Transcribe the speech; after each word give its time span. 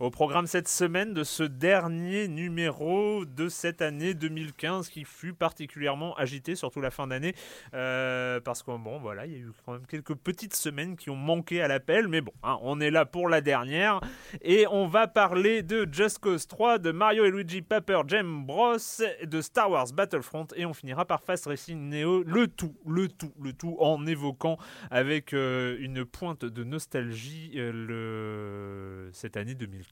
Au 0.00 0.08
programme 0.08 0.46
cette 0.46 0.66
semaine 0.66 1.12
de 1.12 1.24
ce 1.24 1.42
dernier 1.42 2.26
numéro 2.26 3.26
de 3.26 3.50
cette 3.50 3.82
année 3.82 4.14
2015 4.14 4.88
qui 4.88 5.04
fut 5.04 5.34
particulièrement 5.34 6.14
agité, 6.16 6.54
surtout 6.54 6.80
la 6.80 6.90
fin 6.90 7.06
d'année, 7.06 7.34
euh, 7.74 8.40
parce 8.40 8.62
que 8.62 8.70
bon, 8.78 8.98
voilà, 8.98 9.26
il 9.26 9.32
y 9.32 9.34
a 9.34 9.40
eu 9.40 9.50
quand 9.66 9.72
même 9.72 9.86
quelques 9.86 10.14
petites 10.14 10.56
semaines 10.56 10.96
qui 10.96 11.10
ont 11.10 11.16
manqué 11.16 11.60
à 11.60 11.68
l'appel, 11.68 12.08
mais 12.08 12.22
bon, 12.22 12.32
hein, 12.42 12.56
on 12.62 12.80
est 12.80 12.90
là 12.90 13.04
pour 13.04 13.28
la 13.28 13.42
dernière. 13.42 14.00
Et 14.40 14.66
on 14.70 14.86
va 14.86 15.06
parler 15.06 15.62
de 15.62 15.86
Just 15.92 16.18
Cause 16.20 16.46
3, 16.46 16.78
de 16.78 16.92
Mario 16.92 17.26
et 17.26 17.30
Luigi 17.30 17.60
Paper 17.60 18.00
Jam 18.06 18.46
Bros, 18.46 18.78
de 19.22 19.40
Star 19.42 19.70
Wars 19.70 19.92
Battlefront 19.92 20.46
et 20.56 20.64
on 20.64 20.72
finira 20.72 21.04
par 21.04 21.22
Fast 21.22 21.44
Racing 21.44 21.90
Neo, 21.90 22.22
le 22.22 22.48
tout, 22.48 22.74
le 22.86 23.08
tout, 23.08 23.34
le 23.38 23.52
tout 23.52 23.76
en 23.80 24.06
évoquant 24.06 24.56
avec 24.90 25.34
euh, 25.34 25.76
une 25.78 26.06
pointe 26.06 26.46
de 26.46 26.64
nostalgie 26.64 27.52
euh, 27.56 29.10
cette 29.12 29.36
année 29.36 29.54
2015 29.54 29.89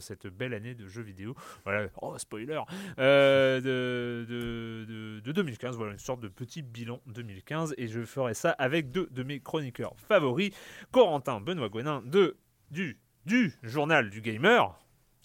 cette 0.00 0.26
belle 0.26 0.54
année 0.54 0.74
de 0.74 0.86
jeux 0.88 1.02
vidéo. 1.02 1.34
Voilà, 1.64 1.88
oh 2.00 2.16
spoiler, 2.18 2.60
euh, 2.98 3.60
de, 3.60 5.20
de, 5.20 5.32
2015. 5.32 5.76
Voilà, 5.76 5.92
une 5.92 5.98
sorte 5.98 6.20
de 6.20 6.28
petit 6.28 6.62
bilan 6.62 7.00
2015. 7.06 7.74
Et 7.78 7.88
je 7.88 8.04
ferai 8.04 8.34
ça 8.34 8.50
avec 8.50 8.90
deux 8.90 9.08
de 9.10 9.22
mes 9.22 9.40
chroniqueurs 9.40 9.94
favoris, 9.96 10.50
Corentin 10.92 11.40
Benoît 11.40 11.68
Gouenin 11.68 12.02
de, 12.04 12.36
du, 12.70 12.98
du 13.26 13.52
journal 13.62 14.10
du 14.10 14.20
gamer. 14.20 14.78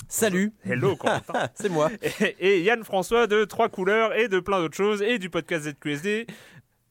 Salut 0.08 0.54
Hello 0.64 0.96
Corentin 0.98 1.50
C'est 1.54 1.70
moi 1.70 1.90
et, 2.40 2.62
Yann 2.62 2.84
François 2.84 3.28
de 3.28 3.44
Trois 3.44 3.70
Couleurs 3.70 4.16
et 4.16 4.28
de 4.28 4.40
plein 4.40 4.60
d'autres 4.60 4.78
choses 4.78 5.02
et 5.02 5.20
du 5.20 5.30
podcast 5.30 5.70
ZQSD 5.70 6.26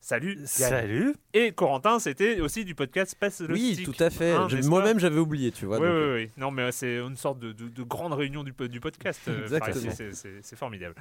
Salut. 0.09 0.39
Salut. 0.47 1.15
Et 1.35 1.53
Corentin, 1.53 1.99
c'était 1.99 2.41
aussi 2.41 2.65
du 2.65 2.75
podcast 2.75 3.11
Space 3.11 3.43
Oui, 3.47 3.83
tout 3.85 3.93
à 4.03 4.09
fait. 4.09 4.33
Hein, 4.33 4.49
moi-même, 4.65 4.99
j'avais 4.99 5.19
oublié, 5.19 5.53
tu 5.53 5.67
vois. 5.67 5.79
Oui, 5.79 5.87
oui, 5.87 5.93
euh. 5.93 6.15
oui. 6.15 6.31
Non, 6.39 6.51
mais 6.51 6.73
c'est 6.73 6.97
une 6.97 7.15
sorte 7.15 7.39
de, 7.41 7.83
grande 7.83 8.15
réunion 8.15 8.43
du, 8.43 8.55
du 8.71 8.81
podcast. 8.81 9.21
Euh, 9.29 9.43
Exactement. 9.43 9.93
c'est 10.41 10.57
formidable. 10.57 10.95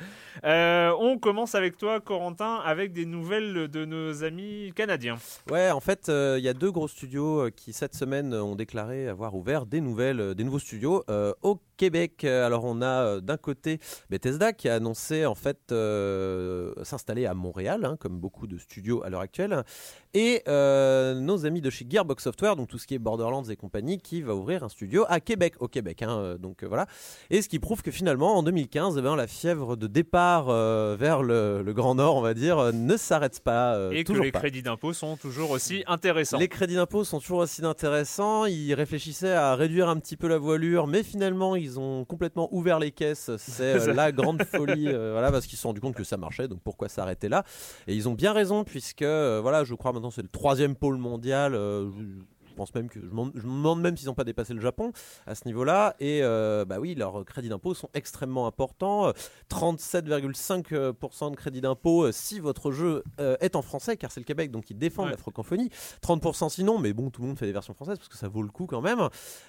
Euh, 0.44 0.92
on 1.00 1.18
commence 1.20 1.56
avec 1.56 1.78
toi, 1.78 2.02
Corentin, 2.02 2.56
avec 2.66 2.92
des 2.92 3.06
nouvelles 3.06 3.70
de 3.70 3.86
nos 3.86 4.26
amis 4.26 4.74
canadiens. 4.76 5.16
Ouais, 5.50 5.72
en 5.72 5.80
fait, 5.80 6.10
il 6.10 6.44
y 6.44 6.50
a 6.50 6.54
deux 6.54 6.72
gros 6.72 6.90
studios 6.90 7.50
qui, 7.56 7.72
cette 7.72 7.96
semaine, 7.96 8.34
ont 8.34 8.58
déclaré 8.58 9.08
avoir 9.08 9.36
ouvert 9.36 9.66
des 9.66 9.80
nouvelles, 9.80 10.36
des 10.36 10.44
nouveaux 10.44 10.60
studios 10.60 11.06
au 11.44 11.62
Québec. 11.78 12.26
Alors, 12.26 12.66
on 12.66 12.82
a 12.82 13.22
d'un 13.22 13.38
côté 13.38 13.80
Bethesda 14.10 14.52
qui 14.52 14.68
a 14.68 14.76
annoncé, 14.76 15.26
en 15.26 15.36
fait, 15.36 15.74
s'installer 16.84 17.26
à 17.26 17.34
Montréal, 17.34 17.86
hein, 17.86 17.96
comme 17.98 18.20
beaucoup 18.20 18.48
de 18.48 18.58
studios 18.58 18.97
à 19.04 19.10
l'heure 19.10 19.22
actuelle. 19.22 19.64
Et 20.14 20.42
euh, 20.48 21.14
nos 21.14 21.46
amis 21.46 21.62
de 21.62 21.70
chez 21.70 21.86
Gearbox 21.88 22.24
Software, 22.24 22.56
donc 22.56 22.70
tout 22.70 22.80
ce 22.80 22.88
qui 22.88 22.96
est 22.96 23.00
Borderlands 23.00 23.44
et 23.44 23.56
compagnie, 23.56 24.00
qui 24.00 24.22
va 24.22 24.34
ouvrir 24.34 24.64
un 24.64 24.70
studio 24.70 25.06
à 25.10 25.20
Québec, 25.20 25.54
au 25.60 25.68
Québec. 25.68 26.02
Hein, 26.02 26.18
euh, 26.18 26.38
donc 26.38 26.64
euh, 26.64 26.68
voilà. 26.68 26.88
Et 27.30 27.42
ce 27.42 27.50
qui 27.50 27.60
prouve 27.60 27.84
que 27.84 27.92
finalement, 27.92 28.36
en 28.36 28.42
2015, 28.42 28.96
eh 28.98 29.02
ben, 29.02 29.16
la 29.16 29.28
fièvre 29.28 29.76
de 29.76 29.86
départ 29.86 30.46
vers 30.46 31.22
le, 31.22 31.64
Grand 31.68 31.94
Nord, 31.94 32.16
on 32.16 32.22
va 32.22 32.34
dire, 32.34 32.74
ne 32.74 32.98
s'arrête 32.98 33.42
pas. 33.42 33.90
et 33.92 34.04
que 34.04 34.14
les 34.14 34.32
crédits 34.32 34.64
d'impôt 34.64 34.94
sont 34.94 35.18
toujours 35.18 35.52
aussi 35.52 35.84
intéressants. 35.86 36.40
Les 36.40 36.48
crédits 36.48 36.76
d'impôt 36.76 37.04
sont 37.04 37.20
toujours 37.20 37.40
aussi 37.40 37.64
intéressants. 37.64 38.46
Ils 38.46 38.74
réfléchissaient 38.74 39.34
à 39.34 39.56
réduire 39.56 39.90
un 39.90 39.98
petit 39.98 40.18
peu 40.18 40.28
la 40.28 40.40
voilure, 40.40 40.88
mais 40.88 41.04
finalement, 41.04 41.56
ils 41.56 41.80
ont 41.80 42.06
complètement 42.06 42.50
ouvert 42.52 42.80
les 42.80 42.92
caisses. 42.92 43.30
C'est 43.38 43.86
la 43.94 44.12
grande 44.12 44.42
folie, 44.44 44.86
voilà, 44.92 45.32
parce 45.32 45.46
qu'ils 45.46 45.58
se 45.58 45.62
sont 45.62 45.70
rendus 45.70 45.82
compte 45.82 45.96
que 45.96 46.04
ça 46.04 46.18
marchait. 46.18 46.48
Donc 46.48 46.62
pourquoi 46.64 46.90
s'arrêter 46.90 47.30
là? 47.30 47.44
Et 47.88 47.94
ils 47.94 48.10
ont 48.10 48.14
bien 48.14 48.34
raison, 48.34 48.64
puisque 48.64 48.87
voilà, 49.42 49.64
je 49.64 49.74
crois 49.76 49.94
maintenant 49.94 50.12
c'est 50.12 50.22
le 50.22 50.30
troisième 50.30 50.76
pôle 50.76 50.98
mondial. 50.98 51.54
Euh, 51.56 51.90
pense 52.58 52.76
même 52.76 52.90
que 52.90 53.00
je, 53.00 53.06
me 53.06 53.32
demande 53.42 53.82
même 53.82 53.96
s'ils 53.96 54.08
n'ont 54.08 54.14
pas 54.14 54.26
dépassé 54.26 54.54
le 54.54 54.60
Japon 54.60 54.92
à 55.26 55.36
ce 55.36 55.46
niveau-là. 55.46 55.96
Et 56.02 56.20
euh, 56.24 56.66
bah 56.66 56.80
oui, 56.80 56.96
leurs 56.96 57.24
crédits 57.24 57.50
d'impôt 57.50 57.74
sont 57.74 57.90
extrêmement 57.94 58.48
importants. 58.48 59.14
37,5% 59.50 61.32
de 61.32 61.36
crédit 61.36 61.62
d'impôt 61.62 62.04
euh, 62.04 62.12
si 62.12 62.40
votre 62.40 62.72
jeu 62.72 63.04
euh, 63.20 63.38
est 63.40 63.56
en 63.56 63.62
français, 63.62 63.96
car 63.96 64.12
c'est 64.12 64.20
le 64.20 64.26
Québec, 64.26 64.52
donc 64.52 64.70
ils 64.70 64.78
défendent 64.78 65.12
la 65.12 65.18
francophonie. 65.18 65.70
30% 66.02 66.50
sinon, 66.50 66.80
mais 66.80 66.92
bon, 66.92 67.10
tout 67.10 67.22
le 67.22 67.28
monde 67.30 67.40
fait 67.40 67.46
des 67.46 67.54
versions 67.54 67.74
françaises 67.74 67.98
parce 67.98 68.10
que 68.10 68.18
ça 68.18 68.28
vaut 68.28 68.42
le 68.42 68.50
coup 68.50 68.66
quand 68.66 68.82
même. 68.82 69.00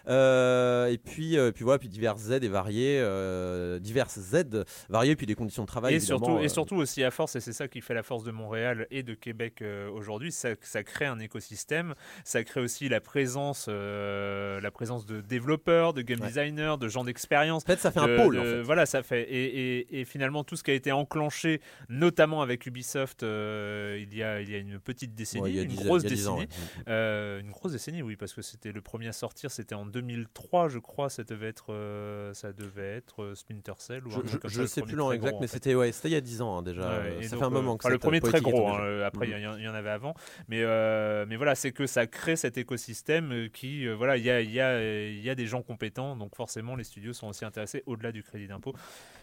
et 0.09 0.99
puis, 0.99 1.37
puis 1.55 1.65
voilà, 1.65 1.79
puis 1.79 1.89
divers 1.89 2.19
Z 2.19 2.33
et 2.43 2.49
variés, 2.49 2.99
divers 3.81 4.11
Z 4.11 4.65
variés, 4.89 5.17
puis 5.17 5.27
des 5.27 5.35
conditions 5.35 5.63
de 5.63 5.69
travail. 5.69 5.95
Et 5.95 6.01
surtout, 6.01 6.39
et 6.39 6.49
surtout 6.49 6.77
aussi 6.77 7.03
à 7.03 7.11
force, 7.11 7.35
et 7.37 7.41
c'est 7.41 7.53
ça 7.53 7.67
qui 7.67 7.81
fait 7.81 7.95
la 7.95 8.03
force 8.03 8.23
de 8.23 8.31
Montréal 8.31 8.87
et 8.91 9.03
de 9.03 9.15
Québec 9.15 9.65
aujourd'hui, 9.93 10.31
ça, 10.31 10.51
ça 10.61 10.83
crée 10.83 11.07
un 11.07 11.19
écosystème, 11.19 11.95
ça 12.25 12.45
crée 12.45 12.61
aussi 12.61 12.89
la 12.89 12.98
la 12.99 13.01
présence, 13.01 13.67
euh, 13.69 14.61
la 14.61 14.73
présence 14.73 15.07
de 15.07 15.21
développeurs, 15.21 15.95
de 15.95 16.03
game 16.03 16.19
designers, 16.19 16.75
de 16.81 16.89
gens 16.89 17.05
d'expérience. 17.05 17.63
En 17.63 17.67
fait, 17.67 17.79
ça 17.79 17.93
fait 17.93 18.01
un 18.01 18.17
pôle. 18.17 18.37
Voilà, 18.63 18.87
ça 18.87 19.05
fait. 19.05 19.25
Et, 19.31 20.05
finalement, 20.05 20.43
tout 20.43 20.57
ce 20.57 20.65
qui 20.65 20.73
a 20.73 20.75
été 20.75 20.91
enclenché, 20.91 21.61
notamment 21.89 22.43
avec 22.43 22.67
Ubisoft, 22.67 23.23
euh, 23.23 24.03
il, 24.03 24.17
y 24.17 24.23
a, 24.23 24.41
il 24.41 24.51
y 24.51 24.55
a 24.55 24.59
une 24.59 24.81
petite 24.81 25.15
décennie, 25.15 25.63
une 25.63 25.75
grosse 25.77 26.03
décennie. 26.03 26.49
Euh, 26.89 27.41
une 27.41 27.51
grosse 27.51 27.73
décennie, 27.73 28.03
oui, 28.03 28.17
parce 28.17 28.33
que 28.33 28.43
c'était 28.43 28.73
le 28.73 28.81
premier 28.81 29.09
à 29.09 29.13
sortir, 29.13 29.53
c'était 29.53 29.77
en 29.77 29.87
2003, 29.87 30.69
je 30.69 30.79
crois. 30.81 31.09
Ça 31.09 31.23
devait 31.23 31.49
être, 31.49 31.73
ça 32.33 32.53
devait 32.53 32.97
être 32.97 33.35
Splinter 33.37 33.75
Cell 33.79 34.07
ou 34.07 34.11
Je 34.45 34.61
ne 34.61 34.67
sais 34.67 34.83
plus 34.83 34.97
l'an 34.97 35.13
exact, 35.13 35.37
mais 35.41 35.47
c'était 35.47 35.77
ouais, 35.77 35.91
il 35.91 36.11
y 36.11 36.17
a 36.17 36.21
10 36.21 36.43
ans 36.43 36.59
hein, 36.59 36.63
déjà. 36.63 37.01
ça 37.23 37.37
fait 37.37 37.45
un 37.45 37.51
moment 37.51 37.77
que 37.77 37.87
Le 37.87 37.99
premier 37.99 38.21
très 38.21 38.41
gros, 38.41 38.69
hein, 38.69 39.03
après 39.05 39.29
il 39.29 39.39
y, 39.39 39.43
y, 39.43 39.69
en 39.69 39.75
avait 39.75 39.91
avant. 39.91 40.15
Mais, 40.49 40.65
mais 41.27 41.37
voilà, 41.37 41.55
c'est 41.55 41.71
que 41.71 41.87
ça 41.87 42.09
crée 42.09 42.35
cet 42.35 42.59
écosystème 42.59 42.88
système 42.89 43.33
euh, 43.33 43.49
qui, 43.49 43.87
euh, 43.87 43.95
voilà, 43.95 44.17
il 44.17 44.25
y 44.25 44.31
a, 44.31 44.41
y, 44.41 44.61
a, 44.61 45.11
y 45.11 45.29
a 45.29 45.35
des 45.35 45.47
gens 45.47 45.61
compétents, 45.63 46.17
donc 46.17 46.35
forcément 46.35 46.75
les 46.75 46.85
studios 46.85 47.13
sont 47.13 47.29
aussi 47.29 47.45
intéressés 47.45 47.83
au-delà 47.87 48.13
du 48.13 48.23
crédit 48.23 48.47
d'impôt. 48.49 48.75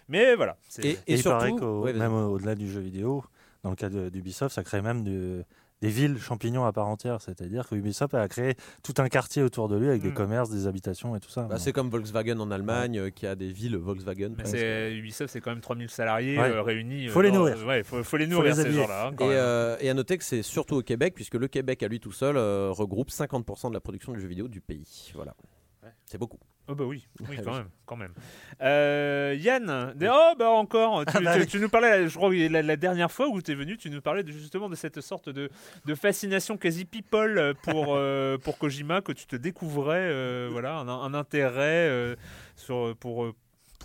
Mais 0.08 0.36
voilà. 0.36 0.56
Et, 0.84 0.98
et, 1.08 1.18
surtout, 1.18 1.84
même 2.00 2.14
au-delà 2.14 2.54
du 2.56 2.70
jeu 2.72 2.80
vidéo, 2.80 3.24
dans 3.64 3.72
le 3.72 3.76
cas 3.76 3.90
de- 3.90 4.10
d'Ubisoft, 4.10 4.54
ça 4.54 4.64
crée 4.64 4.82
même 4.84 5.04
de- 5.04 5.44
des 5.86 5.92
villes 5.92 6.20
champignons 6.20 6.66
à 6.66 6.74
part 6.74 6.88
entière. 6.88 7.22
C'est-à-dire 7.22 7.68
que 7.68 7.76
Ubisoft 7.76 8.14
a 8.16 8.28
créé 8.28 8.56
tout 8.84 8.94
un 8.98 9.08
quartier 9.08 9.44
autour 9.44 9.68
de 9.70 9.78
lui 9.78 9.88
avec 9.90 10.02
des 10.02 10.10
Mm. 10.10 10.14
commerces, 10.16 10.50
des 10.50 10.66
habitations 10.68 11.16
et 11.16 11.20
tout 11.20 11.30
ça. 11.30 11.44
Bah, 11.44 11.58
c'est 11.60 11.72
comme 11.74 11.90
Volkswagen 11.90 12.40
en 12.40 12.50
Allemagne 12.52 12.98
euh, 12.98 13.10
qui 13.10 13.28
a 13.28 13.36
des 13.36 13.52
villes 13.52 13.78
Volkswagen. 13.78 14.32
Mais 14.52 14.94
Ubisoft, 14.96 15.32
c'est 15.32 15.42
quand 15.42 15.52
même 15.52 15.62
3000 15.62 15.90
salariés 15.90 16.38
Ouais. 16.40 16.50
euh, 16.50 16.62
réunis. 16.62 17.08
Faut 17.10 17.20
euh, 17.20 17.24
les 17.24 17.30
dans- 17.32 17.38
nourrir. 17.40 17.66
Ouais, 17.66 17.84
faut, 17.84 18.04
faut 18.04 18.18
les 18.18 18.28
nourrir 18.28 18.50
les 18.52 18.56
ces 18.56 18.62
habiller. 18.62 18.82
gens-là. 18.82 19.08
hein, 19.08 19.16
Et, 19.20 19.24
euh, 19.24 19.78
et 19.80 19.90
à 19.90 19.94
noter 19.94 20.18
que 20.18 20.24
c'est 20.24 20.42
surtout 20.42 20.76
au 20.78 20.82
Québec, 20.82 21.14
puisque 21.14 21.36
le 21.36 21.48
Québec 21.48 21.84
à 21.84 21.88
lui 21.88 22.00
tout 22.00 22.12
seul 22.12 22.36
euh, 22.38 22.72
regroupe 22.72 23.10
50% 23.12 23.70
de 23.70 23.74
la 23.74 23.80
production 23.80 24.12
du 24.14 24.20
jeu 24.20 24.28
vidéo 24.28 24.48
du 24.48 24.62
pays. 24.62 25.12
Voilà. 25.16 25.36
Ouais. 25.84 25.90
C'est 26.06 26.18
beaucoup. 26.18 26.40
Oh 26.68 26.74
bah 26.74 26.84
oui, 26.86 27.08
oui 27.30 27.38
quand 27.44 27.54
même, 27.54 27.70
quand 27.86 27.96
même. 27.96 28.14
Euh, 28.62 29.36
Yann, 29.40 29.94
des- 29.96 30.10
oh 30.12 30.34
bah 30.38 30.50
encore, 30.50 31.06
tu, 31.06 31.14
Ah 31.18 31.22
bah 31.22 31.34
tu- 31.36 31.42
oui. 31.42 31.48
tu 31.48 31.60
nous 31.60 31.70
parlais, 31.70 32.08
je 32.08 32.16
crois 32.16 32.34
la, 32.34 32.62
la 32.64 32.76
dernière 32.76 33.12
fois 33.12 33.28
où 33.28 33.40
tu 33.42 33.52
es 33.52 33.56
venu, 33.56 33.78
tu 33.78 33.90
nous 33.92 34.02
parlais 34.02 34.24
de, 34.24 34.32
justement 34.32 34.68
de 34.68 34.76
cette 34.76 35.00
sorte 35.02 35.30
de, 35.30 35.50
de 35.86 35.96
fascination 35.96 36.58
quasi 36.58 36.86
people 36.86 37.54
pour, 37.64 37.94
euh, 37.96 38.38
pour 38.40 38.58
Kojima, 38.58 39.02
que 39.02 39.12
tu 39.12 39.28
te 39.28 39.36
découvrais, 39.36 40.00
euh, 40.12 40.50
voilà, 40.52 40.78
un, 40.78 40.88
un 40.88 41.14
intérêt 41.14 42.16
sur, 42.56 42.96
pour, 43.00 43.28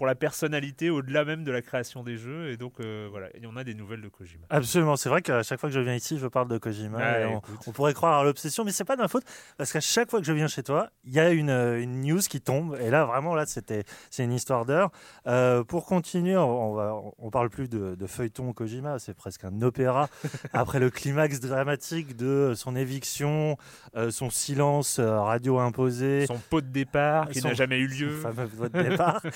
pour 0.01 0.07
la 0.07 0.15
personnalité 0.15 0.89
au-delà 0.89 1.27
même 1.27 1.45
de 1.45 1.53
la 1.53 1.61
création 1.61 2.03
des 2.03 2.17
jeux, 2.17 2.49
et 2.49 2.57
donc 2.57 2.81
euh, 2.81 3.07
voilà, 3.11 3.29
il 3.37 3.43
y 3.43 3.47
en 3.47 3.55
a 3.55 3.65
des 3.65 3.75
nouvelles 3.75 4.01
de 4.01 4.09
Kojima. 4.09 4.47
Absolument, 4.49 4.97
c'est 4.97 5.11
vrai 5.11 5.21
qu'à 5.21 5.43
chaque 5.43 5.61
fois 5.61 5.69
que 5.69 5.75
je 5.75 5.81
viens 5.81 5.95
ici, 5.95 6.19
je 6.19 6.27
parle 6.27 6.49
de 6.49 6.57
Kojima. 6.57 7.21
Et 7.21 7.27
on, 7.27 7.43
on 7.67 7.73
pourrait 7.73 7.93
croire 7.93 8.19
à 8.19 8.25
l'obsession, 8.25 8.65
mais 8.65 8.73
c'est 8.73 8.87
pas 8.87 8.97
de 8.97 9.03
ma 9.03 9.09
faute 9.09 9.25
parce 9.59 9.75
qu'à 9.75 9.81
chaque 9.81 10.09
fois 10.09 10.21
que 10.21 10.25
je 10.25 10.33
viens 10.33 10.49
chez 10.49 10.63
toi, 10.63 10.89
il 11.05 11.13
y 11.13 11.21
a 11.21 11.29
une, 11.29 11.51
euh, 11.51 11.83
une 11.83 12.01
news 12.01 12.21
qui 12.21 12.41
tombe. 12.41 12.79
Et 12.81 12.89
là, 12.89 13.05
vraiment, 13.05 13.35
là, 13.35 13.45
c'était 13.45 13.85
c'est 14.09 14.25
une 14.25 14.33
histoire 14.33 14.65
d'heure. 14.65 14.91
Euh, 15.27 15.65
pour 15.65 15.85
continuer, 15.85 16.35
on, 16.35 16.71
on 16.71 16.75
va, 16.75 16.97
on 17.19 17.29
parle 17.29 17.51
plus 17.51 17.69
de, 17.69 17.95
de 17.95 18.07
feuilleton 18.07 18.55
Kojima, 18.55 18.99
c'est 18.99 19.13
presque 19.13 19.45
un 19.45 19.61
opéra. 19.61 20.09
Après 20.55 20.79
le 20.79 20.89
climax 20.89 21.41
dramatique 21.41 22.17
de 22.17 22.55
son 22.57 22.75
éviction, 22.75 23.59
euh, 23.97 24.11
son 24.11 24.31
silence 24.31 24.99
radio 24.99 25.59
imposé, 25.59 26.25
Son 26.27 26.39
pot 26.39 26.63
de 26.63 26.69
départ 26.69 27.29
qui 27.29 27.43
n'a 27.43 27.53
jamais 27.53 27.79
eu 27.81 27.91
son 27.91 28.05
lieu. 28.07 28.17
fameux 28.17 28.47
vote 28.47 28.73
de 28.73 28.83
départ. 28.83 29.21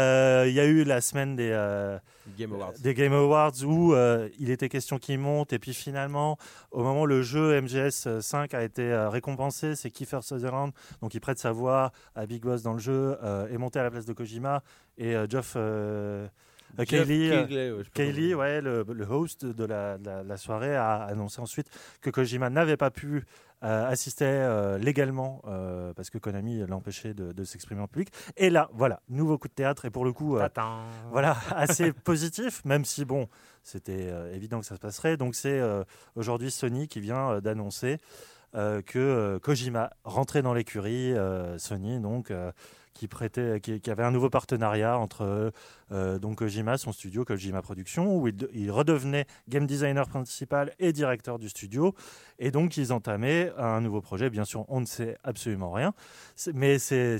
Euh, 0.00 0.44
Il 0.48 0.54
y 0.54 0.60
a 0.60 0.64
eu 0.64 0.84
la 0.84 1.00
semaine 1.00 1.36
des, 1.36 1.50
euh, 1.52 1.98
Game 2.38 2.52
Awards. 2.52 2.72
des 2.80 2.94
Game 2.94 3.12
Awards 3.12 3.62
où 3.64 3.92
euh, 3.94 4.28
il 4.38 4.50
était 4.50 4.68
question 4.68 4.98
qu'il 4.98 5.18
monte 5.18 5.52
et 5.52 5.58
puis 5.58 5.74
finalement 5.74 6.38
au 6.70 6.82
moment 6.82 7.02
où 7.02 7.06
le 7.06 7.22
jeu 7.22 7.60
MGS 7.60 8.20
5 8.20 8.54
a 8.54 8.62
été 8.62 8.82
euh, 8.82 9.08
récompensé 9.08 9.74
c'est 9.74 9.90
Kiefer 9.90 10.20
Sutherland 10.22 10.72
donc 11.02 11.14
il 11.14 11.20
prête 11.20 11.38
sa 11.38 11.52
voix 11.52 11.92
à 12.14 12.26
Big 12.26 12.42
Boss 12.42 12.62
dans 12.62 12.72
le 12.72 12.78
jeu 12.78 13.16
est 13.50 13.58
monté 13.58 13.78
à 13.78 13.82
la 13.82 13.90
place 13.90 14.06
de 14.06 14.12
Kojima 14.12 14.62
et 14.98 15.14
Geoff 15.28 15.56
euh, 16.78 16.84
Keighley, 16.84 17.30
euh, 17.30 17.82
Keighley, 17.94 18.34
ouais, 18.34 18.60
le, 18.60 18.84
le 18.88 19.04
host 19.04 19.44
de 19.44 19.64
la, 19.64 20.36
soirée, 20.36 20.76
a 20.76 21.02
annoncé 21.04 21.40
ensuite 21.40 21.68
que 22.00 22.10
Kojima 22.10 22.50
n'avait 22.50 22.76
pas 22.76 22.90
pu 22.90 23.24
euh, 23.62 23.86
assister 23.86 24.24
euh, 24.24 24.78
légalement 24.78 25.42
euh, 25.46 25.92
parce 25.92 26.08
que 26.08 26.16
Konami 26.16 26.64
l'empêchait 26.66 27.12
de, 27.12 27.32
de 27.32 27.44
s'exprimer 27.44 27.82
en 27.82 27.88
public. 27.88 28.08
Et 28.38 28.48
là, 28.48 28.70
voilà, 28.72 29.02
nouveau 29.10 29.36
coup 29.36 29.48
de 29.48 29.52
théâtre 29.52 29.84
et 29.84 29.90
pour 29.90 30.06
le 30.06 30.14
coup, 30.14 30.38
euh, 30.38 30.48
voilà, 31.10 31.36
assez 31.54 31.92
positif, 31.92 32.64
même 32.64 32.86
si 32.86 33.04
bon, 33.04 33.28
c'était 33.62 34.10
évident 34.32 34.60
que 34.60 34.66
ça 34.66 34.76
se 34.76 34.80
passerait. 34.80 35.18
Donc 35.18 35.34
c'est 35.34 35.60
aujourd'hui 36.14 36.50
Sony 36.50 36.88
qui 36.88 37.00
vient 37.00 37.40
d'annoncer 37.40 37.98
que 38.54 39.38
Kojima 39.42 39.90
rentrait 40.04 40.40
dans 40.40 40.54
l'écurie 40.54 41.14
Sony, 41.58 42.00
donc 42.00 42.32
qui 42.94 43.08
prêtait, 43.08 43.60
qui, 43.60 43.90
avait 43.90 44.02
un 44.02 44.10
nouveau 44.10 44.30
partenariat 44.30 44.98
entre 44.98 45.52
euh, 45.92 46.18
donc 46.18 46.38
Kojima, 46.38 46.78
son 46.78 46.92
studio 46.92 47.24
Kojima 47.24 47.62
Productions, 47.62 48.16
où 48.16 48.28
il, 48.28 48.48
il 48.52 48.70
redevenait 48.70 49.26
game 49.48 49.66
designer 49.66 50.08
principal 50.08 50.72
et 50.78 50.92
directeur 50.92 51.38
du 51.38 51.48
studio, 51.48 51.94
et 52.38 52.50
donc 52.50 52.76
ils 52.76 52.92
entamaient 52.92 53.52
un 53.56 53.80
nouveau 53.80 54.00
projet. 54.00 54.30
Bien 54.30 54.44
sûr, 54.44 54.64
on 54.68 54.80
ne 54.80 54.86
sait 54.86 55.16
absolument 55.24 55.72
rien, 55.72 55.94
mais 56.54 56.78
c'est 56.78 57.18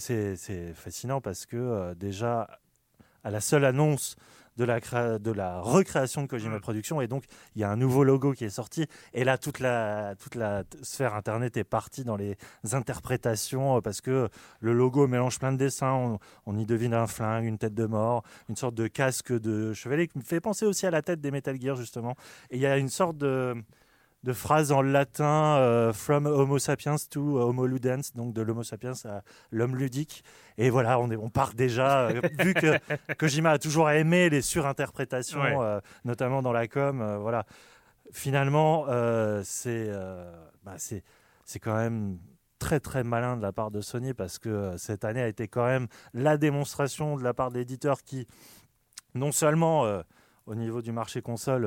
fascinant 0.75 1.21
parce 1.21 1.47
que 1.47 1.57
euh, 1.57 1.95
déjà 1.95 2.49
à 3.23 3.31
la 3.31 3.41
seule 3.41 3.65
annonce 3.65 4.17
de 4.57 4.65
la, 4.65 4.81
de 5.19 5.31
la 5.31 5.61
recréation 5.61 6.23
de 6.23 6.27
Kojima 6.27 6.57
Mm. 6.57 6.61
Productions. 6.61 7.01
Et 7.01 7.07
donc 7.07 7.25
il 7.55 7.61
y 7.61 7.65
a 7.65 7.71
un 7.71 7.77
nouveau 7.77 8.05
logo 8.05 8.33
qui 8.33 8.45
est 8.45 8.51
sorti. 8.51 8.87
Et 9.15 9.25
là 9.25 9.39
toute 9.39 9.61
la, 9.61 10.15
toute 10.17 10.35
la 10.35 10.65
sphère 10.83 11.15
internet 11.15 11.57
est 11.57 11.65
partie 11.65 12.05
dans 12.05 12.17
les 12.17 12.37
interprétations 12.73 13.77
euh, 13.77 13.81
parce 13.81 14.01
que 14.01 14.29
le 14.61 14.73
logo 14.73 15.07
mélange 15.07 15.39
plein 15.39 15.53
de 15.53 15.59
dessins, 15.59 15.93
on, 15.93 16.19
on 16.47 16.59
y 16.59 16.67
devine 16.67 16.95
un 16.95 17.07
flingue, 17.07 17.45
une 17.45 17.59
tête 17.59 17.75
de 17.75 17.87
mort, 17.87 18.23
une 18.49 18.57
sorte 18.57 18.75
de 18.75 18.87
casque 18.87 19.33
de 19.33 19.73
chevalier 19.73 20.09
qui 20.09 20.19
me 20.19 20.25
fait 20.25 20.41
penser 20.41 20.67
aussi 20.67 20.87
à 20.87 20.91
la 20.91 21.03
tête 21.03 21.21
des 21.21 21.31
Metal 21.31 21.61
Gear 21.61 21.77
justement. 21.77 22.15
Et 22.51 22.57
il 22.57 22.61
y 22.61 22.67
a 22.67 22.77
une 22.77 22.89
sorte 22.89 23.17
de 23.17 23.55
de 24.23 24.33
phrase 24.35 24.71
en 24.71 24.83
latin 24.83 25.57
euh, 25.57 25.93
from 25.95 26.27
Homo 26.27 26.59
sapiens 26.59 26.97
to 27.09 27.39
Homo 27.41 27.67
ludens, 27.67 28.13
donc 28.15 28.35
de 28.35 28.43
l'Homo 28.43 28.63
sapiens 28.63 28.93
à 29.07 29.23
l'homme 29.51 29.77
ludique. 29.77 30.23
Et 30.59 30.69
voilà, 30.69 30.99
on, 31.01 31.11
est, 31.11 31.17
on 31.17 31.31
part 31.31 31.55
déjà, 31.55 32.09
euh, 32.09 32.21
vu 32.39 32.53
que 32.53 32.79
Kojima 33.15 33.53
a 33.53 33.59
toujours 33.59 33.89
aimé 33.91 34.29
les 34.29 34.43
surinterprétations, 34.43 35.41
Ouais. 35.41 35.57
euh, 35.59 35.81
notamment 36.05 36.43
dans 36.43 36.53
la 36.53 36.69
com. 36.69 37.17
voilà. 37.21 37.47
Finalement, 38.13 38.87
c'est 39.45 39.89
bah, 40.65 40.75
c'est 40.79 41.05
c'est 41.45 41.61
quand 41.61 41.77
même 41.77 42.19
très 42.59 42.81
très 42.81 43.05
malin 43.05 43.37
de 43.37 43.43
la 43.43 43.53
part 43.53 43.71
de 43.71 43.81
Sony 43.81 44.15
parce 44.15 44.39
que 44.41 44.75
cette 44.77 45.05
année 45.05 45.23
a 45.23 45.29
été 45.29 45.47
quand 45.47 45.65
même 45.65 45.87
la 46.13 46.37
démonstration 46.37 47.17
de 47.17 47.23
la 47.23 47.33
part 47.35 47.51
de 47.53 47.59
l'éditeur 47.59 48.03
qui, 48.03 48.27
non 49.15 49.31
seulement 49.31 49.85
au 50.47 50.55
niveau 50.57 50.83
du 50.83 50.91
marché 50.91 51.23
console, 51.23 51.65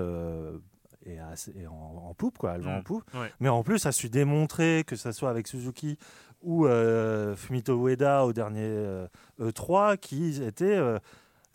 est, 1.06 1.20
assez- 1.20 1.52
est 1.58 1.68
en, 1.68 2.08
en 2.10 2.14
poupe, 2.14 2.38
quoi, 2.38 2.54
elle 2.56 2.62
va 2.62 2.76
Mm. 2.76 2.80
en 2.80 2.82
poupe, 2.84 3.04
Ouais. 3.14 3.32
mais 3.40 3.50
en 3.50 3.64
plus 3.64 3.86
a 3.86 3.92
su 3.92 4.10
démontrer 4.10 4.84
que 4.86 4.96
ce 4.96 5.12
soit 5.12 5.30
avec 5.30 5.48
Suzuki 5.48 5.98
ou 6.42 6.66
euh, 6.68 7.36
Fumito 7.36 7.78
Ueda 7.88 8.26
au 8.26 8.34
dernier 8.34 8.62
euh, 8.66 9.08
E3 9.40 9.98
qui 9.98 10.42
était 10.44 10.66
euh, 10.76 11.00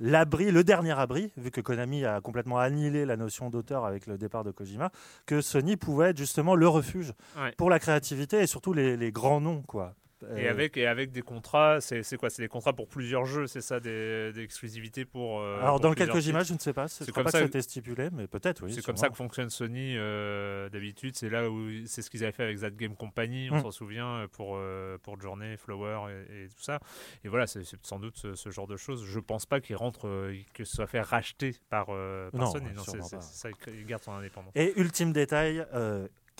l'abri, 0.00 0.50
le 0.50 0.64
dernier 0.64 0.92
abri, 0.98 1.32
vu 1.36 1.50
que 1.50 1.60
Konami 1.60 2.04
a 2.04 2.20
complètement 2.20 2.58
annihilé 2.58 3.04
la 3.04 3.16
notion 3.16 3.50
d'auteur 3.50 3.84
avec 3.84 4.06
le 4.06 4.16
départ 4.16 4.44
de 4.44 4.50
Kojima, 4.52 4.90
que 5.26 5.40
Sony 5.40 5.76
pouvait 5.76 6.10
être 6.10 6.18
justement 6.18 6.54
le 6.54 6.68
refuge 6.68 7.12
Ouais. 7.36 7.52
pour 7.58 7.68
la 7.68 7.78
créativité 7.78 8.40
et 8.40 8.46
surtout 8.46 8.72
les, 8.72 8.96
les 8.96 9.12
grands 9.12 9.40
noms, 9.40 9.62
quoi. 9.62 9.94
Et 10.22 10.46
Euh, 10.46 10.50
avec, 10.50 10.76
et 10.76 10.86
avec 10.86 11.12
des 11.12 11.22
contrats, 11.22 11.80
c'est 11.80 12.02
quoi? 12.16 12.28
C'est 12.28 12.42
des 12.42 12.48
contrats 12.48 12.72
pour 12.72 12.88
plusieurs 12.88 13.24
jeux, 13.24 13.46
c'est 13.46 13.60
ça 13.60 13.78
Des, 13.78 14.32
des 14.32 14.42
exclusivités 14.42 15.04
pour. 15.04 15.40
euh, 15.40 15.60
alors 15.60 15.74
pour 15.74 15.80
dans 15.80 15.88
le 15.90 15.94
cas 15.94 16.06
de 16.06 16.10
Kojima, 16.10 16.42
je 16.42 16.54
ne 16.54 16.58
sais 16.58 16.72
pas, 16.72 16.88
C'est 16.88 17.10
comme 17.12 17.22
pas 17.24 17.30
ça 17.30 17.38
que 17.40 17.46
c'était 17.46 17.62
stipulé, 17.62 18.08
mais 18.12 18.26
peut-être 18.26 18.64
oui. 18.64 18.72
C'est 18.72 18.84
comme 18.84 18.96
ça 18.96 19.08
que 19.10 19.14
fonctionne 19.16 19.48
Sony 19.48 19.94
euh, 19.96 20.68
d'habitude. 20.70 21.14
C'est 21.16 21.30
là 21.30 21.48
où 21.48 21.68
c'est 21.86 22.02
ce 22.02 22.10
qu'ils 22.10 22.24
avaient 22.24 22.32
fait 22.32 22.42
avec 22.42 22.58
That 22.58 22.70
Game 22.72 22.96
Company, 22.96 23.48
on 23.52 23.58
Mm. 23.58 23.62
s'en 23.62 23.70
souvient, 23.70 24.26
pour, 24.32 24.56
euh, 24.56 24.98
pour 24.98 25.20
Journey, 25.20 25.56
Flower 25.56 26.10
et, 26.10 26.44
et 26.44 26.48
tout 26.48 26.62
ça. 26.62 26.80
Et 27.22 27.28
voilà, 27.28 27.46
c'est 27.46 27.62
sans 27.82 28.00
doute 28.00 28.16
ce, 28.16 28.34
ce 28.34 28.50
genre 28.50 28.66
de 28.66 28.76
choses. 28.76 29.04
Je 29.04 29.20
pense 29.20 29.46
pas 29.46 29.60
qu'ils 29.60 29.76
rentrent, 29.76 30.32
que 30.52 30.64
ce 30.64 30.74
soit 30.74 30.88
fait 30.88 31.00
racheter 31.00 31.54
par, 31.70 31.86
par 31.86 31.96
Non, 32.32 32.46
Sony. 32.50 32.72
Non, 32.74 32.82
c'est 32.82 33.22
ça, 33.22 33.50
il- 33.68 33.74
il 33.80 33.86
garde 33.86 34.02
son 34.02 34.12
indépendance. 34.12 34.52
Et 34.56 34.72
ultime 34.80 35.12
détail, 35.12 35.64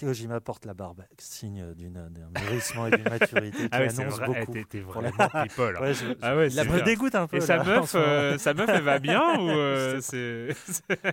Kojima 0.07 0.41
porte 0.41 0.65
la 0.67 0.75
barbe, 0.75 1.03
signe 1.19 1.75
d'une- 1.75 1.93
d'un 2.11 2.31
mûrissement 2.41 2.87
et 2.87 2.91
d'une 2.93 3.09
maturité 3.09 3.51
qui 3.59 3.69
Ah 3.73 3.81
ouais, 3.81 3.89
c'est 3.89 4.03
annonce 4.03 4.17
vrai, 4.19 4.27
beaucoup. 4.27 4.53
t'es 4.53 4.79
la- 4.79 4.85
vraiment 4.85 5.29
people. 5.29 5.77
hein. 5.77 5.81
Ouais, 5.83 5.95
je, 5.95 6.05
Ah 6.23 6.37
ouais, 6.37 6.51
c'est 6.51 6.65
me 6.69 6.81
dégoûte 6.83 7.15
un 7.15 7.27
peu. 7.27 7.37
Et 7.37 7.41
sa 7.41 7.57
là, 7.57 7.65
meuf, 7.65 7.93
euh, 7.95 8.39
sa 8.39 8.55
meuf, 8.55 8.69
elle 8.69 8.83
va 8.83 8.99
bien 8.99 9.21
ou 9.41 9.49
euh, 9.51 10.01
c'est 10.01 10.49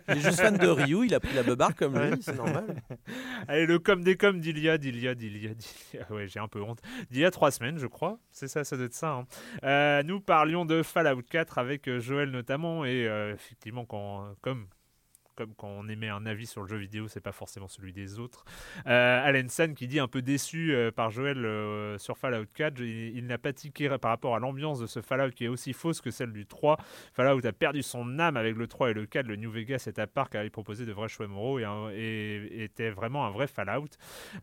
Il 0.09 0.17
est 0.17 0.19
juste 0.19 0.39
fan 0.41 0.57
de 0.57 0.67
Ryu, 0.67 1.05
il 1.05 1.13
a 1.15 1.19
pris 1.19 1.33
la 1.33 1.43
beubare 1.43 1.75
comme 1.75 1.97
lui, 1.99 2.17
c'est 2.21 2.35
normal. 2.35 2.65
Allez, 3.47 3.65
le 3.65 3.79
com 3.79 4.03
des 4.03 4.17
coms 4.17 4.39
d'il 4.39 4.59
y 4.59 4.69
a, 4.69 4.77
d'il 4.77 4.99
y 4.99 5.07
a, 5.07 5.15
d'il 5.15 5.37
y 5.43 5.47
a, 5.47 5.53
d'il 5.53 5.67
y 5.93 5.97
a- 5.99 6.11
Ouais, 6.13 6.27
j'ai 6.27 6.39
un 6.39 6.47
peu 6.47 6.61
honte. 6.61 6.79
D'il 7.11 7.21
y 7.21 7.25
a 7.25 7.31
trois 7.31 7.51
semaines, 7.51 7.77
je 7.79 7.87
crois. 7.87 8.19
C'est 8.31 8.47
ça, 8.47 8.63
ça 8.63 8.75
doit 8.77 8.85
être 8.85 8.93
ça. 8.93 9.11
hein. 9.11 9.25
Euh, 9.63 10.03
nous 10.03 10.19
parlions 10.21 10.65
de 10.65 10.83
Fallout 10.83 11.21
4 11.23 11.57
avec 11.57 11.87
euh, 11.87 11.99
Joël 11.99 12.29
notamment. 12.29 12.85
Et 12.85 13.07
euh, 13.07 13.33
effectivement, 13.33 13.85
quand, 13.85 14.27
comme, 14.41 14.67
comme 15.35 15.53
quand 15.55 15.67
on 15.67 15.87
émet 15.87 16.09
un 16.09 16.25
avis 16.25 16.47
sur 16.47 16.61
le 16.61 16.67
jeu 16.67 16.77
vidéo, 16.77 17.07
c'est 17.07 17.21
pas 17.21 17.31
forcément 17.31 17.67
celui 17.67 17.93
des 17.93 18.19
autres. 18.19 18.45
Euh, 18.87 19.21
Alan 19.23 19.47
San 19.49 19.73
qui 19.75 19.87
dit 19.87 19.99
un 19.99 20.07
peu 20.07 20.21
déçu 20.21 20.73
euh, 20.73 20.91
par 20.91 21.11
Joël 21.11 21.45
euh, 21.45 21.97
sur 21.97 22.17
Fallout 22.17 22.45
4. 22.53 22.79
Il, 22.79 23.25
n'a 23.27 23.37
pas 23.37 23.53
tiqué 23.53 23.89
par 23.99 24.11
rapport 24.11 24.35
à 24.35 24.39
l'ambiance 24.39 24.79
de 24.79 24.87
ce 24.87 25.01
Fallout 25.01 25.31
qui 25.31 25.45
est 25.45 25.47
aussi 25.47 25.73
fausse 25.73 26.01
que 26.01 26.11
celle 26.11 26.31
du 26.31 26.45
3. 26.45 26.77
Fallout 27.13 27.45
a 27.45 27.51
perdu 27.51 27.83
son 27.83 28.19
âme 28.19 28.37
avec 28.37 28.55
le 28.55 28.67
3 28.67 28.91
et 28.91 28.93
le 28.93 29.05
4. 29.05 29.27
Le 29.27 29.35
New 29.35 29.51
Vegas 29.51 29.85
est 29.87 29.99
à 29.99 30.07
part 30.07 30.29
car 30.29 30.43
il 30.43 30.51
proposait 30.51 30.85
de 30.85 30.91
vrais 30.91 31.07
choix 31.07 31.27
moraux 31.27 31.59
et, 31.59 31.63
et 31.93 32.63
était 32.63 32.89
vraiment 32.89 33.25
un 33.25 33.31
vrai 33.31 33.47
Fallout. 33.47 33.89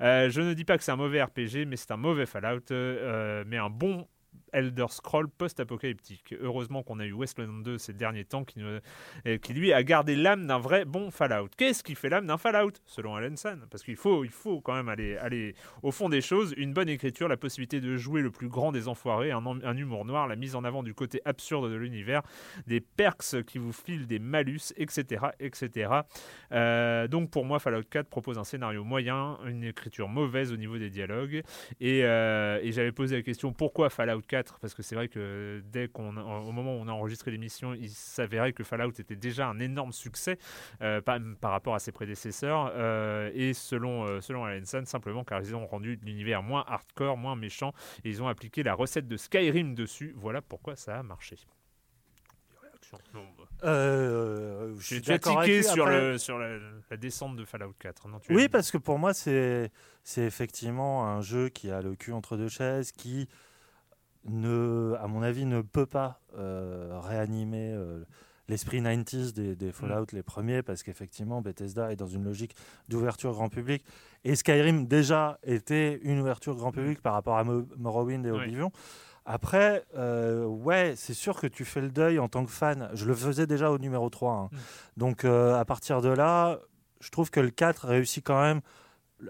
Euh, 0.01 0.31
je 0.31 0.41
ne 0.41 0.55
dis 0.55 0.65
pas 0.65 0.79
que 0.79 0.85
c'est 0.85 0.93
un 0.93 0.97
mauvais 0.97 1.23
RPG, 1.23 1.67
mais 1.67 1.77
c'est 1.77 1.91
un 1.91 1.97
mauvais 1.97 2.27
Fallout, 2.27 2.71
mais 2.71 3.57
un 3.57 3.71
bon 3.71 4.07
Elder 4.52 4.87
Scroll 4.88 5.28
post-apocalyptique. 5.28 6.35
Heureusement 6.40 6.82
qu'on 6.82 7.00
a 7.00 7.06
eu 7.06 7.12
Westland 7.12 7.62
2 7.62 7.78
ces 7.78 7.92
derniers 7.92 8.25
temps 8.25 8.44
euh, 8.59 9.38
qui 9.38 9.52
lui 9.52 9.73
a 9.73 9.82
gardé 9.82 10.16
l'âme 10.16 10.47
d'un 10.47 10.59
vrai 10.59 10.85
bon 10.85 11.11
Fallout. 11.11 11.49
Qu'est-ce 11.56 11.82
qui 11.82 11.94
fait 11.94 12.09
l'âme 12.09 12.26
d'un 12.26 12.38
Fallout 12.38 12.73
selon 12.87 13.14
Alenson 13.14 13.59
Parce 13.71 13.82
qu'il 13.82 13.97
faut, 13.97 14.25
il 14.25 14.30
faut 14.30 14.61
quand 14.61 14.75
même 14.75 14.88
aller, 14.88 15.16
aller 15.16 15.54
au 15.82 15.90
fond 15.90 16.09
des 16.09 16.21
choses. 16.21 16.54
Une 16.56 16.73
bonne 16.73 16.88
écriture, 16.88 17.28
la 17.28 17.37
possibilité 17.37 17.80
de 17.80 17.97
jouer 17.97 18.23
le 18.23 18.30
plus 18.30 18.49
grand 18.49 18.73
des 18.73 18.88
enfoirés, 18.88 19.32
un 19.32 19.76
humour 19.76 20.04
noir, 20.04 20.28
la 20.28 20.37
mise 20.37 20.54
en 20.54 20.64
avant 20.64 20.82
du 20.82 20.94
côté 20.94 21.21
absurde 21.25 21.71
de 21.71 21.76
l'univers, 21.76 22.23
des 22.66 22.80
perks 22.80 23.42
qui 23.47 23.59
vous 23.59 23.73
filent 23.73 24.06
des 24.06 24.18
malus, 24.18 24.73
etc. 24.76 25.26
etc. 25.40 25.90
Euh, 26.52 27.09
donc 27.09 27.30
pour 27.30 27.44
moi, 27.44 27.59
Fallout 27.59 27.85
4 27.88 28.09
propose 28.09 28.38
un 28.38 28.44
scénario 28.44 28.85
moyen, 28.85 29.38
une 29.47 29.64
écriture 29.64 30.09
mauvaise 30.09 30.52
au 30.52 30.56
niveau 30.56 30.78
des 30.78 30.90
dialogues. 30.90 31.42
Et, 31.80 32.04
euh, 32.04 32.61
et 32.62 32.73
j'avais 32.73 32.92
posé 32.92 33.16
la 33.16 33.23
question 33.23 33.52
pourquoi 33.52 33.90
Fallout 33.90 34.23
4 34.23 34.42
Parce 34.61 34.75
que 34.75 34.83
c'est 34.83 34.95
vrai 34.95 35.09
que 35.09 35.63
dès 35.67 35.89
qu'on, 35.89 36.17
au 36.17 36.53
moment 36.53 36.75
où 36.77 36.81
on 36.81 36.89
a 36.89 36.93
enregistré 36.93 37.31
l'émission, 37.31 37.75
il 37.75 37.91
s'avérait 37.91 38.53
que 38.53 38.65
Fallout 38.65 38.91
était 38.99 39.17
déjà 39.17 39.47
un 39.49 39.59
énorme 39.59 39.93
succès 39.93 40.39
euh, 40.81 41.01
par, 41.01 41.19
par 41.41 41.51
rapport 41.53 41.75
à 41.75 41.79
ses 41.79 41.93
prédécesseurs. 41.93 42.71
euh, 42.75 43.31
et 43.35 43.55
selon, 43.55 44.05
euh, 44.07 44.21
selon 44.21 44.45
Alenson, 44.45 44.83
simplement 44.85 45.25
car 45.25 45.41
ils 45.41 45.55
ont 45.55 45.67
rendu 45.67 45.99
l'univers 46.03 46.43
moins 46.43 46.65
hardcore, 46.67 47.17
moins 47.17 47.37
méchant, 47.37 47.73
et 48.05 48.09
ils 48.11 48.23
ont 48.23 48.29
appliqué 48.29 48.63
la 48.63 48.75
recette 48.75 49.07
de 49.09 49.17
Skyrim 49.17 49.75
dessus. 49.75 50.13
Voilà 50.17 50.43
pourquoi 50.43 50.77
ça 50.77 50.99
a 50.99 51.03
marché. 51.03 51.37
Non, 53.15 53.25
bah. 53.39 53.45
Euh, 53.65 54.75
je 54.79 54.85
suis 54.85 55.01
tu 55.01 55.13
as 55.13 55.19
tiqué 55.19 55.63
sur, 55.63 55.85
Après- 55.87 56.11
le, 56.13 56.19
sur 56.19 56.39
la, 56.39 56.59
la 56.91 56.97
descente 56.99 57.37
de 57.37 57.45
Fallout 57.45 57.73
4. 57.79 58.09
Non, 58.09 58.19
tu 58.19 58.35
Oui, 58.35 58.45
as- 58.45 58.49
parce 58.51 58.71
que 58.71 58.77
pour 58.77 58.99
moi, 58.99 59.15
c'est 59.15 59.71
c'est 60.03 60.25
effectivement 60.25 61.07
un 61.07 61.23
jeu 61.23 61.49
qui 61.49 61.71
a 61.71 61.81
le 61.81 61.95
cul 61.95 62.13
entre 62.13 62.37
deux 62.37 62.49
chaises, 62.49 62.93
qui 62.93 63.29
ne, 64.29 64.95
à 65.00 65.07
mon 65.09 65.23
avis, 65.23 65.45
ne 65.47 65.61
peut 65.62 65.87
pas 65.87 66.21
euh, 66.38 66.99
réanimer 67.02 67.73
euh, 67.73 68.05
l'esprit 68.49 68.81
90s 68.81 69.33
des, 69.33 69.57
des 69.57 69.73
Fallout 69.73 70.07
les 70.12 70.23
premiers, 70.23 70.62
parce 70.62 70.83
qu'effectivement, 70.83 71.41
Bethesda 71.43 71.93
est 71.93 71.97
dans 71.97 72.07
une 72.07 72.25
logique 72.25 72.55
d'ouverture 72.88 73.33
grand 73.33 73.49
public. 73.49 73.85
Et 74.25 74.37
Skyrim, 74.37 74.87
déjà, 74.87 75.38
était 75.43 75.99
une 76.02 76.21
ouverture 76.21 76.55
grand 76.57 76.73
public 76.73 77.00
par 77.02 77.14
rapport 77.14 77.37
à 77.38 77.45
Mo- 77.45 77.67
Morrowind 77.76 78.25
et 78.26 78.31
Oui. 78.31 78.38
Oblivion. 78.38 78.71
Après, 79.25 79.85
euh, 79.97 80.45
ouais, 80.45 80.95
c'est 80.97 81.14
sûr 81.14 81.38
que 81.41 81.47
tu 81.47 81.64
fais 81.64 81.81
le 81.81 81.91
deuil 81.91 82.19
en 82.19 82.29
tant 82.29 82.45
que 82.45 82.50
fan. 82.50 82.88
Je 82.93 83.05
le 83.07 83.14
faisais 83.14 83.47
déjà 83.47 83.71
au 83.71 83.79
numéro 83.79 84.11
3. 84.11 84.33
hein. 84.35 84.49
Mm. 84.50 84.57
Donc, 84.97 85.25
à 85.25 85.64
partir 85.64 86.00
de 86.02 86.09
là, 86.09 86.59
je 87.00 87.11
trouve 87.11 87.31
que 87.31 87.38
le 87.41 87.50
4 87.50 87.87
réussit 87.87 88.25
quand 88.25 88.41
même 88.41 88.61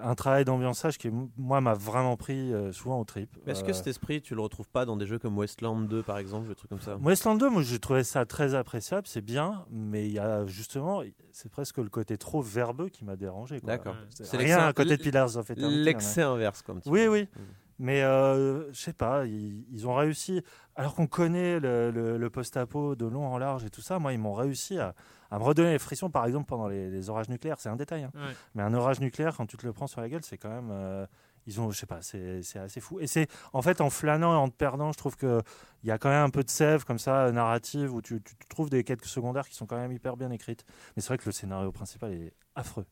un 0.01 0.15
travail 0.15 0.45
d'ambiançage 0.45 0.97
qui, 0.99 1.11
moi, 1.37 1.61
m'a 1.61 1.75
vraiment 1.75 2.17
pris 2.17 2.53
euh, 2.53 2.73
souvent 2.73 2.99
au 3.01 3.05
trip. 3.05 3.37
Mais 3.45 3.53
est-ce 3.53 3.63
Euh, 3.63 3.67
que 3.67 3.73
cet 3.73 3.87
esprit, 3.87 4.23
tu 4.23 4.35
le 4.35 4.41
retrouves 4.41 4.69
pas 4.69 4.85
dans 4.87 4.97
des 4.97 5.07
jeux 5.07 5.19
comme 5.19 5.37
Westland 5.37 5.87
2 5.89 6.03
par 6.03 6.19
exemple, 6.19 6.49
des 6.49 6.55
trucs 6.55 6.71
comme 6.71 6.81
ça? 6.81 6.97
Westland 6.97 7.37
2, 7.39 7.51
moi, 7.51 7.63
j'ai 7.63 7.79
trouvé 7.79 8.05
ça 8.05 8.25
très 8.25 8.55
appréciable, 8.55 9.07
c'est 9.07 9.21
bien, 9.21 9.65
mais 9.71 10.07
il 10.07 10.13
y 10.13 10.19
a 10.19 10.47
justement, 10.47 11.03
c'est 11.33 11.51
presque 11.51 11.79
le 11.79 11.89
côté 11.91 12.17
trop 12.17 12.41
verbeux 12.41 12.89
qui 12.89 13.05
m'a 13.05 13.17
dérangé. 13.17 13.61
D'accord. 13.61 13.97
C'est 14.11 14.37
rien 14.37 14.59
à 14.67 14.73
côté 14.73 14.97
de 14.97 15.03
Pillars 15.03 15.37
of 15.37 15.51
Eternity. 15.51 15.75
hein, 15.81 15.83
L'excès 15.85 16.23
inverse, 16.23 16.63
comme 16.63 16.81
tu 16.81 16.89
Oui, 16.89 17.03
dis. 17.03 17.09
oui. 17.09 17.23
Mm. 17.35 17.41
Mais 17.79 18.03
euh, 18.03 18.71
je 18.73 18.79
sais 18.81 18.93
pas, 18.93 19.27
ils, 19.27 19.65
ils 19.73 19.89
ont 19.89 19.95
réussi, 19.95 20.41
alors 20.77 20.95
qu'on 20.95 21.09
connaît 21.09 21.59
le, 21.59 21.91
le- 21.91 22.17
le 22.17 22.31
post-apo 22.31 22.95
de 22.95 23.07
long 23.07 23.27
en 23.27 23.39
large 23.39 23.65
et 23.65 23.71
tout 23.71 23.81
ça, 23.81 23.99
moi, 23.99 24.13
ils 24.13 24.21
m'ont 24.21 24.35
réussi 24.35 24.79
à, 24.79 24.95
à 25.33 25.39
me 25.39 25.45
redonner 25.45 25.73
les 25.73 25.79
frissons, 25.79 26.11
par 26.11 26.27
exemple, 26.27 26.47
pendant 26.47 26.69
les, 26.69 26.91
les 26.91 27.11
orages 27.11 27.29
nucléaires. 27.29 27.59
C'est 27.59 27.69
un 27.71 27.77
détail. 27.77 28.05
hein. 28.05 28.11
Ouais. 28.15 28.35
Mais 28.55 28.63
un 28.63 28.73
orage 28.75 29.01
nucléaire, 29.01 29.37
quand 29.37 29.47
tu 29.47 29.57
te 29.57 29.67
le 29.67 29.73
prends 29.73 29.87
sur 29.89 30.01
la 30.01 30.09
gueule, 30.09 30.23
c'est 30.23 30.39
quand 30.39 30.51
même. 30.51 30.69
euh, 30.71 31.07
ils 31.47 31.61
ont, 31.61 31.73
je 31.73 31.77
sais 31.79 31.87
pas, 31.87 32.03
c'est 32.03 32.39
assez 32.57 32.81
fou. 32.81 33.01
Et 33.01 33.09
c'est 33.09 33.27
en 33.53 33.63
fait 33.63 33.81
en 33.81 33.91
flânant 33.91 34.33
et 34.33 34.37
en 34.37 34.49
te 34.49 34.55
perdant, 34.55 34.93
je 34.93 34.99
trouve 34.99 35.17
que 35.17 35.43
il 35.83 35.89
y 35.89 35.91
a 35.91 35.99
quand 35.99 36.09
même 36.09 36.23
un 36.23 36.31
peu 36.31 36.45
de 36.45 36.51
sève 36.51 36.85
comme 36.85 37.01
ça 37.01 37.33
narrative 37.33 37.93
où 37.93 38.01
tu, 38.01 38.23
tu 38.23 38.35
trouves 38.49 38.71
des 38.71 38.85
quêtes 38.85 39.05
secondaires 39.05 39.49
qui 39.49 39.57
sont 39.57 39.67
quand 39.67 39.77
même 39.77 39.91
hyper 39.91 40.17
bien 40.17 40.31
écrites. 40.31 40.65
Mais 40.95 41.03
c'est 41.03 41.09
vrai 41.09 41.19
que 41.19 41.25
le 41.27 41.33
scénario 41.33 41.73
principal 41.73 42.13
est 42.13 42.33
affreux. 42.55 42.87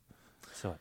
C'est 0.53 0.67
vrai. 0.67 0.79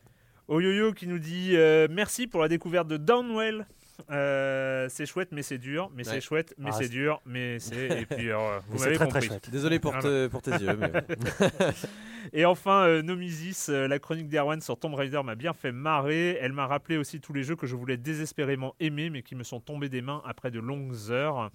Oyoyo 0.48 0.92
qui 0.92 1.06
nous 1.06 1.20
dit 1.20 1.56
euh, 1.56 1.86
merci 1.88 2.26
pour 2.26 2.40
la 2.40 2.48
découverte 2.48 2.88
de 2.88 2.96
Downwell. 2.96 3.68
Euh, 4.10 4.86
c'est 4.88 5.06
chouette, 5.06 5.28
mais 5.32 5.42
c'est 5.42 5.58
dur. 5.58 5.90
Mais 5.94 6.06
Ouais. 6.06 6.14
c'est 6.14 6.20
chouette, 6.20 6.54
mais 6.58 6.70
Ah, 6.72 6.76
c'est 6.78 6.88
dur. 6.88 7.20
Mais 7.26 7.58
c'est. 7.58 8.02
Et 8.02 8.06
puis, 8.06 8.30
euh, 8.30 8.58
vous 8.68 8.78
m'avez 8.80 8.96
très 8.96 9.06
très 9.06 9.12
compris. 9.20 9.26
chouette. 9.28 9.50
Désolé 9.50 9.78
pour, 9.78 9.98
te- 9.98 10.26
pour 10.28 10.42
tes 10.42 10.52
yeux. 10.52 10.76
Mais... 10.76 10.92
Et 12.32 12.44
enfin, 12.44 12.82
euh, 12.86 13.02
Nomisis, 13.02 13.70
euh, 13.70 13.88
la 13.88 13.98
chronique 13.98 14.28
d'Erwan 14.28 14.60
sur 14.60 14.78
Tomb 14.78 14.94
Raider 14.94 15.20
m'a 15.24 15.34
bien 15.34 15.52
fait 15.54 15.72
marrer. 15.72 16.38
Elle 16.40 16.52
m'a 16.52 16.66
rappelé 16.66 16.96
aussi 16.98 17.18
tous 17.20 17.32
les 17.32 17.42
jeux 17.42 17.56
que 17.56 17.66
je 17.66 17.74
voulais 17.74 17.96
désespérément 17.96 18.74
aimer, 18.78 19.08
mais 19.10 19.22
qui 19.22 19.34
me 19.34 19.42
sont 19.42 19.58
tombés 19.60 19.88
des 19.88 20.02
mains 20.02 20.22
après 20.26 20.50
de 20.50 20.60
longues 20.60 20.94
heures. 21.10 21.50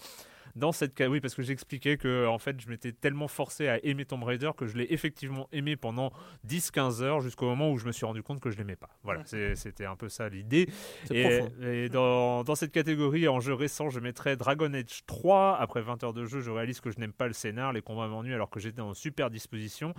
Dans 0.55 0.71
cette 0.71 0.99
oui, 0.99 1.19
parce 1.19 1.35
que 1.35 1.43
j'expliquais 1.43 1.97
que 1.97 2.27
en 2.27 2.39
fait, 2.39 2.59
je 2.59 2.69
m'étais 2.69 2.91
tellement 2.91 3.27
forcé 3.27 3.67
à 3.67 3.83
aimer 3.83 4.05
Tomb 4.05 4.23
Raider 4.23 4.51
que 4.55 4.67
je 4.67 4.77
l'ai 4.77 4.87
effectivement 4.89 5.47
aimé 5.51 5.75
pendant 5.75 6.11
10-15 6.47 7.01
heures 7.01 7.21
jusqu'au 7.21 7.45
moment 7.45 7.71
où 7.71 7.77
je 7.77 7.85
me 7.85 7.91
suis 7.91 8.05
rendu 8.05 8.23
compte 8.23 8.39
que 8.39 8.49
je 8.49 8.57
l'aimais 8.57 8.75
pas. 8.75 8.89
Voilà, 9.03 9.23
c'était 9.25 9.85
un 9.85 9.95
peu 9.95 10.09
ça 10.09 10.29
l'idée. 10.29 10.69
Et 11.11 11.89
dans, 11.89 12.43
dans 12.43 12.55
cette 12.55 12.71
catégorie, 12.71 13.27
en 13.27 13.39
jeu 13.39 13.53
récent, 13.53 13.89
je 13.89 13.99
mettrais 13.99 14.35
Dragon 14.35 14.73
Age 14.73 15.05
3. 15.05 15.57
Après 15.59 15.81
20 15.81 16.03
heures 16.03 16.13
de 16.13 16.25
jeu, 16.25 16.41
je 16.41 16.51
réalise 16.51 16.79
que 16.79 16.91
je 16.91 16.99
n'aime 16.99 17.13
pas 17.13 17.27
le 17.27 17.33
scénar, 17.33 17.73
les 17.73 17.81
combats 17.81 18.07
m'ennuient 18.07 18.33
alors 18.33 18.49
que 18.49 18.59
j'étais 18.59 18.81
en 18.81 18.93
super 18.93 19.29
disposition. 19.29 19.93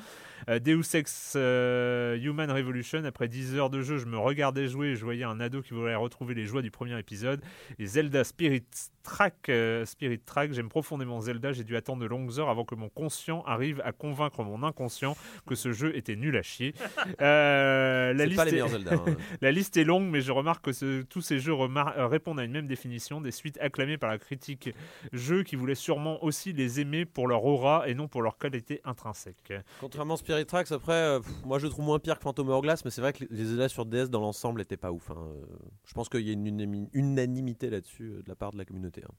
Euh, 0.48 0.58
Deus 0.58 0.94
Ex 0.94 1.34
euh, 1.36 2.16
Human 2.16 2.50
Revolution, 2.50 3.04
après 3.04 3.28
10 3.28 3.56
heures 3.56 3.70
de 3.70 3.82
jeu, 3.82 3.98
je 3.98 4.06
me 4.06 4.18
regardais 4.18 4.68
jouer 4.68 4.88
et 4.88 4.96
je 4.96 5.04
voyais 5.04 5.24
un 5.24 5.40
ado 5.40 5.62
qui 5.62 5.74
voulait 5.74 5.94
retrouver 5.94 6.34
les 6.34 6.46
joies 6.46 6.62
du 6.62 6.70
premier 6.70 6.98
épisode. 6.98 7.42
Et 7.78 7.86
Zelda 7.86 8.24
Spirit 8.24 8.66
Track, 9.02 9.48
euh, 9.48 9.84
Spirit 9.84 10.20
Track, 10.20 10.35
j'aime 10.50 10.68
profondément 10.68 11.20
Zelda, 11.20 11.52
j'ai 11.52 11.64
dû 11.64 11.76
attendre 11.76 12.02
de 12.02 12.06
longues 12.06 12.38
heures 12.38 12.48
avant 12.50 12.64
que 12.64 12.74
mon 12.74 12.88
conscient 12.88 13.42
arrive 13.44 13.80
à 13.84 13.92
convaincre 13.92 14.42
mon 14.44 14.62
inconscient 14.62 15.16
que 15.46 15.54
ce 15.54 15.72
jeu 15.72 15.96
était 15.96 16.16
nul 16.16 16.36
à 16.36 16.42
chier. 16.42 16.74
Euh, 17.20 18.12
la 18.12 18.26
liste 18.26 18.36
pas 18.36 18.44
les 18.44 18.50
est- 18.50 18.54
meilleurs 18.54 18.68
Zelda. 18.68 18.94
hein. 18.94 19.04
la 19.40 19.52
liste 19.52 19.76
est 19.76 19.84
longue, 19.84 20.08
mais 20.10 20.20
je 20.20 20.32
remarque 20.32 20.64
que 20.64 20.72
ce- 20.72 21.02
tous 21.02 21.20
ces 21.22 21.38
jeux 21.38 21.52
remar- 21.54 21.96
euh, 21.96 22.06
répondent 22.06 22.38
à 22.40 22.44
une 22.44 22.52
même 22.52 22.66
définition, 22.66 23.20
des 23.20 23.30
suites 23.30 23.58
acclamées 23.60 23.96
par 23.98 24.10
la 24.10 24.18
critique 24.18 24.70
jeux 25.12 25.42
qui 25.42 25.56
voulaient 25.56 25.74
sûrement 25.74 26.22
aussi 26.22 26.52
les 26.52 26.80
aimer 26.80 27.04
pour 27.04 27.26
leur 27.28 27.44
aura 27.44 27.88
et 27.88 27.94
non 27.94 28.08
pour 28.08 28.22
leur 28.22 28.38
qualité 28.38 28.80
intrinsèque. 28.84 29.52
Contrairement 29.80 30.14
à 30.14 30.16
Spirit 30.18 30.46
Tracks, 30.46 30.70
après, 30.72 30.92
euh, 30.92 31.20
pff, 31.20 31.30
moi 31.44 31.58
je 31.58 31.64
le 31.64 31.70
trouve 31.70 31.84
moins 31.84 31.98
pire 31.98 32.18
que 32.18 32.22
Phantom 32.24 32.48
Hourglass, 32.48 32.84
mais 32.84 32.90
c'est 32.90 33.00
vrai 33.00 33.12
que 33.12 33.24
les 33.30 33.44
Zelda 33.44 33.68
sur 33.68 33.86
DS 33.86 34.08
dans 34.10 34.20
l'ensemble 34.20 34.60
étaient 34.60 34.76
pas 34.76 34.92
ouf. 34.92 35.10
hein. 35.10 35.16
Euh, 35.18 35.46
Je 35.86 35.94
pense 35.94 36.08
qu'il 36.08 36.20
y 36.26 36.30
a 36.30 36.32
une 36.32 36.88
unanimité 36.92 37.70
là-dessus 37.70 38.08
de 38.24 38.28
la 38.28 38.34
part 38.36 38.50
de 38.52 38.58
la 38.58 38.64
communauté. 38.64 39.02
hein. 39.04 39.12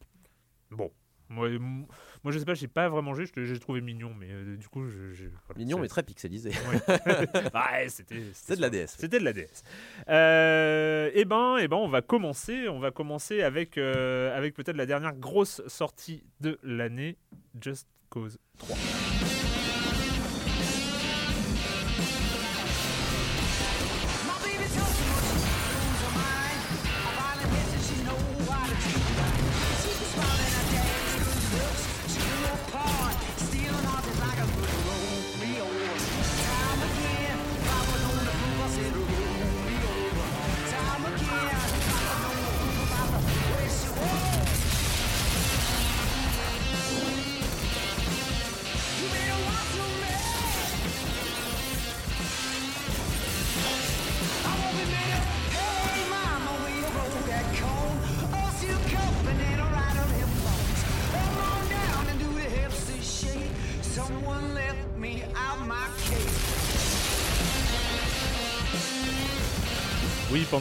Bon. 0.72 0.92
Moi, 1.30 1.50
moi, 1.60 2.32
je 2.32 2.40
sais 2.40 2.46
pas, 2.46 2.54
j'ai 2.54 2.68
pas 2.68 2.88
vraiment 2.90 3.14
joué, 3.14 3.26
j'ai 3.36 3.60
trouvé 3.60 3.82
mignon, 3.82 4.14
mais 4.18 4.28
euh, 4.32 4.56
du 4.56 4.68
coup, 4.68 4.88
je, 4.88 5.12
je- 5.14 5.26
voilà, 5.48 5.58
Mignon 5.58 5.80
mais 5.80 5.88
très 5.88 6.04
pixelisé. 6.04 6.50
Ouais, 6.52 7.88
c'était. 7.90 8.22
C'est 8.34 8.56
de 8.56 8.62
la 8.62 8.70
DS. 8.70 8.88
C'était 8.98 9.20
de 9.20 9.24
la 9.26 9.34
DS. 9.34 9.64
Euh, 10.10 11.12
eh 11.14 11.26
ben, 11.26 11.58
eh 11.60 11.68
ben, 11.68 11.78
on 11.78 11.88
va 11.90 12.02
commencer. 12.02 12.68
On 12.70 12.80
va 12.80 12.92
commencer 12.92 13.42
avec, 13.42 13.78
euh, 13.78 14.36
avec 14.38 14.54
peut-être 14.56 14.78
la 14.78 14.86
dernière 14.86 15.14
grosse 15.14 15.62
sortie 15.68 16.24
de 16.40 16.58
l'année, 16.64 17.18
Just 17.62 17.88
Cause 18.10 18.40
3. 18.58 18.76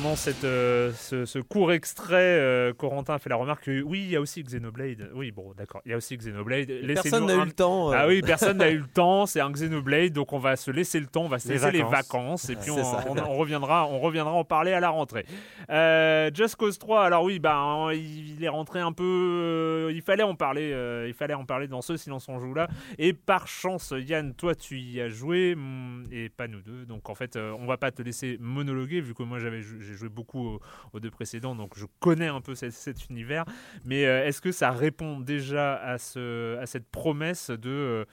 Pendant 0.06 0.14
cette, 0.16 0.44
euh, 0.44 0.92
ce, 0.92 1.24
ce 1.24 1.40
court 1.40 1.72
extrait, 1.72 2.14
euh, 2.38 2.72
Corentin 2.72 3.18
fait 3.18 3.28
la 3.28 3.34
remarque 3.34 3.64
que 3.64 3.82
oui, 3.82 4.02
il 4.04 4.10
y 4.10 4.14
a 4.14 4.20
aussi 4.20 4.40
Xenoblade. 4.44 5.10
Oui, 5.14 5.32
bon, 5.32 5.52
d'accord, 5.58 5.80
il 5.84 5.90
y 5.90 5.94
a 5.94 5.96
aussi 5.96 6.16
Xenoblade. 6.16 6.68
Personne 6.94 7.26
n'a 7.26 7.34
eu 7.34 7.44
le 7.46 7.50
temps. 7.52 7.90
euh, 7.90 7.96
Ah 7.98 8.06
oui, 8.06 8.22
personne 8.22 8.58
n'a 8.58 8.70
eu 8.70 8.78
le 8.78 8.86
temps, 8.86 9.26
c'est 9.26 9.40
un 9.40 9.50
Xenoblade, 9.50 10.12
donc 10.12 10.32
on 10.32 10.38
va 10.38 10.54
se 10.54 10.70
laisser 10.70 11.00
le 11.00 11.06
temps, 11.06 11.22
on 11.24 11.28
va 11.28 11.40
se 11.40 11.48
Les 11.48 11.54
laisser 11.54 11.72
les 11.72 11.82
vacances. 11.82 12.46
vacances, 12.46 12.50
et 12.50 12.54
puis 12.54 12.70
on, 12.70 12.84
ça. 12.84 13.04
on- 13.08 13.18
on 13.18 13.34
reviendra, 13.36 13.88
on 13.88 13.98
reviendra 13.98 14.32
en 14.32 14.44
parler 14.44 14.72
à 14.72 14.78
la 14.78 14.90
rentrée. 14.90 15.26
Euh, 15.70 16.30
Just 16.32 16.54
Cause 16.54 16.78
3, 16.78 17.04
alors 17.04 17.24
oui, 17.24 17.40
bah, 17.40 17.56
hein, 17.56 17.92
il 17.92 18.44
est 18.44 18.48
rentré 18.48 18.78
un 18.78 18.92
peu, 18.92 19.02
euh, 19.02 19.92
il 19.92 20.02
fallait 20.02 20.22
en 20.22 20.36
parler, 20.36 20.70
euh, 20.72 21.06
il 21.08 21.14
fallait 21.14 21.34
en 21.34 21.44
parler 21.44 21.66
dans 21.66 21.82
ce 21.82 21.96
silence 21.96 22.28
on 22.28 22.38
joue 22.38 22.54
là, 22.54 22.68
et 22.98 23.12
par 23.12 23.48
chance, 23.48 23.92
Yann, 23.96 24.34
toi 24.34 24.54
tu 24.54 24.78
y 24.78 25.00
as 25.00 25.08
joué, 25.08 25.54
hum, 25.54 26.04
et 26.12 26.28
pas 26.28 26.46
nous 26.46 26.60
deux, 26.60 26.84
donc 26.84 27.10
en 27.10 27.16
fait, 27.16 27.34
euh, 27.34 27.52
on 27.58 27.66
va 27.66 27.76
pas 27.76 27.90
te 27.90 28.02
laisser 28.02 28.36
monologuer, 28.40 29.00
vu 29.00 29.12
que 29.14 29.24
moi 29.24 29.40
j'avais, 29.40 29.62
jou- 29.62 29.80
j'ai 29.80 29.95
joué 29.96 30.08
beaucoup 30.08 30.46
aux, 30.46 30.60
aux 30.92 31.00
deux 31.00 31.10
précédents, 31.10 31.54
donc 31.56 31.76
je 31.76 31.86
connais 32.00 32.28
un 32.28 32.40
peu 32.40 32.54
cet, 32.54 32.72
cet 32.72 33.08
univers, 33.10 33.44
mais 33.84 34.06
euh, 34.06 34.24
est-ce 34.26 34.40
que 34.40 34.52
ça 34.52 34.70
répond 34.70 35.18
déjà 35.20 35.74
à, 35.76 35.98
ce, 35.98 36.56
à 36.58 36.66
cette 36.66 36.88
promesse 36.88 37.50
de, 37.50 37.70
euh, 37.70 38.04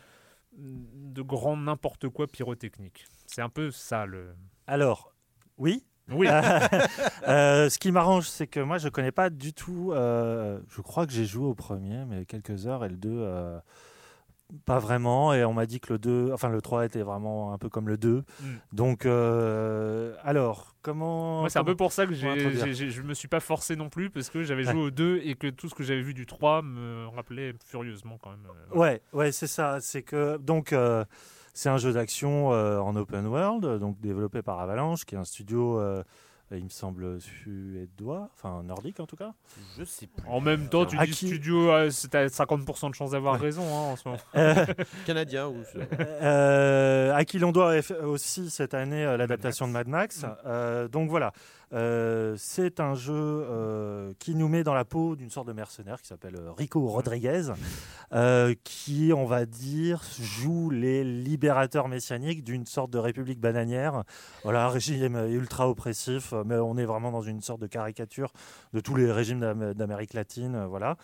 de 0.57 1.21
grand 1.21 1.57
n'importe 1.57 2.09
quoi 2.09 2.27
pyrotechnique? 2.27 3.05
C'est 3.27 3.41
un 3.41 3.49
peu 3.49 3.71
ça 3.71 4.05
le. 4.05 4.33
Alors, 4.67 5.13
oui. 5.57 5.83
Oui, 6.11 6.27
Euh, 7.27 7.69
ce 7.69 7.79
qui 7.79 7.91
m'arrange, 7.93 8.27
c'est 8.27 8.47
que 8.47 8.59
moi, 8.59 8.77
je 8.77 8.89
connais 8.89 9.13
pas 9.13 9.29
du 9.29 9.53
tout. 9.53 9.91
euh, 9.93 10.59
je 10.67 10.81
crois 10.81 11.07
que 11.07 11.13
j'ai 11.13 11.23
joué 11.25 11.45
au 11.45 11.55
premier, 11.55 12.03
mais 12.05 12.25
quelques 12.25 12.67
heures, 12.67 12.83
et 12.83 12.89
le 12.89 12.97
2, 12.97 13.09
euh, 13.09 13.57
pas 14.65 14.79
vraiment. 14.79 15.33
Et 15.33 15.43
on 15.45 15.53
m'a 15.53 15.65
dit 15.65 15.79
que 15.79 15.93
le 15.93 15.99
2, 15.99 16.31
enfin 16.33 16.49
le 16.49 16.61
3 16.61 16.85
était 16.85 17.01
vraiment 17.01 17.53
un 17.53 17.57
peu 17.57 17.69
comme 17.69 17.87
le 17.87 17.97
2. 17.97 18.17
Mm. 18.41 18.45
Donc, 18.71 19.05
euh, 19.05 20.15
alors, 20.23 20.75
comment. 20.81 21.47
c'est 21.49 21.59
un 21.59 21.63
peu 21.63 21.75
pour 21.75 21.91
ça 21.91 22.05
que 22.05 22.13
je 22.13 23.01
me 23.01 23.13
suis 23.13 23.27
pas 23.27 23.39
forcé 23.39 23.75
non 23.75 23.89
plus 23.89 24.09
parce 24.09 24.29
que 24.29 24.43
j'avais 24.43 24.65
Ouais. 24.67 24.71
joué 24.73 24.81
au 24.81 24.91
2 24.91 25.21
et 25.23 25.35
que 25.35 25.47
tout 25.47 25.69
ce 25.69 25.75
que 25.75 25.83
j'avais 25.83 26.01
vu 26.01 26.13
du 26.13 26.25
3 26.25 26.61
me 26.61 27.07
rappelait 27.15 27.53
furieusement 27.65 28.17
quand 28.21 28.29
même. 28.31 28.45
euh, 28.73 28.77
Ouais, 28.77 29.01
ouais, 29.13 29.31
c'est 29.31 29.47
ça. 29.47 29.79
C'est 29.81 30.03
que 30.03 30.37
donc 30.37 30.71
euh, 30.73 31.03
c'est 31.53 31.69
un 31.69 31.77
jeu 31.77 31.93
d'action 31.93 32.51
euh, 32.53 32.79
en 32.79 32.95
open 32.95 33.25
world, 33.27 33.79
donc 33.79 33.99
développé 33.99 34.41
par 34.41 34.59
Avalanche, 34.59 35.05
qui 35.05 35.15
est 35.15 35.19
un 35.19 35.23
studio, 35.23 35.79
il 36.57 36.63
me 36.65 36.69
semble 36.69 37.19
suédois, 37.21 38.29
enfin 38.35 38.63
nordique 38.63 38.99
en 38.99 39.05
tout 39.05 39.15
cas. 39.15 39.33
Je 39.77 39.83
sais 39.83 40.07
plus. 40.07 40.27
En 40.27 40.39
même 40.41 40.69
temps, 40.69 40.85
tu 40.85 40.97
À 40.97 41.05
dis 41.05 41.11
qui- 41.11 41.27
studio, 41.27 41.71
euh, 41.71 41.89
c'est 41.89 42.13
à 42.15 42.27
50% 42.27 42.89
de 42.89 42.95
chance 42.95 43.11
d'avoir 43.11 43.33
Ouais. 43.35 43.39
raison 43.39 43.63
hein, 43.63 43.91
en 43.91 43.95
ce 43.95 44.07
moment. 44.07 44.19
Euh, 44.35 44.65
Canadien 45.05 45.47
ou. 45.47 45.55
euh, 46.21 47.13
à 47.13 47.25
qui 47.25 47.39
l'on 47.39 47.51
doit 47.51 47.75
aussi 48.03 48.49
cette 48.49 48.73
année 48.73 49.03
euh, 49.05 49.17
l'adaptation 49.17 49.67
de 49.67 49.73
Mad 49.73 49.87
Max. 49.87 50.25
Euh, 50.45 50.87
donc 50.87 51.09
voilà, 51.09 51.31
Euh, 51.73 52.35
c'est 52.37 52.79
un 52.79 52.93
jeu 52.93 53.13
euh, 53.15 54.13
qui 54.19 54.35
nous 54.35 54.47
met 54.47 54.63
dans 54.63 54.75
la 54.75 54.85
peau 54.85 55.15
d'une 55.15 55.31
sorte 55.31 55.47
de 55.47 55.53
mercenaire 55.53 55.99
qui 56.01 56.07
s'appelle 56.07 56.35
euh, 56.35 56.51
Rico 56.51 56.85
Rodriguez, 56.87 57.51
euh, 58.13 58.53
qui, 58.63 59.11
on 59.15 59.25
va 59.25 59.45
dire, 59.45 60.01
joue 60.19 60.69
les 60.69 61.03
libérateurs 61.03 61.87
messianiques 61.87 62.43
d'une 62.43 62.67
sorte 62.67 62.91
de 62.91 62.99
république 62.99 63.39
bananière. 63.39 64.03
Voilà, 64.43 64.69
régime 64.69 65.15
ultra 65.31 65.67
oppressif, 65.67 66.33
mais 66.45 66.55
on 66.57 66.77
est 66.77 66.85
vraiment 66.85 67.11
dans 67.11 67.21
une 67.23 67.41
sorte 67.41 67.61
de 67.61 67.67
caricature 67.67 68.31
de 68.73 68.79
tous 68.79 68.95
les 68.95 69.11
régimes 69.11 69.39
d'Am- 69.39 69.73
d'Amérique 69.73 70.13
latine. 70.13 70.65
Voilà. 70.65 70.95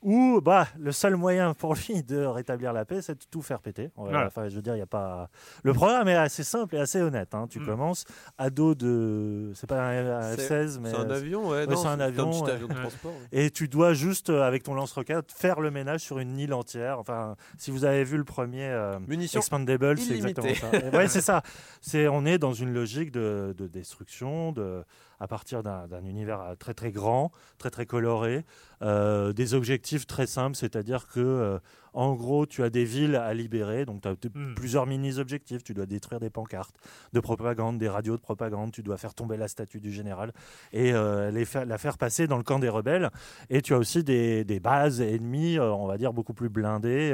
Où 0.00 0.40
bah, 0.40 0.68
le 0.78 0.92
seul 0.92 1.16
moyen 1.16 1.54
pour 1.54 1.74
lui 1.74 2.04
de 2.04 2.24
rétablir 2.24 2.72
la 2.72 2.84
paix, 2.84 3.02
c'est 3.02 3.14
de 3.14 3.24
tout 3.32 3.42
faire 3.42 3.58
péter. 3.60 3.86
Euh, 3.86 3.88
Voilà. 3.96 4.26
Enfin, 4.26 4.48
je 4.48 4.54
veux 4.54 4.62
dire, 4.62 4.76
il 4.76 4.78
y 4.78 4.82
a 4.82 4.86
pas. 4.86 5.28
Le 5.64 5.72
programme 5.72 6.06
est 6.06 6.14
assez 6.14 6.44
simple 6.44 6.76
et 6.76 6.78
assez 6.78 7.00
honnête. 7.02 7.34
hein. 7.34 7.46
Tu 7.50 7.58
Mm. 7.58 7.66
commences 7.66 8.04
à 8.38 8.48
dos 8.48 8.76
de. 8.76 9.50
C'est 9.56 9.66
pas 9.68 9.80
un, 9.82 10.18
un 10.20 10.36
C'est- 10.36 10.46
F-16, 10.48 10.78
mais. 10.80 10.90
C'est 10.90 10.96
un 10.96 11.10
avion, 11.10 11.48
ouais. 11.48 11.56
ouais, 11.58 11.66
non, 11.66 11.76
c'est 11.76 11.88
un 11.88 11.98
avion, 11.98 12.30
petit 12.30 12.42
ouais. 12.44 12.50
avion 12.52 12.68
de 12.68 12.74
Ouais. 12.74 12.80
transport. 12.80 13.10
ouais. 13.10 13.44
Et 13.46 13.50
tu 13.50 13.66
dois 13.66 13.92
juste, 13.92 14.30
euh, 14.30 14.42
avec 14.46 14.62
ton 14.62 14.74
lance-roquette, 14.74 15.32
faire 15.32 15.58
le 15.60 15.72
ménage 15.72 16.00
sur 16.02 16.20
une 16.20 16.38
île 16.38 16.54
entière. 16.54 17.00
Enfin, 17.00 17.34
si 17.56 17.72
vous 17.72 17.84
avez 17.84 18.04
vu 18.04 18.18
le 18.18 18.24
premier 18.24 18.66
euh, 18.68 19.00
Munitions. 19.08 19.40
Expandable, 19.40 19.98
c'est 19.98 20.14
exactement 20.14 20.54
ça. 20.54 20.70
Et 20.78 20.96
ouais, 20.96 21.08
c'est 21.08 21.20
ça. 21.20 21.42
C'est, 21.80 22.06
on 22.06 22.24
est 22.24 22.38
dans 22.38 22.52
une 22.52 22.72
logique 22.72 23.10
de, 23.10 23.52
de 23.58 23.66
destruction, 23.66 24.52
de, 24.52 24.84
à 25.20 25.26
partir 25.26 25.62
d'un, 25.62 25.86
univers 26.04 26.40
euh, 26.40 26.54
très 26.54 26.74
très 26.74 26.92
grand, 26.92 27.32
très 27.58 27.70
très 27.70 27.86
coloré, 27.86 28.44
euh, 28.82 29.32
des 29.32 29.54
objectifs 29.54 30.06
très 30.06 30.26
simples, 30.26 30.56
c'est-à-dire 30.56 31.08
que, 31.08 31.20
euh, 31.20 31.58
en 31.94 32.14
gros, 32.14 32.46
tu 32.46 32.62
as 32.62 32.70
des 32.70 32.84
villes 32.84 33.16
à 33.16 33.34
libérer, 33.34 33.84
donc 33.84 34.02
tu 34.02 34.08
as 34.08 34.12
Mm. 34.32 34.54
plusieurs 34.54 34.86
mini-objectifs. 34.86 35.64
Tu 35.64 35.74
dois 35.74 35.86
détruire 35.86 36.20
des 36.20 36.30
pancartes 36.30 36.76
de 37.12 37.18
propagande, 37.20 37.78
des 37.78 37.88
radios 37.88 38.14
de 38.16 38.20
propagande, 38.20 38.70
tu 38.70 38.82
dois 38.82 38.96
faire 38.98 39.14
tomber 39.14 39.36
la 39.36 39.48
statue 39.48 39.80
du 39.80 39.90
général 39.90 40.32
et 40.72 40.92
euh, 40.92 41.30
les 41.32 41.44
fa- 41.44 41.64
la 41.64 41.78
faire 41.78 41.98
passer 41.98 42.26
dans 42.28 42.36
le 42.36 42.44
camp 42.44 42.60
des 42.60 42.68
rebelles. 42.68 43.10
Et 43.50 43.62
tu 43.62 43.74
as 43.74 43.78
aussi 43.78 44.04
des, 44.04 44.44
des 44.44 44.60
bases 44.60 45.00
ennemies, 45.00 45.58
on 45.58 45.86
va 45.86 45.98
dire, 45.98 46.12
beaucoup 46.12 46.34
plus 46.34 46.48
blindées, 46.50 47.10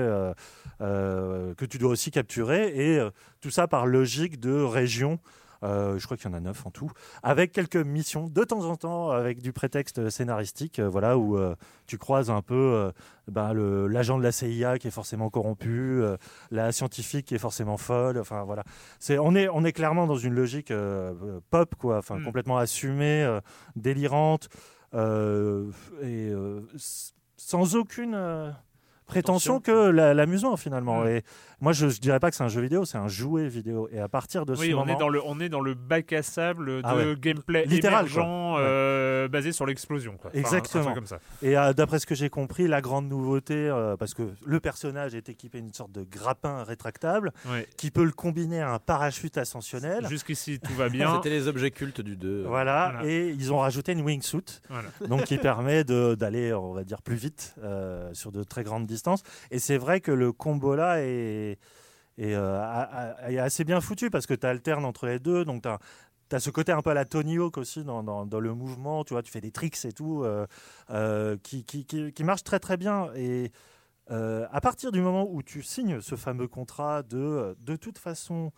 que 0.81 1.65
tu 1.65 1.79
dois 1.79 1.91
aussi 1.91 2.11
capturer. 2.11 2.95
Et 2.97 3.09
tout 3.41 3.51
ça 3.51 3.67
par 3.69 3.87
logique 3.87 4.39
de 4.41 4.53
région. 4.63 5.19
Euh, 5.65 5.99
je 5.99 6.05
crois 6.05 6.17
qu'il 6.17 6.31
y 6.31 6.33
en 6.33 6.37
a 6.37 6.41
neuf 6.41 6.65
en 6.67 6.71
tout, 6.71 6.91
avec 7.23 7.51
quelques 7.51 7.77
missions 7.77 8.29
de 8.29 8.45
temps 8.45 8.65
en 8.67 8.77
temps, 8.77 9.11
avec 9.11 9.41
du 9.41 9.53
prétexte 9.53 10.11
scénaristique, 10.11 10.79
euh, 10.79 10.89
voilà, 10.89 11.17
où 11.17 11.39
euh, 11.39 11.55
tu 11.87 11.97
croises 11.99 12.31
un 12.31 12.43
peu 12.43 12.93
ben, 13.29 13.55
l'agent 13.55 14.19
de 14.19 14.23
la 14.23 14.31
CIA 14.33 14.79
qui 14.79 14.89
est 14.89 14.93
forcément 14.93 15.31
corrompu, 15.31 16.03
la 16.51 16.71
scientifique 16.73 17.27
qui 17.27 17.35
est 17.35 17.39
forcément 17.39 17.77
folle, 17.79 18.19
enfin 18.19 18.43
voilà. 18.45 18.63
C'est, 19.01 19.19
on, 19.19 19.35
est, 19.35 19.49
on 19.49 19.65
est 19.65 19.73
clairement 19.73 20.07
dans 20.07 20.17
une 20.19 20.35
logique 20.35 20.73
pop, 21.51 21.75
quoi, 21.77 21.99
enfin 21.99 22.19
Mm. 22.19 22.25
complètement 22.25 22.59
assumée, 22.59 23.39
délirante, 23.77 24.49
et 26.03 26.33
sans 27.37 27.77
aucune 27.77 28.55
prétention 29.07 29.61
que 29.61 29.89
la- 29.91 30.15
l'amusement 30.15 30.57
finalement. 30.57 31.05
Mm. 31.05 31.21
Moi, 31.65 31.73
je, 31.73 31.89
je 31.89 31.99
dirais 31.99 32.21
pas 32.21 32.31
que 32.31 32.37
c'est 32.37 32.45
un 32.45 32.49
jeu 32.49 32.61
vidéo, 32.61 32.85
c'est 32.85 32.99
un 32.99 33.09
jouet 33.09 33.49
vidéo. 33.49 33.89
Et 33.91 33.99
à 33.99 34.09
partir 34.09 34.45
de 34.45 34.55
ce 34.55 34.61
Oui, 34.61 34.75
on 34.75 34.81
moment, 34.81 34.95
est, 34.95 35.01
dans 35.01 35.09
le, 35.09 35.21
on 35.25 35.41
est 35.41 35.49
dans 35.49 35.61
le 35.63 35.73
bac 35.75 36.13
à 36.13 36.23
sable 36.23 36.67
de 36.67 36.81
Ah 36.85 36.95
ouais. 36.95 37.17
gameplay 37.19 37.65
Littéral, 37.65 38.01
émergent 38.07 38.15
quoi. 38.21 38.61
euh, 38.61 39.29
basé 39.29 39.51
sur 39.53 39.65
l'explosion. 39.65 40.19
quoi. 40.19 40.31
Enfin, 40.31 40.39
un- 40.39 40.41
un 40.41 40.43
truc 40.45 40.65
Exactement. 40.67 40.95
comme 40.95 41.07
ça. 41.07 41.19
Et 41.43 41.57
euh, 41.57 41.73
d'après 41.73 41.99
ce 41.99 42.07
que 42.07 42.15
j'ai 42.15 42.29
compris, 42.29 42.69
la 42.69 42.81
grande 42.83 43.09
nouveauté, 43.09 43.55
euh, 43.57 43.97
parce 43.97 44.13
que 44.15 44.23
le 44.45 44.61
personnage 44.61 45.15
est 45.15 45.29
équipé 45.31 45.61
d'une 45.63 45.73
sorte 45.73 45.91
de 45.93 46.03
grappin 46.05 46.63
rétractable 46.65 47.33
Ouais. 47.51 47.67
qui 47.79 47.91
peut 47.91 48.05
le 48.05 48.13
combiner 48.13 48.61
à 48.61 48.73
un 48.75 48.79
parachute 48.79 49.39
ascensionnel. 49.39 50.07
Jusqu'ici, 50.09 50.61
tout 50.61 50.75
va 50.75 50.89
bien. 50.91 51.15
C'était 51.17 51.31
les 51.31 51.49
objets 51.49 51.71
cultes 51.71 52.03
du 52.03 52.17
2. 52.17 52.45
Voilà, 52.47 52.91
Voilà. 52.93 53.09
et 53.11 53.31
ils 53.31 53.53
ont 53.55 53.59
rajouté 53.59 53.93
une 53.93 54.03
wingsuit, 54.03 54.61
Voilà. 54.69 54.89
donc 55.09 55.25
qui 55.25 55.39
permet 55.39 55.83
de- 55.85 56.15
d'aller, 56.15 56.53
on 56.53 56.75
va 56.75 56.85
dire, 56.85 57.01
plus 57.01 57.17
vite 57.17 57.55
euh, 57.63 58.11
sur 58.13 58.33
de 58.33 58.43
très 58.45 58.65
grandes 58.65 58.87
distances. 58.87 59.23
Et 59.51 59.59
c'est 59.59 59.79
vrai 59.79 60.01
que 60.01 60.13
le 60.13 60.31
combo 60.33 60.75
là 60.75 61.01
est, 61.01 61.54
est, 62.19 62.35
euh, 62.35 63.41
assez 63.43 63.65
bien 63.65 63.81
foutu 63.81 64.11
parce 64.11 64.27
que 64.27 64.35
tu 64.35 64.47
alternes 64.47 64.85
entre 64.85 65.07
les 65.07 65.19
deux, 65.19 65.45
donc 65.45 65.63
tu 65.63 65.69
as 65.69 65.79
T'as 66.31 66.41
ce 66.41 66.49
côté 66.49 66.73
un 66.73 66.81
peu 66.81 66.89
à 66.89 66.95
la 66.95 67.05
Tony 67.05 67.37
Hawk 67.37 67.59
aussi 67.59 67.85
dans, 67.85 68.03
dans- 68.03 68.25
dans 68.25 68.41
le 68.41 68.55
mouvement, 68.55 69.05
tu 69.05 69.13
vois, 69.13 69.23
tu 69.23 69.31
fais 69.31 69.43
des 69.43 69.51
tricks 69.51 69.85
et 69.85 69.93
tout, 69.93 70.23
euh, 70.25 70.47
euh, 70.89 71.37
qui, 71.43 71.65
qui, 71.65 71.85
qui, 71.85 72.15
qui 72.15 72.25
marche 72.25 72.43
très 72.43 72.59
très 72.59 72.79
bien. 72.79 73.11
Et 73.15 73.53
euh, 74.11 74.47
à 74.51 74.63
partir 74.63 74.91
du 74.91 75.03
moment 75.03 75.29
où 75.31 75.43
tu 75.43 75.63
signes 75.63 76.01
ce 76.01 76.17
fameux 76.17 76.49
contrat 76.49 77.03
de, 77.03 77.55
de 77.61 77.77
toute 77.77 77.99
façon, 77.99 78.53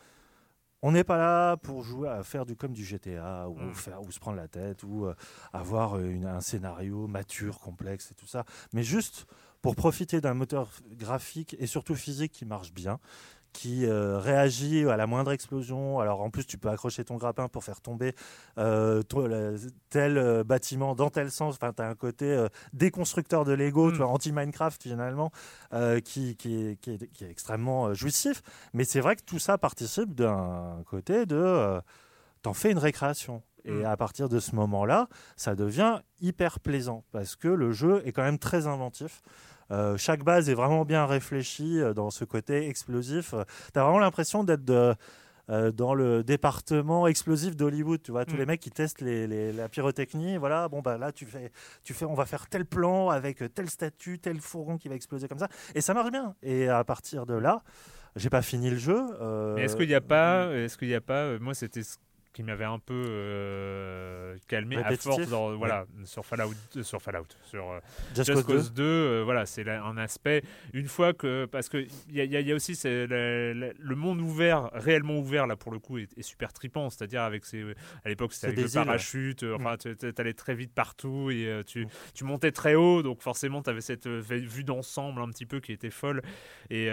on 0.80 0.92
n'est 0.92 1.02
pas 1.04 1.18
là 1.18 1.56
pour 1.56 1.82
jouer 1.82 2.08
à 2.08 2.22
faire 2.22 2.46
du 2.46 2.54
comme 2.54 2.72
du 2.72 2.84
GTA 2.84 3.48
ou 3.48 3.58
Mm. 3.58 3.74
faire 3.74 4.00
ou 4.02 4.12
se 4.12 4.20
prendre 4.20 4.36
la 4.36 4.46
tête 4.48 4.84
ou 4.84 5.08
avoir 5.52 5.98
une- 5.98 6.24
un 6.26 6.40
scénario 6.40 7.08
mature, 7.08 7.58
complexe 7.58 8.12
et 8.12 8.14
tout 8.14 8.28
ça, 8.28 8.44
mais 8.72 8.84
juste 8.84 9.26
pour 9.66 9.76
profiter 9.76 10.20
d'un 10.20 10.34
moteur 10.34 10.70
graphique 10.92 11.56
et 11.58 11.66
surtout 11.66 11.94
physique 11.94 12.32
qui 12.32 12.44
marche 12.44 12.72
bien, 12.72 12.98
qui 13.52 13.86
euh, 13.86 14.18
réagit 14.18 14.86
à 14.88 14.96
la 14.98 15.06
moindre 15.06 15.32
explosion. 15.32 15.98
Alors 15.98 16.20
en 16.20 16.28
plus, 16.30 16.44
tu 16.46 16.58
peux 16.58 16.68
accrocher 16.68 17.04
ton 17.04 17.16
grappin 17.16 17.48
pour 17.48 17.64
faire 17.64 17.80
tomber 17.80 18.14
euh, 18.58 19.02
tel 19.90 20.18
euh, 20.18 20.44
bâtiment 20.44 20.94
dans 20.94 21.08
tel 21.10 21.30
sens. 21.30 21.54
Enfin, 21.54 21.72
tu 21.72 21.82
as 21.82 21.88
un 21.88 21.94
côté 21.94 22.46
déconstructeur 22.72 23.44
de 23.44 23.52
Lego, 23.52 23.88
Mm. 23.88 23.92
tu 23.92 23.96
vois, 23.98 24.08
anti-Minecraft 24.08 24.82
finalement, 24.82 25.30
qui, 26.04 26.36
qui, 26.36 26.66
est, 26.66 26.76
qui 26.80 26.90
est- 26.92 27.06
qui 27.12 27.24
est 27.24 27.30
extrêmement 27.30 27.94
jouissif. 27.94 28.42
Mais 28.74 28.84
c'est 28.84 29.00
vrai 29.00 29.16
que 29.16 29.22
tout 29.22 29.38
ça 29.38 29.56
participe 29.58 30.14
d'un 30.14 30.82
côté 30.86 31.24
de... 31.26 31.80
T'en 32.42 32.52
fais 32.52 32.70
une 32.70 32.78
récréation. 32.78 33.42
Et 33.64 33.72
Mm. 33.82 33.86
à 33.86 33.96
partir 33.96 34.28
de 34.28 34.38
ce 34.38 34.54
moment-là, 34.54 35.08
ça 35.36 35.56
devient 35.56 36.00
hyper 36.20 36.60
plaisant 36.60 37.02
parce 37.10 37.34
que 37.34 37.48
le 37.48 37.72
jeu 37.72 38.00
est 38.06 38.12
quand 38.12 38.22
même 38.22 38.38
très 38.38 38.68
inventif. 38.68 39.22
Euh, 39.72 39.96
chaque 39.96 40.22
base 40.22 40.48
est 40.48 40.54
vraiment 40.54 40.84
bien 40.84 41.06
réfléchie 41.06 41.80
euh, 41.80 41.92
dans 41.92 42.10
ce 42.10 42.24
côté 42.24 42.68
explosif. 42.68 43.34
tu 43.72 43.78
as 43.78 43.82
vraiment 43.82 43.98
l'impression 43.98 44.44
d'être 44.44 44.96
euh, 45.48 45.70
dans 45.70 45.94
le 45.94 46.24
département 46.24 47.06
explosif 47.06 47.54
d'Hollywood. 47.56 48.02
Tu 48.02 48.10
vois, 48.10 48.24
tous 48.24 48.34
Mm. 48.34 48.38
les 48.38 48.46
mecs 48.46 48.60
qui 48.60 48.70
testent 48.70 49.00
les, 49.00 49.26
les- 49.28 49.52
la 49.52 49.68
pyrotechnie. 49.68 50.36
Voilà, 50.38 50.68
bon, 50.68 50.80
bah 50.82 50.98
là, 50.98 51.12
tu 51.12 51.24
fais, 51.24 51.52
tu 51.84 51.94
fais, 51.94 52.04
on 52.04 52.14
va 52.14 52.26
faire 52.26 52.48
tel 52.48 52.64
plan 52.66 53.10
avec 53.10 53.42
telle 53.54 53.70
statue, 53.70 54.18
tel 54.18 54.40
fourgon 54.40 54.76
qui 54.76 54.88
va 54.88 54.96
exploser 54.96 55.28
comme 55.28 55.38
ça. 55.38 55.48
Et 55.76 55.80
ça 55.80 55.94
marche 55.94 56.10
bien. 56.10 56.34
Et 56.42 56.68
à 56.68 56.82
partir 56.82 57.26
de 57.26 57.34
là, 57.34 57.62
j'ai 58.16 58.30
pas 58.30 58.42
fini 58.42 58.70
le 58.70 58.76
jeu. 58.76 59.00
euh, 59.20 59.56
est-ce 59.56 59.76
qu'il 59.76 59.86
n'y 59.88 59.94
a 59.94 60.00
pas, 60.00 60.52
est-ce 60.52 60.76
qu'il 60.78 60.92
a 60.94 61.00
pas, 61.00 61.22
euh, 61.24 61.38
moi 61.40 61.54
c'était 61.54 61.82
ce 61.84 61.96
qui 62.36 62.42
m'avait 62.42 62.66
un 62.66 62.78
peu 62.78 63.02
euh, 63.06 64.36
calmé 64.46 64.76
à 64.76 64.90
force 64.98 65.16
dans- 65.30 65.56
voilà, 65.56 65.86
sur 66.04 66.26
Fallout, 66.26 66.52
euh, 66.76 66.82
sur 66.82 67.00
Fallout, 67.00 67.24
sur 67.44 67.70
euh, 67.70 67.80
Just, 68.14 68.26
Just 68.26 68.44
Cause 68.44 68.56
Cause 68.56 68.72
2, 68.74 68.82
euh, 68.84 69.22
voilà, 69.24 69.46
c'est 69.46 69.66
un 69.66 69.96
aspect. 69.96 70.42
Une 70.74 70.86
fois 70.86 71.14
que. 71.14 71.46
Parce 71.46 71.70
a, 72.20 72.24
il 72.24 72.32
y 72.32 72.36
a- 72.36 72.40
il 72.40 72.46
y 72.46 72.52
a 72.52 72.54
aussi 72.54 72.78
le, 72.84 73.72
monde 73.94 74.20
ouvert, 74.20 74.68
réellement 74.74 75.16
ouvert, 75.16 75.46
là 75.46 75.56
pour 75.56 75.72
le 75.72 75.78
coup, 75.78 75.96
est, 75.96 76.10
est 76.18 76.22
super 76.22 76.52
trippant. 76.52 76.90
C'est-à-dire, 76.90 77.22
avec 77.22 77.46
ces. 77.46 77.64
À 78.04 78.08
l'époque, 78.10 78.34
c'était 78.34 78.48
avec 78.48 78.58
le 78.58 78.64
îles, 78.66 78.74
parachute, 78.74 79.42
enfin, 79.54 79.76
tu 79.78 79.96
allais 80.18 80.34
très 80.34 80.54
vite 80.54 80.74
partout 80.74 81.30
et 81.30 81.62
tu, 81.66 81.86
tu 82.12 82.24
montais 82.24 82.52
très 82.52 82.74
haut, 82.74 83.02
donc 83.02 83.22
forcément, 83.22 83.62
tu 83.62 83.70
avais 83.70 83.80
cette 83.80 84.06
vue 84.06 84.64
d'ensemble 84.64 85.22
un 85.22 85.28
petit 85.30 85.46
peu 85.46 85.60
qui 85.60 85.72
était 85.72 85.88
folle. 85.88 86.20
Et, 86.68 86.90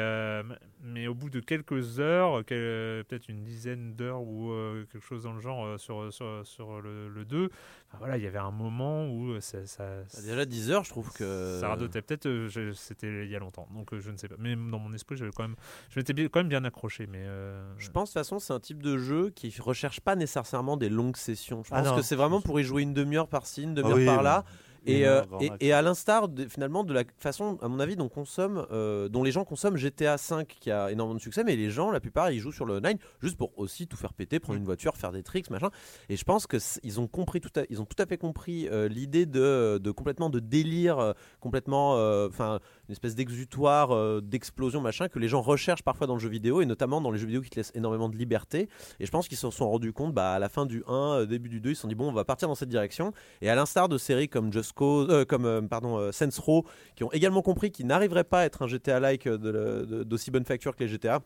mais 0.84 1.08
au 1.08 1.14
bout 1.16 1.30
de 1.30 1.40
quelques 1.40 2.00
heures, 2.00 2.44
quel- 2.46 3.04
peut-être 3.06 3.30
une 3.30 3.44
dizaine 3.44 3.96
d'heures 3.96 4.22
ou 4.22 4.52
euh, 4.52 4.86
quelque 4.92 5.04
chose 5.06 5.24
dans 5.24 5.34
le 5.34 5.40
genre 5.40 5.66
euh, 5.66 5.78
sur, 5.78 6.12
sur, 6.14 6.42
sur 6.46 6.82
le, 6.82 7.10
le 7.10 7.26
2, 7.26 7.46
enfin, 7.46 7.98
voilà, 8.00 8.18
il 8.18 8.24
y 8.24 8.28
avait 8.28 8.38
un 8.40 8.52
moment 8.52 9.08
où 9.08 9.32
euh, 9.32 9.40
ça, 9.42 9.66
ça, 9.66 9.84
Bah, 10.14 10.22
Déjà 10.22 10.46
10 10.46 10.72
heures, 10.72 10.84
je 10.84 10.90
trouve 10.90 11.12
que. 11.14 11.58
ça 11.60 11.70
radotait 11.70 12.02
peut-être, 12.02 12.26
euh, 12.28 12.74
c'était 12.74 13.26
il 13.26 13.32
y 13.32 13.36
a 13.36 13.40
longtemps, 13.40 13.68
donc 13.74 13.94
euh, 13.94 14.00
je 14.00 14.12
ne 14.12 14.18
sais 14.18 14.28
pas. 14.28 14.36
Mais 14.40 14.56
dans 14.56 14.80
mon 14.80 14.94
esprit, 14.94 15.16
j'avais 15.16 15.32
quand 15.32 15.44
même, 15.44 15.56
je 15.90 16.00
m'étais 16.00 16.14
bien- 16.14 16.28
quand 16.28 16.40
même 16.42 16.50
bien 16.50 16.64
accroché, 16.66 17.08
mais 17.08 17.24
euh, 17.24 17.64
Je 17.78 17.90
pense 17.90 18.10
de 18.10 18.14
toute 18.14 18.20
façon 18.22 18.40
c'est 18.40 18.54
un 18.54 18.60
type 18.60 18.84
de 18.84 18.98
jeu 18.98 19.30
qui 19.30 19.54
recherche 19.62 20.02
pas 20.02 20.16
nécessairement 20.16 20.78
des 20.78 20.90
longues 20.90 21.18
sessions. 21.18 21.64
Je 21.64 21.70
Ah 21.72 21.82
pense 21.82 21.96
que 21.96 22.02
c'est 22.02 22.16
vraiment 22.16 22.42
pour 22.42 22.60
y 22.60 22.64
jouer 22.64 22.82
une 22.84 22.94
demi-heure 22.94 23.28
par-ci, 23.28 23.64
une 23.64 23.74
demi-heure 23.74 23.96
oui, 23.98 24.06
par 24.06 24.18
bah, 24.24 24.44
Et, 24.86 25.08
euh, 25.08 25.22
et, 25.60 25.72
à 25.74 25.82
l'instar 25.82 26.28
de- 26.28 26.46
finalement 26.48 26.84
de 26.84 26.94
la 26.94 27.04
façon, 27.18 27.58
à 27.62 27.68
mon 27.68 27.80
avis, 27.80 27.96
dont, 27.96 28.10
consomme, 28.10 28.66
euh, 28.72 29.08
dont 29.10 29.24
les 29.24 29.32
gens 29.32 29.46
consomment 29.46 29.78
GTA 29.78 30.18
5 30.18 30.48
qui 30.48 30.72
a 30.72 30.92
énormément 30.92 31.16
de 31.16 31.22
succès, 31.22 31.44
mais 31.44 31.56
les 31.56 31.70
gens, 31.70 31.92
la 31.92 32.00
plupart, 32.00 32.32
ils 32.32 32.40
jouent 32.40 32.52
sur 32.52 32.66
le 32.66 32.80
9 32.80 32.94
juste 33.22 33.38
pour 33.38 33.58
aussi 33.58 33.88
tout 33.88 33.98
faire 33.98 34.14
péter, 34.14 34.40
prendre 34.40 34.58
une 34.60 34.66
voiture, 34.66 34.98
faire 34.98 35.12
des 35.12 35.24
tricks, 35.24 35.50
machin. 35.50 35.70
Et 36.10 36.18
je 36.18 36.24
pense 36.24 36.48
que 36.48 36.58
ils 36.84 37.00
ont 37.00 37.08
compris 37.08 37.40
tout 37.40 37.52
à, 37.56 37.64
ils 37.70 37.82
ont 37.82 37.86
tout 37.86 38.02
à 38.02 38.06
fait 38.06 38.18
compris 38.18 38.68
euh, 38.70 38.88
l'idée 38.88 39.26
de, 39.26 39.80
de 39.82 39.92
complètement 39.92 40.30
de 40.30 40.40
délire, 40.40 41.14
complètement, 41.40 41.94
enfin, 42.28 42.60
une 42.88 42.92
espèce 42.94 43.16
d'exutoire, 43.16 44.22
d'explosion, 44.22 44.82
machin, 44.82 45.08
que 45.08 45.20
les 45.20 45.28
gens 45.28 45.42
recherchent 45.42 45.84
parfois 45.84 46.08
dans 46.08 46.14
le 46.16 46.20
jeu 46.20 46.30
vidéo 46.30 46.62
et 46.62 46.66
notamment 46.66 47.02
dans 47.02 47.12
les 47.12 47.18
jeux 47.18 47.28
vidéo 47.28 47.42
qui 47.42 47.50
te 47.50 47.56
laissent 47.56 47.72
énormément 47.76 48.10
de 48.10 48.18
liberté. 48.18 48.70
Et 49.00 49.06
je 49.06 49.12
pense 49.12 49.28
qu'ils 49.28 49.38
se 49.38 49.50
sont 49.50 49.70
rendus 49.70 49.94
compte, 49.94 50.14
bah, 50.14 50.34
à 50.34 50.40
la 50.40 50.50
fin 50.50 50.66
du 50.66 50.84
1, 50.88 50.94
euh, 50.94 51.26
début 51.26 51.50
du 51.50 51.62
2, 51.62 51.72
ils 51.72 51.76
se 51.76 51.82
sont 51.82 51.88
dit 51.88 51.96
bon, 51.96 52.10
on 52.10 52.14
va 52.14 52.26
partir 52.26 52.48
dans 52.48 52.56
cette 52.56 52.70
direction. 52.70 53.14
Et 53.42 53.50
à 53.50 53.56
l'instar 53.56 53.90
de 53.90 53.98
séries 53.98 54.30
comme 54.30 54.52
Just 54.52 54.73
Euh, 54.82 55.26
comme 55.26 55.46
euh, 55.46 55.62
pardon, 55.62 55.98
euh, 55.98 56.12
Row, 56.40 56.66
qui 56.96 57.04
ont 57.04 57.12
également 57.12 57.42
compris 57.42 57.72
qu'ils 57.72 57.88
n'arriveraient 57.88 58.24
pas 58.24 58.42
à 58.42 58.46
être 58.46 58.64
un 58.64 58.68
GTA-like 58.68 59.28
d'aussi 59.28 60.32
bonne 60.32 60.46
facture 60.46 60.76
que 60.76 60.84
les 60.84 60.90
GTA. 60.90 61.22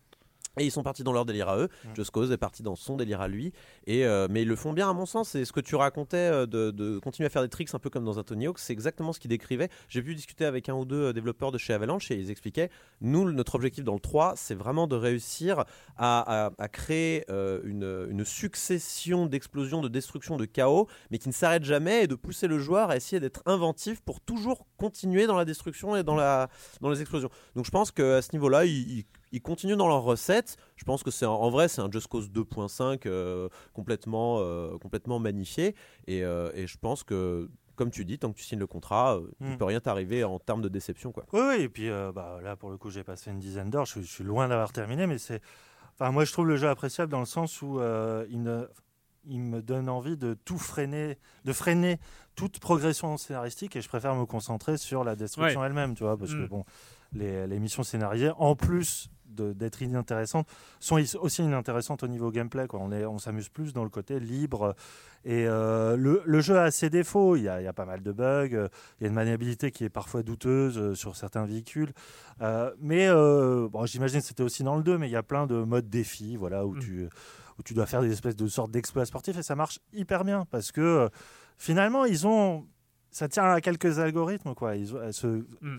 Et 0.59 0.65
ils 0.65 0.71
sont 0.71 0.83
partis 0.83 1.03
dans 1.03 1.13
leur 1.13 1.25
délire 1.25 1.49
à 1.49 1.57
eux. 1.57 1.69
Just 1.95 2.11
Cause 2.11 2.31
est 2.31 2.37
parti 2.37 2.63
dans 2.63 2.75
son 2.75 2.95
délire 2.97 3.21
à 3.21 3.27
lui. 3.27 3.53
Et, 3.85 4.05
euh, 4.05 4.27
mais 4.29 4.41
ils 4.41 4.47
le 4.47 4.55
font 4.55 4.73
bien, 4.73 4.89
à 4.89 4.93
mon 4.93 5.05
sens. 5.05 5.29
C'est 5.29 5.45
ce 5.45 5.51
que 5.53 5.59
tu 5.59 5.75
racontais 5.75 6.17
euh, 6.17 6.45
de, 6.45 6.71
de 6.71 6.99
continuer 6.99 7.27
à 7.27 7.29
faire 7.29 7.41
des 7.43 7.49
tricks 7.49 7.73
un 7.73 7.79
peu 7.79 7.89
comme 7.89 8.05
dans 8.05 8.19
un 8.19 8.23
Tony 8.23 8.47
Hawk. 8.47 8.59
C'est 8.59 8.73
exactement 8.73 9.13
ce 9.13 9.19
qu'ils 9.19 9.29
décrivaient. 9.29 9.69
J'ai 9.89 10.01
pu 10.01 10.15
discuter 10.15 10.45
avec 10.45 10.69
un 10.69 10.73
ou 10.75 10.85
deux 10.85 11.07
euh, 11.09 11.13
développeurs 11.13 11.51
de 11.51 11.57
chez 11.57 11.73
Avalanche 11.73 12.09
et 12.11 12.15
ils 12.15 12.31
expliquaient 12.31 12.69
nous, 13.01 13.31
notre 13.31 13.55
objectif 13.55 13.83
dans 13.83 13.93
le 13.93 13.99
3, 13.99 14.33
c'est 14.35 14.55
vraiment 14.55 14.87
de 14.87 14.95
réussir 14.95 15.59
à, 15.97 16.45
à- 16.47 16.51
à 16.57 16.67
créer 16.67 17.25
euh, 17.29 17.59
une, 17.63 18.07
une 18.09 18.25
succession 18.25 19.25
d'explosions, 19.27 19.81
de 19.81 19.87
destruction, 19.87 20.37
de 20.37 20.45
chaos, 20.45 20.87
mais 21.11 21.17
qui 21.19 21.27
ne 21.29 21.33
s'arrête 21.33 21.63
jamais 21.63 22.03
et 22.03 22.07
de 22.07 22.15
pousser 22.15 22.47
le 22.47 22.59
joueur 22.59 22.89
à 22.89 22.95
essayer 22.95 23.19
d'être 23.19 23.41
inventif 23.45 24.01
pour 24.01 24.19
toujours 24.21 24.65
continuer 24.77 25.27
dans 25.27 25.37
la 25.37 25.45
destruction 25.45 25.95
et 25.95 26.03
dans, 26.03 26.15
la, 26.15 26.49
dans 26.81 26.89
les 26.89 27.01
explosions. 27.01 27.29
Donc 27.55 27.65
je 27.65 27.71
pense 27.71 27.91
qu'à 27.91 28.21
ce 28.21 28.29
niveau-là, 28.33 28.65
ils, 28.65 28.99
ils- 28.99 29.05
ils 29.31 29.41
continuent 29.41 29.75
dans 29.75 29.87
leur 29.87 30.03
recette. 30.03 30.57
Je 30.75 30.83
pense 30.85 31.03
que 31.03 31.11
c'est 31.11 31.25
en, 31.25 31.49
vrai, 31.49 31.67
c'est 31.67 31.81
un 31.81 31.91
Just 31.91 32.07
Cause 32.07 32.29
2.5 32.29 33.01
euh, 33.07 33.49
complètement, 33.73 34.37
euh, 34.39 34.77
complètement 34.77 35.19
magnifié. 35.19 35.75
Et, 36.07 36.23
euh, 36.23 36.51
et 36.53 36.67
je 36.67 36.77
pense 36.77 37.03
que, 37.03 37.49
comme 37.75 37.91
tu 37.91 38.05
dis, 38.05 38.17
tant 38.17 38.31
que 38.31 38.37
tu 38.37 38.43
signes 38.43 38.59
le 38.59 38.67
contrat, 38.67 39.17
euh, 39.17 39.29
il 39.41 39.51
Mm. 39.53 39.57
peut 39.57 39.65
rien 39.65 39.79
t'arriver 39.79 40.23
en 40.23 40.39
termes 40.39 40.61
de 40.61 40.69
déception. 40.69 41.11
Quoi. 41.11 41.25
Oui, 41.33 41.41
oui, 41.41 41.61
et 41.63 41.69
puis 41.69 41.89
euh, 41.89 42.11
bah, 42.11 42.39
là, 42.43 42.55
pour 42.55 42.69
le 42.69 42.77
coup, 42.77 42.89
j'ai 42.89 43.03
passé 43.03 43.29
une 43.31 43.39
dizaine 43.39 43.69
d'heures. 43.69 43.85
Je, 43.85 44.01
je 44.01 44.05
suis 44.07 44.23
loin 44.23 44.47
d'avoir 44.47 44.71
terminé, 44.71 45.05
mais 45.07 45.17
c'est. 45.17 45.41
Enfin, 45.99 46.11
moi, 46.11 46.25
je 46.25 46.31
trouve 46.31 46.47
le 46.47 46.57
jeu 46.57 46.69
appréciable 46.69 47.11
dans 47.11 47.19
le 47.19 47.25
sens 47.25 47.61
où 47.61 47.79
euh, 47.79 48.25
il, 48.29 48.43
ne- 48.43 48.67
il 49.25 49.41
me 49.41 49.61
donne 49.61 49.89
envie 49.89 50.15
de 50.15 50.35
tout 50.45 50.57
freiner, 50.59 51.17
de 51.43 51.53
freiner 51.53 51.97
toute 52.35 52.59
progression 52.59 53.17
scénaristique, 53.17 53.75
et 53.75 53.81
je 53.81 53.89
préfère 53.89 54.15
me 54.15 54.25
concentrer 54.25 54.77
sur 54.77 55.03
la 55.03 55.15
destruction 55.15 55.63
elle-même, 55.65 55.95
tu 55.95 56.03
vois, 56.03 56.15
parce 56.17 56.31
que 56.33 56.43
Mm. 56.43 56.47
bon, 56.47 56.63
les, 57.13 57.47
les 57.47 57.59
missions 57.59 57.83
scénarisées, 57.83 58.31
en 58.37 58.55
plus 58.55 59.09
d'être 59.29 59.81
inintéressantes, 59.81 60.47
sont 60.79 60.99
aussi 61.19 61.43
inintéressantes 61.43 62.03
au 62.03 62.07
niveau 62.07 62.31
gameplay. 62.31 62.67
Quoi. 62.67 62.79
On 62.81 62.91
est- 62.91 63.05
on 63.05 63.17
s'amuse 63.19 63.49
plus 63.49 63.73
dans 63.73 63.83
le 63.83 63.89
côté 63.89 64.19
libre. 64.19 64.75
Et 65.25 65.45
euh, 65.47 65.95
le, 65.97 66.21
le 66.25 66.39
jeu 66.41 66.57
a 66.57 66.71
ses 66.71 66.89
défauts. 66.89 67.35
Il 67.35 67.43
y 67.43 67.49
a, 67.49 67.61
il 67.61 67.65
y 67.65 67.67
a 67.67 67.73
pas 67.73 67.85
mal 67.85 68.01
de 68.01 68.11
bugs. 68.11 68.49
euh, 68.53 68.67
Il 68.99 69.03
y 69.03 69.05
a 69.05 69.09
une 69.09 69.13
maniabilité 69.15 69.71
qui 69.71 69.83
est 69.83 69.89
parfois 69.89 70.23
douteuse 70.23 70.77
euh, 70.77 70.95
sur 70.95 71.15
certains 71.15 71.45
véhicules. 71.45 71.91
Euh, 72.41 72.71
mais 72.79 73.07
euh, 73.09 73.67
bon, 73.69 73.85
j'imagine 73.85 74.21
que 74.21 74.25
c'était 74.25 74.43
aussi 74.43 74.63
dans 74.63 74.77
le 74.77 74.83
2, 74.83 74.97
mais 74.97 75.07
il 75.07 75.11
y 75.11 75.15
a 75.17 75.23
plein 75.23 75.45
de 75.47 75.55
modes 75.63 75.89
défis 75.89 76.35
voilà, 76.37 76.65
où, 76.65 76.75
Mm. 76.75 76.79
tu, 76.79 77.09
où 77.59 77.63
tu 77.63 77.73
dois 77.73 77.85
faire 77.85 78.01
des 78.01 78.11
espèces 78.11 78.35
de 78.35 78.47
sortes 78.47 78.71
d'exploits 78.71 79.05
sportifs. 79.05 79.37
Et 79.37 79.43
ça 79.43 79.55
marche 79.55 79.79
hyper 79.93 80.23
bien 80.23 80.45
parce 80.49 80.71
que 80.71 81.09
finalement, 81.57 82.05
ils 82.05 82.25
ont. 82.27 82.65
Ça 83.09 83.27
tient 83.27 83.45
à 83.45 83.61
quelques 83.61 83.99
algorithmes. 83.99 84.53
Quoi. 84.53 84.75
Ils 84.75 84.95
ont, 84.95 85.11
ce, 85.11 85.27
Mm. 85.61 85.77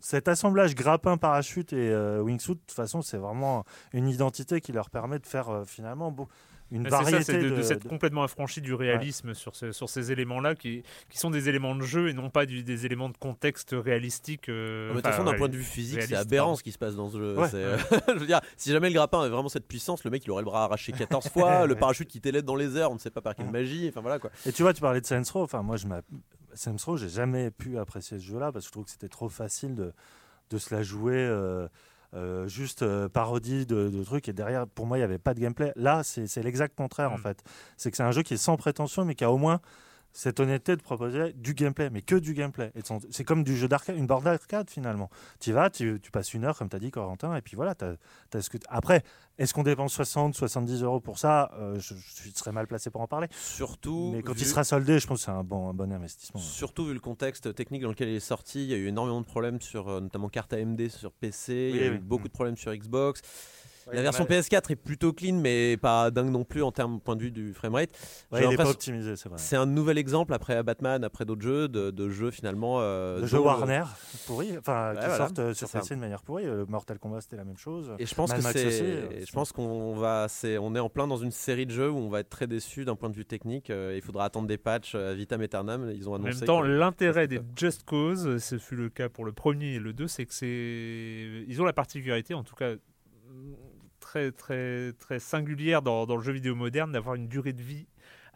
Cet 0.00 0.28
assemblage 0.28 0.74
grappin, 0.76 1.16
parachute 1.16 1.72
et 1.72 1.90
euh, 1.90 2.22
wingsuit, 2.22 2.54
de 2.54 2.60
toute 2.60 2.70
façon, 2.72 3.02
c'est 3.02 3.16
vraiment 3.16 3.64
une 3.92 4.08
identité 4.08 4.60
qui 4.60 4.70
leur 4.72 4.90
permet 4.90 5.18
de 5.18 5.26
faire 5.26 5.48
euh, 5.50 5.64
finalement 5.64 6.12
beau- 6.12 6.28
une 6.70 6.82
Mais 6.82 6.90
ça, 6.90 6.98
variété 6.98 7.22
c'est 7.24 7.38
de, 7.42 7.48
de, 7.50 7.56
de 7.56 7.62
s'être 7.62 7.84
de- 7.84 7.88
complètement 7.88 8.22
affranchi 8.22 8.60
du 8.60 8.74
réalisme 8.74 9.32
sur, 9.34 9.54
ce- 9.56 9.72
sur 9.72 9.88
ces 9.88 10.12
éléments-là 10.12 10.54
qui, 10.54 10.82
qui 11.08 11.18
sont 11.18 11.30
des 11.30 11.48
éléments 11.48 11.74
de 11.74 11.82
jeu 11.82 12.08
et 12.08 12.12
non 12.12 12.28
pas 12.30 12.44
du- 12.46 12.62
des 12.62 12.84
éléments 12.84 13.08
de 13.08 13.16
contexte 13.16 13.74
réalistique. 13.78 14.48
euh, 14.48 14.90
de 14.90 14.94
toute 14.96 15.06
façon, 15.06 15.24
d'un 15.24 15.34
point 15.34 15.48
de 15.48 15.56
vue 15.56 15.62
physique, 15.62 16.02
c'est 16.02 16.14
aberrant 16.14 16.56
ce 16.56 16.62
qui 16.62 16.72
se 16.72 16.78
passe 16.78 16.94
dans 16.96 17.08
ce 17.08 17.18
jeu. 17.18 17.36
Ouais. 17.36 17.48
Euh, 17.54 17.78
je 18.08 18.18
veux 18.18 18.26
dire, 18.26 18.40
si 18.56 18.70
jamais 18.70 18.88
le 18.88 18.94
grappin 18.94 19.20
avait 19.20 19.30
vraiment 19.30 19.48
cette 19.48 19.66
puissance, 19.66 20.04
le 20.04 20.10
mec 20.10 20.24
il 20.24 20.30
aurait 20.30 20.42
le 20.42 20.46
bras 20.46 20.64
arraché 20.64 20.92
14 20.92 21.28
fois, 21.28 21.66
le 21.66 21.74
parachute 21.74 22.08
qui 22.08 22.20
t'élève 22.20 22.44
dans 22.44 22.56
les 22.56 22.76
airs, 22.76 22.90
on 22.90 22.94
ne 22.94 22.98
sait 23.00 23.10
pas 23.10 23.20
par 23.22 23.34
quelle 23.34 23.50
magie. 23.50 23.86
Enfin 23.88 24.00
voilà 24.02 24.18
quoi. 24.18 24.30
Et 24.46 24.52
tu 24.52 24.62
vois, 24.62 24.74
tu 24.74 24.80
parlais 24.80 25.00
de 25.00 25.06
Saints 25.06 25.22
Row. 25.32 25.42
Enfin, 25.42 25.62
moi, 25.62 25.76
je. 25.76 25.86
Saints 26.54 26.76
Row, 26.84 26.96
j'ai 26.96 27.08
jamais 27.08 27.50
pu 27.50 27.78
apprécier 27.78 28.18
ce 28.18 28.24
jeu-là 28.24 28.50
parce 28.52 28.64
que 28.64 28.68
je 28.68 28.72
trouve 28.72 28.84
que 28.84 28.90
c'était 28.90 29.08
trop 29.08 29.28
facile 29.28 29.74
de, 29.74 29.92
de 30.50 30.58
se 30.58 30.74
la 30.74 30.82
jouer 30.82 31.14
euh, 31.16 31.68
euh, 32.14 32.48
juste 32.48 32.82
euh, 32.82 33.08
parodie 33.08 33.66
de, 33.66 33.88
de 33.88 34.02
trucs. 34.04 34.28
Et 34.28 34.32
derrière, 34.32 34.66
pour 34.66 34.86
moi, 34.86 34.96
il 34.96 35.00
n'y 35.00 35.04
avait 35.04 35.18
pas 35.18 35.34
de 35.34 35.40
gameplay. 35.40 35.72
Là, 35.76 36.02
c'est, 36.04 36.26
c'est 36.26 36.42
l'exact 36.42 36.74
contraire, 36.76 37.12
en 37.12 37.18
Mm. 37.18 37.22
fait. 37.22 37.42
C'est 37.76 37.90
que 37.90 37.96
c'est 37.96 38.02
un 38.02 38.12
jeu 38.12 38.22
qui 38.22 38.34
est 38.34 38.38
sans 38.38 38.56
prétention, 38.56 39.04
mais 39.04 39.14
qui 39.14 39.24
a 39.24 39.30
au 39.30 39.36
moins 39.38 39.60
cette 40.18 40.40
honnêteté 40.40 40.74
de 40.74 40.82
proposer 40.82 41.32
du 41.34 41.54
gameplay, 41.54 41.90
mais 41.90 42.02
que 42.02 42.16
du 42.16 42.34
gameplay. 42.34 42.72
C'est 43.12 43.22
comme 43.22 43.44
du 43.44 43.56
jeu 43.56 43.68
d'arcade, 43.68 43.96
une 43.96 44.08
borne 44.08 44.24
d'arcade 44.24 44.68
finalement. 44.68 45.10
Tu 45.38 45.50
y 45.50 45.52
vas, 45.52 45.70
tu, 45.70 46.00
tu 46.02 46.10
passes 46.10 46.34
une 46.34 46.44
heure, 46.44 46.58
comme 46.58 46.68
tu 46.68 46.74
as 46.74 46.80
dit, 46.80 46.90
Corentin, 46.90 47.36
et 47.36 47.40
puis 47.40 47.54
voilà. 47.54 47.76
ce 47.78 48.50
que 48.50 48.58
Après, 48.68 49.04
est-ce 49.38 49.54
qu'on 49.54 49.62
dépense 49.62 49.92
60, 49.92 50.34
70 50.34 50.82
euros 50.82 50.98
pour 50.98 51.20
ça? 51.20 51.52
Euh, 51.54 51.78
je, 51.78 51.94
je 51.94 52.30
serais 52.34 52.50
mal 52.50 52.66
placé 52.66 52.90
pour 52.90 53.00
en 53.00 53.06
parler. 53.06 53.28
Surtout, 53.30 54.10
Mais 54.12 54.22
quand 54.22 54.32
vu- 54.32 54.40
il 54.40 54.46
sera 54.46 54.64
soldé, 54.64 54.98
je 54.98 55.06
pense 55.06 55.20
que 55.20 55.24
c'est 55.26 55.30
un 55.30 55.44
bon, 55.44 55.68
un 55.70 55.74
bon 55.74 55.92
investissement. 55.92 56.40
Surtout 56.40 56.86
vu 56.86 56.94
le 56.94 57.00
contexte 57.00 57.54
technique 57.54 57.82
dans 57.82 57.90
lequel 57.90 58.08
il 58.08 58.16
est 58.16 58.20
sorti, 58.20 58.64
il 58.64 58.70
y 58.70 58.74
a 58.74 58.76
eu 58.76 58.88
énormément 58.88 59.20
de 59.20 59.26
problèmes 59.26 59.60
sur 59.60 59.86
euh, 59.88 60.00
notamment 60.00 60.28
carte 60.28 60.52
AMD 60.52 60.88
sur 60.88 61.12
PC, 61.12 61.70
il 61.72 61.80
y 61.80 61.84
a 61.84 61.86
eu 61.86 61.90
oui. 61.92 61.98
beaucoup 61.98 62.26
de 62.26 62.32
problèmes 62.32 62.56
sur 62.56 62.74
Xbox. 62.74 63.20
Ouais, 63.88 63.96
la 63.96 64.02
version 64.02 64.24
mal- 64.28 64.38
PS4 64.40 64.70
est 64.70 64.76
plutôt 64.76 65.12
clean, 65.12 65.34
mais 65.34 65.76
pas 65.76 66.10
dingue 66.10 66.30
non 66.30 66.44
plus 66.44 66.62
en 66.62 66.72
termes 66.72 67.00
point 67.00 67.16
de 67.16 67.22
vue 67.22 67.30
du 67.30 67.54
framerate. 67.54 67.90
Ouais, 68.30 68.42
il 68.44 68.48
n'est 68.50 68.56
pas 68.56 68.68
optimisé, 68.68 69.16
c'est 69.16 69.28
vrai. 69.28 69.38
C'est 69.38 69.56
un 69.56 69.66
nouvel 69.66 69.98
exemple 69.98 70.32
après 70.34 70.62
Batman, 70.62 71.02
après 71.04 71.24
d'autres 71.24 71.42
jeux, 71.42 71.68
de, 71.68 71.90
de 71.90 72.08
jeux 72.08 72.30
finalement. 72.30 72.78
euh, 72.80 73.20
Le 73.20 73.26
jeu 73.26 73.38
dont- 73.38 73.44
Warner, 73.44 73.84
pourri, 74.26 74.56
enfin, 74.58 74.90
Ouais, 74.90 74.94
qui 74.96 75.00
voilà, 75.00 75.16
sortent 75.16 75.38
euh, 75.38 75.54
sur 75.54 75.66
c'est 75.68 75.72
ça. 75.72 75.80
PC 75.80 75.94
de 75.96 76.00
manière 76.00 76.22
pourrie. 76.22 76.46
Euh, 76.46 76.64
Mortal 76.68 76.98
Kombat, 76.98 77.20
c'était 77.22 77.36
la 77.36 77.44
même 77.44 77.56
chose. 77.56 77.92
Et 77.98 78.06
je 78.06 78.14
pense 78.14 78.30
Mad 78.30 78.38
que 78.38 78.44
Max 78.44 78.60
c'est, 78.60 79.24
je 79.26 79.32
pense 79.32 79.52
qu'on 79.52 79.94
va, 79.94 80.26
c'est, 80.28 80.58
on 80.58 80.74
est 80.74 80.80
en 80.80 80.88
plein 80.90 81.06
dans 81.06 81.16
une 81.16 81.30
série 81.32 81.66
de 81.66 81.72
jeux 81.72 81.90
où 81.90 81.96
on 81.96 82.08
va 82.10 82.20
être 82.20 82.30
très 82.30 82.46
déçu 82.46 82.84
d'un 82.84 82.96
point 82.96 83.08
de 83.10 83.14
vue 83.16 83.24
technique. 83.24 83.70
euh, 83.70 83.94
il 83.96 84.02
faudra 84.02 84.24
attendre 84.26 84.46
des 84.46 84.58
patchs 84.58 84.92
euh, 84.94 85.14
vitam 85.14 85.40
aeternam. 85.40 85.90
Ils 85.94 86.08
ont 86.08 86.12
En 86.12 86.16
annoncé. 86.16 86.40
même 86.40 86.46
temps, 86.46 86.60
que- 86.62 86.66
l'intérêt 86.66 87.26
des. 87.26 87.40
Just 87.56 87.84
Cause, 87.84 88.38
ce 88.38 88.58
fut 88.58 88.76
le 88.76 88.88
cas 88.90 89.08
pour 89.08 89.24
le 89.24 89.32
premier 89.32 89.74
et 89.74 89.78
le 89.78 89.92
2, 89.92 90.06
c'est 90.08 90.26
que 90.26 90.34
c'est. 90.34 91.44
Ils 91.48 91.58
ont 91.60 91.64
la 91.64 91.72
particularité, 91.72 92.34
en 92.34 92.44
tout 92.44 92.54
cas 92.54 92.74
très 94.08 94.32
très 94.32 94.94
très 94.98 95.18
singulière 95.18 95.82
dans, 95.82 96.06
dans 96.06 96.16
le 96.16 96.22
jeu 96.22 96.32
vidéo 96.32 96.54
moderne, 96.54 96.92
d'avoir 96.92 97.14
une 97.14 97.28
durée 97.28 97.52
de 97.52 97.62
vie 97.62 97.86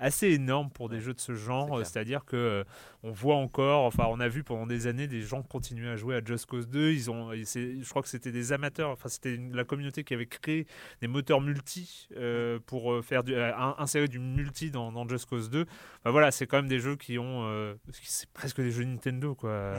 assez 0.03 0.29
énorme 0.29 0.69
pour 0.71 0.89
des 0.89 1.01
jeux 1.01 1.15
de 1.15 1.21
ce 1.21 1.35
genre. 1.35 1.79
euh, 1.79 1.85
C'est-à-dire 1.85 2.25
que 2.25 2.37
euh, 2.37 2.65
on 3.03 3.11
voit 3.13 3.37
encore, 3.37 3.85
enfin, 3.85 4.05
on 4.09 4.21
a 4.21 4.29
vu 4.29 4.43
pendant 4.45 4.67
des 4.67 4.87
années 4.87 5.07
des 5.07 5.23
gens 5.23 5.43
continuer 5.43 5.89
à 5.89 5.97
jouer 5.97 6.17
à 6.17 6.21
Just 6.25 6.47
Cause 6.47 6.69
2. 6.69 6.91
Ils 6.93 7.11
ont, 7.11 7.33
je 7.33 7.89
crois 7.89 8.03
que 8.03 8.09
c'était 8.09 8.33
des 8.33 8.53
amateurs, 8.53 8.91
enfin, 8.91 9.09
c'était 9.09 9.39
la 9.53 9.65
communauté 9.65 10.05
qui 10.05 10.15
avait 10.15 10.27
créé 10.27 10.67
des 11.01 11.09
moteurs 11.09 11.41
multi 11.41 12.09
euh, 12.17 12.59
pour 12.67 13.03
faire 13.05 13.25
du, 13.25 13.35
euh, 13.35 13.51
insérer 13.79 14.09
du 14.09 14.19
multi 14.19 14.71
dans, 14.71 14.93
dans 14.93 15.09
Just 15.09 15.27
Cause 15.29 15.51
2. 15.51 15.63
Enfin, 16.01 16.11
voilà, 16.11 16.31
c'est 16.31 16.47
quand 16.47 16.59
même 16.59 16.69
des 16.69 16.79
jeux 16.81 16.97
qui 16.97 17.19
ont, 17.19 17.75
c'est 17.93 18.29
presque 18.31 18.61
des 18.61 18.71
jeux 18.71 18.85
Nintendo, 18.85 19.35
quoi, 19.35 19.75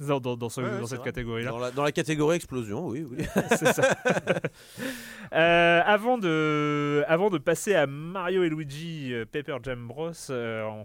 dans, 0.00 0.20
dans- 0.20 0.36
dans 0.36 0.48
ce- 0.48 0.60
Ouais, 0.60 0.68
ouais, 0.70 0.80
dans 0.80 0.86
c'est 0.86 0.96
cette 0.96 1.04
catégorie-là. 1.04 1.50
Dans 1.50 1.58
la, 1.58 1.70
dans 1.70 1.82
la 1.82 1.92
catégorie 1.92 2.36
explosion, 2.36 2.86
oui, 2.88 3.06
oui. 3.10 3.24
C'est 3.50 3.72
ça. 3.72 3.94
Avant, 5.32 6.18
de, 6.18 7.04
avant 7.08 7.30
de 7.30 7.38
passer 7.38 7.74
à 7.74 7.86
Mario 7.86 8.44
et 8.44 8.48
Luigi 8.48 9.12
Paper 9.22 9.58
Jam 9.62 9.86
Bros, 9.86 10.10
euh, 10.30 10.64
en 10.64 10.84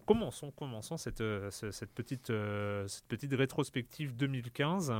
cette, 0.98 1.22
euh, 1.22 1.50
ce- 1.50 1.72
cette, 1.72 1.92
petite, 1.92 2.30
euh, 2.30 2.88
cette 2.88 3.08
petite 3.08 3.34
rétrospective 3.34 4.16
2015. 4.16 4.94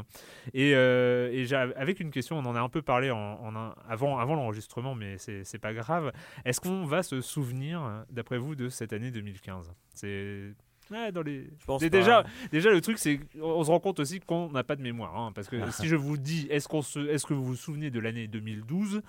Et, 0.56 0.74
euh, 0.76 1.30
et 1.32 1.46
avec 1.54 2.00
une 2.00 2.10
question, 2.10 2.40
on 2.40 2.46
en 2.46 2.56
a 2.56 2.60
un 2.62 2.70
peu 2.70 2.82
parlé 2.82 3.12
en, 3.12 3.18
en 3.18 3.56
un- 3.56 3.76
avant, 3.88 4.18
avant 4.18 4.34
l'enregistrement, 4.36 4.96
mais 4.96 5.18
c'est 5.20 5.60
pas 5.60 5.74
grave. 5.74 6.12
Est-ce 6.46 6.60
qu'on 6.60 6.86
va 6.86 7.04
se 7.04 7.22
souvenir, 7.22 8.04
d'après 8.10 8.40
vous, 8.40 8.56
de 8.56 8.70
cette 8.70 8.94
année 8.94 9.12
2015 9.12 9.72
C'est. 9.94 10.54
Ouais, 10.92 11.12
dans 11.12 11.22
les... 11.22 11.44
Je 11.60 11.66
pense 11.68 11.82
déjà, 11.92 12.24
déjà, 12.52 12.72
le 12.72 12.82
truc, 12.82 12.98
c'est 12.98 13.20
qu'on 13.40 13.64
se 13.64 13.70
rend 13.70 13.80
compte 13.80 14.00
aussi 14.00 14.20
qu'on 14.20 14.50
n'a 14.50 14.64
pas 14.64 14.76
de 14.76 14.82
mémoire. 14.82 15.16
hein, 15.16 15.32
parce 15.36 15.48
que 15.48 15.56
si 15.72 15.88
je 15.88 15.96
vous 15.96 16.18
dis, 16.18 16.48
est-ce 16.50 16.68
qu'on 16.68 16.82
se... 16.82 16.98
est 16.98 17.20
que 17.28 17.36
vous 17.36 17.44
vous 17.46 17.56
souvenez 17.56 17.92
de 17.92 18.00
l'année 18.00 18.28
2012 18.28 19.04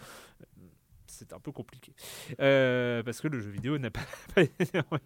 c'est 1.21 1.33
un 1.35 1.39
peu 1.39 1.53
compliqué. 1.53 1.93
Euh, 2.41 3.03
parce 3.03 3.21
que 3.21 3.29
le 3.29 3.41
jeu 3.41 3.51
vidéo 3.51 3.77
n'a 3.79 3.91
pas. 3.91 4.01
ouais, 4.39 4.51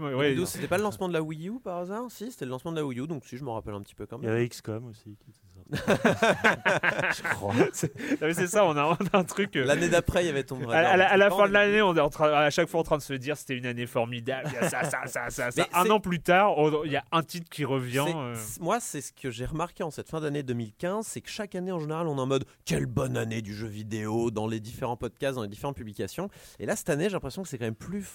ouais, 0.01 0.15
ouais, 0.15 0.29
2012, 0.31 0.49
c'était 0.49 0.69
pas 0.69 0.79
le 0.79 0.85
lancement 0.85 1.09
de 1.09 1.13
la 1.13 1.23
Wii 1.23 1.49
U 1.49 1.59
par 1.61 1.79
hasard? 1.79 2.11
Si, 2.11 2.31
c'était 2.31 2.45
le 2.45 2.53
lancement 2.53 2.71
de 2.71 2.77
la 2.77 2.87
Wii 2.87 3.01
U, 3.01 3.07
donc 3.09 3.25
si, 3.27 3.37
je 3.37 3.43
m'en 3.45 3.55
rappelle 3.55 3.75
un 3.75 3.83
petit 3.83 3.95
peu 3.97 4.07
quand 4.07 4.19
Il 4.19 4.25
y 4.25 4.27
même. 4.27 4.37
avait 4.37 4.49
XCOM 4.49 4.87
aussi. 4.87 5.17
Qui 5.17 5.31
était 5.31 5.33
sorti. 5.33 5.54
Je 5.73 7.23
crois. 7.31 7.55
c'est 7.73 8.47
ça, 8.47 8.65
on 8.65 8.77
a, 8.77 8.85
on 8.85 8.93
a 9.13 9.19
un 9.19 9.25
truc. 9.25 9.57
euh, 9.57 9.65
L'année 9.65 9.89
d'après, 9.89 10.23
il 10.25 10.27
y 10.27 10.31
avait 10.31 10.45
Tomb 10.45 10.63
à, 10.65 10.67
Raider. 10.69 10.87
à 11.03 11.17
la, 11.17 11.27
à 11.27 11.31
fin 11.31 11.47
de 11.47 11.49
2012. 11.49 11.53
l'année, 11.53 11.83
on 11.83 11.97
est 11.97 12.01
en 12.01 12.11
train, 12.11 12.33
à 12.33 12.51
chaque 12.51 12.69
fois 12.69 12.81
en 12.81 12.85
train 12.85 12.99
de 12.99 13.03
se 13.03 13.15
dire 13.15 13.37
c'était 13.37 13.57
une 13.57 13.67
année 13.67 13.87
formidable. 13.87 14.49
Il 14.53 14.55
y 14.55 14.59
a 14.59 14.69
ça, 14.69 14.85
ça, 14.85 15.07
ça, 15.07 15.31
ça, 15.31 15.51
ça. 15.51 15.51
Mais 15.57 15.67
Un 15.73 15.89
an 15.91 16.01
plus 16.01 16.21
tard, 16.21 16.57
on- 16.59 16.85
il 16.85 16.93
y 16.93 16.97
a 16.97 17.05
un 17.13 17.23
titre 17.23 17.49
qui 17.51 17.65
revient. 17.65 18.05
Euh, 18.15 18.35
Moi, 18.61 18.81
c'est 18.81 19.01
ce 19.01 19.13
que 19.13 19.31
j'ai 19.31 19.47
remarqué 19.47 19.83
en 19.83 19.91
cette 19.91 20.09
fin 20.09 20.21
d'année 20.21 20.43
2015, 20.43 21.07
c'est 21.07 21.21
que 21.21 21.31
chaque 21.31 21.55
année, 21.55 21.73
en 21.73 21.81
général, 21.81 22.07
on 22.09 22.17
est 22.17 22.21
en 22.21 22.27
mode 22.27 22.45
quelle 22.65 22.87
bonne 22.87 23.17
année 23.17 23.43
du 23.43 23.55
jeu 23.55 23.67
vidéo 23.69 24.31
dans 24.31 24.47
les 24.47 24.61
différents 24.61 24.97
podcasts, 24.97 25.37
dans 25.37 25.43
les 25.43 25.49
différentes 25.49 25.77
publications. 25.77 26.29
Et 26.59 26.67
là, 26.67 26.77
cette 26.77 26.91
année, 26.91 27.05
j'ai 27.05 27.13
l'impression 27.15 27.43
que 27.43 27.49
c'est 27.49 27.59
quand 27.59 27.65
même 27.65 27.75
plus 27.75 28.07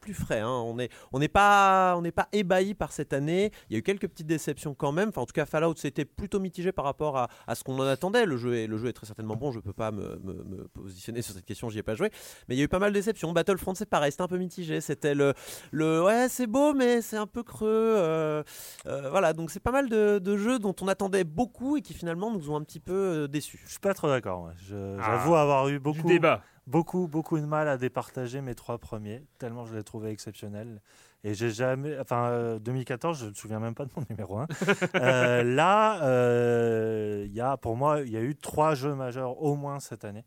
plus 0.00 0.14
frais. 0.14 0.40
hein. 0.40 0.48
On 0.48 0.74
n'est 0.76 0.88
on 1.12 1.18
n'est 1.18 1.28
pas 1.28 1.94
on 1.96 2.02
n'est 2.02 2.12
pas 2.12 2.28
ébahi 2.32 2.74
par 2.74 2.92
cette 2.92 3.12
année. 3.12 3.50
Il 3.70 3.72
y 3.72 3.76
a 3.76 3.78
eu 3.78 3.82
quelques 3.82 4.08
petites 4.08 4.26
déceptions 4.26 4.74
quand 4.74 4.92
même. 4.92 5.08
Enfin, 5.10 5.22
en 5.22 5.26
tout 5.26 5.32
cas, 5.32 5.46
Fallout 5.46 5.74
c'était 5.76 6.04
plutôt 6.04 6.40
mitigé 6.40 6.72
par 6.72 6.84
rapport 6.84 7.16
à, 7.16 7.28
à 7.46 7.54
ce 7.54 7.64
qu'on 7.64 7.78
en 7.78 7.86
attendait. 7.86 8.26
Le 8.26 8.36
jeu 8.36 8.54
est 8.54 8.66
le 8.66 8.76
jeu 8.76 8.88
est 8.88 8.92
très 8.92 9.06
certainement 9.06 9.36
bon. 9.36 9.50
Je 9.52 9.60
peux 9.60 9.72
pas 9.72 9.90
me, 9.90 10.18
me- 10.22 10.44
me 10.44 10.68
positionner 10.68 11.22
sur 11.22 11.34
cette 11.34 11.44
question. 11.46 11.68
J'y 11.70 11.78
ai 11.78 11.82
pas 11.82 11.94
joué. 11.94 12.10
Mais 12.48 12.54
il 12.54 12.58
y 12.58 12.60
a 12.60 12.64
eu 12.64 12.68
pas 12.68 12.78
mal 12.78 12.90
de 12.92 12.98
déceptions. 12.98 13.32
Battlefront 13.32 13.74
c'est 13.74 13.88
pareil. 13.88 14.10
C'était 14.12 14.22
un 14.24 14.28
peu 14.28 14.38
mitigé. 14.38 14.80
C'était 14.80 15.14
le 15.14 15.32
le 15.70 16.02
ouais 16.02 16.28
c'est 16.28 16.46
beau 16.46 16.74
mais 16.74 17.00
c'est 17.00 17.16
un 17.16 17.26
peu 17.26 17.42
creux. 17.42 17.68
euh, 17.70 18.42
euh, 18.86 19.10
voilà. 19.10 19.32
Donc 19.32 19.50
c'est 19.50 19.60
pas 19.60 19.72
mal 19.72 19.88
de, 19.88 20.18
de 20.18 20.36
jeux 20.36 20.58
dont 20.58 20.74
on 20.82 20.88
attendait 20.88 21.24
beaucoup 21.24 21.76
et 21.76 21.82
qui 21.82 21.94
finalement 21.94 22.30
nous 22.30 22.50
ont 22.50 22.56
un 22.56 22.62
petit 22.62 22.80
peu 22.80 22.92
euh, 22.92 23.26
déçus. 23.28 23.60
Je 23.64 23.70
suis 23.70 23.80
pas 23.80 23.94
trop 23.94 24.08
d'accord. 24.08 24.50
Ah. 24.50 24.54
J'avoue 25.00 25.34
avoir 25.34 25.68
eu 25.68 25.72
du 25.74 25.78
beaucoup, 25.80 26.08
débat. 26.08 26.42
Beaucoup, 26.66 27.06
beaucoup 27.08 27.38
de 27.38 27.44
mal 27.46 27.68
à 27.68 27.76
départager 27.76 28.40
mes 28.40 28.54
trois 28.54 28.78
premiers, 28.78 29.22
tellement 29.38 29.64
je 29.66 29.74
les 29.74 29.82
trouvais 29.84 30.12
exceptionnels. 30.12 30.80
Et 31.24 31.34
j'ai 31.34 31.50
jamais, 31.50 31.96
enfin, 32.00 32.30
euh, 32.30 32.58
2014, 32.58 33.20
je 33.20 33.26
me 33.26 33.34
souviens 33.34 33.60
même 33.60 33.74
pas 33.76 33.84
de 33.84 33.90
mon 33.96 34.04
numéro 34.10 34.38
1. 34.38 34.46
là, 35.44 36.02
euh, 36.02 37.26
y 37.30 37.40
a, 37.40 37.56
pour 37.56 37.76
moi, 37.76 38.00
il 38.00 38.10
y 38.10 38.16
a 38.16 38.20
eu 38.22 38.34
trois 38.34 38.74
jeux 38.74 38.94
majeurs 38.94 39.40
au 39.42 39.54
moins 39.54 39.78
cette 39.80 40.04
année. 40.04 40.24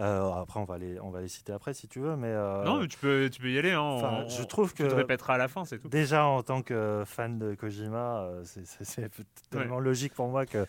Euh, 0.00 0.32
après, 0.32 0.58
on 0.58 0.64
va 0.64 0.76
les, 0.76 0.98
on 0.98 1.10
va 1.10 1.20
les 1.20 1.28
citer 1.28 1.52
après 1.52 1.72
si 1.72 1.86
tu 1.86 2.00
veux, 2.00 2.16
mais, 2.16 2.26
euh, 2.26 2.64
Non, 2.64 2.80
mais 2.80 2.88
tu 2.88 2.98
peux, 2.98 3.30
tu 3.30 3.40
peux 3.40 3.48
y 3.48 3.58
aller. 3.58 3.70
Hein, 3.70 3.80
on- 3.80 4.28
je 4.28 4.42
trouve 4.42 4.74
tu 4.74 4.82
que 4.82 4.88
te 4.88 4.94
répéteras 4.94 5.34
à 5.34 5.38
la 5.38 5.46
fin, 5.46 5.64
c'est 5.64 5.78
tout. 5.78 5.86
Déjà 5.86 6.24
en 6.24 6.42
tant 6.42 6.62
que 6.62 7.04
fan 7.06 7.38
de 7.38 7.54
Kojima, 7.54 8.22
euh, 8.22 8.42
c'est- 8.44 9.08
tellement 9.50 9.78
logique 9.78 10.14
pour 10.14 10.26
moi 10.26 10.46
que, 10.46 10.66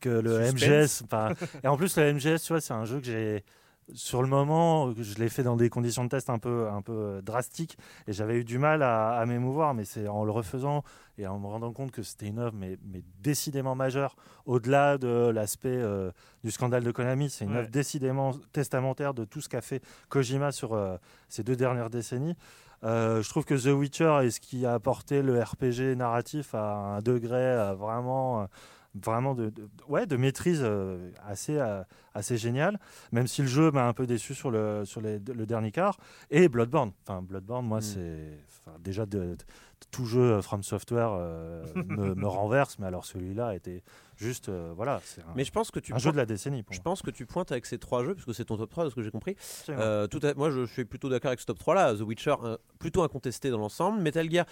que 0.00 0.08
le 0.10 0.44
Suspense. 0.46 1.02
MGS. 1.02 1.58
Et 1.64 1.66
en 1.66 1.76
plus, 1.76 1.96
le 1.98 2.04
MGS, 2.14 2.40
tu 2.44 2.52
vois, 2.52 2.60
c'est 2.60 2.72
un 2.74 2.84
jeu 2.84 3.00
que 3.00 3.06
j'ai. 3.06 3.44
Sur 3.94 4.20
le 4.22 4.28
moment, 4.28 4.92
je 4.94 5.14
l'ai 5.18 5.30
fait 5.30 5.42
dans 5.42 5.56
des 5.56 5.70
conditions 5.70 6.04
de 6.04 6.10
test 6.10 6.28
un 6.28 6.38
peu, 6.38 6.68
un 6.68 6.82
peu 6.82 6.92
euh, 6.92 7.22
drastiques 7.22 7.78
et 8.06 8.12
j'avais 8.12 8.36
eu 8.36 8.44
du 8.44 8.58
mal 8.58 8.82
à, 8.82 9.12
à 9.18 9.24
m'émouvoir, 9.24 9.72
mais 9.72 9.84
c'est 9.84 10.06
en 10.08 10.24
le 10.24 10.30
refaisant 10.30 10.82
et 11.16 11.26
en 11.26 11.38
me 11.38 11.46
rendant 11.46 11.72
compte 11.72 11.90
que 11.90 12.02
c'était 12.02 12.26
une 12.26 12.38
œuvre 12.38 12.54
mais, 12.54 12.78
mais 12.84 13.02
décidément 13.22 13.74
majeure, 13.74 14.14
au-delà 14.44 14.98
de 14.98 15.30
l'aspect 15.30 15.68
euh, 15.70 16.10
du 16.44 16.50
scandale 16.50 16.84
de 16.84 16.90
Konami, 16.90 17.30
c'est 17.30 17.44
une 17.46 17.52
Ouais. 17.52 17.58
œuvre 17.60 17.70
décidément 17.70 18.32
testamentaire 18.52 19.14
de 19.14 19.24
tout 19.24 19.40
ce 19.40 19.48
qu'a 19.48 19.62
fait 19.62 19.82
Kojima 20.10 20.52
sur 20.52 20.74
euh, 20.74 20.96
ces 21.30 21.42
deux 21.42 21.56
dernières 21.56 21.88
décennies. 21.88 22.36
Euh, 22.84 23.22
je 23.22 23.28
trouve 23.30 23.44
que 23.44 23.54
The 23.54 23.72
Witcher 23.76 24.18
est 24.22 24.30
ce 24.30 24.38
qui 24.40 24.64
a 24.66 24.74
apporté 24.74 25.22
le 25.22 25.42
RPG 25.42 25.96
narratif 25.96 26.54
à 26.54 26.74
un 26.76 27.00
degré 27.00 27.72
vraiment, 27.74 28.46
vraiment 28.94 29.34
de, 29.34 29.50
de- 29.50 29.68
ouais, 29.88 30.06
de 30.06 30.16
maîtrise 30.16 30.60
euh, 30.62 31.10
assez, 31.26 31.56
euh, 31.58 31.82
assez 32.14 32.36
génial, 32.36 32.78
même 33.12 33.26
si 33.26 33.42
le 33.42 33.48
jeu 33.48 33.70
m'a 33.70 33.86
un 33.86 33.92
peu 33.92 34.06
déçu 34.06 34.34
sur 34.34 34.50
le, 34.50 34.84
sur 34.84 35.00
les- 35.00 35.18
le 35.18 35.46
dernier 35.46 35.70
quart. 35.70 35.98
Et 36.30 36.48
Bloodborne. 36.48 36.92
Enfin, 37.06 37.22
Bloodborne, 37.22 37.66
moi, 37.66 37.78
Mm. 37.78 37.82
c'est 37.82 38.38
enfin, 38.66 38.76
déjà 38.80 39.06
de, 39.06 39.18
de- 39.20 39.36
tout 39.92 40.04
jeu 40.06 40.40
From 40.42 40.62
Software 40.62 41.10
euh, 41.12 41.64
me, 41.86 42.14
me 42.14 42.26
renverse, 42.26 42.78
mais 42.78 42.86
alors 42.86 43.04
celui-là 43.04 43.54
était 43.54 43.82
juste, 44.18 44.48
euh, 44.50 44.72
voilà, 44.76 45.00
c'est 45.04 45.22
un, 45.22 45.26
Mais 45.36 45.44
je 45.44 45.50
pense 45.52 45.70
que 45.70 45.80
tu 45.80 45.94
un 45.94 45.98
jeu 45.98 46.12
de 46.12 46.16
la 46.16 46.26
décennie 46.26 46.62
pour 46.62 46.74
je 46.74 46.78
moi. 46.80 46.84
pense 46.84 47.02
que 47.02 47.10
tu 47.10 47.24
pointes 47.24 47.50
avec 47.52 47.64
ces 47.66 47.78
trois 47.78 48.04
jeux, 48.04 48.14
puisque 48.14 48.34
c'est 48.34 48.44
ton 48.44 48.56
top 48.56 48.68
3 48.70 48.84
de 48.84 48.90
ce 48.90 48.94
que 48.94 49.02
j'ai 49.02 49.10
compris. 49.10 49.36
Euh, 49.70 50.06
tout 50.06 50.20
à- 50.22 50.34
moi, 50.34 50.50
je 50.50 50.66
suis 50.66 50.84
plutôt 50.84 51.08
d'accord 51.08 51.28
avec 51.28 51.40
ce 51.40 51.46
top 51.46 51.58
3 51.58 51.74
là. 51.74 51.94
The 51.94 52.00
Witcher, 52.00 52.34
plutôt 52.78 53.02
incontesté 53.02 53.48
dans 53.50 53.58
l'ensemble. 53.58 54.00
Metal 54.00 54.30
Gear, 54.30 54.44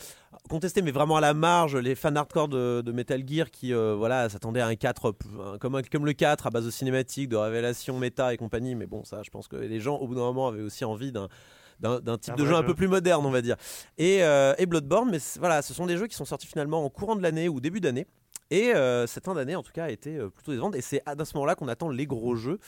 contesté, 0.48 0.82
mais 0.82 0.92
vraiment 0.92 1.16
à 1.16 1.20
la 1.20 1.34
marge. 1.34 1.76
Les 1.76 1.94
fans 1.94 2.14
hardcore 2.14 2.48
de, 2.48 2.80
de 2.84 2.92
Metal 2.92 3.22
Gear 3.26 3.50
qui 3.50 3.74
euh, 3.74 3.94
voilà, 3.96 4.28
s'attendaient 4.28 4.60
à 4.60 4.66
un 4.68 4.76
4, 4.76 5.12
p- 5.12 5.26
un- 5.44 5.58
comme, 5.58 5.80
comme 5.90 6.06
le 6.06 6.12
4, 6.12 6.46
à 6.46 6.50
base 6.50 6.64
de 6.64 6.70
cinématiques, 6.70 7.28
de 7.28 7.36
révélations, 7.36 7.98
méta 7.98 8.32
et 8.32 8.36
compagnie. 8.36 8.74
Mais 8.74 8.86
bon, 8.86 9.04
ça, 9.04 9.22
je 9.22 9.30
pense 9.30 9.48
que 9.48 9.56
les 9.56 9.80
gens, 9.80 9.96
au 9.96 10.06
bout 10.06 10.14
d'un 10.14 10.20
moment, 10.22 10.48
avaient 10.48 10.62
aussi 10.62 10.84
envie 10.84 11.12
d'un. 11.12 11.28
D'un, 11.78 12.16
type 12.16 12.36
de 12.36 12.46
jeu 12.46 12.54
un 12.54 12.62
peu 12.62 12.74
plus 12.74 12.88
moderne, 12.88 13.26
on 13.26 13.30
va 13.30 13.42
dire. 13.42 13.56
Et, 13.98 14.22
euh, 14.24 14.54
et 14.56 14.64
Bloodborne, 14.64 15.10
mais 15.10 15.18
voilà, 15.38 15.60
ce 15.60 15.74
sont 15.74 15.84
des 15.84 15.98
jeux 15.98 16.06
qui 16.06 16.16
sont 16.16 16.24
sortis 16.24 16.46
finalement 16.46 16.82
en 16.82 16.88
courant 16.88 17.16
de 17.16 17.22
l'année 17.22 17.50
ou 17.50 17.60
début 17.60 17.80
d'année. 17.82 18.06
Et 18.50 18.72
euh, 18.74 19.06
cette 19.06 19.24
fin 19.24 19.34
d'année, 19.34 19.56
en 19.56 19.62
tout 19.62 19.72
cas, 19.72 19.84
a 19.86 19.90
été 19.90 20.16
euh, 20.16 20.28
plutôt 20.30 20.52
décevante. 20.52 20.76
Et 20.76 20.80
c'est 20.80 21.02
à 21.06 21.12
ce 21.24 21.34
moment-là 21.34 21.54
qu'on 21.54 21.68
attend 21.68 21.88
les 21.88 22.06
gros 22.06 22.36
jeux. 22.36 22.58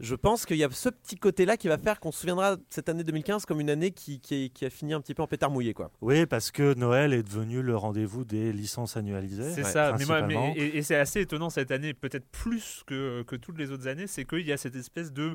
Je 0.00 0.14
pense 0.14 0.46
qu'il 0.46 0.58
y 0.58 0.62
a 0.62 0.70
ce 0.70 0.90
petit 0.90 1.16
côté-là 1.16 1.56
qui 1.56 1.66
va 1.66 1.76
faire 1.76 1.98
qu'on 1.98 2.12
se 2.12 2.20
souviendra 2.20 2.54
de 2.54 2.62
cette 2.70 2.88
année 2.88 3.02
2015 3.02 3.46
comme 3.46 3.58
une 3.60 3.70
année 3.70 3.90
qui, 3.90 4.20
qui, 4.20 4.50
qui 4.50 4.64
a 4.64 4.70
fini 4.70 4.92
un 4.92 5.00
petit 5.00 5.12
peu 5.12 5.22
en 5.22 5.26
pétard 5.26 5.50
mouillé. 5.50 5.74
Quoi. 5.74 5.90
Oui, 6.00 6.24
parce 6.24 6.52
que 6.52 6.74
Noël 6.74 7.12
est 7.12 7.24
devenu 7.24 7.62
le 7.62 7.76
rendez-vous 7.76 8.24
des 8.24 8.52
licences 8.52 8.96
annualisées. 8.96 9.50
C'est 9.50 9.64
Ouais, 9.64 9.70
ça, 9.72 9.94
mais 9.98 10.04
moi, 10.04 10.18
principalement. 10.18 10.54
mais, 10.54 10.60
et, 10.60 10.76
et 10.78 10.82
c'est 10.84 10.94
assez 10.94 11.22
étonnant 11.22 11.50
cette 11.50 11.72
année, 11.72 11.94
peut-être 11.94 12.26
plus 12.30 12.84
que, 12.86 13.22
que 13.24 13.34
toutes 13.34 13.58
les 13.58 13.72
autres 13.72 13.88
années, 13.88 14.06
c'est 14.06 14.24
qu'il 14.24 14.46
y 14.46 14.52
a 14.52 14.56
cette 14.56 14.76
espèce 14.76 15.12
de 15.12 15.34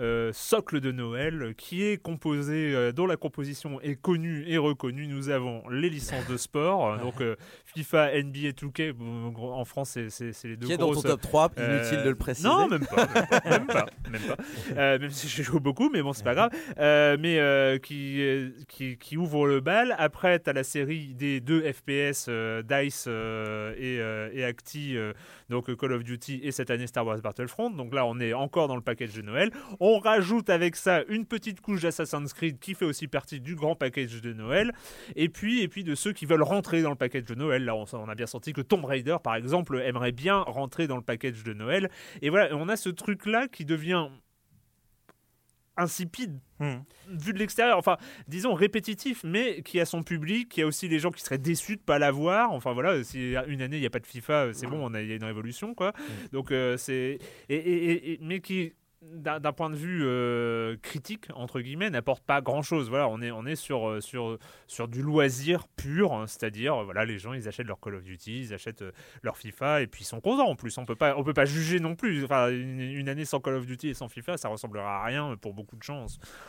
euh, 0.00 0.30
socle 0.32 0.80
de 0.80 0.92
Noël 0.92 1.54
qui 1.56 1.84
est 1.84 1.96
composé, 2.00 2.74
euh, 2.74 2.92
dont 2.92 3.06
la 3.06 3.16
composition 3.16 3.80
est 3.80 3.94
connue 3.94 4.44
et 4.48 4.58
reconnue. 4.58 5.06
Nous 5.06 5.28
avons 5.30 5.62
les 5.70 5.90
licences 5.90 6.26
de 6.28 6.36
sport, 6.36 6.98
donc 7.02 7.20
euh, 7.20 7.36
FIFA, 7.74 8.22
NBA, 8.22 8.50
2K, 8.52 8.92
bon, 8.92 9.34
en 9.36 9.64
France 9.64 9.98
c'est- 10.08 10.44
les 10.44 10.56
deux 10.56 10.66
Qui 10.66 10.72
est 10.72 10.76
dans 10.76 10.92
ton 10.92 11.02
top 11.02 11.20
3, 11.20 11.50
Euh, 11.58 11.80
inutile 11.80 12.02
de 12.04 12.08
le 12.10 12.14
préciser. 12.16 12.48
Non, 12.48 12.68
même 12.68 12.86
pas. 12.86 13.06
Même 13.06 13.26
pas. 13.26 13.50
Même 13.50 13.66
pas. 13.66 13.86
même, 14.10 14.22
pas. 14.22 14.36
Euh, 14.76 14.98
même 14.98 15.10
si 15.10 15.28
je 15.28 15.42
joue 15.42 15.60
beaucoup, 15.60 15.90
mais 15.90 16.02
bon, 16.02 16.12
c'est 16.12 16.24
pas 16.24 16.34
grave. 16.34 16.50
Euh, 16.78 17.16
mais 17.20 17.38
euh, 17.38 17.78
qui, 17.78 18.20
qui, 18.68 18.96
qui 18.98 19.16
ouvre 19.16 19.46
le 19.46 19.60
bal. 19.60 19.94
Après, 19.98 20.38
tu 20.40 20.50
as 20.50 20.52
la 20.52 20.64
série 20.64 21.14
des 21.14 21.40
deux 21.40 21.60
FPS, 21.72 22.26
euh, 22.28 22.62
DICE 22.62 23.04
euh, 23.08 23.72
et, 23.78 24.00
euh, 24.00 24.30
et 24.32 24.44
Acti, 24.44 24.96
euh, 24.96 25.12
donc 25.48 25.68
euh, 25.68 25.76
Call 25.76 25.92
of 25.92 26.04
Duty 26.04 26.40
et 26.42 26.52
cette 26.52 26.70
année 26.70 26.86
Star 26.86 27.06
Wars 27.06 27.18
Battlefront. 27.18 27.70
Donc 27.70 27.94
là, 27.94 28.06
on 28.06 28.18
est 28.20 28.32
encore 28.32 28.68
dans 28.68 28.76
le 28.76 28.82
package 28.82 29.14
de 29.14 29.22
Noël. 29.22 29.50
On 29.80 29.98
rajoute 29.98 30.50
avec 30.50 30.76
ça 30.76 31.02
une 31.08 31.26
petite 31.26 31.60
couche 31.60 31.82
d'Assassin's 31.82 32.32
Creed 32.32 32.58
qui 32.58 32.74
fait 32.74 32.84
aussi 32.84 33.08
partie 33.08 33.40
du 33.40 33.54
grand 33.54 33.74
package 33.74 34.20
de 34.20 34.32
Noël. 34.32 34.72
Et 35.16 35.28
puis, 35.28 35.62
et 35.62 35.68
puis 35.68 35.84
de 35.84 35.94
ceux 35.94 36.12
qui 36.12 36.26
veulent 36.26 36.42
rentrer 36.42 36.82
dans 36.82 36.90
le 36.90 36.96
package 36.96 37.24
de 37.24 37.34
Noël. 37.34 37.64
Là, 37.64 37.74
on, 37.74 37.84
on 37.92 38.08
a 38.08 38.14
bien 38.14 38.26
senti 38.26 38.52
que 38.52 38.60
Tomb 38.60 38.84
Raider, 38.84 39.16
par 39.22 39.34
exemple, 39.34 39.80
aimerait 39.84 40.12
bien 40.12 40.40
rentrer 40.40 40.86
dans 40.86 40.96
le 40.96 41.02
package 41.02 41.44
de 41.44 41.52
Noël. 41.52 41.90
Et 42.22 42.30
voilà, 42.30 42.54
on 42.56 42.68
a 42.68 42.76
ce 42.76 42.88
truc-là 42.88 43.48
qui 43.48 43.64
devient 43.64 44.08
insipide 45.76 46.38
Hmm. 46.60 46.76
vu 47.10 47.32
de 47.32 47.38
l'extérieur, 47.40 47.76
enfin 47.78 47.96
disons 48.28 48.54
répétitif, 48.54 49.22
mais 49.24 49.62
qui 49.62 49.80
a 49.80 49.84
son 49.84 50.04
public, 50.04 50.48
qui 50.48 50.62
a 50.62 50.66
aussi 50.66 50.86
les 50.88 51.00
gens 51.00 51.10
qui 51.10 51.20
seraient 51.20 51.36
déçus 51.36 51.76
de 51.76 51.80
pas 51.82 51.98
l'avoir. 51.98 52.52
Enfin 52.52 52.72
voilà, 52.72 53.02
si 53.02 53.34
une 53.48 53.60
année 53.60 53.76
il 53.76 53.80
n'y 53.80 53.86
a 53.86 53.90
pas 53.90 53.98
de 53.98 54.06
FIFA, 54.06 54.54
c'est 54.54 54.68
bon, 54.68 54.78
on 54.88 54.94
a, 54.94 55.02
il 55.02 55.08
y 55.08 55.12
a 55.12 55.16
une 55.16 55.24
révolution 55.24 55.74
quoi. 55.74 55.92
Donc 56.32 56.52
euh, 56.52 56.76
c'est 56.76 57.18
et- 57.48 57.54
et- 57.56 58.12
et- 58.12 58.18
mais 58.22 58.38
qui 58.40 58.72
d'un 59.12 59.52
point 59.52 59.70
de 59.70 59.76
vue 59.76 60.02
euh, 60.04 60.76
critique 60.82 61.26
entre 61.34 61.60
guillemets 61.60 61.90
n'apporte 61.90 62.24
pas 62.24 62.40
grand 62.40 62.62
chose 62.62 62.88
voilà 62.88 63.08
on 63.08 63.20
est 63.20 63.30
on 63.30 63.46
est 63.46 63.56
sur 63.56 63.88
euh, 63.88 64.00
sur 64.00 64.38
sur 64.66 64.88
du 64.88 65.02
loisir 65.02 65.68
pur 65.68 66.12
hein, 66.12 66.26
c'est-à-dire 66.26 66.82
voilà 66.84 67.04
les 67.04 67.18
gens 67.18 67.32
ils 67.32 67.48
achètent 67.48 67.66
leur 67.66 67.80
Call 67.80 67.94
of 67.96 68.02
Duty 68.02 68.40
ils 68.40 68.54
achètent 68.54 68.82
euh, 68.82 68.92
leur 69.22 69.36
FIFA 69.36 69.82
et 69.82 69.86
puis 69.86 70.02
ils 70.02 70.06
sont 70.06 70.20
contents 70.20 70.48
en 70.48 70.56
plus. 70.56 70.76
On 70.78 70.84
peut 70.84 70.96
pas 70.96 71.16
on 71.16 71.24
peut 71.24 71.34
pas 71.34 71.44
juger 71.44 71.80
non 71.80 71.94
plus. 71.94 72.24
Enfin 72.24 72.50
une, 72.50 73.08
année 73.08 73.24
sans 73.24 73.40
Call 73.40 73.54
of 73.54 73.66
Duty 73.66 73.88
et 73.88 73.94
sans 73.94 74.08
FIFA 74.08 74.36
ça 74.36 74.48
ressemblera 74.48 75.02
à 75.02 75.04
rien 75.04 75.36
pour 75.36 75.54
beaucoup 75.54 75.76
de 75.76 75.82
gens 75.82 76.06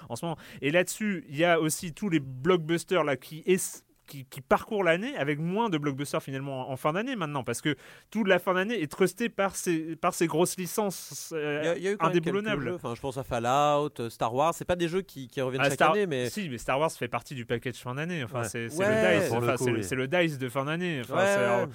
en 0.10 0.16
ce 0.16 0.26
moment. 0.26 0.38
Et 0.62 0.72
là-dessus 0.72 1.26
il 1.30 1.38
y 1.38 1.46
a 1.46 1.60
aussi 1.60 1.94
tous 1.94 2.10
les 2.10 2.20
blockbusters 2.20 3.04
là 3.04 3.18
qui 3.18 3.44
est 3.46 3.85
qui, 4.08 4.26
qui 4.26 4.42
parcourent 4.42 4.84
l'année 4.84 5.16
avec 5.18 5.40
moins 5.40 5.70
de 5.70 5.78
blockbusters 5.78 6.22
finalement 6.22 6.70
en, 6.70 6.74
en 6.74 6.78
fin 6.78 6.94
d'année 6.94 7.16
maintenant 7.16 7.44
parce 7.44 7.62
que 7.62 7.76
toute 8.12 8.28
la 8.28 8.40
fin 8.40 8.54
d'année 8.54 8.82
est 8.82 8.92
trustée 8.92 9.30
par 9.30 9.56
ces, 9.56 9.96
par 9.96 10.14
ces 10.14 10.28
grosses 10.28 10.58
licences 10.58 11.34
euh, 11.36 11.76
y 11.78 11.88
a, 11.88 11.96
a 12.00 12.08
indéboulonnables. 12.08 12.72
Enfin, 12.76 12.94
je 12.96 13.02
pense 13.02 13.18
à 13.18 13.24
Fallout, 13.24 13.90
euh, 14.00 14.10
Star 14.10 14.34
Wars. 14.34 14.54
C'est 14.54 14.66
pas 14.66 14.76
des 14.76 14.88
jeux 14.88 15.02
qui, 15.02 15.28
qui 15.28 15.42
reviennent 15.42 15.62
Ah, 15.64 15.70
chaque 15.70 15.74
Star- 15.74 15.92
année, 15.94 16.06
mais 16.08 16.30
Si, 16.30 16.48
mais 16.50 16.58
Star 16.58 16.80
Wars 16.80 16.92
fait 16.92 17.08
partie 17.08 17.36
du 17.36 17.46
package 17.46 17.76
fin 17.78 17.96
d'année. 17.96 18.24
Enfin, 18.24 18.42
Ouais. 18.42 18.50
c'est 18.50 18.74
Ouais, 18.78 19.16
le 19.16 19.20
dice. 19.22 19.32
enfin, 19.32 19.58
c'est 19.58 19.72
le, 19.72 19.78
oui. 19.78 19.84
c'est 19.84 19.96
le 19.96 20.08
dice 20.08 20.38
de 20.38 20.50
fin 20.50 20.66
d'année. 20.66 21.02
Enfin, 21.04 21.16
Ouais, 21.16 21.68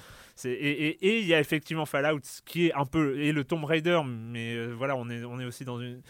et 0.45 1.19
il 1.21 1.27
y 1.27 1.35
a 1.35 1.41
effectivement 1.41 1.85
Fallout 1.85 2.21
qui 2.47 2.69
est 2.69 2.73
un 2.75 2.87
peu 2.87 3.19
et 3.19 3.33
le 3.33 3.45
Tomb 3.45 3.65
Raider, 3.65 4.01
mais 4.07 4.55
euh, 4.55 4.73
voilà, 4.75 4.97
on 4.97 5.09
est 5.11 5.23
on 5.25 5.39
est 5.39 5.45
aussi 5.45 5.65
dans 5.65 5.79
une 5.81 6.01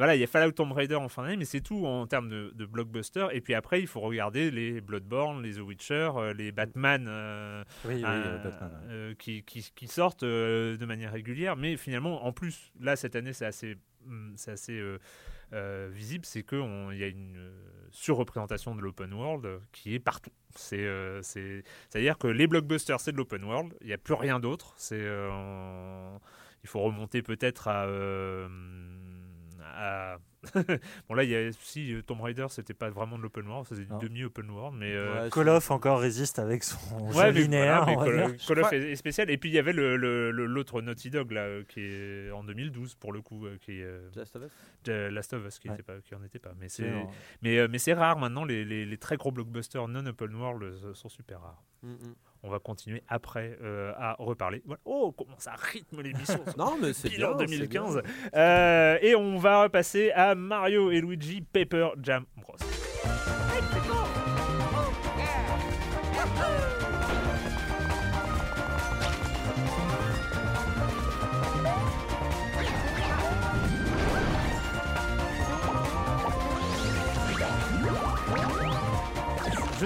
voilà, 0.00 0.14
il 0.16 0.20
y 0.20 0.24
a 0.24 0.26
Fallout 0.26 0.52
Tomb 0.52 0.72
Raider 0.72 0.94
en 0.94 1.10
fin 1.10 1.24
d'année, 1.24 1.36
mais 1.36 1.44
c'est 1.44 1.60
tout 1.60 1.84
en 1.84 2.06
termes 2.06 2.30
de, 2.30 2.52
de 2.54 2.64
blockbuster. 2.64 3.26
Et 3.32 3.42
puis 3.42 3.52
après, 3.52 3.82
il 3.82 3.86
faut 3.86 4.00
regarder 4.00 4.50
les 4.50 4.80
Bloodborne, 4.80 5.42
les 5.42 5.56
The 5.56 5.58
Witcher, 5.60 6.12
euh, 6.16 6.32
les 6.32 6.52
Batman. 6.52 7.04
euh, 7.06 7.62
Oui, 7.84 7.96
oui, 7.96 8.02
euh, 8.06 8.38
Batman. 8.38 8.72
ouais. 8.88 9.14
qui, 9.18 9.42
qui, 9.42 9.70
qui 9.74 9.86
sortent 9.88 10.22
euh, 10.22 10.78
de 10.78 10.86
manière 10.86 11.12
régulière. 11.12 11.54
Mais 11.54 11.76
finalement, 11.76 12.24
en 12.24 12.32
plus, 12.32 12.72
là, 12.80 12.96
cette 12.96 13.14
année, 13.14 13.34
c'est 13.34 13.44
assez, 13.44 13.76
hum, 14.06 14.32
c'est 14.36 14.52
assez 14.52 14.80
euh, 15.52 15.90
visible, 15.92 16.24
c'est 16.24 16.44
qu'il 16.44 16.58
y 16.96 17.04
a 17.04 17.08
une 17.08 17.36
euh, 17.36 17.50
surreprésentation 17.90 18.74
de 18.74 18.80
l'open 18.80 19.12
world 19.12 19.44
euh, 19.44 19.58
qui 19.70 19.94
est 19.94 19.98
partout. 20.00 20.32
C'est, 20.56 20.88
c'est, 21.22 21.62
c'est-à-dire 21.90 22.16
que 22.16 22.26
les 22.26 22.46
blockbusters, 22.46 23.00
c'est 23.00 23.12
de 23.12 23.18
l'open 23.18 23.44
world, 23.44 23.74
il 23.82 23.88
n'y 23.88 23.92
a 23.92 23.98
plus 23.98 24.14
rien 24.14 24.40
d'autre. 24.40 24.72
C'est, 24.78 24.98
il 26.62 26.68
faut 26.68 26.80
remonter 26.80 27.20
peut-être 27.22 27.68
à... 27.68 27.86
à- 29.70 30.18
bon 31.08 31.14
là 31.14 31.22
il 31.24 31.28
y 31.30 31.36
a 31.36 31.52
si 31.52 31.92
euh, 31.92 32.00
Tomb 32.02 32.22
Raider 32.22 32.46
c'était 32.48 32.72
pas 32.72 32.88
vraiment 32.88 33.18
de 33.18 33.22
l'open 33.22 33.46
world 33.46 33.66
c'était 33.68 33.82
du 33.84 34.08
demi 34.08 34.24
open 34.24 34.48
world 34.50 34.74
mais 34.78 34.90
euh, 34.92 35.24
Ouais, 35.24 35.30
Call 35.30 35.50
of 35.50 35.70
encore 35.70 36.00
résiste 36.00 36.38
avec 36.38 36.64
son 36.64 36.78
Ouais, 37.08 37.26
jeu 37.26 37.32
mais 37.34 37.40
linéaire. 37.42 37.84
voilà, 37.92 38.28
mais 38.28 38.36
Call, 38.38 38.60
of 38.60 38.72
est, 38.72 38.92
est 38.92 38.96
spécial. 38.96 39.28
Et 39.30 39.36
puis 39.36 39.50
il 39.50 39.52
y 39.54 39.58
avait 39.58 39.74
le- 39.74 39.96
le- 39.96 40.30
le- 40.30 40.46
l'autre 40.46 40.80
Naughty 40.80 41.10
Dog 41.10 41.30
là, 41.32 41.42
euh, 41.42 41.62
qui 41.68 41.80
est 41.80 42.30
en 42.30 42.42
2012 42.42 42.94
pour 42.94 43.12
le 43.12 43.20
coup, 43.20 43.44
euh, 43.46 43.58
qui 43.60 43.80
est 43.80 43.84
euh, 43.84 44.08
Last 44.16 44.34
of 44.36 44.44
Us. 44.44 44.52
The 44.84 44.88
Last 44.88 45.32
of 45.34 45.46
Us, 45.46 45.58
qui, 45.58 45.68
Ouais. 45.68 45.74
était 45.74 45.82
pas, 45.82 46.00
qui 46.00 46.14
en 46.14 46.22
était 46.24 46.38
pas. 46.38 46.52
Mais 46.58 46.68
C'est 46.70 46.84
c'est, 46.84 46.94
en- 46.94 47.10
mais, 47.42 47.68
mais 47.68 47.78
c'est 47.78 47.92
rare 47.92 48.16
maintenant. 48.18 48.44
Les, 48.46 48.64
les- 48.64 48.86
les 48.86 48.98
très 48.98 49.16
gros 49.18 49.30
blockbusters 49.32 49.86
non 49.88 50.06
open 50.06 50.34
world 50.36 50.94
sont 50.94 51.08
super 51.10 51.40
rares. 51.42 51.62
Mm, 51.82 51.90
mm. 51.92 52.14
On 52.42 52.48
va 52.48 52.58
continuer 52.58 53.02
après 53.08 53.58
euh, 53.62 53.92
à 53.96 54.16
reparler. 54.18 54.62
Voilà. 54.64 54.80
Oh, 54.84 55.12
comment 55.16 55.38
ça 55.38 55.52
rythme 55.56 56.00
l'émission. 56.00 56.40
Non, 56.56 56.76
mais 56.80 56.92
c'est 56.92 57.08
bien. 57.10 57.32
en 57.32 57.38
c'est 57.38 57.46
2015. 57.46 58.02
bien. 58.02 58.12
Euh, 58.34 58.98
et 59.02 59.14
on 59.14 59.38
va 59.38 59.68
passer 59.68 60.10
à 60.12 60.34
Mario 60.34 60.90
et 60.90 61.00
Luigi 61.00 61.42
Paper 61.42 61.90
Jam 62.02 62.24
Bros. 62.36 62.56
Je 62.58 64.19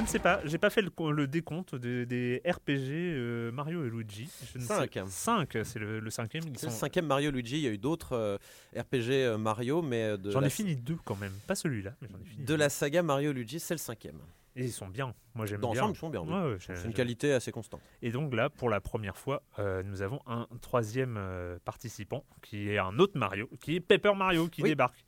ne 0.05 0.09
sais 0.09 0.19
pas, 0.19 0.41
j'ai 0.45 0.59
pas 0.59 0.71
fait 0.71 0.83
le, 0.83 0.91
co- 0.91 1.13
le 1.13 1.27
décompte 1.27 1.75
des, 1.75 2.07
des 2.07 2.41
RPG 2.47 2.91
euh, 2.91 3.53
Mario 3.53 3.85
et 3.85 3.91
Luigi. 3.91 4.31
Je 4.53 4.59
ne 4.59 4.63
Cinq. 4.65 4.95
sais- 4.95 5.05
Cinq, 5.09 5.59
c'est 5.65 5.79
le, 5.79 6.01
le 6.01 6.11
cinquième. 6.11 6.45
C'est 6.57 6.67
le 6.67 6.73
cinquième 6.73 7.07
Mario 7.07 7.31
Luigi. 7.31 7.57
Il 7.59 7.63
y 7.63 7.67
a 7.69 7.71
eu 7.71 7.79
d'autres 7.79 8.13
euh, 8.15 8.39
RPG 8.77 9.11
euh, 9.11 9.39
Mario, 9.39 9.83
mais 9.83 10.15
J'en 10.31 10.43
ai 10.43 10.51
fini 10.51 10.77
deux 10.77 10.97
quand 11.05 11.17
même, 11.17 11.33
pas 11.47 11.55
celui-là, 11.55 11.95
mais 12.01 12.09
j'en 12.11 12.19
ai 12.21 12.25
fini. 12.25 12.43
De 12.43 12.47
deux. 12.47 12.57
la 12.57 12.69
saga 12.69 13.03
Mario 13.03 13.33
Luigi, 13.33 13.61
c'est 13.61 13.75
le 13.75 13.79
cinquième. 13.79 14.19
Et 14.57 14.67
ils 14.67 14.73
sont 14.73 14.87
bien. 14.87 15.13
Moi 15.35 15.47
j'aime 15.47 15.61
bien. 15.61 15.71
l'ensemble, 15.71 15.95
ils 15.97 15.99
sont 15.99 16.11
bien. 16.11 16.21
Ouais, 16.21 16.53
ouais, 16.53 16.59
C'est 16.61 16.85
une 16.85 16.93
qualité 16.93 17.33
assez 17.33 17.51
constante. 17.51 17.81
Et 18.03 18.13
donc 18.13 18.33
là, 18.33 18.49
pour 18.51 18.71
la 18.71 18.81
première 18.81 19.17
fois, 19.17 19.43
euh, 19.59 19.83
nous 19.83 20.01
avons 20.01 20.21
un 20.29 20.47
troisième 20.61 21.17
euh, 21.19 21.59
participant 21.65 22.25
qui 22.41 22.71
est 22.71 22.79
un 22.79 22.97
autre 23.01 23.19
Mario, 23.19 23.49
qui 23.61 23.75
est 23.75 23.81
Paper 23.81 24.13
Mario 24.17 24.47
qui 24.47 24.63
Oui. 24.63 24.69
débarque. 24.69 25.05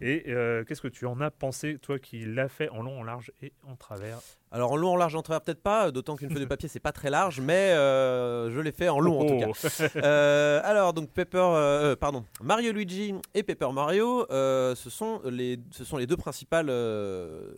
Et 0.00 0.24
euh, 0.28 0.64
qu'est-ce 0.64 0.80
que 0.80 0.88
tu 0.88 1.06
en 1.06 1.20
as 1.20 1.30
pensé, 1.30 1.78
toi 1.80 1.98
qui 1.98 2.24
l'as 2.24 2.48
fait 2.48 2.68
en 2.70 2.82
long, 2.82 3.00
en 3.00 3.02
large 3.04 3.32
et 3.42 3.52
en 3.68 3.76
travers? 3.76 4.18
Alors 4.54 4.72
en 4.72 4.76
long, 4.76 4.90
en 4.90 4.96
large, 4.96 5.14
en 5.14 5.22
travers, 5.22 5.40
peut-être 5.40 5.62
pas, 5.62 5.90
d'autant 5.90 6.14
qu'une 6.14 6.28
feuille 6.30 6.42
de 6.42 6.46
papier, 6.46 6.68
c'est 6.68 6.78
pas 6.78 6.92
très 6.92 7.08
large, 7.08 7.40
mais 7.40 7.70
euh, 7.72 8.50
je 8.50 8.60
l'ai 8.60 8.72
fait 8.72 8.90
en 8.90 9.00
long 9.00 9.20
en 9.20 9.24
tout 9.24 9.38
cas. 9.38 9.46
Oh. 9.48 9.52
Euh, 10.02 10.60
alors 10.64 10.92
donc 10.92 11.10
Pepper, 11.10 11.38
euh, 11.38 11.96
pardon, 11.96 12.24
Mario 12.42 12.72
Luigi 12.72 13.14
et 13.34 13.42
Paper 13.42 13.72
Mario, 13.72 14.26
ce 14.30 14.74
sont 14.90 15.22
les, 15.24 15.58
ce 15.70 15.84
sont 15.84 15.96
les 15.96 16.06
deux 16.06 16.16
principales 16.16 16.70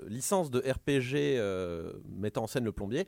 licences 0.07 0.51
de 0.51 0.61
RPG 0.61 1.41
mettant 2.17 2.45
en 2.45 2.47
scène 2.47 2.65
le 2.65 2.73
plombier. 2.73 3.07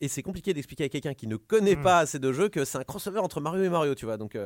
Et 0.00 0.08
c'est 0.08 0.22
compliqué 0.22 0.54
d'expliquer 0.54 0.84
à 0.84 0.88
quelqu'un 0.88 1.14
qui 1.14 1.26
ne 1.26 1.36
connaît 1.36 1.76
Mm. 1.76 1.82
pas 1.82 2.06
ces 2.06 2.18
deux 2.18 2.32
jeux 2.32 2.48
que 2.48 2.64
c'est 2.64 2.78
un 2.78 2.84
crossover 2.84 3.18
entre 3.18 3.40
Mario 3.40 3.64
et 3.64 3.68
Mario, 3.68 3.94
tu 3.94 4.06
vois. 4.06 4.16
Donc 4.16 4.38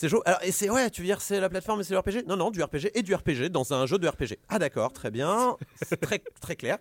c'est 0.00 0.08
chaud. 0.08 0.22
Alors, 0.24 0.40
et 0.42 0.50
c'est 0.50 0.70
ouais, 0.70 0.88
tu 0.88 1.02
veux 1.02 1.06
dire 1.06 1.20
c'est 1.20 1.40
la 1.40 1.50
plateforme 1.50 1.80
et 1.82 1.84
c'est 1.84 1.92
le 1.92 1.98
RPG 1.98 2.24
Non, 2.26 2.36
non, 2.36 2.50
du 2.50 2.62
RPG 2.62 2.90
et 2.94 3.02
du 3.02 3.14
RPG 3.14 3.50
dans 3.50 3.74
un 3.74 3.84
jeu 3.84 3.98
de 3.98 4.08
RPG. 4.08 4.38
Ah 4.48 4.58
d'accord, 4.58 4.92
très 4.94 5.10
bien, 5.10 5.56
c'est 5.82 6.00
très 6.00 6.20
très 6.40 6.56
clair. 6.56 6.78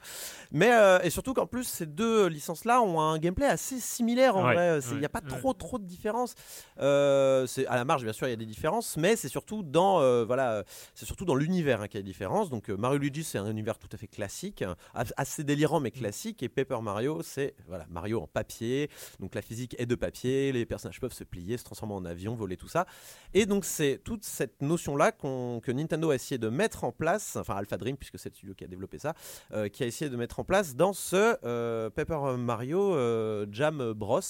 Mais 0.52 0.72
euh, 0.72 1.00
et 1.04 1.10
surtout 1.10 1.34
qu'en 1.34 1.46
plus 1.46 1.66
ces 1.66 1.86
deux 1.86 2.28
licences-là 2.28 2.82
ont 2.82 3.02
un 3.02 3.18
gameplay 3.20 3.46
assez 3.46 3.80
similaire 3.80 4.38
en 4.38 4.48
Ouais, 4.48 4.54
vrai. 4.56 4.80
Il 4.86 4.94
n'y 4.94 5.00
ouais, 5.00 5.06
a 5.06 5.10
pas 5.10 5.20
trop 5.22 5.54
trop 5.54 5.78
de 5.80 5.84
différences. 5.86 6.34
Euh, 6.80 7.46
c'est 7.46 7.68
à 7.68 7.76
la 7.76 7.84
marge 7.86 8.04
bien 8.04 8.14
sûr 8.14 8.28
il 8.28 8.30
y 8.30 8.34
a 8.34 8.38
des 8.38 8.46
différences, 8.46 8.96
mais 8.96 9.16
c'est 9.16 9.28
surtout 9.28 9.64
dans 9.64 10.00
euh, 10.02 10.24
voilà, 10.24 10.64
c'est 10.96 11.06
surtout 11.06 11.26
dans 11.26 11.36
l'univers 11.36 11.82
hein, 11.82 11.88
qu'il 11.88 11.98
y 12.00 12.02
a 12.02 12.04
des 12.04 12.08
différences. 12.10 12.50
Donc 12.50 12.70
euh, 12.70 12.78
Mario 12.78 13.00
Luigi 13.00 13.24
c'est 13.24 13.38
un 13.38 13.50
univers 13.50 13.78
tout 13.78 13.90
à 13.92 13.98
fait 13.98 14.08
classique, 14.08 14.62
hein, 14.62 14.76
as- 14.94 15.14
assez 15.18 15.44
délirant 15.44 15.80
mais 15.82 15.92
classique, 15.92 16.42
et 16.42 16.48
Paper 16.50 16.80
Mario 16.82 17.22
c'est 17.24 17.56
voilà 17.68 17.86
Mario 17.90 18.22
en 18.22 18.28
papier. 18.28 18.90
Donc 19.20 19.36
la 19.36 19.42
physique 19.42 19.76
est 19.78 19.86
de 19.86 19.96
papier, 19.96 20.52
les 20.52 20.66
personnages 20.66 21.00
peuvent 21.02 21.14
se 21.14 21.24
plier, 21.26 21.58
se 21.58 21.64
transformer 21.64 21.96
en 21.96 22.06
avion, 22.06 22.36
voler 22.36 22.56
tout 22.58 22.70
ça. 22.70 22.86
Et 23.34 23.46
donc 23.46 23.66
c'est 23.66 24.02
toute 24.04 24.24
cette 24.24 24.62
notion-là 24.62 25.12
que 25.12 25.72
Nintendo 25.72 26.10
a 26.10 26.16
essayé 26.16 26.38
de 26.38 26.50
mettre 26.50 26.84
en 26.84 26.92
place, 26.92 27.36
enfin 27.36 27.56
Alpha 27.56 27.78
Dream 27.78 27.96
puisque 27.96 28.18
c'est 28.18 28.30
le 28.30 28.36
studio 28.36 28.56
qui 28.56 28.64
a 28.64 28.68
développé 28.68 28.98
ça, 28.98 29.14
euh, 29.54 29.70
qui 29.70 29.84
a 29.84 29.86
essayé 29.86 30.10
de 30.10 30.18
mettre 30.18 30.40
en 30.40 30.44
place 30.44 30.76
dans 30.76 30.94
ce 30.94 31.38
euh, 31.44 31.90
Paper 31.90 32.36
Mario 32.38 32.96
euh, 32.96 33.46
Jam 33.52 33.94
Bros, 33.94 34.22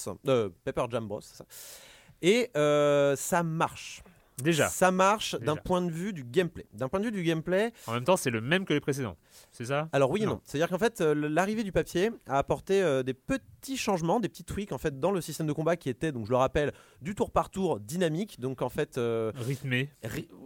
Paper 0.64 0.84
Jam 0.90 1.08
Bros. 1.08 1.20
Et 2.22 2.50
ça 2.54 3.42
marche. 3.42 4.02
Déjà, 4.42 4.68
Ça 4.68 4.90
marche 4.90 5.34
d'un 5.40 5.56
point 5.56 5.82
de 5.82 5.90
vue 5.90 6.12
du 6.12 6.24
gameplay. 6.24 6.66
D'un 6.72 6.88
point 6.88 7.00
de 7.00 7.04
vue 7.06 7.10
du 7.12 7.22
gameplay, 7.22 7.72
en 7.86 7.92
même 7.92 8.04
temps, 8.04 8.16
c'est 8.16 8.30
le 8.30 8.40
même 8.40 8.64
que 8.64 8.72
les 8.72 8.80
précédents. 8.80 9.16
C'est 9.52 9.66
ça? 9.66 9.88
Alors 9.92 10.10
oui 10.10 10.22
et 10.22 10.26
Non. 10.26 10.32
non. 10.32 10.40
C'est-à-dire 10.44 10.68
qu'en 10.68 10.78
fait, 10.78 11.00
euh, 11.00 11.14
l'arrivée 11.14 11.62
du 11.64 11.72
papier 11.72 12.10
a 12.26 12.38
apporté 12.38 12.82
euh, 12.82 13.02
des 13.02 13.14
petits 13.14 13.76
changements, 13.76 14.20
des 14.20 14.28
petits 14.28 14.44
tweaks 14.44 14.72
en 14.72 14.78
fait 14.78 14.98
dans 15.00 15.10
le 15.10 15.20
système 15.20 15.46
de 15.46 15.52
combat 15.52 15.76
qui 15.76 15.88
était, 15.88 16.12
donc 16.12 16.26
je 16.26 16.30
le 16.30 16.36
rappelle, 16.36 16.72
du 17.02 17.14
tour 17.14 17.30
par 17.30 17.50
tour 17.50 17.80
dynamique. 17.80 18.40
Donc 18.40 18.62
en 18.62 18.68
fait, 18.68 18.98
euh, 18.98 19.32
Rythmé. 19.36 19.90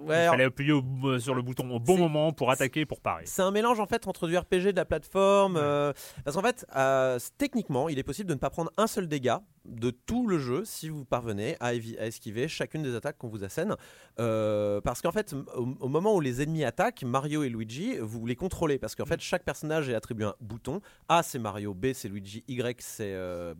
Il 0.08 0.30
fallait 0.30 0.44
appuyer 0.44 0.72
au- 0.72 0.82
euh, 1.04 1.18
sur 1.18 1.34
le 1.34 1.42
bouton 1.42 1.68
au 1.70 1.80
bon 1.80 1.96
moment 1.98 2.32
pour 2.32 2.50
attaquer 2.50 2.86
pour 2.86 3.00
parer. 3.00 3.24
C'est 3.26 3.42
un 3.42 3.50
mélange 3.50 3.80
en 3.80 3.86
fait 3.86 4.06
entre 4.06 4.26
du 4.28 4.36
RPG, 4.36 4.72
de 4.72 4.76
la 4.76 4.84
plateforme. 4.84 5.54
Ouais. 5.56 5.60
euh, 5.62 5.92
parce 6.24 6.36
qu'en 6.36 6.42
fait, 6.42 6.66
euh, 6.76 7.18
techniquement, 7.38 7.88
il 7.88 7.98
est 7.98 8.02
possible 8.02 8.28
de 8.28 8.34
ne 8.34 8.38
pas 8.38 8.50
prendre 8.50 8.70
un 8.76 8.86
seul 8.86 9.08
dégât 9.08 9.42
de 9.64 9.90
tout 9.90 10.26
le 10.26 10.38
jeu 10.38 10.62
si 10.66 10.90
vous 10.90 11.04
parvenez 11.06 11.56
à, 11.58 11.74
esquiver 11.74 12.48
chacune 12.48 12.82
des 12.82 12.94
attaques 12.94 13.16
qu'on 13.16 13.28
vous 13.28 13.44
assène. 13.44 13.74
Euh, 14.20 14.80
parce 14.82 15.00
qu'en 15.00 15.12
fait, 15.12 15.32
au, 15.56 15.68
au 15.80 15.88
moment 15.88 16.14
où 16.14 16.20
les 16.20 16.42
ennemis 16.42 16.64
attaquent, 16.64 17.02
Mario 17.02 17.42
et 17.44 17.48
Luigi, 17.48 17.96
vous 17.98 18.26
les 18.26 18.36
contrôlez. 18.36 18.78
Parce 18.78 18.94
qu'en 18.94 19.06
fait, 19.06 19.20
chaque 19.20 19.42
personnage 19.44 19.88
est 19.88 19.94
attribué 19.94 20.26
un 20.26 20.34
bouton. 20.40 20.80
A, 21.08 21.22
c'est 21.22 21.38
Mario. 21.38 21.72
B, 21.72 21.86
c'est 21.94 22.08
Luigi. 22.08 22.44
Y, 22.46 22.80
c'est 22.82 23.14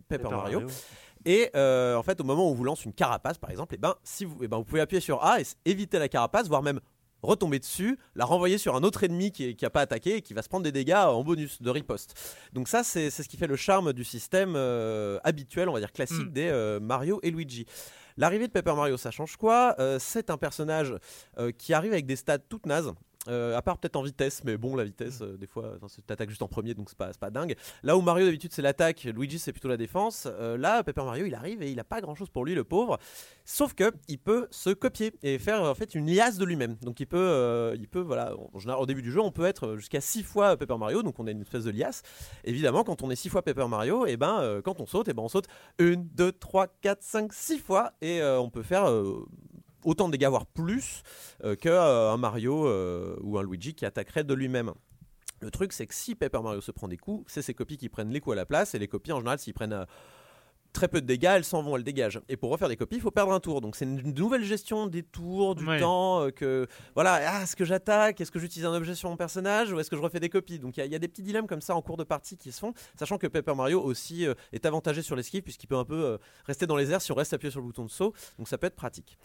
Paper, 0.07 0.29
Mario. 0.29 0.67
Et 1.25 1.49
euh, 1.55 1.95
en 1.95 2.03
fait, 2.03 2.21
au 2.21 2.23
moment 2.23 2.47
où 2.47 2.51
on 2.51 2.53
vous 2.53 2.63
lance 2.63 2.85
une 2.85 2.93
carapace, 2.93 3.37
par 3.37 3.49
exemple, 3.49 3.75
et 3.75 3.77
ben, 3.77 3.95
si 4.03 4.25
vous, 4.25 4.37
eh 4.41 4.47
ben, 4.47 4.57
vous 4.57 4.63
pouvez 4.63 4.81
appuyer 4.81 5.01
sur 5.01 5.23
A 5.23 5.41
et 5.41 5.45
éviter 5.65 5.97
la 5.99 6.07
carapace, 6.07 6.47
voire 6.47 6.61
même 6.61 6.79
retomber 7.23 7.57
dessus, 7.57 7.97
la 8.13 8.23
renvoyer 8.25 8.59
sur 8.59 8.75
un 8.75 8.83
autre 8.83 9.03
ennemi 9.03 9.31
qui 9.31 9.57
n'a 9.59 9.69
pas 9.71 9.81
attaqué 9.81 10.17
et 10.17 10.21
qui 10.21 10.35
va 10.35 10.43
se 10.43 10.49
prendre 10.49 10.63
des 10.63 10.71
dégâts 10.71 10.93
en 10.93 11.23
bonus 11.23 11.59
de 11.59 11.69
riposte. 11.71 12.13
Donc 12.53 12.67
ça, 12.67 12.83
c'est 12.83 13.09
ce 13.09 13.23
qui 13.27 13.37
fait 13.37 13.47
le 13.47 13.55
charme 13.55 13.93
du 13.93 14.03
système 14.03 14.53
euh, 14.55 15.17
habituel, 15.23 15.67
on 15.67 15.73
va 15.73 15.79
dire 15.79 15.91
classique, 15.91 16.27
Mm. 16.27 16.33
des 16.33 16.49
euh, 16.49 16.79
Mario 16.79 17.19
et 17.23 17.31
Luigi. 17.31 17.65
L'arrivée 18.17 18.47
de 18.47 18.51
Paper 18.51 18.75
Mario, 18.75 18.95
ça 18.97 19.09
change 19.09 19.35
quoi? 19.37 19.75
Euh, 19.79 19.97
C'est 19.99 20.29
un 20.29 20.37
personnage 20.37 20.93
qui 21.57 21.73
arrive 21.73 21.93
avec 21.93 22.05
des 22.05 22.15
stats 22.15 22.37
toutes 22.37 22.65
nazes. 22.67 22.93
Euh, 23.27 23.57
à 23.57 23.61
part 23.61 23.77
peut-être 23.77 23.95
en 23.95 24.01
vitesse, 24.03 24.43
mais 24.43 24.57
bon, 24.57 24.75
la 24.75 24.83
vitesse, 24.83 25.21
euh, 25.21 25.37
des 25.37 25.47
fois, 25.47 25.77
t'attaques 26.05 26.29
juste 26.29 26.41
en 26.41 26.47
premier, 26.47 26.73
donc 26.73 26.89
c'est 26.89 26.97
pas, 26.97 27.11
pas 27.19 27.29
dingue. 27.29 27.55
Là 27.83 27.97
où 27.97 28.01
Mario 28.01 28.25
d'habitude 28.25 28.51
c'est 28.53 28.61
l'attaque, 28.61 29.03
Luigi 29.03 29.39
c'est 29.39 29.51
plutôt 29.51 29.67
la 29.67 29.77
défense. 29.77 30.27
euh, 30.27 30.57
là, 30.57 30.83
Paper 30.83 31.03
Mario, 31.03 31.25
il 31.25 31.35
arrive 31.35 31.61
et 31.61 31.71
il 31.71 31.79
a 31.79 31.83
pas 31.83 32.01
grand-chose 32.01 32.29
pour 32.29 32.45
lui, 32.45 32.55
le 32.55 32.63
pauvre. 32.63 32.99
Sauf 33.45 33.73
que 33.73 33.91
il 34.07 34.19
peut 34.19 34.47
se 34.51 34.69
copier 34.69 35.13
et 35.23 35.39
faire 35.39 35.61
en 35.61 35.75
fait 35.75 35.95
une 35.95 36.09
liasse 36.13 36.37
de 36.37 36.45
lui-même. 36.45 36.75
Donc 36.81 36.99
il 36.99 37.07
peut, 37.07 37.75
il 37.77 37.87
peut, 37.87 38.01
voilà, 38.01 38.33
au 38.35 38.85
début 38.85 39.01
du 39.01 39.11
jeu, 39.11 39.21
on 39.21 39.31
peut 39.31 39.45
être 39.45 39.75
jusqu'à 39.75 40.01
6 40.01 40.23
fois 40.23 40.57
Paper 40.57 40.77
Mario, 40.77 41.03
donc 41.03 41.19
on 41.19 41.27
a 41.27 41.31
une 41.31 41.41
espèce 41.41 41.63
de 41.63 41.71
liasse. 41.71 42.01
Évidemment, 42.43 42.83
quand 42.83 43.03
on 43.03 43.11
est 43.11 43.15
6 43.15 43.29
fois 43.29 43.41
Paper 43.41 43.67
Mario, 43.67 44.05
et 44.05 44.17
ben 44.17 44.39
euh, 44.41 44.61
quand 44.61 44.79
on 44.81 44.85
saute, 44.85 45.07
et 45.07 45.13
ben 45.13 45.23
on 45.23 45.29
saute 45.29 45.45
1, 45.79 45.95
2, 45.97 46.31
3, 46.31 46.67
4, 46.81 47.03
5, 47.03 47.33
6 47.33 47.59
fois 47.59 47.93
et 48.01 48.21
on 48.23 48.49
peut 48.49 48.63
faire 48.63 48.85
autant 49.85 50.07
de 50.07 50.11
dégâts, 50.11 50.27
voire 50.27 50.45
plus, 50.45 51.03
euh, 51.43 51.55
qu'un 51.55 52.17
Mario 52.17 52.67
euh, 52.67 53.15
ou 53.21 53.37
un 53.37 53.43
Luigi 53.43 53.73
qui 53.73 53.85
attaquerait 53.85 54.23
de 54.23 54.33
lui-même. 54.33 54.73
Le 55.41 55.51
truc, 55.51 55.73
c'est 55.73 55.85
que 55.87 55.93
si 55.93 56.15
Paper 56.15 56.41
Mario 56.41 56.61
se 56.61 56.71
prend 56.71 56.87
des 56.87 56.97
coups, 56.97 57.31
c'est 57.31 57.41
ses 57.41 57.53
copies 57.53 57.77
qui 57.77 57.89
prennent 57.89 58.09
les 58.09 58.19
coups 58.19 58.33
à 58.33 58.35
la 58.35 58.45
place, 58.45 58.75
et 58.75 58.79
les 58.79 58.87
copies, 58.87 59.11
en 59.11 59.19
général, 59.19 59.39
s'ils 59.39 59.53
prennent 59.53 59.73
euh, 59.73 59.85
très 60.75 60.87
peu 60.87 61.01
de 61.01 61.07
dégâts, 61.07 61.31
elles 61.37 61.43
s'en 61.45 61.63
vont, 61.63 61.75
elles 61.77 61.83
dégagent. 61.83 62.19
Et 62.29 62.37
pour 62.37 62.51
refaire 62.51 62.67
des 62.69 62.75
copies, 62.77 62.97
il 62.97 63.01
faut 63.01 63.09
perdre 63.11 63.31
un 63.33 63.39
tour. 63.39 63.61
Donc 63.61 63.75
c'est 63.75 63.85
une 63.85 64.13
nouvelle 64.13 64.43
gestion 64.43 64.85
des 64.87 65.01
tours, 65.03 65.55
du 65.55 65.65
Ouais. 65.65 65.79
temps, 65.79 66.21
euh, 66.21 66.29
que 66.31 66.67
voilà, 66.93 67.19
ah, 67.27 67.43
est-ce 67.43 67.55
que 67.55 67.65
j'attaque, 67.65 68.21
est-ce 68.21 68.31
que 68.31 68.39
j'utilise 68.39 68.65
un 68.67 68.73
objet 68.75 68.93
sur 68.93 69.09
mon 69.09 69.17
personnage, 69.17 69.71
ou 69.71 69.79
est-ce 69.79 69.89
que 69.89 69.95
je 69.95 70.01
refais 70.01 70.19
des 70.19 70.29
copies? 70.29 70.59
Donc 70.59 70.77
il 70.77 70.81
y, 70.81 70.83
a- 70.83 70.85
il 70.85 70.91
y 70.91 70.95
a 70.95 70.99
des 70.99 71.07
petits 71.07 71.23
dilemmes 71.23 71.47
comme 71.47 71.61
ça 71.61 71.75
en 71.75 71.81
cours 71.81 71.97
de 71.97 72.03
partie 72.03 72.37
qui 72.37 72.51
se 72.51 72.59
font, 72.59 72.73
sachant 72.99 73.17
que 73.17 73.27
Paper 73.27 73.55
Mario 73.55 73.81
aussi 73.81 74.27
euh, 74.27 74.33
est 74.53 74.65
avantagé 74.65 75.01
sur 75.01 75.15
l'esquive 75.15 75.41
puisqu'il 75.41 75.67
peut 75.67 75.77
un 75.77 75.85
peu 75.85 76.03
euh, 76.03 76.17
rester 76.45 76.67
dans 76.67 76.75
les 76.75 76.91
airs 76.91 77.01
si 77.01 77.11
on 77.11 77.15
reste 77.15 77.33
appuyé 77.33 77.49
sur 77.51 77.61
le 77.61 77.65
bouton 77.65 77.85
de 77.85 77.89
saut, 77.91 78.13
donc 78.37 78.47
ça 78.47 78.57
peut 78.57 78.67
être 78.67 78.75
pratique. 78.75 79.17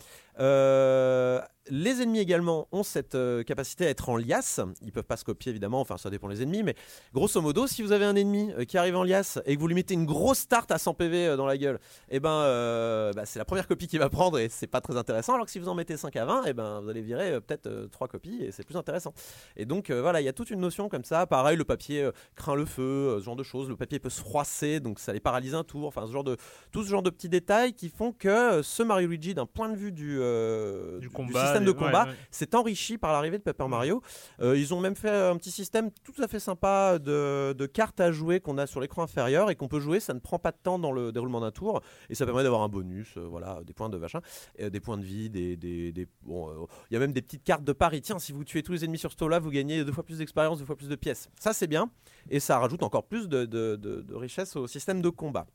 Les 1.72 2.02
ennemis 2.02 2.18
également 2.18 2.66
ont 2.72 2.82
cette 2.82 3.16
capacité 3.46 3.86
à 3.86 3.90
être 3.90 4.08
en 4.08 4.16
liasse. 4.16 4.60
Ils 4.82 4.90
peuvent 4.92 5.04
pas 5.04 5.16
se 5.16 5.24
copier 5.24 5.50
évidemment, 5.50 5.80
enfin 5.80 5.96
ça 5.98 6.10
dépend 6.10 6.28
des 6.28 6.42
ennemis, 6.42 6.62
mais 6.62 6.74
grosso 7.14 7.40
modo, 7.40 7.66
si 7.66 7.82
vous 7.82 7.92
avez 7.92 8.04
un 8.04 8.16
ennemi 8.16 8.50
qui 8.66 8.76
arrive 8.76 8.96
en 8.96 9.04
liasse 9.04 9.38
et 9.46 9.54
que 9.54 9.60
vous 9.60 9.68
lui 9.68 9.74
mettez 9.74 9.94
une 9.94 10.06
grosse 10.06 10.38
start 10.38 10.70
à 10.72 10.78
100 10.78 10.94
PV 10.94 11.36
dans 11.40 11.46
la 11.46 11.58
gueule, 11.58 11.78
et 12.08 12.20
ben 12.20 12.30
euh, 12.30 13.12
bah, 13.12 13.26
c'est 13.26 13.38
la 13.38 13.44
première 13.44 13.66
copie 13.66 13.88
qu'il 13.88 13.98
va 13.98 14.08
prendre 14.08 14.38
et 14.38 14.48
c'est 14.48 14.66
pas 14.66 14.80
très 14.80 14.96
intéressant. 14.96 15.34
Alors 15.34 15.46
que 15.46 15.52
si 15.52 15.58
vous 15.58 15.68
en 15.68 15.74
mettez 15.74 15.96
5 15.96 16.14
à 16.16 16.24
20, 16.24 16.44
et 16.44 16.52
ben 16.52 16.80
vous 16.80 16.88
allez 16.88 17.02
virer 17.02 17.32
euh, 17.32 17.40
peut-être 17.40 17.88
3 17.90 18.08
copies 18.08 18.42
et 18.42 18.52
c'est 18.52 18.64
plus 18.64 18.76
intéressant. 18.76 19.12
Et 19.56 19.64
donc 19.64 19.90
euh, 19.90 20.00
voilà, 20.00 20.20
il 20.20 20.24
y 20.24 20.28
a 20.28 20.32
toute 20.32 20.50
une 20.50 20.60
notion 20.60 20.88
comme 20.88 21.04
ça. 21.04 21.26
Pareil, 21.26 21.56
le 21.56 21.64
papier 21.64 22.02
euh, 22.02 22.12
craint 22.34 22.54
le 22.54 22.64
feu, 22.64 22.82
euh, 22.82 23.20
ce 23.20 23.24
genre 23.24 23.36
de 23.36 23.42
choses. 23.42 23.68
Le 23.68 23.76
papier 23.76 23.98
peut 23.98 24.10
se 24.10 24.20
froisser, 24.20 24.80
donc 24.80 24.98
ça 24.98 25.12
les 25.12 25.20
paralyse 25.20 25.54
un 25.54 25.64
tour. 25.64 25.86
Enfin, 25.86 26.06
ce 26.06 26.12
genre 26.12 26.24
de 26.24 26.36
tout 26.72 26.82
ce 26.82 26.88
genre 26.88 27.02
de 27.02 27.10
petits 27.10 27.28
détails 27.28 27.72
qui 27.72 27.88
font 27.88 28.12
que 28.12 28.28
euh, 28.28 28.62
ce 28.62 28.82
Mario 28.82 29.08
Luigi, 29.08 29.34
d'un 29.34 29.46
point 29.46 29.68
de 29.68 29.76
vue 29.76 29.92
du, 29.92 30.18
euh, 30.20 30.98
Du 30.98 31.08
combat, 31.10 31.44
système 31.44 31.64
de 31.64 31.72
combat, 31.72 32.04
ouais. 32.04 32.14
s'est 32.30 32.54
enrichi 32.54 32.98
par 32.98 33.12
l'arrivée 33.12 33.38
de 33.38 33.42
Paper 33.42 33.68
Mario. 33.68 34.02
Euh, 34.40 34.56
ils 34.56 34.74
ont 34.74 34.80
même 34.80 34.96
fait 34.96 35.10
un 35.10 35.36
petit 35.36 35.50
système 35.50 35.90
tout 36.04 36.20
à 36.22 36.28
fait 36.28 36.40
sympa 36.40 36.98
de, 36.98 37.52
de 37.52 37.66
cartes 37.66 38.00
à 38.00 38.12
jouer 38.12 38.40
qu'on 38.40 38.58
a 38.58 38.66
sur 38.66 38.80
l'écran 38.80 39.02
inférieur 39.02 39.50
et 39.50 39.56
qu'on 39.56 39.68
peut 39.68 39.80
jouer. 39.80 40.00
Ça 40.00 40.14
ne 40.14 40.20
prend 40.20 40.38
pas 40.38 40.52
de 40.52 40.58
temps 40.62 40.78
dans 40.78 40.92
le 40.92 41.12
déroulement 41.12 41.29
d'un 41.38 41.52
tour 41.52 41.80
et 42.08 42.16
ça 42.16 42.26
permet 42.26 42.42
d'avoir 42.42 42.62
un 42.62 42.68
bonus, 42.68 43.16
euh, 43.16 43.20
voilà, 43.20 43.60
des 43.64 43.72
points 43.72 43.88
de 43.88 43.96
machin, 43.98 44.20
euh, 44.58 44.70
des 44.70 44.80
points 44.80 44.98
de 44.98 45.04
vie, 45.04 45.30
des, 45.30 45.56
des, 45.56 45.92
des- 45.92 46.08
bon, 46.22 46.50
euh, 46.50 46.66
il 46.90 46.94
y 46.94 46.96
a 46.96 46.98
même 47.00 47.12
des 47.12 47.22
petites 47.22 47.44
cartes 47.44 47.62
de 47.62 47.72
pari. 47.72 48.02
Tiens, 48.02 48.18
si 48.18 48.32
vous 48.32 48.42
tuez 48.42 48.64
tous 48.64 48.72
les 48.72 48.84
ennemis 48.84 48.98
sur 48.98 49.12
ce 49.12 49.16
tour-là, 49.16 49.38
vous 49.38 49.50
gagnez 49.50 49.84
deux 49.84 49.92
fois 49.92 50.02
plus 50.02 50.18
d'expérience, 50.18 50.58
deux 50.58 50.64
fois 50.64 50.74
plus 50.76 50.88
de 50.88 50.96
pièces. 50.96 51.28
Ça 51.38 51.52
c'est 51.52 51.68
bien 51.68 51.88
et 52.30 52.40
ça 52.40 52.58
rajoute 52.58 52.82
encore 52.82 53.04
plus 53.04 53.28
de, 53.28 53.44
de- 53.44 53.76
richesse 54.12 54.56
au 54.56 54.66
système 54.66 55.00
de 55.02 55.08
combat. 55.10 55.46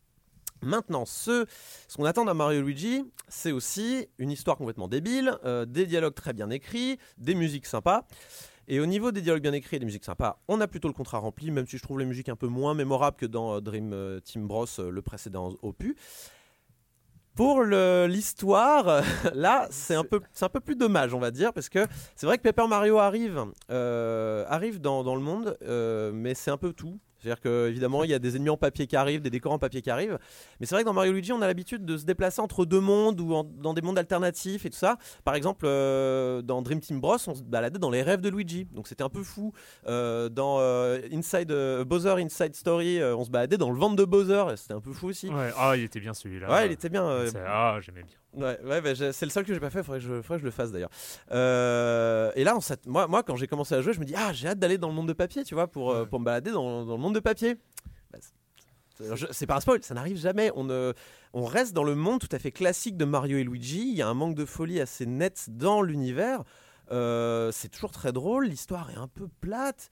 Maintenant, 0.61 1.05
ce, 1.05 1.45
ce 1.87 1.97
qu'on 1.97 2.05
attend 2.05 2.23
d'un 2.23 2.33
Mario 2.33 2.61
Luigi, 2.61 3.03
c'est 3.27 3.51
aussi 3.51 4.07
une 4.17 4.31
histoire 4.31 4.55
complètement 4.55 4.87
débile, 4.87 5.37
des 5.67 5.85
dialogues 5.85 6.15
très 6.15 6.31
bien 6.31 6.49
écrits, 6.49 6.97
des 7.17 7.35
musiques 7.35 7.65
sympas. 7.65 8.07
Et 8.67 8.79
au 8.79 8.85
niveau 8.85 9.11
des 9.11 9.21
dialogues 9.21 9.43
bien 9.43 9.53
écrits 9.53 9.75
et 9.75 9.79
des 9.79 9.85
musiques 9.85 10.05
sympas, 10.05 10.39
on 10.47 10.59
a 10.61 10.67
plutôt 10.67 10.87
le 10.87 10.93
contrat 10.93 11.19
rempli, 11.19 11.51
même 11.51 11.67
si 11.67 11.77
je 11.77 11.83
trouve 11.83 11.99
les 11.99 12.05
musiques 12.05 12.29
un 12.29 12.35
peu 12.35 12.47
moins 12.47 12.73
mémorables 12.73 13.17
que 13.17 13.25
dans 13.25 13.55
euh, 13.55 13.61
Dream 13.61 13.93
euh, 13.93 14.19
Team 14.19 14.47
Bros, 14.47 14.65
euh, 14.79 14.89
le 14.89 15.01
précédent 15.01 15.53
opus. 15.61 15.95
Pour 17.35 17.63
l'histoire, 17.63 19.03
là, 19.33 19.67
c'est 19.69 19.93
un, 19.93 20.05
peu, 20.05 20.21
un 20.39 20.49
peu 20.49 20.61
plus 20.61 20.77
dommage, 20.77 21.13
on 21.13 21.19
va 21.19 21.31
dire, 21.31 21.51
parce 21.51 21.67
que 21.67 21.85
c'est 22.15 22.25
vrai 22.25 22.37
que 22.37 22.43
Paper 22.43 22.67
Mario 22.69 22.97
arrive, 22.97 23.43
euh, 23.69 24.45
arrive 24.47 24.79
dans, 24.79 25.03
dans 25.03 25.15
le 25.15 25.21
monde, 25.21 25.57
euh, 25.63 26.13
mais 26.13 26.33
c'est 26.33 26.49
un 26.49 26.57
peu 26.57 26.71
tout. 26.71 26.97
C'est-à-dire 27.25 27.41
qu'évidemment, 27.41 28.03
il 28.03 28.11
y 28.11 28.13
a 28.13 28.19
des 28.19 28.35
ennemis 28.35 28.51
en 28.51 28.57
papier 28.57 28.85
qui 28.85 28.95
arrivent, 28.95 29.21
des 29.21 29.31
décors 29.31 29.51
en 29.51 29.57
papier 29.57 29.81
qui 29.81 29.89
arrivent. 29.89 30.19
Mais 30.59 30.67
c'est 30.67 30.75
vrai 30.75 30.83
que 30.83 30.85
dans 30.87 30.93
Mario 30.93 31.11
Luigi, 31.11 31.33
on 31.33 31.41
a 31.41 31.47
l'habitude 31.47 31.83
de 31.83 31.97
se 31.97 32.05
déplacer 32.05 32.39
entre 32.39 32.65
deux 32.65 32.79
mondes 32.79 33.19
ou 33.19 33.33
en- 33.33 33.43
dans 33.43 33.73
des 33.73 33.81
mondes 33.81 33.97
alternatifs 33.97 34.65
et 34.65 34.69
tout 34.69 34.77
ça. 34.77 34.97
Par 35.23 35.33
exemple, 35.33 35.65
euh, 35.67 36.43
dans 36.43 36.61
Dream 36.61 36.79
Team 36.79 36.99
Bros, 37.01 37.15
on 37.27 37.33
se 37.33 37.41
baladait 37.41 37.79
dans 37.79 37.89
les 37.89 38.03
rêves 38.03 38.21
de 38.21 38.29
Luigi. 38.29 38.65
Donc 38.71 38.87
c'était 38.87 39.03
un 39.03 39.09
peu 39.09 39.23
fou. 39.23 39.53
Euh, 39.87 40.29
dans 40.29 40.57
euh, 40.59 40.99
Inside 41.11 41.51
Bowser 41.87 42.21
Inside 42.21 42.55
Story, 42.55 43.01
on 43.03 43.23
se 43.23 43.31
baladait 43.31 43.57
dans 43.57 43.71
le 43.71 43.77
ventre 43.79 43.95
de 43.95 44.05
Bowser. 44.05 44.43
C'était 44.55 44.73
un 44.75 44.81
peu 44.81 44.93
fou 44.93 45.07
aussi. 45.07 45.27
Ouais, 45.29 45.49
ah, 45.57 45.75
il 45.75 45.83
était 45.83 45.99
bien 45.99 46.13
celui-là. 46.13 46.49
Ouais, 46.51 46.67
il 46.67 46.71
était 46.73 46.89
bien. 46.89 47.25
Ah, 47.47 47.79
j'aimais 47.81 48.03
bien. 48.03 48.17
Ouais, 48.35 48.59
ouais 48.63 48.81
bah, 48.81 48.93
c'est 48.95 49.25
le 49.25 49.31
seul 49.31 49.45
que 49.45 49.53
j'ai 49.53 49.59
pas 49.59 49.69
fait, 49.69 49.81
faudrait 49.83 49.99
que 49.99 50.05
je, 50.05 50.21
faudrait 50.21 50.37
que 50.37 50.41
je 50.41 50.45
le 50.45 50.51
fasse 50.51 50.71
d'ailleurs. 50.71 50.89
Euh, 51.31 52.31
et 52.35 52.43
là, 52.43 52.57
moi, 52.85 53.07
moi, 53.07 53.23
quand 53.23 53.35
j'ai 53.35 53.47
commencé 53.47 53.73
à 53.75 53.81
jouer, 53.81 53.93
je 53.93 53.99
me 53.99 54.05
dis, 54.05 54.13
ah, 54.15 54.33
j'ai 54.33 54.47
hâte 54.47 54.59
d'aller 54.59 54.77
dans 54.77 54.89
le 54.89 54.93
monde 54.93 55.07
de 55.07 55.13
papier, 55.13 55.43
tu 55.43 55.53
vois, 55.55 55.67
pour, 55.67 55.91
euh, 55.91 56.01
Ouais. 56.01 56.05
pour 56.07 56.19
me 56.19 56.25
balader 56.25 56.51
dans, 56.51 56.85
dans 56.85 56.95
le 56.95 57.01
monde 57.01 57.15
de 57.15 57.19
papier. 57.19 57.55
Bah, 58.11 58.19
c'est- 59.31 59.45
pas 59.45 59.55
un 59.57 59.59
spoil, 59.59 59.81
ça 59.83 59.93
n'arrive 59.93 60.17
jamais. 60.17 60.51
On, 60.55 60.63
ne- 60.63 60.93
on 61.33 61.45
reste 61.45 61.73
dans 61.73 61.83
le 61.83 61.95
monde 61.95 62.19
tout 62.21 62.33
à 62.33 62.39
fait 62.39 62.51
classique 62.51 62.97
de 62.97 63.05
Mario 63.05 63.37
et 63.37 63.43
Luigi. 63.43 63.89
Il 63.89 63.95
y 63.95 64.01
a 64.01 64.07
un 64.07 64.13
manque 64.13 64.35
de 64.35 64.45
folie 64.45 64.79
assez 64.79 65.05
net 65.05 65.45
dans 65.49 65.81
l'univers. 65.81 66.43
Euh, 66.91 67.51
c'est 67.51 67.69
toujours 67.69 67.91
très 67.91 68.11
drôle, 68.13 68.45
l'histoire 68.45 68.89
est 68.91 68.97
un 68.97 69.07
peu 69.07 69.27
plate. 69.41 69.89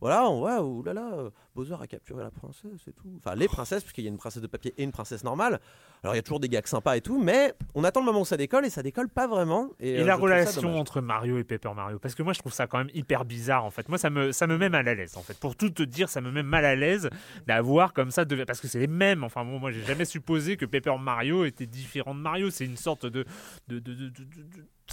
Voilà, 0.00 0.28
on 0.28 0.40
voit, 0.40 0.62
euh, 0.62 1.30
Bowser 1.54 1.76
a 1.80 1.86
capturé 1.86 2.22
la 2.22 2.30
princesse 2.30 2.86
et 2.86 2.92
tout. 2.92 3.08
Enfin, 3.18 3.34
les 3.34 3.48
princesses, 3.48 3.82
puisqu'il 3.82 4.04
y 4.04 4.06
a 4.06 4.10
une 4.10 4.18
princesse 4.18 4.42
de 4.42 4.46
papier 4.46 4.74
et 4.76 4.82
une 4.84 4.92
princesse 4.92 5.24
normale. 5.24 5.60
Alors, 6.02 6.14
il 6.14 6.18
y 6.18 6.20
a 6.20 6.22
toujours 6.22 6.40
des 6.40 6.48
gags 6.48 6.66
sympas 6.66 6.96
et 6.96 7.00
tout, 7.00 7.20
mais 7.20 7.54
on 7.74 7.82
attend 7.82 8.00
le 8.00 8.06
moment 8.06 8.20
où 8.20 8.24
ça 8.24 8.36
décolle 8.36 8.66
et 8.66 8.70
ça 8.70 8.82
décolle 8.82 9.08
pas 9.08 9.26
vraiment. 9.26 9.70
Et, 9.80 9.92
Et 9.94 10.00
euh, 10.02 10.04
la 10.04 10.16
relation 10.16 10.78
entre 10.78 11.00
Mario 11.00 11.38
et 11.38 11.44
Paper 11.44 11.72
Mario 11.74 11.98
Parce 11.98 12.14
que 12.14 12.22
moi, 12.22 12.32
je 12.32 12.38
trouve 12.40 12.52
ça 12.52 12.66
quand 12.66 12.78
même 12.78 12.90
hyper 12.94 13.24
bizarre, 13.24 13.64
en 13.64 13.70
fait. 13.70 13.88
Moi, 13.88 13.98
ça 13.98 14.10
me, 14.10 14.32
ça 14.32 14.46
me 14.46 14.58
met 14.58 14.68
mal 14.68 14.86
à 14.86 14.94
l'aise, 14.94 15.16
en 15.16 15.22
fait. 15.22 15.38
Pour 15.38 15.56
tout 15.56 15.70
te 15.70 15.82
dire, 15.82 16.08
ça 16.08 16.20
me 16.20 16.30
met 16.30 16.42
mal 16.42 16.64
à 16.64 16.76
l'aise 16.76 17.08
d'avoir 17.46 17.92
comme 17.92 18.10
ça... 18.10 18.24
De... 18.24 18.44
Parce 18.44 18.60
que 18.60 18.68
c'est 18.68 18.80
les 18.80 18.86
mêmes. 18.86 19.24
Enfin, 19.24 19.44
bon, 19.44 19.58
moi, 19.58 19.70
j'ai 19.70 19.82
jamais 19.82 20.04
supposé 20.04 20.56
que 20.56 20.66
Paper 20.66 20.96
Mario 21.00 21.44
était 21.44 21.66
différent 21.66 22.14
de 22.14 22.20
Mario. 22.20 22.50
C'est 22.50 22.66
une 22.66 22.76
sorte 22.76 23.06
de- 23.06 23.24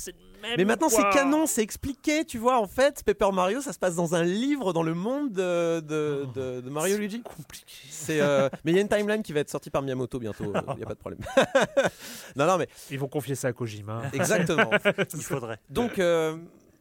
c'est 0.02 0.12
le 0.12 0.42
même, 0.42 0.56
Mais 0.58 0.66
maintenant, 0.66 0.90
c'est 0.90 1.02
canon, 1.14 1.46
c'est 1.46 1.62
expliqué, 1.62 2.26
tu 2.26 2.38
vois. 2.38 2.60
En 2.60 2.68
fait, 2.68 3.04
Paper 3.04 3.30
Mario, 3.34 3.62
ça 3.62 3.72
se 3.74 3.80
passe 3.80 3.96
dans 3.96 4.14
un 4.16 4.24
livre 4.24 4.74
dans 4.74 4.84
le 4.84 4.94
monde 4.94 5.32
de, 5.32 5.80
de, 5.80 6.26
de- 6.34 6.62
de 6.62 6.70
Mario 6.70 6.98
Luigi. 6.98 7.22
compliqué. 7.22 7.66
C'est, 7.90 8.20
euh, 8.22 8.50
mais 8.66 8.72
il 8.72 8.76
y 8.76 8.78
a 8.78 8.82
une 8.82 8.90
timeline 8.90 9.24
qui 9.24 9.32
va 9.34 9.40
être 9.42 9.50
sortie 9.50 9.70
par 9.70 9.82
Miyamoto 9.82 10.20
bientôt, 10.20 10.46
il 10.46 10.76
n'y 10.78 10.84
a 10.84 10.86
pas 10.86 10.94
de 10.96 11.00
problème. 11.00 11.20
non, 12.36 12.46
non, 12.46 12.58
mais 12.58 12.68
Ils 12.92 13.00
vont 13.00 13.08
confier 13.08 13.36
ça 13.36 13.50
à 13.50 13.54
Kojima. 13.54 14.02
exactement. 14.14 14.70
Il 15.14 15.22
faudrait. 15.24 15.60
Donc, 15.70 16.00
euh, 16.00 16.36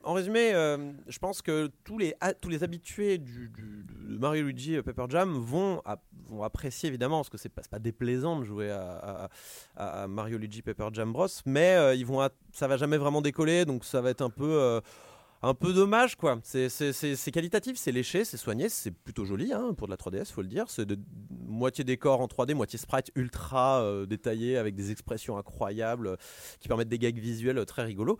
en 0.04 0.14
résumé, 0.14 0.52
euh, 0.54 0.92
je 1.08 1.18
pense 1.18 1.42
que 1.42 1.70
tous 1.84 1.98
les, 1.98 2.14
tous 2.40 2.48
les 2.48 2.62
habitués 2.62 3.18
de 3.18 3.48
Mario 4.18 4.44
Luigi 4.44 4.74
et 4.74 4.82
Pepper 4.82 5.06
Jam 5.08 5.32
vont, 5.32 5.82
vont 6.28 6.42
apprécier 6.42 6.88
évidemment, 6.88 7.18
parce 7.18 7.30
que 7.30 7.38
c'est 7.38 7.48
pas, 7.48 7.62
pas 7.70 7.78
déplaisant 7.78 8.38
de 8.38 8.44
jouer 8.44 8.70
à, 8.70 9.28
Mario 10.08 10.38
Luigi 10.38 10.62
Pepper 10.62 10.88
Jam 10.92 11.12
Bros, 11.12 11.26
mais 11.46 11.74
euh, 11.74 11.94
ils 11.94 12.06
vont, 12.06 12.26
ça 12.52 12.68
va 12.68 12.76
jamais 12.76 12.98
vraiment 12.98 13.22
décoller, 13.22 13.64
donc 13.64 13.84
ça 13.84 14.00
va 14.00 14.10
être 14.10 14.22
un 14.22 14.30
peu. 14.30 14.52
euh, 14.60 14.80
un 15.42 15.54
peu 15.54 15.72
dommage 15.72 16.16
quoi, 16.16 16.38
c'est 16.44 17.32
qualitatif, 17.32 17.76
c'est 17.76 17.90
léché, 17.90 18.24
c'est 18.24 18.36
soigné, 18.36 18.68
c'est 18.68 18.92
plutôt 18.92 19.24
joli 19.24 19.52
hein, 19.52 19.74
pour 19.76 19.88
de 19.88 19.92
la 19.92 19.96
3DS, 19.96 20.32
faut 20.32 20.42
le 20.42 20.48
dire. 20.48 20.66
C'est 20.68 20.86
de 20.86 20.96
moitié 21.30 21.82
décor 21.82 22.20
en 22.20 22.26
3D, 22.26 22.54
moitié 22.54 22.78
sprite 22.78 23.10
ultra 23.16 23.82
euh, 23.82 24.06
détaillé 24.06 24.56
avec 24.56 24.76
des 24.76 24.92
expressions 24.92 25.36
incroyables 25.36 26.06
euh, 26.06 26.16
qui 26.60 26.68
permettent 26.68 26.88
des 26.88 26.98
gags 26.98 27.18
visuels 27.18 27.58
euh, 27.58 27.64
très 27.64 27.82
rigolos. 27.82 28.18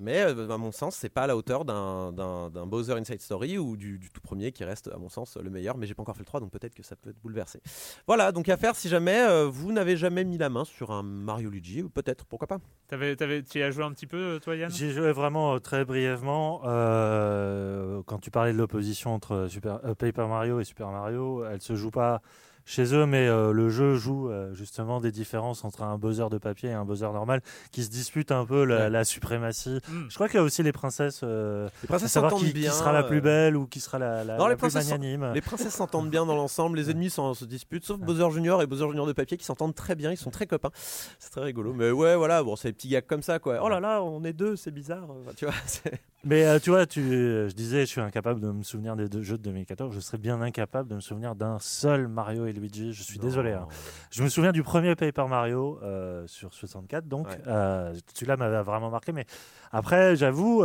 Mais 0.00 0.22
euh, 0.22 0.48
à 0.50 0.56
mon 0.58 0.72
sens, 0.72 0.96
c'est 0.96 1.08
pas 1.10 1.22
à 1.22 1.26
la 1.26 1.36
hauteur 1.36 1.64
d'un- 1.64 2.10
d'un 2.12 2.50
d'un 2.50 2.66
Bowser 2.66 2.94
Inside 2.94 3.20
Story 3.20 3.58
ou 3.58 3.76
du, 3.76 3.98
du 3.98 4.10
tout 4.10 4.20
premier 4.20 4.50
qui 4.50 4.64
reste, 4.64 4.88
à 4.88 4.96
mon 4.96 5.08
sens, 5.08 5.36
le 5.36 5.50
meilleur. 5.50 5.76
Mais 5.76 5.86
j'ai 5.86 5.94
pas 5.94 6.02
encore 6.02 6.14
fait 6.16 6.22
le 6.22 6.26
3, 6.26 6.40
donc 6.40 6.50
peut-être 6.50 6.74
que 6.74 6.82
ça 6.82 6.96
peut 6.96 7.10
être 7.10 7.20
bouleversé. 7.22 7.60
Voilà, 8.06 8.32
donc 8.32 8.48
à 8.48 8.56
faire 8.56 8.74
si 8.74 8.88
jamais 8.88 9.20
euh, 9.20 9.46
vous 9.46 9.72
n'avez 9.72 9.96
jamais 9.96 10.24
mis 10.24 10.38
la 10.38 10.48
main 10.48 10.64
sur 10.64 10.90
un 10.90 11.02
Mario 11.02 11.50
Luigi, 11.50 11.82
ou 11.82 11.90
peut-être, 11.90 12.24
pourquoi 12.24 12.48
pas. 12.48 12.58
T'avais, 12.88 13.14
t'avais, 13.14 13.42
tu 13.42 13.58
y 13.58 13.62
as 13.62 13.70
joué 13.70 13.84
un 13.84 13.92
petit 13.92 14.06
peu, 14.06 14.40
toi, 14.42 14.56
Yann? 14.56 14.70
J'ai 14.70 14.90
joué 14.90 15.12
vraiment 15.12 15.54
euh, 15.54 15.58
très 15.58 15.84
brièvement. 15.84 16.62
euh, 16.64 18.02
quand 18.06 18.18
tu 18.18 18.30
parlais 18.30 18.52
de 18.52 18.58
l'opposition 18.58 19.14
entre 19.14 19.46
Super, 19.48 19.80
euh, 19.84 19.94
Paper 19.94 20.26
Mario 20.26 20.60
et 20.60 20.64
Super 20.64 20.88
Mario, 20.88 21.44
elle 21.44 21.60
se 21.60 21.74
joue 21.76 21.90
pas 21.90 22.22
chez 22.64 22.94
eux, 22.94 23.06
mais 23.06 23.26
euh, 23.26 23.52
le 23.52 23.68
jeu 23.68 23.96
joue 23.96 24.30
euh, 24.30 24.54
justement 24.54 25.00
des 25.00 25.10
différences 25.10 25.64
entre 25.64 25.82
un 25.82 25.98
buzzer 25.98 26.28
de 26.30 26.38
papier 26.38 26.70
et 26.70 26.72
un 26.72 26.84
buzzer 26.84 27.12
normal 27.12 27.40
qui 27.72 27.82
se 27.82 27.90
disputent 27.90 28.30
un 28.32 28.44
peu 28.46 28.64
la, 28.64 28.76
Ouais. 28.76 28.90
la 28.90 29.04
suprématie. 29.04 29.80
Hmm. 29.88 30.04
Je 30.08 30.14
crois 30.14 30.28
qu'il 30.28 30.36
y 30.36 30.40
a 30.40 30.42
aussi 30.44 30.62
les 30.62 30.72
princesses. 30.72 31.20
euh, 31.24 31.68
Les 31.82 31.88
princesses 31.88 32.12
savoir 32.12 32.30
s'entendent 32.32 32.46
qui, 32.46 32.52
qui 32.52 32.60
bien. 32.60 32.72
sera 32.72 32.92
la 32.92 33.02
plus 33.02 33.18
euh, 33.18 33.22
belle 33.22 33.56
ou 33.56 33.66
qui 33.66 33.80
sera 33.80 33.98
la, 33.98 34.22
la, 34.24 34.36
Non, 34.36 34.44
la 34.46 34.50
les 34.54 34.56
plus 34.56 34.74
magnanime. 34.74 35.32
Les 35.34 35.40
princesses 35.40 35.74
s'entendent 35.74 36.10
bien 36.10 36.26
dans 36.26 36.36
l'ensemble, 36.36 36.76
les 36.78 36.90
ennemis 36.90 37.10
se 37.10 37.44
disputent, 37.44 37.84
sauf 37.84 37.98
Bowser 37.98 38.30
Junior 38.30 38.62
et 38.62 38.66
Bowser 38.66 38.88
Junior 38.88 39.06
de 39.06 39.12
papier 39.12 39.36
qui 39.36 39.44
s'entendent 39.44 39.74
très 39.74 39.94
bien, 39.94 40.10
ils 40.12 40.16
sont 40.16 40.30
très 40.30 40.46
copains. 40.46 40.70
C'est 41.18 41.30
très 41.30 41.42
rigolo. 41.42 41.72
Mais 41.72 41.90
ouais, 41.90 42.14
voilà, 42.16 42.42
bon, 42.42 42.56
c'est 42.56 42.68
des 42.68 42.72
petits 42.74 42.88
gags 42.88 43.06
comme 43.06 43.22
ça, 43.22 43.38
quoi. 43.38 43.58
Oh 43.62 43.68
là 43.68 43.80
là, 43.80 44.02
on 44.02 44.22
est 44.24 44.32
deux, 44.32 44.54
c'est 44.56 44.70
bizarre. 44.70 45.04
Enfin, 45.10 45.32
tu 45.36 45.44
vois, 45.46 45.54
c'est- 45.66 46.00
Mais 46.22 46.44
euh, 46.44 46.58
tu 46.58 46.68
vois, 46.68 46.84
tu, 46.84 47.00
euh, 47.00 47.48
je 47.48 47.54
disais, 47.54 47.80
je 47.80 47.86
suis 47.86 48.00
incapable 48.02 48.40
de 48.40 48.50
me 48.50 48.62
souvenir 48.62 48.94
des 48.94 49.08
deux 49.08 49.22
jeux 49.22 49.38
de 49.38 49.42
2014. 49.42 49.94
Je 49.94 50.00
serais 50.00 50.18
bien 50.18 50.42
incapable 50.42 50.88
de 50.90 50.94
me 50.96 51.00
souvenir 51.00 51.34
d'un 51.34 51.58
seul 51.58 52.08
Mario 52.08 52.44
et 52.46 52.52
Luigi. 52.52 52.92
Je 52.92 53.02
suis 53.02 53.18
désolé. 53.18 53.52
hein. 53.52 53.66
Je 54.10 54.22
me 54.22 54.28
souviens 54.28 54.52
du 54.52 54.62
premier 54.62 54.94
Paper 54.96 55.26
Mario 55.28 55.78
euh, 55.82 56.26
sur 56.26 56.52
64, 56.52 57.08
donc 57.08 57.26
Ouais. 57.28 57.38
euh, 57.46 57.94
celui-là 58.14 58.36
m'avait 58.36 58.62
vraiment 58.62 58.90
marqué. 58.90 59.12
Mais 59.12 59.24
après, 59.72 60.14
j'avoue, 60.14 60.62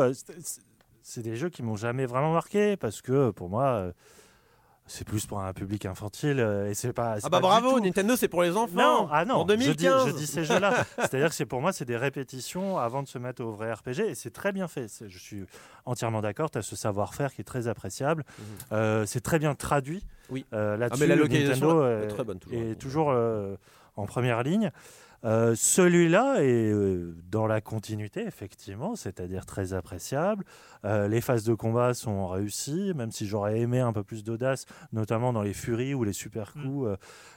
c'est- 1.01 1.21
des 1.21 1.35
jeux 1.37 1.49
qui 1.49 1.63
m'ont 1.63 1.75
jamais 1.77 2.05
vraiment 2.05 2.33
marqué 2.33 2.75
parce 2.75 3.01
que 3.01 3.29
pour 3.31 3.47
moi, 3.49 3.91
c'est 4.87 5.07
plus 5.07 5.25
pour 5.25 5.39
un 5.41 5.51
public 5.53 5.85
infantile 5.85 6.39
euh, 6.39 6.69
et 6.69 6.75
c'est 6.75 6.93
pas. 6.93 7.15
Ah 7.23 7.29
bah 7.29 7.29
pas 7.29 7.39
bravo, 7.39 7.79
Nintendo 7.79 8.15
c'est 8.15 8.27
pour 8.27 8.43
les 8.43 8.55
enfants. 8.55 8.75
non, 8.75 9.07
ah 9.11 9.25
non, 9.25 9.35
En 9.37 9.45
2015. 9.45 9.73
Je 9.73 10.05
dis, 10.05 10.11
je 10.11 10.15
dis 10.17 10.27
ces 10.27 10.43
jeux-là. 10.43 10.85
C'est-à-dire 10.99 11.29
que 11.29 11.35
c'est 11.35 11.45
pour 11.47 11.59
moi, 11.61 11.73
c'est 11.73 11.85
des 11.85 11.97
répétitions 11.97 12.77
avant 12.77 13.01
de 13.01 13.07
se 13.07 13.17
mettre 13.17 13.43
au 13.43 13.51
vrai 13.51 13.73
RPG 13.73 14.01
et 14.01 14.15
c'est 14.15 14.29
très 14.31 14.51
bien 14.51 14.67
fait. 14.67 14.87
Je 15.07 15.17
suis 15.17 15.45
entièrement 15.85 16.21
d'accord. 16.21 16.51
Tu 16.51 16.59
as 16.59 16.61
ce 16.61 16.75
savoir-faire 16.75 17.33
qui 17.33 17.41
est 17.41 17.45
très 17.45 17.67
appréciable. 17.67 18.23
Mhm. 18.37 18.45
Euh, 18.73 19.05
c'est 19.07 19.21
très 19.21 19.39
bien 19.39 19.55
traduit. 19.55 20.03
Oui. 20.29 20.45
Euh, 20.53 20.75
Ah, 20.75 20.77
Là-dessus, 20.77 21.01
mais 21.01 21.07
la 21.07 21.15
localisation 21.15 21.67
Nintendo 21.67 21.87
est 21.87 22.03
est, 22.03 22.07
très 22.09 22.23
bonne 22.23 22.39
toujours. 22.39 22.61
est 22.61 22.75
toujours 22.75 23.11
euh, 23.11 23.55
en 23.95 24.05
première 24.05 24.43
ligne. 24.43 24.71
Euh, 25.25 25.55
Celui-là 25.55 26.43
est 26.43 26.71
euh, 26.71 27.15
dans 27.31 27.47
la 27.47 27.59
continuité, 27.59 28.21
effectivement, 28.25 28.95
c'est-à-dire 28.95 29.45
très 29.45 29.73
appréciable. 29.73 30.45
Euh, 30.85 31.07
les 31.07 31.19
phases 31.19 31.43
de 31.43 31.53
combat 31.55 31.93
sont 31.93 32.27
réussies, 32.27 32.93
même 32.95 33.11
si 33.11 33.25
j'aurais 33.25 33.59
aimé 33.59 33.79
un 33.79 33.91
peu 33.91 34.03
plus 34.03 34.23
d'audace, 34.23 34.65
notamment 34.93 35.33
dans 35.33 35.41
les 35.41 35.53
furies 35.53 35.93
ou 35.95 36.03
les 36.03 36.13
super 36.13 36.53
Mm. 36.55 36.61
coups. 36.63 36.89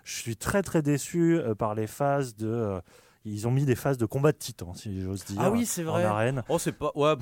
Je 0.04 0.14
suis 0.16 0.36
très 0.36 0.62
très 0.62 0.82
déçu 0.82 1.40
par 1.58 1.74
les 1.74 1.86
phases 1.86 2.36
de. 2.36 2.80
ils 3.24 3.48
ont 3.48 3.50
mis 3.50 3.64
des 3.64 3.74
phases 3.74 3.98
de 3.98 4.06
combat 4.06 4.32
de 4.32 4.38
titans, 4.38 4.74
si 4.74 5.00
j'ose 5.00 5.24
dire. 5.24 5.40
Ah 5.40 5.50
oui, 5.50 5.64
c'est 5.66 5.82
vrai. 5.82 6.04
En 6.04 6.08
arène. 6.10 6.42
Oh 6.48 6.58
c'est 6.58 6.72
pas 6.72 6.92
ouais. 6.94 7.14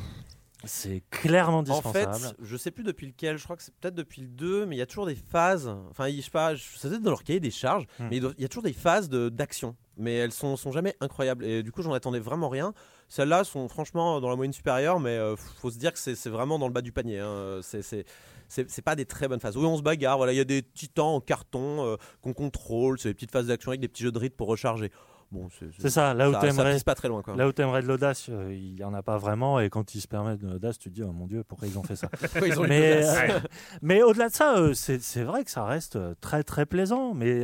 C'est 0.65 1.03
clairement 1.11 1.59
En 1.59 1.63
dispensable. 1.63 2.15
fait, 2.15 2.35
je 2.43 2.57
sais 2.57 2.71
plus 2.71 2.83
depuis 2.83 3.07
lequel, 3.07 3.37
je 3.37 3.45
crois 3.45 3.57
que 3.57 3.63
c'est 3.63 3.75
peut-être 3.75 3.95
depuis 3.95 4.23
le 4.23 4.29
2, 4.29 4.65
mais 4.67 4.75
il 4.77 4.79
y 4.79 4.83
a 4.83 4.87
toujours 4.87 5.07
des 5.07 5.15
phases. 5.15 5.69
Enfin, 5.91 6.09
je 6.11 6.21
sais 6.21 6.31
pas, 6.31 6.55
ça 6.57 6.89
doit 6.89 6.97
être 6.97 7.03
dans 7.03 7.11
leur 7.11 7.23
cahier 7.25 7.41
des 7.41 7.51
charges, 7.51 7.87
Hmm. 7.99 8.09
mais 8.11 8.17
il 8.17 8.35
y 8.39 8.45
a 8.45 8.49
toujours 8.49 8.63
des 8.65 8.73
phases 8.73 9.09
de- 9.09 9.29
d'action. 9.29 9.77
Mais 9.99 10.15
elles 10.15 10.33
sont, 10.33 10.57
sont 10.57 10.73
jamais 10.73 10.95
incroyables. 11.01 11.45
Et 11.45 11.63
du 11.63 11.73
coup, 11.73 11.83
j'en 11.83 11.93
attendais 11.93 12.19
vraiment 12.21 12.49
rien. 12.49 12.75
Celles-là 13.09 13.45
sont 13.45 13.69
franchement 13.69 14.21
dans 14.21 14.29
la 14.31 14.37
moyenne 14.37 14.53
supérieure, 14.53 14.99
mais 14.99 15.11
euh, 15.17 15.37
faut 15.37 15.71
se 15.71 15.79
dire 15.79 15.93
que 15.93 15.99
c'est 15.99 16.29
vraiment 16.29 16.59
dans 16.59 16.67
le 16.67 16.73
bas 16.73 16.83
du 16.83 16.93
panier. 16.93 17.21
hein. 17.21 17.61
C'est 17.63 18.05
c'est 18.49 18.83
pas 18.83 18.95
des 18.95 19.07
très 19.07 19.27
bonnes 19.27 19.41
phases. 19.41 19.57
Oui, 19.57 19.65
on 19.67 19.77
se 19.77 19.83
bagarre. 19.83 20.19
Voilà, 20.19 20.33
il 20.33 20.37
y 20.37 20.41
a 20.41 20.45
des 20.45 20.63
titans 20.63 21.07
en 21.17 21.21
carton 21.21 21.85
euh, 21.85 21.97
qu'on 22.23 22.33
contrôle. 22.33 22.99
C'est 22.99 23.09
des 23.09 23.15
petites 23.15 23.33
phases 23.33 23.47
d'action 23.49 23.71
avec 23.73 23.81
des 23.81 23.89
petits 23.89 24.05
jeux 24.05 24.13
de 24.13 24.19
rythme 24.19 24.37
pour 24.37 24.47
recharger. 24.49 24.93
Bon, 25.33 25.49
c'est 25.79 25.91
ça, 25.91 26.15
là 26.15 26.31
où 26.31 26.33
ça, 26.33 26.41
t'aimerais. 26.41 26.75
pisse 26.75 26.85
pas 26.85 26.95
très 26.95 27.09
loin, 27.09 27.21
quoi. 27.23 27.35
Là 27.35 27.49
où 27.49 27.53
t'aimerais 27.53 27.83
de 27.83 27.89
l'audace, 27.89 28.29
euh, 28.31 28.55
il 28.55 28.75
n'y 28.75 28.85
en 28.85 28.95
a 28.95 29.03
pas 29.03 29.19
vraiment, 29.19 29.59
et 29.59 29.71
quand 29.71 29.95
ils 29.95 30.01
se 30.01 30.07
permettent 30.07 30.39
de 30.41 30.49
l'audace, 30.49 30.79
tu 30.79 30.89
te 30.89 30.95
dis, 30.95 31.03
oh 31.03 31.13
mon 31.13 31.27
Dieu, 31.27 31.43
pourquoi 31.43 31.67
ils 31.67 31.79
ont 31.79 31.83
fait 31.83 31.97
ça? 31.97 32.09
Ils 32.47 32.59
ont 32.61 32.63
les 32.63 32.69
Mais, 32.69 33.05
euh, 33.05 33.41
mais 33.83 34.03
au-delà 34.03 34.29
de 34.29 34.35
ça, 34.35 34.57
euh, 34.57 34.73
c'est 34.75 35.23
vrai 35.25 35.45
que 35.45 35.51
ça 35.51 35.65
reste 35.65 35.99
très 36.21 36.45
très 36.45 36.65
plaisant. 36.65 37.13
Mais 37.15 37.43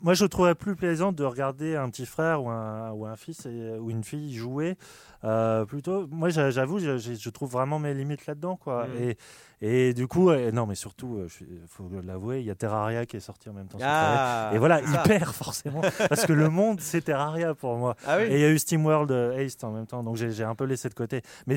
moi, 0.00 0.14
je 0.14 0.24
trouverais 0.24 0.54
plus 0.54 0.76
plaisant 0.76 1.12
de 1.12 1.24
regarder 1.24 1.76
un 1.76 1.90
petit 1.90 2.06
frère 2.06 2.42
ou 2.42 2.48
un, 2.48 2.90
ou 2.92 3.06
un 3.06 3.16
fils 3.16 3.44
et- 3.46 3.76
ou 3.78 3.90
une 3.90 4.04
fille 4.04 4.34
jouer. 4.34 4.76
euh, 5.24 5.66
plutôt, 5.66 6.06
moi, 6.06 6.30
j'a- 6.30 6.50
j'avoue, 6.50 6.78
je, 6.78 7.28
trouve 7.30 7.50
vraiment 7.50 7.78
mes 7.78 7.92
limites 7.92 8.24
là-dedans, 8.26 8.56
quoi. 8.56 8.86
Mm. 8.86 9.02
Et, 9.02 9.88
et 9.88 9.92
du 9.94 10.06
coup, 10.06 10.30
euh, 10.30 10.50
non, 10.50 10.64
mais 10.66 10.74
surtout, 10.74 11.20
il 11.42 11.60
faut 11.68 11.90
l'avouer, 12.02 12.40
il 12.40 12.46
y 12.46 12.50
a 12.50 12.54
Terraria 12.54 13.04
qui 13.04 13.16
est 13.18 13.20
sorti 13.20 13.50
en 13.50 13.52
même 13.52 13.66
temps. 13.68 13.76
Ah, 13.82 14.50
et 14.54 14.58
voilà, 14.58 14.80
il 14.80 14.98
perd 15.04 15.24
forcément 15.34 15.82
parce 16.08 16.24
que 16.24 16.32
le 16.32 16.48
monde 16.48 16.80
c'est 16.80 17.02
Terraria 17.02 17.54
pour 17.54 17.76
moi. 17.76 17.96
Ah 18.06 18.16
oui. 18.18 18.24
Et 18.24 18.34
il 18.36 18.40
y 18.40 18.44
a 18.44 18.48
eu 18.50 18.58
SteamWorld 18.58 19.10
euh, 19.10 19.44
Haste 19.44 19.62
en 19.64 19.72
même 19.72 19.86
temps, 19.86 20.02
donc 20.02 20.16
j'ai 20.16 20.44
un 20.44 20.54
peu 20.54 20.64
laissé 20.64 20.88
de 20.88 20.94
côté. 20.94 21.20
Mais 21.46 21.56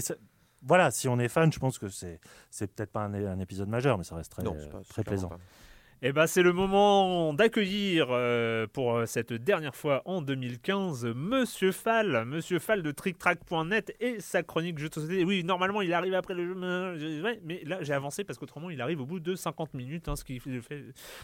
voilà, 0.66 0.92
si 0.92 1.08
on 1.08 1.18
est 1.20 1.30
fan, 1.30 1.52
je 1.54 1.60
pense 1.60 1.78
que 1.80 1.88
c'est 1.88 2.20
c'est 2.50 2.68
peut-être 2.68 2.92
pas 2.92 3.02
un, 3.04 3.14
un 3.14 3.40
épisode 3.40 3.70
majeur, 3.70 3.98
mais 3.98 4.04
ça 4.04 4.16
reste 4.16 4.32
très, 4.34 4.44
Non, 4.44 4.56
pas- 4.72 4.82
très 4.90 5.04
plaisant. 5.04 5.30
pas. 5.30 5.38
Eh 6.06 6.12
ben, 6.12 6.28
c'est 6.28 6.44
le 6.44 6.52
moment 6.52 7.34
d'accueillir 7.34 8.08
euh, 8.10 8.68
pour 8.68 8.98
euh, 8.98 9.06
cette 9.06 9.32
dernière 9.32 9.74
fois 9.74 10.02
en 10.04 10.22
2015 10.22 11.06
Monsieur 11.16 11.72
Fall, 11.72 12.26
Monsieur 12.26 12.60
Fall 12.60 12.84
de 12.84 12.92
TrickTrack.net 12.92 13.96
et 14.02 14.20
sa 14.20 14.44
chronique 14.44 14.80
jeux 14.80 14.90
de 14.90 14.96
société. 14.96 15.24
Oui, 15.24 15.46
normalement 15.46 15.82
il 15.82 15.94
arrive 15.94 16.14
après 16.14 16.34
le 16.34 16.46
jeu, 16.46 17.24
ouais, 17.24 17.40
mais 17.46 17.62
là 17.64 17.78
j'ai 17.84 17.94
avancé 17.94 18.26
parce 18.26 18.38
qu'autrement 18.38 18.70
il 18.70 18.82
arrive 18.82 19.00
au 19.00 19.06
bout 19.06 19.22
de 19.22 19.34
50 19.34 19.76
minutes, 19.76 20.10
hein, 20.10 20.18
ce 20.18 20.26
qui 20.26 20.42
fait 20.42 20.84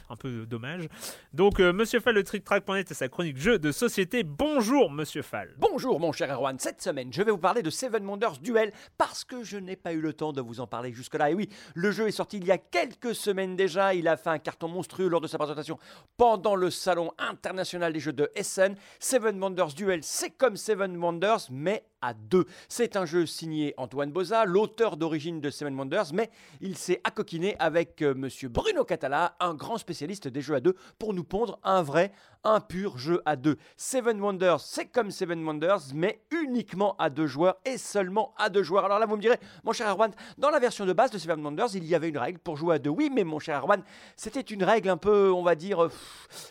un 0.10 0.16
peu 0.16 0.46
dommage. 0.46 0.88
Donc 1.34 1.60
euh, 1.60 1.74
Monsieur 1.74 2.00
Fall 2.00 2.16
de 2.16 2.22
TrickTrack.net 2.22 2.90
et 2.90 2.94
sa 2.94 3.10
chronique 3.10 3.36
jeux 3.36 3.60
de 3.60 3.74
société. 3.74 4.24
Bonjour 4.24 4.90
Monsieur 4.90 5.24
Fall. 5.24 5.56
Bonjour 5.58 6.00
mon 6.00 6.14
cher 6.14 6.32
Erwan, 6.32 6.58
cette 6.58 6.82
semaine 6.82 7.12
je 7.12 7.22
vais 7.22 7.32
vous 7.32 7.38
parler 7.38 7.64
de 7.64 7.70
Seven 7.70 8.06
Wonders 8.06 8.38
Duel 8.38 8.72
parce 8.98 9.26
que 9.26 9.44
je 9.44 9.58
n'ai 9.58 9.76
pas 9.76 9.92
eu 9.92 10.00
le 10.00 10.14
temps 10.14 10.32
de 10.32 10.40
vous 10.40 10.62
en 10.62 10.68
parler 10.68 10.94
jusque-là. 10.94 11.32
Et 11.32 11.34
oui, 11.34 11.50
le 11.76 11.92
jeu 11.92 12.08
est 12.08 12.12
sorti 12.12 12.38
il 12.38 12.46
y 12.46 12.52
a 12.52 12.58
quelques 12.58 13.14
semaines 13.14 13.58
déjà, 13.58 13.94
il 13.94 14.08
a 14.08 14.16
fait 14.16 14.30
un 14.30 14.40
carton 14.40 14.69
monstrueux 14.70 15.08
lors 15.08 15.22
de 15.22 15.28
sa 15.28 15.38
présentation 15.38 15.78
pendant 16.18 16.56
le 16.56 16.70
salon 16.70 17.12
international 17.18 17.94
des 17.94 18.00
jeux 18.00 18.14
de 18.14 18.32
Essen. 18.36 18.76
Seven 19.00 19.40
Wonders 19.40 19.74
Duel, 19.74 20.04
c'est 20.04 20.32
comme 20.32 20.58
Seven 20.58 20.98
Wonders 20.98 21.48
mais 21.50 21.84
à 22.02 22.14
deux. 22.14 22.46
C'est 22.68 22.96
un 22.96 23.06
jeu 23.06 23.26
signé 23.26 23.74
Antoine 23.78 24.12
Boza, 24.12 24.46
l'auteur 24.46 24.98
d'origine 24.98 25.42
de 25.42 25.50
Seven 25.50 25.78
Wonders, 25.78 26.14
mais 26.14 26.30
il 26.62 26.78
s'est 26.78 27.02
accoquiné 27.04 27.56
avec 27.60 28.02
euh, 28.02 28.14
monsieur 28.14 28.50
Bruno 28.50 28.84
Catala, 28.84 29.36
un 29.40 29.54
grand 29.54 29.78
spécialiste 29.78 30.28
des 30.28 30.42
jeux 30.42 30.56
à 30.56 30.60
deux, 30.60 30.76
pour 30.98 31.14
nous 31.14 31.24
pondre 31.24 31.60
un 31.64 31.82
vrai, 31.82 32.12
un 32.44 32.60
pur 32.60 32.98
jeu 32.98 33.22
à 33.26 33.36
deux. 33.36 33.58
Seven 33.78 34.22
Wonders, 34.22 34.62
c'est 34.62 34.86
comme 34.86 35.12
Seven 35.12 35.44
Wonders, 35.46 35.94
mais 35.94 36.22
uniquement 36.32 36.96
à 36.98 37.10
deux 37.10 37.28
joueurs 37.28 37.58
et 37.66 37.78
seulement 37.78 38.34
à 38.38 38.50
deux 38.50 38.64
joueurs. 38.64 38.86
Alors 38.86 39.00
là, 39.00 39.06
vous 39.06 39.18
me 39.18 39.22
direz, 39.22 39.38
mon 39.64 39.74
cher 39.74 39.90
Erwan, 39.90 40.12
dans 40.38 40.50
la 40.50 40.60
version 40.60 40.86
de 40.86 40.94
base 40.94 41.12
de 41.12 41.18
Seven 41.18 41.44
Wonders, 41.46 41.76
il 41.76 41.86
y 41.86 41.96
avait 41.96 42.10
une 42.10 42.18
règle 42.18 42.40
pour 42.40 42.58
jouer 42.58 42.76
à 42.76 42.80
deux. 42.80 42.90
Oui, 42.90 43.10
mais 43.14 43.24
mon 43.24 43.40
cher 43.40 43.60
Erwan, 43.60 43.84
c'était 44.16 44.42
une 44.42 44.64
règle 44.64 44.90
un 44.90 44.98
peu, 44.98 45.32
on 45.32 45.44
va 45.44 45.56
dire, 45.56 45.86
euh, 45.86 45.92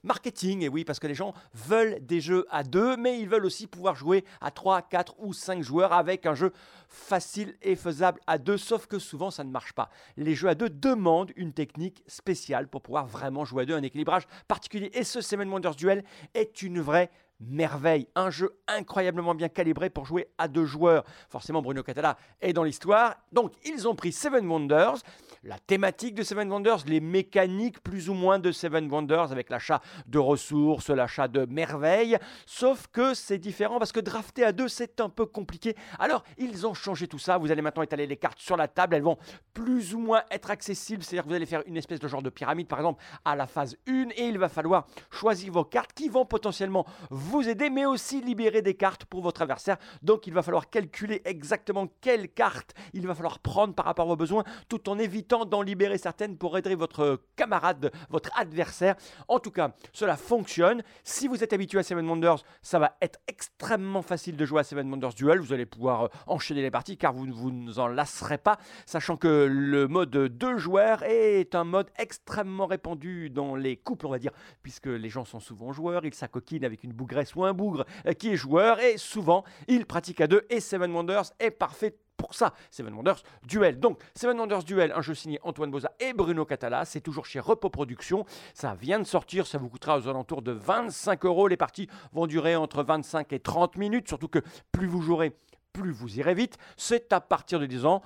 marketing. 0.05 0.63
Et 0.63 0.69
oui, 0.69 0.85
parce 0.85 0.99
que 0.99 1.07
les 1.07 1.15
gens 1.15 1.35
veulent 1.55 1.99
des 2.01 2.21
jeux 2.21 2.47
à 2.51 2.63
deux, 2.63 2.97
mais 2.97 3.19
ils 3.19 3.29
veulent 3.29 3.47
aussi 3.47 3.67
pouvoir 3.67 3.95
jouer 3.95 4.25
à 4.41 4.51
3, 4.51 4.83
4 4.83 5.15
ou 5.19 5.33
5 5.39 5.63
joueurs 5.63 5.93
avec 5.93 6.27
un 6.27 6.35
jeu 6.35 6.53
facile 6.89 7.57
et 7.63 7.77
faisable 7.77 8.21
à 8.27 8.39
deux, 8.39 8.57
sauf 8.57 8.87
que 8.87 8.99
souvent 8.99 9.31
ça 9.31 9.45
ne 9.45 9.51
marche 9.51 9.73
pas. 9.73 9.91
Les 10.17 10.35
jeux 10.35 10.49
à 10.49 10.55
deux 10.55 10.71
demandent 10.71 11.33
une 11.37 11.53
technique 11.53 12.03
spéciale 12.07 12.69
pour 12.69 12.83
pouvoir 12.83 13.07
vraiment 13.07 13.45
jouer 13.45 13.63
à 13.63 13.67
deux, 13.67 13.75
un 13.75 13.83
équilibrage 13.83 14.27
particulier. 14.47 14.91
Et 14.95 15.05
ce 15.05 15.21
Seven 15.21 15.49
Wonders 15.49 15.77
Duel 15.77 16.05
est 16.35 16.63
une 16.63 16.81
vraie 16.81 17.11
merveille, 17.41 18.09
un 18.15 18.31
jeu 18.31 18.59
incroyablement 18.67 19.35
bien 19.35 19.49
calibré 19.49 19.91
pour 19.91 20.07
jouer 20.07 20.29
à 20.39 20.49
deux 20.49 20.65
joueurs. 20.65 21.05
Forcément, 21.29 21.63
Bruno 21.63 21.83
Catala 21.83 22.17
est 22.41 22.53
dans 22.53 22.65
l'histoire. 22.65 23.17
Donc, 23.33 23.53
ils 23.65 23.87
ont 23.87 23.95
pris 23.95 24.13
Seven 24.13 24.47
Wonders, 24.47 24.97
la 25.45 25.59
thématique 25.59 26.15
de 26.15 26.23
Seven 26.23 26.51
Wonders, 26.51 26.85
les 26.87 27.01
mécaniques 27.01 27.81
plus 27.83 28.09
ou 28.09 28.15
moins 28.15 28.39
de 28.39 28.51
Seven 28.51 28.91
Wonders 28.91 29.31
avec 29.31 29.51
l'achat 29.51 29.81
de 30.07 30.19
ressources, 30.19 30.91
l'achat 30.91 31.29
de 31.29 31.47
merveilles. 31.47 32.19
Sauf 32.47 32.89
que 32.89 33.15
c'est 33.15 33.39
différent 33.39 33.79
parce 33.79 33.93
que 33.93 34.01
drafter 34.01 34.45
à 34.45 34.53
deux, 34.53 34.69
c'est 34.69 35.01
un 35.01 35.09
peu 35.09 35.27
compliqué. 35.27 35.77
Alors, 35.99 36.25
ils 36.39 36.67
ont 36.67 36.75
changé 36.75 37.07
tout 37.07 37.19
ça. 37.19 37.39
Vous 37.39 37.53
allez 37.53 37.63
maintenant 37.63 37.83
étaler 37.83 38.07
les 38.07 38.17
cartes 38.17 38.41
sur 38.41 38.57
la 38.57 38.67
table. 38.67 38.97
Elles 38.97 39.03
vont 39.03 39.19
plus 39.55 39.95
ou 39.95 40.01
moins 40.01 40.23
être 40.31 40.51
accessibles. 40.51 41.03
C'est-à-dire 41.03 41.25
que 41.25 41.29
vous 41.29 41.35
allez 41.35 41.47
faire 41.47 41.63
une 41.67 41.77
espèce 41.77 42.01
de 42.01 42.09
genre 42.09 42.23
de 42.23 42.31
pyramide, 42.31 42.67
par 42.67 42.81
exemple, 42.81 43.03
à 43.25 43.37
la 43.37 43.47
phase 43.47 43.77
1. 43.87 44.09
Et 44.17 44.27
il 44.27 44.39
va 44.39 44.49
falloir 44.49 44.87
choisir 45.11 45.53
vos 45.53 45.65
cartes 45.65 45.93
qui 45.93 46.09
vont 46.09 46.25
potentiellement 46.25 46.85
vous 47.11 47.28
aider, 47.49 47.71
mais 47.71 47.87
aussi 47.87 48.21
libérer 48.21 48.63
des 48.63 48.75
cartes 48.75 49.05
pour 49.05 49.23
votre 49.23 49.43
adversaire. 49.43 49.77
Donc, 50.03 50.27
il 50.27 50.35
va 50.35 50.43
falloir 50.43 50.71
calculer 50.71 51.23
exactement 51.25 51.89
quelles 52.01 52.29
cartes 52.29 52.75
il 52.93 53.07
va 53.07 53.15
falloir 53.15 53.39
prendre 53.39 53.75
par 53.75 53.85
rapport 53.85 54.07
à 54.07 54.09
vos 54.09 54.17
besoins, 54.17 54.45
tout 54.69 54.89
en 54.89 54.99
évitant 54.99 55.45
d'en 55.45 55.63
libérer 55.63 55.99
certaines 55.99 56.37
pour 56.37 56.57
aider 56.59 56.75
votre 56.75 57.21
camarade, 57.37 57.91
votre 58.11 58.31
adversaire. 58.39 58.97
En 59.29 59.39
tout 59.39 59.51
cas, 59.51 59.75
cela 59.93 60.17
fonctionne. 60.17 60.83
Si 61.05 61.29
vous 61.29 61.45
êtes 61.45 61.53
habitué 61.53 61.79
à 61.79 61.83
Seven 61.83 62.09
Wonders, 62.09 62.43
ça 62.63 62.79
va 62.79 62.97
être 63.01 63.21
extrêmement 63.29 64.03
facile 64.03 64.37
de 64.37 64.45
jouer 64.45 64.61
à 64.61 64.65
Seven 64.65 64.91
Wonders 64.91 65.15
Duel. 65.15 65.41
Vous 65.41 65.53
allez 65.53 65.67
pouvoir 65.67 66.05
euh, 66.05 66.09
enchaîner 66.27 66.63
les 66.63 66.71
parties 66.71 66.97
car 66.97 67.13
vous 67.13 67.27
ne 67.27 67.33
vous 67.33 67.79
en 67.79 67.89
lasserez 67.89 68.39
pas, 68.39 68.59
sachant 68.87 69.17
que 69.17 69.47
le 69.51 69.89
mode 69.89 70.11
deux 70.11 70.57
joueurs 70.57 71.03
est 71.03 71.55
un 71.55 71.65
mode 71.65 71.91
extrêmement 71.99 72.67
répandu 72.67 73.31
dans 73.31 73.55
les 73.55 73.77
couples, 73.77 74.07
on 74.07 74.11
va 74.11 74.19
dire, 74.19 74.33
puisque 74.63 74.87
les 74.87 75.09
gens 75.09 75.25
sont 75.25 75.41
souvent 75.41 75.73
joueurs, 75.73 76.05
ils 76.05 76.15
s'acoquinent 76.15 76.65
avec 76.65 76.85
une 76.85 76.93
ou 77.37 77.45
un 77.45 77.53
bougre 77.53 77.85
euh, 78.07 78.13
qui 78.13 78.31
est 78.31 78.37
joueur 78.37 78.81
et 78.81 78.97
souvent 78.97 79.45
ils 79.67 79.87
pratiquent 79.87 80.21
à 80.21 80.27
deux 80.27 80.47
et 80.51 80.61
Seven 80.61 80.93
Wonders 80.93 81.33
est 81.39 81.51
parfait 81.51 81.95
pour 82.19 82.35
ça, 82.35 82.53
Seven 82.71 82.93
Wonders 82.95 83.23
Duel. 83.47 83.79
Donc, 83.79 84.01
Seven 84.15 84.39
Wonders 84.39 84.65
Duel, 84.65 84.93
un 84.95 85.01
jeu 85.01 85.15
signé 85.15 85.39
Antoine 85.45 85.71
Boza 85.71 85.93
et 86.01 86.13
Bruno 86.13 86.45
Catala, 86.45 86.85
c'est 86.85 87.01
toujours 87.01 87.25
chez 87.25 87.39
Repos 87.39 87.71
Productions. 87.71 88.27
Ça 88.55 88.75
vient 88.75 88.99
de 88.99 89.05
sortir, 89.05 89.47
ça 89.47 89.57
vous 89.57 89.69
coûtera 89.69 89.97
aux 89.97 90.09
alentours 90.09 90.43
de 90.43 90.51
25 90.51 91.25
euros. 91.25 91.47
Les 91.47 91.57
parties 91.57 91.89
vont 92.13 92.27
durer 92.27 92.57
entre 92.57 92.83
25 92.83 93.33
et 93.33 93.39
30 93.39 93.77
minutes, 93.77 94.09
surtout 94.09 94.27
que 94.27 94.41
plus 94.73 94.89
vous 94.89 95.01
jouerez, 95.01 95.37
plus 95.73 95.93
vous 95.93 96.19
irez 96.19 96.35
vite. 96.35 96.59
C'est 96.77 97.13
à 97.13 97.21
partir 97.21 97.61
de 97.61 97.67
10 97.67 97.87
ans. 97.87 98.03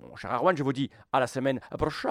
Mon 0.00 0.16
cher 0.16 0.30
Arwan, 0.32 0.56
je 0.56 0.62
vous 0.62 0.72
dis 0.72 0.90
à 1.12 1.20
la 1.20 1.26
semaine 1.26 1.60
prochaine. 1.76 2.10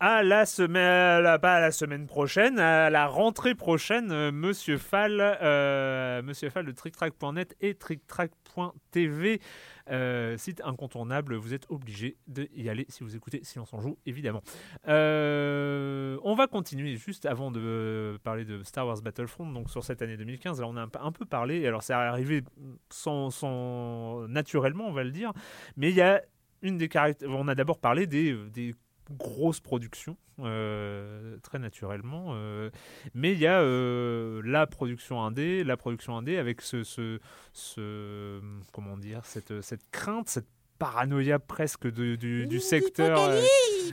À 0.00 0.22
la 0.22 0.46
semaine, 0.46 1.38
pas 1.40 1.54
à 1.56 1.60
la 1.60 1.70
semaine 1.72 2.06
prochaine, 2.06 2.58
à 2.58 2.90
la 2.90 3.06
rentrée 3.06 3.54
prochaine, 3.54 4.10
euh, 4.12 4.30
Monsieur 4.32 4.78
Fall, 4.78 5.18
euh, 5.20 6.22
Monsieur 6.22 6.50
Fall 6.50 6.66
de 6.66 6.72
TrickTrack.net 6.72 7.56
et 7.60 7.74
TrickTrack.tv 7.74 9.40
Euh, 9.88 10.36
site 10.36 10.60
incontournable, 10.64 11.36
vous 11.36 11.54
êtes 11.54 11.66
obligé 11.70 12.16
d'y 12.26 12.68
aller 12.68 12.86
si 12.88 13.04
vous 13.04 13.14
écoutez 13.14 13.40
Silence 13.44 13.72
on 13.72 13.80
joue, 13.80 13.96
évidemment. 14.04 14.42
On 14.84 16.34
va 16.36 16.46
continuer 16.48 16.96
juste 16.96 17.24
avant 17.24 17.50
de 17.52 18.18
parler 18.24 18.44
de 18.44 18.62
Star 18.64 18.84
Wars 18.86 19.00
Battlefront, 19.00 19.46
donc 19.52 19.70
sur 19.70 19.84
cette 19.84 20.02
année 20.02 20.16
2015. 20.16 20.60
Là, 20.60 20.66
on 20.66 20.76
a 20.76 20.82
un, 20.82 20.90
un 21.00 21.12
peu 21.12 21.24
parlé, 21.24 21.64
alors 21.68 21.84
c'est 21.84 21.92
arrivé 21.92 22.42
sans, 22.90 23.30
sans- 23.30 24.26
naturellement, 24.28 24.86
on 24.88 24.92
va 24.92 25.04
le 25.04 25.12
dire, 25.12 25.32
mais 25.76 25.90
il 25.90 25.96
y 25.96 26.02
a 26.02 26.20
une 26.62 26.78
des 26.78 26.88
caractéristiques. 26.88 27.38
On 27.38 27.48
a 27.48 27.54
d'abord 27.54 27.78
parlé 27.78 28.06
des, 28.06 28.34
des 28.52 28.74
grosses 29.10 29.60
productions, 29.60 30.16
euh, 30.40 31.36
très 31.42 31.58
naturellement. 31.58 32.30
euh, 32.34 32.70
mais 33.14 33.32
il 33.32 33.38
y 33.38 33.46
a 33.46 33.60
euh, 33.60 34.42
la 34.44 34.66
production 34.66 35.22
indé, 35.22 35.62
la 35.64 35.76
production 35.76 36.16
indé 36.16 36.38
avec 36.38 36.60
ce, 36.60 36.82
ce, 36.82 37.18
ce- 37.52 38.40
comment 38.72 38.96
dire, 38.96 39.24
cette, 39.24 39.60
cette 39.62 39.88
crainte, 39.90 40.28
cette 40.28 40.48
paranoïa 40.78 41.38
presque 41.38 41.86
de- 41.90 42.16
du, 42.16 42.46
du 42.46 42.60
secteur, 42.60 43.20
euh, 43.20 43.40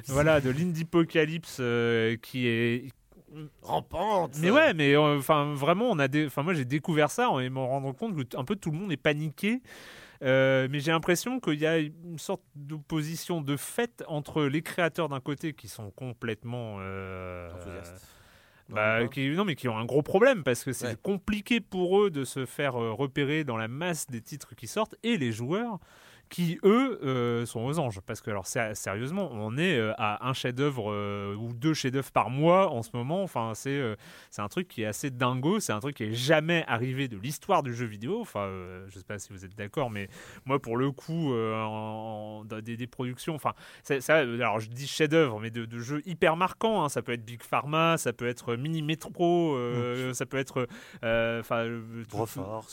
voilà, 0.07 0.41
de 0.41 0.49
l'indipocalypse 0.49 1.57
euh, 1.59 2.16
qui 2.18 2.47
est 2.47 2.91
Rampante. 3.64 4.38
mais 4.41 4.51
ouais, 4.51 4.74
mais 4.76 4.95
euh, 4.95 5.18
enfin 5.18 5.53
vraiment, 5.55 5.89
on 5.89 5.97
a 5.97 6.07
des, 6.07 6.28
enfin 6.28 6.43
moi 6.43 6.53
j'ai 6.53 6.66
découvert 6.66 7.09
ça 7.09 7.30
en 7.32 7.39
me 7.39 7.59
rendant 7.59 7.93
compte 7.93 8.16
que 8.16 8.38
un 8.38 8.43
peu 8.43 8.55
tout 8.55 8.70
le 8.70 8.78
monde 8.78 8.91
est 8.91 8.97
paniqué. 8.97 9.61
Euh, 10.24 10.67
mais 10.71 10.80
j'ai 10.80 10.91
l'impression 10.91 11.39
qu'il 11.39 11.59
y 11.59 11.65
a 11.67 11.78
une 11.78 12.17
sorte 12.17 12.41
d'opposition 12.55 13.41
de 13.41 13.57
fait 13.57 14.03
entre 14.07 14.43
les 14.45 14.61
créateurs 14.61 15.09
d'un 15.09 15.19
côté 15.19 15.53
qui 15.53 15.67
sont 15.67 15.91
complètement 15.91 16.78
euh, 16.80 17.51
Enthousiaste. 17.53 18.07
bah, 18.69 19.01
Non, 19.01 19.09
qui, 19.09 19.30
non 19.32 19.43
mais 19.43 19.55
qui 19.55 19.67
ont 19.67 19.78
un 19.78 19.86
gros 19.86 20.01
problème 20.01 20.43
parce 20.43 20.63
que 20.63 20.71
c'est 20.71 20.88
Ouais. 20.88 20.97
compliqué 21.01 21.59
pour 21.59 22.01
eux 22.01 22.09
de 22.09 22.24
se 22.24 22.45
faire 22.45 22.82
euh, 22.82 22.93
repérer 22.93 23.43
dans 23.43 23.57
la 23.57 23.67
masse 23.67 24.07
des 24.07 24.21
titres 24.21 24.55
qui 24.55 24.67
sortent 24.67 24.95
et 25.03 25.17
les 25.17 25.32
joueurs 25.34 25.80
qui 26.34 26.58
eux 26.64 27.00
euh, 27.04 27.46
sont 27.46 27.62
aux 27.64 27.78
anges 27.78 28.00
parce 28.08 28.20
que 28.20 28.32
alors 28.32 28.48
sé- 28.48 28.74
sérieusement 28.74 29.30
on 29.32 29.56
est 29.56 29.78
euh, 29.78 29.94
à 30.00 30.28
un 30.28 30.34
chef-d'œuvre 30.34 30.92
euh, 30.92 31.36
ou 31.36 31.54
deux 31.54 31.76
chefs-d'œuvre 31.76 32.12
par 32.12 32.32
mois 32.32 32.72
en 32.72 32.82
ce 32.82 32.90
moment 32.96 33.22
enfin 33.22 33.52
c'est 33.54 33.70
euh, 33.70 33.96
c'est 34.32 34.42
un 34.42 34.48
truc 34.48 34.68
qui 34.68 34.82
est 34.82 34.88
assez 34.88 35.12
dingo 35.12 35.60
c'est 35.60 35.74
un 35.74 35.80
truc 35.80 35.96
qui 35.98 36.06
est 36.06 36.14
jamais 36.16 36.66
arrivé 36.68 37.08
de 37.08 37.18
l'histoire 37.18 37.62
du 37.62 37.76
jeu 37.76 37.86
vidéo 37.86 38.20
enfin 38.22 38.46
euh, 38.48 38.86
je 38.90 38.98
sais 38.98 39.06
pas 39.06 39.20
si 39.20 39.32
vous 39.32 39.46
êtes 39.46 39.56
d'accord 39.56 39.92
mais 39.92 40.10
moi 40.46 40.60
pour 40.60 40.76
le 40.76 40.90
coup 40.92 41.34
euh, 41.34 41.54
en- 41.62 42.40
en- 42.42 42.46
dans 42.46 42.62
des, 42.62 42.78
des 42.78 42.88
productions 42.88 43.36
enfin 43.36 43.54
c'est- 43.84 44.02
ça 44.02 44.18
alors 44.18 44.60
je 44.60 44.70
dis 44.70 44.88
chef-d'œuvre 44.88 45.40
mais 45.40 45.52
de, 45.52 45.66
de 45.66 45.80
jeux 45.80 46.02
hyper 46.08 46.36
marquants 46.36 46.84
hein. 46.84 46.90
ça 46.90 47.04
peut 47.04 47.12
être 47.12 47.24
Big 47.24 47.44
Pharma 47.44 47.98
ça 47.98 48.12
peut 48.12 48.28
être 48.28 48.56
Mini 48.56 48.82
Metro 48.82 49.56
euh, 49.56 50.14
ça 50.14 50.26
peut 50.26 50.38
être 50.38 50.68
enfin 51.04 51.58
euh, 51.58 51.82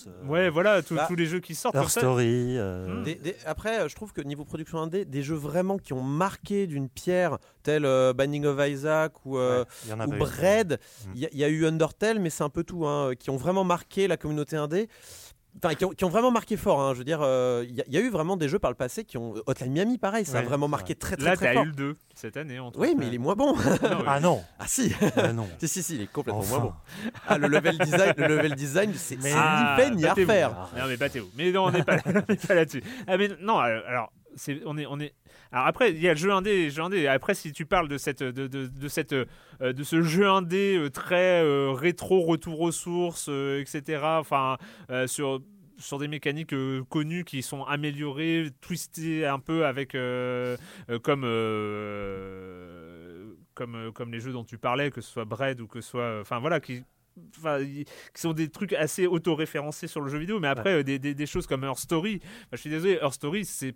euh, 0.06 0.26
Ouais, 0.26 0.48
voilà, 0.48 0.82
tous 0.82 0.94
Bah, 0.94 1.04
tous 1.08 1.14
les 1.16 1.26
jeux 1.26 1.40
qui 1.40 1.54
sortent. 1.54 1.76
Ça. 1.76 2.00
Story. 2.00 2.56
euh, 2.56 2.70
Hmm. 3.00 3.02
Des- 3.02 3.14
des- 3.16 3.36
après, 3.50 3.80
euh, 3.80 3.88
je 3.88 3.96
trouve 3.96 4.12
que 4.12 4.20
niveau 4.20 4.44
production 4.44 4.78
indé, 4.78 5.04
des 5.04 5.22
jeux 5.22 5.34
vraiment 5.34 5.76
qui 5.76 5.92
ont 5.92 6.02
marqué 6.02 6.66
d'une 6.66 6.88
pierre, 6.88 7.38
tels 7.62 7.84
euh, 7.84 8.12
Binding 8.12 8.44
of 8.44 8.66
Isaac 8.66 9.26
ou, 9.26 9.38
euh, 9.38 9.64
ouais, 9.88 10.06
ou 10.06 10.12
y, 11.20 11.28
il 11.32 11.38
y 11.38 11.44
a 11.44 11.48
eu 11.48 11.66
Undertale, 11.66 12.20
mais 12.20 12.30
c'est 12.30 12.44
un 12.44 12.48
peu 12.48 12.62
tout, 12.62 12.86
hein, 12.86 13.12
qui 13.18 13.28
ont 13.28 13.36
vraiment 13.36 13.64
marqué 13.64 14.06
la 14.06 14.16
communauté 14.16 14.56
indé. 14.56 14.88
Enfin, 15.62 15.74
qui 15.74 15.84
ont, 15.84 15.90
qui 15.90 16.04
ont 16.04 16.08
vraiment 16.08 16.30
marqué 16.30 16.56
fort. 16.56 16.80
hein. 16.80 16.92
Je 16.94 16.98
veux 16.98 17.04
dire, 17.04 17.20
euh, 17.22 17.64
il 17.68 17.74
y, 17.74 17.80
a- 17.80 17.84
il 17.88 17.92
y 17.92 17.96
a 17.98 18.00
eu 18.00 18.08
vraiment 18.08 18.36
des 18.36 18.48
jeux 18.48 18.58
par 18.58 18.70
le 18.70 18.76
passé 18.76 19.04
qui 19.04 19.18
ont. 19.18 19.34
Hotline 19.46 19.72
Miami, 19.72 19.98
pareil, 19.98 20.24
ça 20.24 20.38
a 20.38 20.42
vraiment 20.42 20.68
marqué 20.68 20.94
très 20.94 21.16
très 21.16 21.26
Là, 21.30 21.36
très 21.36 21.46
t'as 21.46 21.52
fort. 21.54 21.64
eu 21.64 21.66
le 21.66 21.72
2 21.72 21.96
cette 22.14 22.36
année. 22.36 22.58
entre 22.58 22.78
Oui, 22.78 22.88
autres. 22.88 22.98
mais 22.98 23.08
il 23.08 23.14
est 23.14 23.18
moins 23.18 23.34
bon. 23.34 23.54
Non, 23.56 23.62
oui. 23.82 24.04
Ah 24.06 24.20
non, 24.20 24.42
ah 24.58 24.64
si, 24.66 24.94
ah 25.16 25.32
non. 25.32 25.48
si, 25.58 25.68
si, 25.68 25.82
si, 25.82 25.94
il 25.96 26.02
est 26.02 26.06
complètement 26.12 26.40
Enfin. 26.40 26.50
moins 26.58 26.64
bon. 26.66 26.72
Ah, 27.26 27.36
le 27.38 27.48
level 27.48 27.76
design, 27.78 28.14
le 28.16 28.26
level 28.28 28.54
design, 28.54 28.92
c'est 28.94 29.18
Ah, 29.34 29.76
ni 29.78 29.82
fait 29.84 29.90
ni 29.94 30.06
à 30.06 30.14
refaire. 30.14 30.50
Non, 30.78 30.84
mais 30.86 30.96
battez-vous. 30.96 31.30
Mais 31.36 31.50
non, 31.52 31.64
on 31.64 31.70
n'est 31.72 31.82
pas, 31.84 31.96
là-dessus. 32.54 32.82
Ah, 33.06 33.16
mais 33.16 33.28
non, 33.40 33.60
euh, 33.60 33.80
alors. 33.86 34.12
on 34.66 34.78
est, 34.78 34.86
on 34.86 35.00
est. 35.00 35.12
Alors 35.52 35.66
après, 35.66 35.90
il 35.90 36.00
y 36.00 36.08
a 36.08 36.12
le 36.12 36.18
jeu 36.18 36.30
indé, 36.32 36.64
le 36.64 36.70
jeu 36.70 36.82
indé. 36.82 37.06
Après, 37.08 37.34
si 37.34 37.52
tu 37.52 37.66
parles 37.66 37.88
de 37.88 37.98
cette, 37.98 38.22
de, 38.22 38.46
de, 38.46 38.66
de 38.66 38.88
cette, 38.88 39.12
euh, 39.12 39.26
de 39.60 39.82
ce 39.82 40.00
jeu 40.02 40.28
indé 40.28 40.76
euh, 40.76 40.90
très 40.90 41.42
euh, 41.44 41.72
rétro, 41.72 42.20
retour 42.20 42.60
aux 42.60 42.72
sources, 42.72 43.26
euh, 43.28 43.60
etc. 43.60 44.02
Enfin, 44.20 44.56
euh, 44.90 45.06
sur 45.06 45.40
sur 45.78 45.98
des 45.98 46.08
mécaniques 46.08 46.52
euh, 46.52 46.82
connues 46.90 47.24
qui 47.24 47.42
sont 47.42 47.64
améliorées, 47.64 48.50
twistées 48.60 49.24
un 49.26 49.38
peu 49.38 49.64
avec 49.64 49.94
euh, 49.94 50.56
euh, 50.90 50.98
comme 50.98 51.24
comme 53.54 53.92
comme 53.92 54.12
les 54.12 54.20
jeux 54.20 54.32
dont 54.32 54.44
tu 54.44 54.58
parlais, 54.58 54.90
que 54.90 55.00
ce 55.00 55.10
soit 55.10 55.24
Bread 55.24 55.60
ou 55.60 55.66
que 55.66 55.80
ce 55.80 55.90
soit, 55.90 56.20
enfin 56.20 56.38
voilà, 56.38 56.60
qui 56.60 56.82
qui 58.14 58.20
sont 58.20 58.32
des 58.32 58.48
trucs 58.48 58.72
assez 58.72 59.06
auto-référencés 59.06 59.88
sur 59.88 60.00
le 60.00 60.08
jeu 60.08 60.18
vidéo, 60.18 60.38
mais 60.40 60.48
après 60.48 60.84
des, 60.84 60.98
des- 60.98 61.14
des 61.14 61.26
choses 61.26 61.46
comme 61.46 61.64
Her 61.64 61.76
Story, 61.76 62.20
je 62.52 62.56
suis 62.56 62.70
désolé, 62.70 62.98
Her 63.02 63.12
Story 63.12 63.44
c'est 63.44 63.74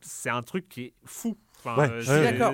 c'est 0.00 0.30
un 0.30 0.42
truc 0.42 0.68
qui 0.68 0.82
est 0.82 0.94
fou. 1.04 1.36
Enfin, 1.64 1.80
Ouais, 1.82 1.90
euh, 1.90 2.00
je 2.00 2.04
suis 2.04 2.12
c'est- 2.12 2.32
d'accord, 2.32 2.52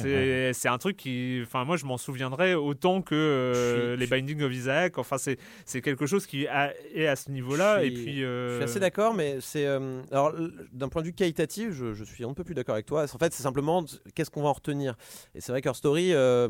c'est 0.00 0.52
c'est 0.52 0.68
un 0.68 0.78
truc 0.78 0.96
qui, 0.96 1.40
enfin 1.42 1.64
moi 1.64 1.76
je 1.76 1.84
m'en 1.86 1.96
souviendrai 1.96 2.54
autant 2.54 3.00
que 3.02 3.14
euh, 3.14 3.94
suis- 3.96 4.00
les 4.00 4.06
Binding 4.06 4.42
of 4.42 4.52
Isaac. 4.52 4.98
Enfin 4.98 5.16
c'est 5.18 5.38
c'est 5.64 5.80
quelque 5.80 6.06
chose 6.06 6.26
qui 6.26 6.46
a- 6.46 6.72
est 6.94 7.06
à 7.06 7.16
ce 7.16 7.30
niveau-là 7.30 7.80
Je 7.80 7.86
et 7.86 7.94
suis- 7.94 8.04
puis. 8.04 8.20
Je 8.20 8.24
euh, 8.26 8.54
suis 8.56 8.64
assez 8.64 8.78
d'accord, 8.78 9.14
mais 9.14 9.38
c'est 9.40 9.66
euh, 9.66 10.02
alors 10.12 10.32
d'un 10.72 10.88
point 10.88 11.00
de 11.02 11.06
vue 11.08 11.12
qualitatif, 11.14 11.70
je, 11.72 11.94
je 11.94 12.04
suis 12.04 12.24
un 12.24 12.34
peu 12.34 12.44
plus 12.44 12.54
d'accord 12.54 12.74
avec 12.74 12.86
toi. 12.86 13.02
En 13.12 13.18
fait, 13.18 13.32
c'est 13.32 13.42
simplement 13.42 13.84
qu'est-ce 14.14 14.30
qu'on 14.30 14.42
va 14.42 14.50
en 14.50 14.52
retenir? 14.52 14.96
Et 15.34 15.40
c'est 15.40 15.50
vrai 15.50 15.62
qu'Her 15.62 15.74
Story, 15.74 16.12
euh, 16.12 16.48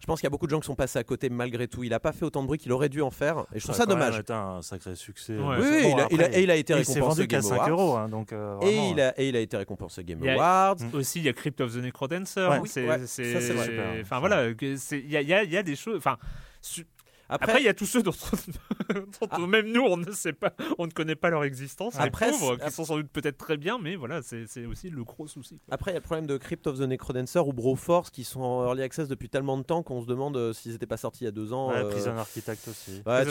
je 0.00 0.06
pense 0.06 0.18
qu'il 0.20 0.26
y 0.26 0.28
a 0.28 0.30
beaucoup 0.30 0.46
de 0.46 0.50
gens 0.50 0.60
qui 0.60 0.66
sont 0.66 0.74
passés 0.74 0.98
à 0.98 1.04
côté 1.04 1.28
malgré 1.28 1.68
tout. 1.68 1.84
Il 1.84 1.92
a 1.94 2.00
pas 2.00 2.12
fait 2.12 2.24
autant 2.24 2.40
de 2.42 2.46
bruit 2.46 2.58
qu'il 2.58 2.72
aurait 2.72 2.88
dû 2.88 3.02
en 3.02 3.10
faire, 3.10 3.44
et 3.54 3.58
je 3.60 3.64
trouve 3.64 3.76
ça, 3.76 3.82
a 3.82 3.86
quand 3.86 3.94
même 3.96 4.04
dommage. 4.06 4.20
été 4.20 4.32
un 4.32 4.62
sacré 4.62 4.94
succès. 4.96 5.36
Ouais. 5.36 5.56
Oui, 5.58 5.60
Bon, 5.60 5.62
oui, 5.62 5.92
il, 5.94 6.00
a, 6.00 6.06
il 6.10 6.22
a- 6.22 6.24
après, 6.26 6.40
et 6.40 6.42
il 6.42 6.50
a 6.50 6.56
été 6.56 6.72
il 6.72 6.84
s'est 6.84 6.92
récompensé 6.94 7.16
vendu 7.22 7.28
qu'à 7.28 7.36
Game 7.36 7.42
5 7.42 7.54
Awards. 7.56 7.68
euros, 7.70 7.96
hein, 7.96 8.08
donc 8.08 8.32
euh, 8.32 8.58
Et 8.62 8.76
il, 8.90 9.00
a, 9.00 9.20
et 9.20 9.28
il 9.28 9.36
a 9.36 9.40
été 9.40 9.56
récompensé 9.56 10.02
Game 10.04 10.18
Il 10.22 10.28
a- 10.30 10.34
Awards. 10.34 10.76
Aussi, 10.94 11.18
il 11.20 11.24
y 11.24 11.28
a 11.28 11.32
Crypt 11.32 11.60
of 11.60 11.72
the 11.74 11.76
Necrodancer. 11.76 12.40
Ouais. 12.40 12.46
hein, 12.46 12.60
Oui, 12.62 12.68
c'est, 12.68 12.86
ouais, 12.88 12.98
ça, 12.98 13.06
c'est 13.06 13.52
vrai. 13.52 13.64
Super. 13.66 13.84
Enfin 14.02 14.18
voilà, 14.20 14.48
il 14.48 15.10
y 15.10 15.16
a, 15.16 15.20
il 15.20 15.28
y 15.28 15.34
a- 15.34 15.42
il 15.44 15.50
y 15.52 15.56
a 15.56 15.62
des 15.62 15.76
choses. 15.76 15.98
Enfin, 15.98 16.16
Après, 17.30 17.60
il 17.60 17.64
y 17.64 17.68
a 17.68 17.74
tous 17.74 17.86
ceux 17.86 18.02
dont, 18.02 18.10
dont 18.94 19.28
Ah. 19.30 19.38
même 19.38 19.70
nous 19.72 19.82
on 19.82 19.96
ne 19.96 20.10
sait 20.10 20.32
pas, 20.32 20.52
on 20.78 20.86
ne 20.86 20.90
connaît 20.90 21.14
pas 21.14 21.30
leur 21.30 21.44
existence. 21.44 21.94
Après, 21.98 22.26
les 22.26 22.32
pauvres, 22.38 22.56
qui 22.56 22.70
sont 22.70 22.84
sans 22.84 22.96
doute 22.96 23.08
peut-être 23.12 23.38
très 23.38 23.56
bien, 23.56 23.78
mais 23.80 23.96
voilà, 23.96 24.22
c'est, 24.22 24.46
c'est 24.48 24.66
aussi 24.66 24.90
le 24.90 25.04
gros 25.04 25.26
souci. 25.28 25.58
quoi. 25.64 25.74
Après, 25.74 25.90
il 25.92 25.94
y 25.94 25.96
a 25.96 26.00
le 26.00 26.04
problème 26.04 26.26
de 26.26 26.36
Crypt 26.36 26.66
of 26.66 26.78
the 26.78 26.82
Necrodancer 26.82 27.38
ou 27.40 27.52
Broforce 27.52 28.10
qui 28.10 28.24
sont 28.24 28.40
en 28.42 28.64
early 28.66 28.82
access 28.82 29.08
depuis 29.08 29.28
tellement 29.28 29.56
de 29.58 29.62
temps 29.62 29.82
qu'on 29.82 30.02
se 30.02 30.06
demande 30.06 30.36
euh, 30.36 30.52
s'ils 30.52 30.72
n'étaient 30.72 30.86
pas 30.86 30.96
sortis 30.96 31.22
il 31.22 31.26
y 31.26 31.28
a 31.28 31.32
deux 31.32 31.52
ans. 31.52 31.68
Ouais, 31.70 31.76
euh, 31.76 31.88
Prison 31.90 32.16
Architect 32.16 32.66
aussi. 32.68 33.02
Ouais, 33.06 33.24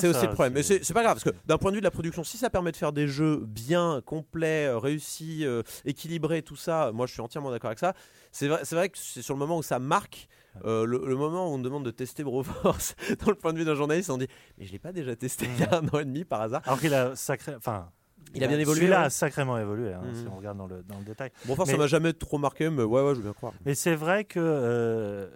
c'est 0.00 0.08
aussi 0.08 0.26
le 0.26 0.32
problème. 0.32 0.52
Mais 0.54 0.62
c'est- 0.62 0.92
pas 0.92 1.02
grave, 1.02 1.14
parce 1.20 1.24
que 1.24 1.36
d'un 1.46 1.58
point 1.58 1.70
de 1.70 1.76
vue 1.76 1.80
de 1.80 1.84
la 1.86 1.90
production, 1.90 2.24
si 2.24 2.36
ça 2.38 2.50
permet 2.50 2.72
de 2.72 2.76
faire 2.76 2.92
des 2.92 3.06
jeux 3.08 3.42
bien, 3.46 4.02
complets, 4.04 4.66
euh, 4.66 4.78
réussis, 4.78 5.44
euh, 5.44 5.62
équilibrés, 5.84 6.42
tout 6.42 6.56
ça, 6.56 6.90
moi 6.92 7.06
je 7.06 7.12
suis 7.12 7.20
entièrement 7.22 7.50
d'accord 7.50 7.68
avec 7.68 7.78
ça. 7.78 7.94
C'est 8.32 8.48
vrai, 8.48 8.60
c'est 8.64 8.74
vrai 8.74 8.88
que 8.88 8.98
c'est 8.98 9.22
sur 9.22 9.34
le 9.34 9.38
moment 9.38 9.56
où 9.58 9.62
ça 9.62 9.78
marque, 9.78 10.28
euh, 10.64 10.84
le, 10.86 11.02
le 11.06 11.16
moment 11.16 11.50
où 11.50 11.54
on 11.54 11.58
demande 11.58 11.84
de 11.84 11.90
tester 11.90 12.22
Broforce, 12.24 12.94
dans 13.24 13.30
le 13.30 13.36
point 13.36 13.52
de 13.52 13.58
vue 13.58 13.64
d'un 13.64 13.74
journaliste, 13.74 14.10
on 14.10 14.18
dit 14.18 14.28
Mais 14.58 14.66
je 14.66 14.72
l'ai 14.72 14.78
pas 14.78 14.92
déjà 14.92 15.14
testé 15.16 15.46
il 15.46 15.60
y 15.60 15.64
a 15.64 15.78
un 15.78 15.88
an 15.88 15.98
et 15.98 16.04
demi 16.04 16.24
par 16.24 16.40
hasard. 16.42 16.62
Alors 16.66 16.80
qu'il 16.80 16.94
a 16.94 17.14
sacré, 17.16 17.54
enfin, 17.56 17.90
Il 18.34 18.44
a 18.44 18.46
bien 18.48 18.58
évolué, 18.58 18.80
Celui-là 18.80 19.00
ouais. 19.00 19.06
a 19.06 19.10
sacrément 19.10 19.56
évolué, 19.58 19.92
hein, 19.92 20.02
Mhm. 20.04 20.14
si 20.14 20.26
on 20.30 20.36
regarde 20.36 20.58
dans 20.58 20.66
le, 20.66 20.82
dans 20.82 20.98
le 20.98 21.04
détail. 21.04 21.30
Broforce, 21.46 21.68
ça 21.70 21.76
Mais- 21.76 21.82
m'a 21.82 21.86
jamais 21.86 22.12
trop 22.12 22.38
marqué, 22.38 22.68
mais 22.70 22.82
ouais, 22.82 23.02
ouais, 23.02 23.10
je 23.14 23.16
veux 23.18 23.22
bien 23.24 23.32
croire. 23.32 23.52
Mais 23.64 23.74
c'est 23.74 23.94
vrai 23.94 24.24
que. 24.24 24.38
euh, 24.40 25.28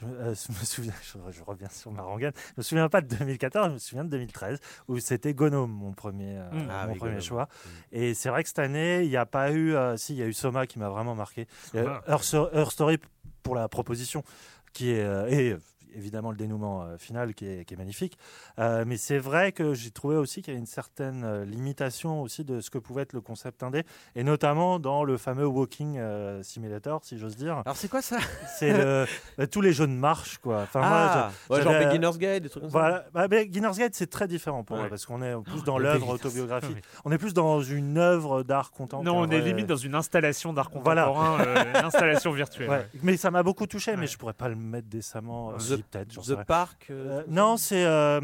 je, 0.00 0.06
euh, 0.06 0.34
je 0.34 0.52
me 0.52 0.64
souviens, 0.64 0.92
je, 1.02 1.18
je 1.32 1.42
reviens 1.42 1.68
sur 1.68 1.90
ma 1.92 2.02
rengaine. 2.02 2.32
Je 2.36 2.52
me 2.58 2.62
souviens 2.62 2.88
pas 2.88 3.00
de 3.00 3.14
2014, 3.14 3.68
je 3.68 3.72
me 3.74 3.78
souviens 3.78 4.04
de 4.04 4.10
2013 4.10 4.58
où 4.88 4.98
c'était 4.98 5.34
Gnome 5.34 5.70
mon 5.72 5.92
premier, 5.92 6.38
euh, 6.38 6.50
Mm. 6.52 6.68
Ah 6.70 6.86
mon 6.86 6.92
oui, 6.92 6.98
premier 6.98 7.12
Gnome. 7.12 7.22
choix. 7.22 7.48
Et 7.92 8.14
c'est 8.14 8.28
vrai 8.28 8.42
que 8.42 8.48
cette 8.48 8.58
année, 8.58 9.02
il 9.04 9.08
n'y 9.08 9.16
a 9.16 9.26
pas 9.26 9.50
eu, 9.52 9.74
euh, 9.74 9.96
si 9.96 10.14
il 10.14 10.18
y 10.18 10.22
a 10.22 10.26
eu 10.26 10.32
Soma 10.32 10.66
qui 10.66 10.78
m'a 10.78 10.88
vraiment 10.88 11.14
marqué. 11.14 11.46
Her 11.74 12.70
Story 12.70 12.98
pour 13.42 13.54
la 13.54 13.68
proposition 13.68 14.22
qui 14.72 14.90
est 14.90 15.02
euh, 15.02 15.28
et 15.28 15.56
évidemment 15.96 16.30
le 16.30 16.36
dénouement 16.36 16.82
euh, 16.82 16.96
final 16.98 17.34
qui 17.34 17.46
est, 17.46 17.64
qui 17.64 17.74
est 17.74 17.76
magnifique. 17.76 18.18
Euh, 18.58 18.84
mais 18.86 18.96
c'est 18.96 19.18
vrai 19.18 19.52
que 19.52 19.74
j'ai 19.74 19.90
trouvé 19.90 20.16
aussi 20.16 20.42
qu'il 20.42 20.52
y 20.54 20.56
a 20.56 20.58
une 20.58 20.66
certaine 20.66 21.24
euh, 21.24 21.44
limitation 21.44 22.22
aussi 22.22 22.44
de 22.44 22.60
ce 22.60 22.70
que 22.70 22.78
pouvait 22.78 23.02
être 23.02 23.12
le 23.12 23.20
concept 23.20 23.62
indé, 23.62 23.82
et 24.14 24.22
notamment 24.24 24.78
dans 24.78 25.04
le 25.04 25.16
fameux 25.16 25.46
Walking 25.46 25.96
euh, 25.98 26.42
Simulator, 26.42 27.04
si 27.04 27.18
j'ose 27.18 27.36
dire. 27.36 27.62
Alors 27.64 27.76
c'est 27.76 27.88
quoi 27.88 28.02
ça? 28.02 28.18
C'est 28.58 28.72
le- 28.72 29.06
bah, 29.38 29.46
tous 29.46 29.60
les 29.60 29.72
jeux 29.72 29.86
de 29.86 29.92
marche, 29.92 30.38
quoi. 30.38 30.62
Enfin, 30.62 30.80
moi, 30.80 30.88
Ah, 30.90 31.30
ouais, 31.50 31.62
genre 31.62 31.72
Beginner's 31.72 32.18
Guide, 32.18 32.42
des 32.42 32.48
trucs 32.48 32.62
comme 32.64 32.70
ça. 32.72 32.78
voilà, 32.78 33.04
bah, 33.12 33.26
mais 33.30 33.46
Beginner's 33.46 33.78
Guide, 33.78 33.94
c'est 33.94 34.10
très 34.10 34.28
différent 34.28 34.62
pour 34.64 34.76
moi 34.76 34.88
parce 34.88 35.06
qu'on 35.06 35.22
est 35.22 35.34
plus 35.42 35.64
dans 35.64 35.78
le 35.78 35.84
l'œuvre 35.84 36.08
autobiographique. 36.10 36.76
Oui. 36.76 37.00
On 37.04 37.12
est 37.12 37.18
plus 37.18 37.32
dans 37.34 37.60
une 37.62 37.96
œuvre 37.98 38.42
d'art 38.42 38.70
contemporain. 38.72 39.04
Non, 39.04 39.20
on 39.20 39.30
est 39.30 39.40
limite 39.40 39.66
dans 39.66 39.76
une 39.76 39.94
installation 39.94 40.52
d'art 40.52 40.70
Voilà. 40.82 41.04
contemporain, 41.04 41.40
euh, 41.40 41.64
une 41.70 41.84
installation 41.86 42.32
virtuelle. 42.32 42.68
Ouais. 42.70 42.86
Mais 43.02 43.16
ça 43.16 43.30
m'a 43.30 43.42
beaucoup 43.42 43.66
touché, 43.66 43.92
Ouais. 43.92 43.96
mais 43.96 44.06
je 44.06 44.18
pourrais 44.18 44.32
pas 44.32 44.48
le 44.48 44.56
mettre 44.56 44.88
décemment. 44.88 45.52
euh, 45.52 45.76
The- 45.76 45.82
peut-être, 45.90 46.20
The. 46.22 46.44
Park. 46.46 46.86
euh, 46.90 47.20
Euh, 47.20 47.22
non, 47.28 47.56
c'est 47.56 47.84
euh, 47.84 48.20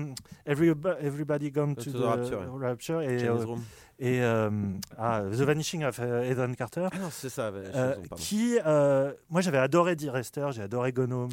Everyb- 0.47 0.97
Everybody 1.01 1.51
Gone 1.51 1.75
to, 1.77 1.85
To 1.85 1.91
the 1.91 1.95
the, 1.95 2.05
Rapture, 2.05 2.59
Rapture 2.61 3.01
et, 3.03 3.19
Chinese 3.19 3.43
euh, 3.43 3.45
Room. 3.47 3.63
et 3.99 4.23
euh, 4.23 4.51
ah, 4.99 5.23
The 5.31 5.41
Vanishing 5.43 5.85
of 5.85 5.99
Ethan 6.01 6.53
Carter. 6.55 6.89
Ah 6.93 6.99
non, 6.99 7.09
c'est 7.11 7.29
ça. 7.29 7.51
Euh, 7.55 7.95
qui, 8.17 8.59
euh, 8.67 9.13
moi 9.31 9.41
j'avais 9.41 9.59
adoré 9.59 9.95
D-Rester, 9.97 10.49
j'ai 10.53 10.63
adoré 10.63 10.93
Gnome, 10.93 11.31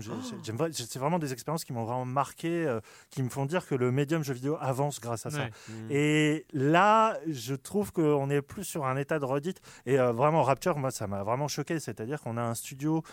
c'est 0.71 0.99
vraiment 0.99 1.19
des 1.19 1.33
expériences 1.33 1.63
qui 1.65 1.73
m'ont 1.73 1.83
vraiment 1.85 2.05
marqué, 2.05 2.65
euh, 2.67 2.79
qui 3.09 3.23
me 3.23 3.29
font 3.29 3.45
dire 3.45 3.65
que 3.65 3.75
le 3.75 3.91
médium 3.91 4.23
jeu 4.23 4.33
vidéo 4.33 4.57
avance 4.61 4.99
grâce 4.99 5.25
à 5.25 5.31
ça. 5.31 5.39
Ouais. 5.39 5.51
Mm. 5.69 5.87
Et 5.91 6.45
là, 6.53 7.17
je 7.27 7.55
trouve 7.55 7.91
qu'on 7.91 8.29
est 8.29 8.41
plus 8.41 8.63
sur 8.63 8.85
un 8.85 8.97
état 8.97 9.17
de 9.19 9.25
redite. 9.25 9.59
Et 9.85 9.99
euh, 9.99 10.11
vraiment, 10.11 10.43
Rapture, 10.43 10.77
moi, 10.77 10.91
ça 10.91 11.07
m'a 11.07 11.23
vraiment 11.23 11.47
choqué. 11.47 11.79
C'est-à-dire 11.79 12.21
qu'on 12.21 12.37
a 12.37 12.41
un 12.41 12.55
studio 12.55 13.03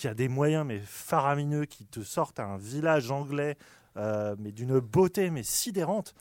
qui 0.00 0.08
a 0.08 0.14
des 0.14 0.28
moyens, 0.28 0.64
mais 0.66 0.80
faramineux, 0.80 1.66
qui 1.66 1.84
te 1.84 2.00
sortent 2.00 2.40
un 2.40 2.56
village 2.56 3.10
anglais, 3.10 3.58
euh, 3.98 4.34
mais 4.38 4.50
d'une 4.50 4.80
beauté, 4.80 5.28
mais 5.28 5.42
sidérante. 5.42 6.14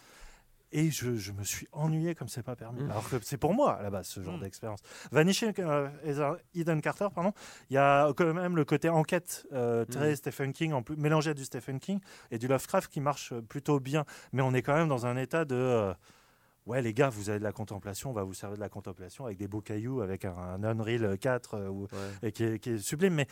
Et 0.74 0.92
je, 0.92 1.16
je 1.16 1.32
me 1.32 1.44
suis 1.46 1.66
ennuyé 1.72 2.14
comme 2.14 2.28
c'est 2.28 2.44
pas 2.44 2.58
permis. 2.58 2.84
Mm. 2.84 2.92
Alors 2.92 3.10
que 3.10 3.16
c'est 3.24 3.38
pour 3.38 3.54
moi, 3.54 3.76
à 3.76 3.82
la 3.82 3.90
base, 3.90 4.06
ce 4.08 4.22
genre 4.22 4.38
Mm. 4.38 4.42
d'expérience. 4.42 4.82
Vanishing 5.14 5.54
euh, 5.60 5.88
Eden 6.54 6.82
Carter, 6.82 7.08
pardon, 7.16 7.32
il 7.70 7.76
y 7.76 7.78
a 7.78 8.12
quand 8.18 8.34
même 8.34 8.58
le 8.58 8.66
côté 8.66 8.90
enquête 8.90 9.48
euh, 9.54 9.86
très 9.86 10.12
Mm. 10.12 10.16
Stephen 10.18 10.52
King, 10.54 10.74
en 10.74 10.84
plus, 10.84 10.98
mélangé 10.98 11.30
à 11.32 11.34
du 11.34 11.46
Stephen 11.46 11.80
King 11.80 12.02
et 12.32 12.38
du 12.38 12.48
Lovecraft 12.50 12.92
qui 12.92 13.00
marche 13.00 13.32
euh, 13.32 13.42
plutôt 13.42 13.80
bien. 13.80 14.04
Mais 14.34 14.42
on 14.42 14.54
est 14.54 14.62
quand 14.62 14.76
même 14.76 14.90
dans 14.90 15.06
un 15.06 15.16
état 15.16 15.46
de. 15.46 15.56
euh, 15.56 15.94
Ouais, 16.66 16.84
les 16.84 16.94
gars, 16.94 17.10
vous 17.10 17.32
avez 17.32 17.40
de 17.40 17.44
la 17.44 17.54
contemplation, 17.54 18.12
on 18.12 18.14
va 18.14 18.22
vous 18.24 18.36
servir 18.36 18.58
de 18.58 18.62
la 18.62 18.70
contemplation 18.70 19.26
avec 19.26 19.40
des 19.40 19.48
beaux 19.48 19.62
cailloux, 19.62 20.02
avec 20.02 20.24
un, 20.26 20.36
un 20.38 20.64
Unreal 20.64 21.18
4 21.18 21.56
euh, 21.56 21.68
ou- 21.70 21.84
Ouais. 21.86 22.28
et 22.28 22.32
qui, 22.32 22.44
est, 22.44 22.60
qui 22.60 22.72
est 22.72 22.78
sublime. 22.78 23.16
Mais 23.16 23.28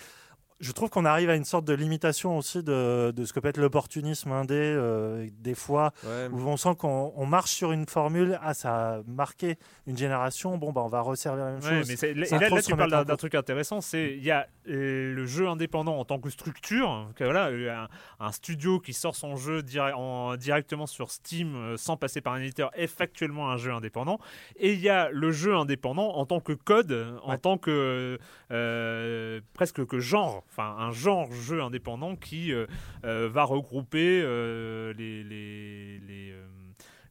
je 0.60 0.72
trouve 0.72 0.90
qu'on 0.90 1.06
arrive 1.06 1.30
à 1.30 1.36
une 1.36 1.46
sorte 1.46 1.66
de 1.66 1.74
limitation 1.74 2.38
aussi 2.38 2.64
de, 2.64 3.12
de 3.16 3.26
ce 3.26 3.34
que 3.34 3.40
peut 3.40 3.48
être 3.50 3.58
l'opportunisme 3.60 4.32
indé, 4.32 4.56
euh, 4.56 5.28
des 5.40 5.54
fois, 5.56 5.92
Ouais. 6.04 6.28
où 6.32 6.40
on 6.48 6.58
sent 6.58 6.76
qu'on 6.78 7.14
on 7.16 7.26
marche 7.26 7.52
sur 7.52 7.72
une 7.72 7.86
formule, 7.86 8.40
ah, 8.42 8.54
ça 8.54 8.96
a 8.96 9.02
marqué 9.08 9.58
une 9.86 9.98
génération, 9.98 10.58
bon, 10.58 10.72
bah, 10.72 10.82
on 10.84 10.88
va 10.88 11.02
resservir 11.02 11.46
la 11.46 11.52
même 11.52 11.64
Ouais, 11.64 11.80
chose. 11.80 11.88
mais 11.90 11.96
c'est- 11.96 12.12
et 12.12 12.14
là, 12.50 12.62
tu 12.62 12.76
parles 12.76 13.06
d'un 13.06 13.16
truc 13.16 13.36
intéressant, 13.36 13.82
c'est 13.82 14.14
il 14.16 14.24
y 14.24 14.32
a 14.32 14.48
euh, 14.70 15.14
le 15.14 15.26
jeu 15.26 15.48
indépendant 15.48 15.98
en 15.98 16.04
tant 16.06 16.20
que 16.20 16.30
structure, 16.30 17.10
que 17.16 17.24
voilà, 17.24 17.46
un, 17.48 17.88
un 18.26 18.32
studio 18.32 18.80
qui 18.80 18.92
sort 18.94 19.16
son 19.16 19.36
jeu 19.38 19.64
dire- 19.64 19.98
en- 19.98 20.36
directement 20.36 20.88
sur 20.88 21.12
Steam 21.12 21.56
euh, 21.56 21.78
sans 21.78 21.96
passer 21.98 22.20
par 22.20 22.34
un 22.34 22.42
éditeur 22.42 22.72
est 22.74 22.88
factuellement 22.88 23.50
un 23.50 23.58
jeu 23.58 23.72
indépendant, 23.72 24.20
et 24.58 24.74
il 24.74 24.80
y 24.80 24.90
a 24.90 25.10
le 25.12 25.32
jeu 25.32 25.56
indépendant 25.56 26.16
en 26.16 26.26
tant 26.26 26.40
que 26.42 26.52
code, 26.54 27.18
en 27.24 27.32
Ouais. 27.32 27.38
tant 27.38 27.58
que 27.58 28.18
euh, 28.52 29.40
presque 29.54 29.86
que 29.86 30.00
genre, 30.00 30.44
enfin 30.50 30.76
un 30.80 30.92
genre 30.92 31.32
jeu 31.32 31.62
indépendant 31.62 32.16
qui 32.16 32.52
euh, 32.54 32.66
euh, 33.06 33.30
va 33.30 33.44
regrouper 33.44 34.22
euh, 34.24 34.94
les 34.94 35.24
les, 35.24 36.00
les, 36.00 36.34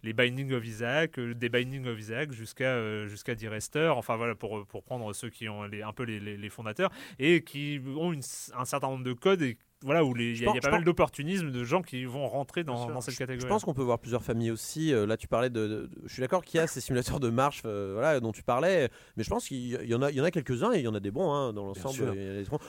les 0.02 0.12
Binding 0.12 0.52
of 0.52 0.64
Isaac, 0.64 1.18
des 1.18 1.48
Binding 1.48 1.86
of 1.86 1.98
Isaac 1.98 2.32
jusqu'à 2.32 2.64
euh, 2.76 3.06
jusqu'à 3.08 3.34
enfin 3.96 4.16
voilà, 4.16 4.34
pour, 4.34 4.66
pour 4.66 4.82
prendre 4.82 5.12
ceux 5.12 5.30
qui 5.30 5.48
ont 5.48 5.64
les, 5.64 5.82
un 5.82 5.92
peu 5.92 6.04
les, 6.04 6.20
les- 6.20 6.36
les 6.36 6.48
fondateurs, 6.50 6.90
et 7.18 7.42
qui 7.42 7.80
ont 7.96 8.12
un 8.12 8.64
certain 8.64 8.88
nombre 8.88 9.04
de 9.04 9.12
codes, 9.12 9.42
et 9.42 9.58
voilà, 9.82 10.04
où 10.04 10.16
il 10.16 10.40
y, 10.40 10.46
a- 10.46 10.52
y 10.54 10.60
pas 10.60 10.68
je 10.68 10.70
mal 10.70 10.84
d'opportunisme 10.84 11.50
de 11.50 11.64
gens 11.64 11.82
qui 11.82 12.04
vont 12.06 12.26
rentrer 12.28 12.64
dans, 12.64 13.00
cette 13.00 13.14
Je 13.14 13.18
catégorie. 13.18 13.48
pense 13.48 13.64
qu'on 13.64 13.74
peut 13.74 13.82
voir 13.82 13.98
plusieurs 13.98 14.22
familles 14.22 14.50
aussi. 14.50 14.92
Euh, 14.92 15.06
là, 15.06 15.16
tu 15.16 15.28
parlais 15.28 15.50
de, 15.50 15.66
de- 15.66 15.90
Je 16.06 16.12
suis 16.12 16.20
d'accord 16.22 16.42
qu'il 16.44 16.58
y 16.58 16.62
a 16.62 16.66
ces 16.66 16.80
simulateurs 16.80 17.20
de 17.20 17.28
marche, 17.30 17.62
euh, 17.66 17.90
voilà, 17.94 18.18
dont 18.20 18.32
tu 18.32 18.42
parlais, 18.42 18.88
mais 19.16 19.22
je 19.22 19.28
pense 19.30 19.46
qu'il 19.48 19.58
y 19.58 19.70
y 19.88 19.94
en 19.94 20.02
a, 20.02 20.10
il 20.10 20.16
y 20.16 20.20
en 20.20 20.24
a 20.24 20.30
quelques-uns 20.30 20.72
et 20.72 20.78
il 20.78 20.84
y 20.84 20.88
en 20.88 20.94
a 20.94 21.00
des 21.00 21.10
bons 21.10 21.30
hein, 21.32 21.52
dans 21.52 21.66
l'ensemble. 21.66 22.14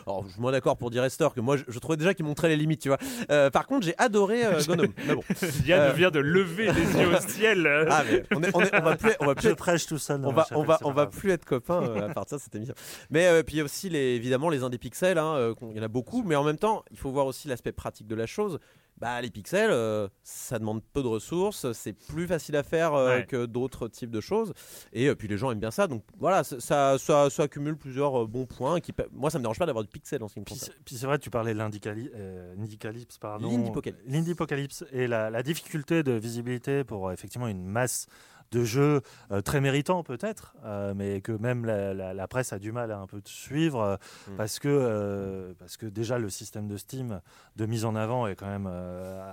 Alors, 0.06 0.26
je 0.28 0.32
suis 0.34 0.42
moins 0.42 0.52
d'accord 0.52 0.78
pour 0.78 0.90
dire 0.90 1.02
Rester 1.02 1.28
que 1.36 1.40
moi, 1.42 1.58
je, 1.58 1.64
je 1.68 1.80
trouvais 1.80 1.98
déjà 1.98 2.14
qu'il 2.14 2.26
montrait 2.26 2.50
les 2.50 2.58
limites, 2.58 2.82
tu 2.82 2.90
vois. 2.90 2.98
Euh, 3.32 3.50
par 3.50 3.68
contre, 3.68 3.86
j'ai 3.86 3.96
adoré 3.98 4.46
euh, 4.46 4.60
Gnome. 4.68 4.88
mais 5.08 5.16
bon. 5.16 5.24
Yann 5.66 5.80
Euh, 5.82 5.94
vient 5.94 6.12
de 6.12 6.20
lever 6.20 6.72
les 6.74 7.02
yeux 7.02 7.16
au 7.16 7.20
ciel. 7.22 7.68
Ah, 7.90 8.04
mais 8.10 8.24
on, 8.36 8.44
est, 8.44 8.56
on, 8.56 8.62
est- 8.62 8.76
on 8.76 8.82
va 8.84 8.96
plus, 8.98 9.12
on 9.22 9.26
va 9.26 9.36
plus 9.36 9.44
Je 9.48 9.50
être 9.52 9.58
prêche 9.58 9.86
tout 9.86 9.98
seul. 9.98 10.20
dans 10.22 10.30
on 10.30 10.34
va, 10.34 10.46
on 10.52 10.64
va, 10.64 10.78
on 10.84 10.92
va 10.92 11.08
plus 11.08 11.32
être 11.32 11.46
copains 11.46 11.82
euh, 11.84 12.10
à 12.10 12.14
partir 12.14 12.38
de 12.38 12.42
cette 12.44 12.54
émission. 12.56 12.76
Mais 13.10 13.28
euh, 13.28 13.44
puis 13.44 13.56
il 13.56 13.58
y 13.60 13.62
a 13.62 13.64
aussi 13.64 13.90
les, 13.90 14.16
évidemment 14.16 14.50
les 14.50 14.64
indés 14.64 14.78
pixels, 14.78 15.18
hein, 15.18 15.54
il 15.72 15.78
y 15.78 15.80
en 15.80 15.84
a 15.84 15.88
beaucoup, 15.88 16.24
mais 16.24 16.36
en 16.36 16.44
même 16.44 16.58
temps, 16.58 16.84
il 16.98 17.00
faut 17.00 17.12
voir 17.12 17.28
aussi 17.28 17.48
l'aspect 17.48 17.72
pratique 17.72 18.08
de 18.08 18.16
la 18.16 18.26
chose. 18.26 18.60
Bah, 19.00 19.22
les 19.22 19.30
pixels, 19.30 19.70
euh, 19.70 20.08
ça 20.24 20.58
demande 20.58 20.82
peu 20.92 21.04
de 21.04 21.08
ressources, 21.08 21.72
c'est 21.74 21.94
plus 21.94 22.26
facile 22.26 22.56
à 22.56 22.64
faire 22.64 22.96
euh, 22.96 23.18
Ouais. 23.18 23.26
que 23.28 23.46
d'autres 23.46 23.88
types 23.88 24.10
de 24.10 24.20
choses. 24.20 24.54
Et 24.92 25.08
euh, 25.08 25.14
puis 25.14 25.28
les 25.28 25.38
gens 25.38 25.52
aiment 25.52 25.60
bien 25.60 25.70
ça, 25.70 25.86
donc 25.86 26.04
voilà, 26.18 26.44
ça, 26.44 26.60
ça, 26.60 26.98
ça- 26.98 27.30
ça 27.30 27.44
accumule 27.44 27.78
plusieurs 27.78 28.28
bons 28.28 28.48
points. 28.48 28.80
Qui, 28.80 28.92
moi, 29.12 29.30
ça 29.30 29.38
me 29.38 29.44
dérange 29.44 29.60
pas 29.60 29.68
d'avoir 29.68 29.84
du 29.86 29.92
pixel 29.92 30.24
en 30.24 30.28
ce 30.28 30.34
qui 30.34 30.40
me 30.40 30.46
concerne. 30.46 30.74
Puis 30.84 30.96
c'est 30.96 31.06
vrai, 31.06 31.20
tu 31.20 31.30
parlais 31.30 31.54
de 31.54 31.60
l'indicalypse, 31.60 33.18
pardon. 33.20 33.50
L'indipocalypse. 33.52 34.02
L'indipocalypse 34.08 34.86
et 34.92 35.06
la, 35.08 35.30
la 35.30 35.44
difficulté 35.44 36.02
de 36.04 36.14
visibilité 36.14 36.84
pour 36.84 37.12
effectivement 37.12 37.48
une 37.48 37.66
masse 37.66 38.08
de 38.52 38.64
jeux 38.64 39.02
euh, 39.32 39.42
très 39.42 39.60
méritants 39.62 40.04
peut-être, 40.04 40.56
euh, 40.64 40.94
mais 40.96 41.22
que 41.22 41.32
même 41.32 41.66
la, 41.66 41.94
la- 41.94 42.14
la 42.14 42.28
presse 42.28 42.54
a 42.54 42.60
du 42.60 42.72
mal 42.72 42.92
à 42.92 43.00
un 43.00 43.08
peu 43.08 43.20
de 43.22 43.28
suivre 43.28 43.82
euh, 43.82 43.96
Mm. 44.30 44.36
parce 44.38 44.60
que 44.60 45.56
parce 45.60 45.78
que 45.78 45.86
déjà 45.86 46.18
le 46.20 46.30
système 46.30 46.68
de 46.68 46.78
Steam 46.78 47.22
de 47.56 47.66
mise 47.66 47.86
en 47.86 47.96
avant 47.96 48.28
est 48.28 48.36
quand 48.36 48.48
même 48.48 48.68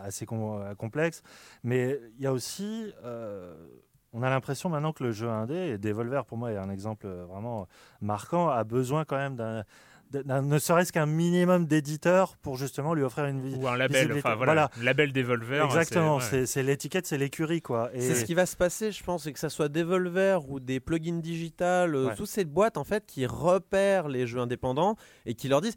assez 0.03 0.27
com- 0.27 0.75
complexe, 0.77 1.23
mais 1.63 2.01
il 2.19 2.23
y 2.23 2.27
a 2.27 2.33
aussi 2.33 2.93
on 4.17 4.23
a 4.23 4.31
l'impression 4.31 4.69
maintenant 4.69 4.93
que 4.93 5.03
le 5.03 5.11
jeu 5.11 5.29
indé, 5.29 5.55
et 5.55 5.79
Devolver 5.79 6.25
pour 6.25 6.39
moi 6.39 6.53
est 6.53 6.57
un 6.57 6.71
exemple 6.71 7.09
vraiment 7.09 7.67
marquant, 8.01 8.49
a 8.49 8.63
besoin 8.63 9.05
quand 9.05 9.17
même 9.17 9.35
d'un- 9.35 9.65
ne 10.13 10.59
serait-ce 10.59 10.93
qu'un 10.93 11.07
minimum 11.07 11.67
d'éditeurs 11.67 12.37
pour 12.37 12.57
justement 12.57 12.95
lui 12.95 13.03
offrir 13.03 13.25
une 13.27 13.41
vie. 13.43 13.55
Ou 13.57 13.67
un 13.69 13.77
label, 13.77 14.13
enfin 14.13 14.35
voilà, 14.37 14.71
Voilà. 14.71 14.71
label 14.83 15.13
Devolver. 15.13 15.65
Exactement, 15.65 16.21
c'est- 16.21 16.57
ouais. 16.57 16.63
l'étiquette, 16.63 17.07
c'est 17.07 17.19
l'écurie 17.19 17.63
quoi. 17.63 17.91
Et 17.95 18.01
C'est 18.01 18.15
ce 18.15 18.25
qui 18.25 18.35
va 18.35 18.47
se 18.47 18.57
passer, 18.57 18.93
je 18.93 19.03
pense, 19.03 19.27
et 19.27 19.33
que 19.33 19.39
ça 19.39 19.49
soit 19.51 19.69
Devolver 19.69 20.49
ou 20.49 20.61
des 20.61 20.81
plugins 20.81 21.19
digital, 21.21 21.95
euh, 21.95 22.07
Ouais. 22.09 22.15
toutes 22.15 22.29
ces 22.29 22.45
boîtes 22.45 22.77
en 22.77 22.85
fait 22.85 23.05
qui 23.07 23.27
repèrent 23.27 24.09
les 24.09 24.27
jeux 24.27 24.41
indépendants 24.41 24.97
et 25.27 25.35
qui 25.35 25.49
leur 25.49 25.61
disent 25.61 25.77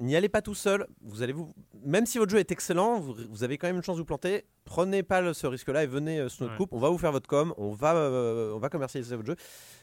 n'y 0.00 0.14
allez 0.16 0.28
pas 0.28 0.42
tout 0.42 0.54
seul. 0.54 0.86
Vous 1.02 1.22
allez 1.22 1.32
vous, 1.32 1.52
même 1.84 2.06
si 2.06 2.18
votre 2.18 2.30
jeu 2.30 2.38
est 2.38 2.50
excellent, 2.52 3.00
vous, 3.00 3.14
vous 3.30 3.44
avez 3.44 3.56
quand 3.58 3.66
même 3.66 3.76
une 3.76 3.82
chance 3.82 3.96
de 3.96 4.02
vous 4.02 4.06
planter. 4.06 4.44
Prenez 4.64 5.02
pas 5.02 5.20
le- 5.20 5.32
ce 5.32 5.46
risque-là 5.46 5.84
et 5.84 5.86
venez 5.86 6.18
euh, 6.20 6.28
sur 6.28 6.42
notre 6.42 6.52
Ouais. 6.54 6.58
coupe. 6.58 6.72
On 6.72 6.78
va 6.78 6.90
vous 6.90 6.98
faire 6.98 7.12
votre 7.12 7.26
com, 7.28 7.54
on 7.56 7.70
va, 7.70 7.94
euh, 7.96 8.52
on 8.54 8.58
va 8.58 8.68
commercialiser 8.68 9.16
votre 9.16 9.26
jeu. 9.28 9.36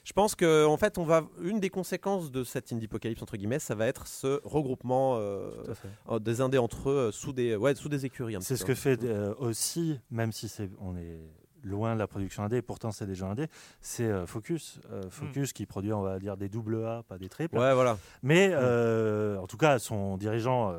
Je 0.03 0.13
pense 0.13 0.35
que 0.35 0.65
en 0.65 0.77
fait, 0.77 0.97
on 0.97 1.03
va 1.03 1.23
une 1.41 1.59
des 1.59 1.69
conséquences 1.69 2.31
de 2.31 2.43
cette 2.43 2.71
indie-apocalypse 2.71 3.21
entre 3.21 3.35
guillemets, 3.37 3.59
ça 3.59 3.75
va 3.75 3.87
être 3.87 4.07
ce 4.07 4.39
regroupement 4.43 5.17
euh, 5.17 5.51
euh, 6.09 6.19
des 6.19 6.39
indés 6.41 6.57
entre 6.59 6.89
eux 6.89 6.93
euh, 7.07 7.11
sous 7.11 7.33
des, 7.33 7.55
ouais, 7.55 7.75
sous 7.75 7.89
des 7.89 8.05
écuries. 8.05 8.35
C'est 8.39 8.55
ce 8.55 8.63
peu. 8.63 8.73
que 8.73 8.75
fait 8.75 9.03
euh, 9.03 9.33
aussi, 9.39 9.99
même 10.11 10.31
si 10.31 10.47
c'est, 10.47 10.69
on 10.79 10.95
est 10.95 11.19
loin 11.63 11.93
de 11.95 11.99
la 11.99 12.07
production 12.07 12.43
indé, 12.43 12.61
pourtant 12.61 12.91
c'est 12.91 13.05
des 13.05 13.15
jeux 13.15 13.25
indés, 13.25 13.47
c'est 13.81 14.03
euh, 14.05 14.25
Focus. 14.25 14.79
Euh, 14.91 15.09
Focus 15.09 15.53
qui 15.53 15.65
produit, 15.65 15.93
on 15.93 16.01
va 16.01 16.19
dire, 16.19 16.37
des 16.37 16.49
double 16.49 16.85
A, 16.85 17.03
pas 17.07 17.17
des 17.17 17.29
triples. 17.29 17.57
Ouais, 17.57 17.73
voilà. 17.73 17.97
Mais 18.23 18.49
euh, 18.53 19.37
en 19.37 19.47
tout 19.47 19.57
cas, 19.57 19.79
son 19.79 20.17
dirigeant 20.17 20.73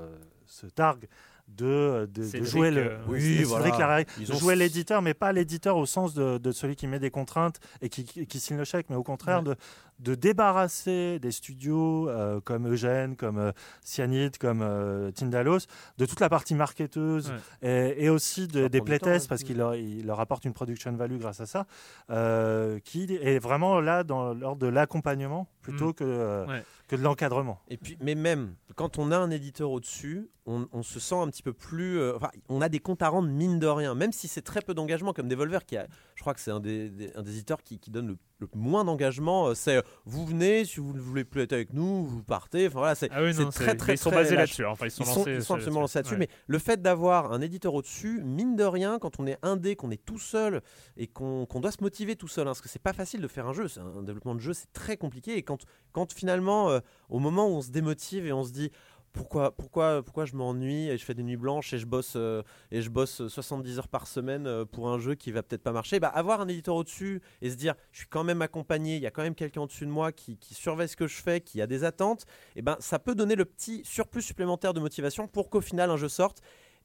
se 0.47 0.67
targue 0.67 1.07
de, 1.49 2.09
de, 2.13 2.21
de 2.21 2.23
Cédric, 2.25 2.51
jouer 2.51 2.71
le, 2.71 2.99
Oui, 3.09 3.43
voilà. 3.45 4.03
Ils 4.21 4.31
ont- 4.33 4.37
jouer 4.37 4.55
l'éditeur, 4.55 5.01
mais 5.01 5.15
pas 5.15 5.33
l'éditeur 5.33 5.77
au 5.79 5.87
sens 5.87 6.13
de, 6.13 6.37
de 6.39 6.53
celui 6.53 6.77
qui 6.77 6.87
met 6.87 6.99
des 6.99 7.11
contraintes 7.11 7.59
et 7.81 7.89
qui, 7.89 8.05
qui, 8.05 8.27
qui 8.27 8.39
signe 8.39 8.59
le 8.59 8.65
chèque, 8.65 8.87
mais 8.91 8.97
au 8.97 9.03
contraire 9.03 9.43
Ouais. 9.47 9.55
De, 9.99 10.15
débarrasser 10.15 11.19
des 11.19 11.31
studios 11.33 12.09
euh, 12.09 12.41
comme 12.41 12.69
Eugène, 12.73 13.17
comme 13.17 13.39
euh, 13.39 13.53
Cyanide, 13.83 14.39
comme 14.39 14.63
euh, 14.63 15.11
Tindalos, 15.11 15.61
de 15.99 16.07
toute 16.07 16.21
la 16.21 16.29
partie 16.29 16.55
marketeuse 16.55 17.33
et, 17.63 18.05
et 18.05 18.09
aussi 18.09 18.49
de- 18.49 18.69
des 18.69 18.81
playtests 18.81 19.27
hein, 19.27 19.29
parce 19.29 19.43
qu'il 19.45 19.59
leur, 19.59 19.75
il 19.75 20.07
leur 20.07 20.21
apporte 20.21 20.45
une 20.45 20.53
production 20.53 20.93
value 20.93 21.19
grâce 21.19 21.41
à 21.41 21.47
ça, 21.47 21.67
euh, 22.11 22.79
qui 22.81 23.05
est 23.21 23.39
vraiment 23.39 23.81
là 23.81 24.05
dans 24.05 24.33
l'ordre 24.35 24.61
de 24.61 24.67
l'accompagnement 24.69 25.49
plutôt 25.63 25.89
Mm. 25.91 25.95
que, 25.95 26.05
euh, 26.05 26.47
Ouais. 26.47 26.65
que 26.89 26.97
de 26.97 27.03
l'encadrement. 27.03 27.61
Et 27.69 27.77
puis, 27.77 27.99
mais 28.01 28.15
même 28.15 28.55
quand 28.77 28.99
on 28.99 29.11
a 29.13 29.19
un 29.19 29.31
éditeur 29.31 29.71
au-dessus, 29.71 30.31
on, 30.47 30.67
on 30.73 30.83
se 30.83 30.99
sent 30.99 31.17
un 31.17 31.27
petit 31.29 31.43
peu 31.43 31.53
plus. 31.53 31.99
euh, 31.99 32.17
enfin, 32.17 32.31
on 32.49 32.63
a 32.63 32.71
des 32.71 32.79
comptes 32.79 33.03
à 33.03 33.09
rendre 33.11 33.29
mine 33.29 33.59
de 33.59 33.67
rien, 33.67 33.95
même 33.95 34.13
si 34.13 34.29
c'est 34.29 34.41
très 34.41 34.63
peu 34.63 34.73
d'engagement, 34.73 35.13
comme 35.13 35.29
Devolver, 35.29 35.67
qui 35.67 35.77
a, 35.77 35.87
je 36.15 36.23
crois 36.23 36.33
que 36.33 36.41
c'est 36.41 36.51
un 36.51 36.61
des, 36.61 36.89
des- 36.89 37.13
un 37.15 37.23
des 37.23 37.33
éditeurs 37.33 37.63
qui, 37.63 37.79
qui 37.79 37.91
donne 37.91 38.07
le, 38.09 38.17
le 38.39 38.49
moins 38.55 38.85
d'engagement. 38.85 39.49
euh, 39.49 39.55
C'est 39.55 39.83
vous 40.05 40.25
venez, 40.27 40.65
si 40.65 40.81
vous 40.81 40.93
ne 40.93 41.01
voulez 41.01 41.25
plus 41.25 41.43
être 41.43 41.53
avec 41.53 41.73
nous, 41.73 42.07
vous 42.07 42.23
partez. 42.23 42.67
Enfin 42.69 42.79
voilà, 42.81 42.95
c'est 42.95 43.09
Ah 43.13 43.23
oui, 43.23 43.33
très 43.51 43.75
très 43.77 43.95
ils 43.95 43.99
sont 43.99 44.11
très 44.11 44.23
basés 44.23 44.37
là-dessus. 44.37 44.65
Enfin, 44.65 44.87
ils 44.87 44.91
sont, 44.91 45.03
Ils 45.03 45.07
sont, 45.07 45.19
lancés 45.21 45.31
ils 45.33 45.41
sont 45.41 45.45
sur- 45.47 45.55
absolument 45.57 45.81
lancés 45.81 45.99
là-dessus, 45.99 46.15
ouais. 46.15 46.19
mais 46.21 46.29
le 46.47 46.59
fait 46.59 46.81
d'avoir 46.83 47.33
un 47.33 47.41
éditeur 47.41 47.75
au-dessus, 47.75 48.23
mine 48.25 48.57
de 48.57 48.65
rien, 48.65 48.99
quand 48.99 49.21
on 49.21 49.27
est 49.27 49.39
indé, 49.43 49.77
qu'on 49.77 49.91
est 49.91 50.05
tout 50.05 50.19
seul 50.19 50.63
et 50.97 51.07
qu'on 51.07 51.47
doit 51.57 51.73
se 51.73 51.83
motiver 51.83 52.17
tout 52.17 52.29
seul, 52.29 52.47
hein, 52.47 52.51
parce 52.51 52.61
que 52.61 52.69
c'est 52.69 52.83
pas 52.83 52.93
facile 52.93 53.21
de 53.21 53.29
faire 53.29 53.47
un 53.47 53.53
jeu, 53.53 53.69
c'est 53.69 53.81
un, 53.81 53.99
un 53.99 54.03
développement 54.03 54.35
de 54.35 54.41
jeu, 54.41 54.53
c'est 54.53 54.73
très 54.73 54.97
compliqué. 54.97 55.37
Et 55.37 55.43
quand, 55.43 55.59
quand 55.93 56.13
finalement, 56.13 56.71
euh, 56.71 56.81
au 57.09 57.19
moment 57.19 57.47
où 57.49 57.53
on 57.57 57.63
se 57.63 57.71
démotive 57.71 58.27
et 58.27 58.33
on 58.33 58.45
se 58.45 58.53
dit 58.53 58.71
pourquoi, 59.13 59.51
pourquoi, 59.57 60.03
pourquoi 60.03 60.25
je 60.25 60.35
m'ennuie 60.37 60.89
et 60.89 60.97
je 60.99 61.05
fais 61.05 61.15
des 61.15 61.23
nuits 61.23 61.37
blanches 61.37 61.73
et 61.73 61.79
je 61.79 61.87
bosse, 61.87 62.15
euh, 62.17 62.43
et 62.71 62.83
je 62.83 62.91
bosse 62.91 63.27
70 63.29 63.79
heures 63.79 63.89
par 63.89 64.07
semaine 64.07 64.47
euh, 64.47 64.65
pour 64.65 64.89
un 64.89 64.99
jeu 64.99 65.15
qui 65.15 65.33
va 65.33 65.43
peut-être 65.43 65.63
pas 65.63 65.73
marcher, 65.73 65.99
bah, 66.01 66.09
avoir 66.09 66.41
un 66.41 66.49
éditeur 66.49 66.75
au-dessus 66.77 67.21
et 67.43 67.51
se 67.51 67.57
dire 67.57 67.75
je 67.93 67.99
suis 67.99 68.09
quand 68.09 68.25
même 68.25 68.43
accompagné, 68.43 68.97
il 68.97 69.03
y 69.03 69.07
a 69.07 69.11
quand 69.11 69.23
même 69.23 69.35
quelqu'un 69.35 69.63
au-dessus 69.63 69.87
de 69.87 69.91
moi 69.91 70.13
qui, 70.13 70.37
qui 70.39 70.55
surveille 70.55 70.89
ce 70.89 70.97
que 70.97 71.07
je 71.07 71.17
fais, 71.21 71.41
qui 71.41 71.61
a 71.63 71.67
des 71.67 71.85
attentes, 71.85 72.27
et 72.57 72.63
ben 72.63 72.77
ça 72.81 72.99
peut 72.99 73.15
donner 73.15 73.35
le 73.35 73.45
petit 73.45 73.83
surplus 73.85 74.23
supplémentaire 74.23 74.75
de 74.75 74.81
motivation 74.81 75.27
pour 75.29 75.51
qu'au 75.51 75.61
final 75.61 75.91
un 75.91 75.97
jeu 75.97 76.09
sorte. 76.09 76.41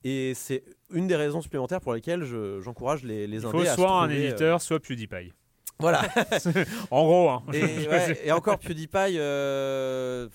Et 0.06 0.34
c'est 0.36 0.64
une 0.92 1.08
des 1.08 1.16
raisons 1.16 1.42
supplémentaires 1.42 1.80
pour 1.80 1.94
lesquelles 1.94 2.24
je- 2.24 2.60
j'encourage 2.60 3.04
les, 3.04 3.26
les 3.26 3.38
Il 3.42 3.46
indés 3.46 3.58
faut 3.60 3.64
à 3.70 3.76
soit 3.76 3.92
un 4.02 4.10
euh, 4.10 4.14
éditeur, 4.28 4.62
soit 4.62 4.80
PewDiePie. 4.82 5.32
Voilà. 5.80 6.02
En 6.92 7.04
gros, 7.06 7.30
hein. 7.30 7.44
Et, 7.54 7.62
ouais, 7.88 8.20
et 8.26 8.32
encore 8.34 8.60
PewDiePie, 8.60 9.18
euh, 9.18 10.28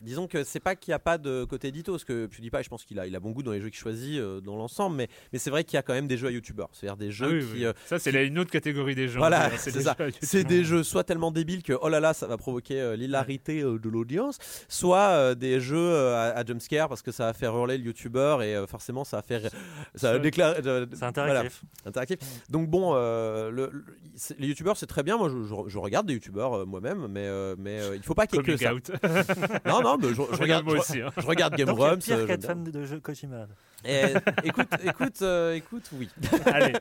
disons 0.00 0.26
que 0.26 0.44
c'est 0.44 0.60
pas 0.60 0.74
qu'il 0.76 0.90
n'y 0.92 0.94
a 0.96 0.98
pas 0.98 1.18
de 1.18 1.44
côté 1.44 1.68
édito, 1.68 1.92
parce 1.92 2.04
que 2.04 2.26
PewDiePie, 2.26 2.62
je 2.62 2.68
pense 2.68 2.84
qu'il 2.84 2.98
a, 2.98 3.06
il 3.06 3.14
a 3.16 3.20
bon 3.20 3.30
goût 3.30 3.42
dans 3.42 3.52
les 3.52 3.60
jeux 3.60 3.68
qu'il 3.68 3.78
choisit 3.78 4.18
euh, 4.18 4.40
dans 4.40 4.56
l'ensemble, 4.56 4.96
mais, 4.96 5.08
mais 5.32 5.38
c'est 5.38 5.50
vrai 5.50 5.64
qu'il 5.64 5.74
y 5.74 5.78
a 5.78 5.82
quand 5.82 5.92
même 5.94 6.06
des 6.08 6.16
jeux 6.16 6.28
à 6.28 6.30
youtubeurs. 6.30 6.68
C'est-à-dire 6.72 6.96
des 6.96 7.08
Ah 7.08 7.10
jeux 7.10 7.38
oui, 7.38 7.46
qui. 7.46 7.52
oui. 7.54 7.64
euh, 7.66 7.72
Ça, 7.86 7.98
c'est 7.98 8.26
une 8.26 8.38
autre 8.38 8.50
catégorie 8.50 8.94
des 8.94 9.08
gens. 9.08 9.18
Voilà, 9.18 9.50
c'est 9.58 9.70
ça. 9.72 9.94
jeux 9.98 10.10
c'est 10.22 10.44
des 10.44 10.64
jeux 10.64 10.82
soit 10.82 11.04
tellement 11.04 11.30
débiles 11.30 11.62
que 11.62 11.72
oh 11.80 11.88
là 11.88 12.00
là, 12.00 12.14
ça 12.14 12.26
va 12.26 12.36
provoquer 12.36 12.80
euh, 12.80 12.96
l'hilarité 12.96 13.62
de 13.62 13.88
l'audience, 13.88 14.38
soit 14.68 15.34
des 15.34 15.60
jeux 15.60 15.96
à, 16.14 16.30
à 16.36 16.44
jumpscare 16.44 16.88
parce 16.88 17.02
que 17.02 17.12
ça 17.12 17.26
va 17.26 17.32
faire 17.32 17.54
hurler 17.56 17.78
le 17.78 17.84
youtubeur 17.84 18.42
et 18.42 18.56
forcément 18.66 19.04
ça 19.04 19.18
va 19.18 19.22
faire. 19.22 19.42
Ça 19.94 20.18
déclarer. 20.18 20.56
C'est 20.62 20.62
voilà, 20.64 21.06
interactif. 21.08 21.62
interactif. 21.84 22.18
Donc 22.48 22.68
bon, 22.68 22.94
le- 22.94 23.50
le- 23.50 23.84
c'est- 24.14 24.38
les 24.38 24.48
youtubeurs 24.48 24.76
c'est 24.76 24.86
très 24.86 25.02
bien. 25.02 25.16
Moi 25.16 25.28
je, 25.28 25.42
je- 25.42 25.68
je 25.68 25.78
regarde 25.78 26.06
des 26.06 26.14
youtubeurs 26.14 26.66
moi-même, 26.66 27.06
mais, 27.08 27.28
mais 27.58 27.80
il 27.96 28.02
faut 28.02 28.14
pas 28.14 28.26
qu'il 28.26 28.38
y 28.38 28.40
ait 28.40 28.44
que 28.56 28.64
Coming 28.64 28.82
ça. 28.82 28.92
out. 28.92 29.62
Non, 29.66 29.82
non, 29.96 29.98
mais 30.00 30.08
je, 30.08 30.14
je 30.14 30.40
regarde, 30.40 30.64
moi 30.64 30.78
aussi. 30.78 31.00
hein. 31.00 31.10
je 31.16 31.26
regarde 31.26 31.54
Game 31.56 31.66
Donc, 31.68 31.78
il 31.78 31.80
y 31.80 31.84
a 31.84 31.88
Grumps. 31.90 32.04
pire 32.04 32.16
euh, 32.18 32.26
qu'être 32.26 32.42
j'aime 32.42 32.64
fan 32.64 32.64
de 32.64 32.84
jeux 32.84 33.00
Kojima. 33.00 33.46
Et, 33.84 34.02
écoute, 34.42 34.66
écoute, 34.84 35.22
euh, 35.22 35.54
écoute, 35.54 35.88
oui. 35.92 36.08
Allez. 36.46 36.72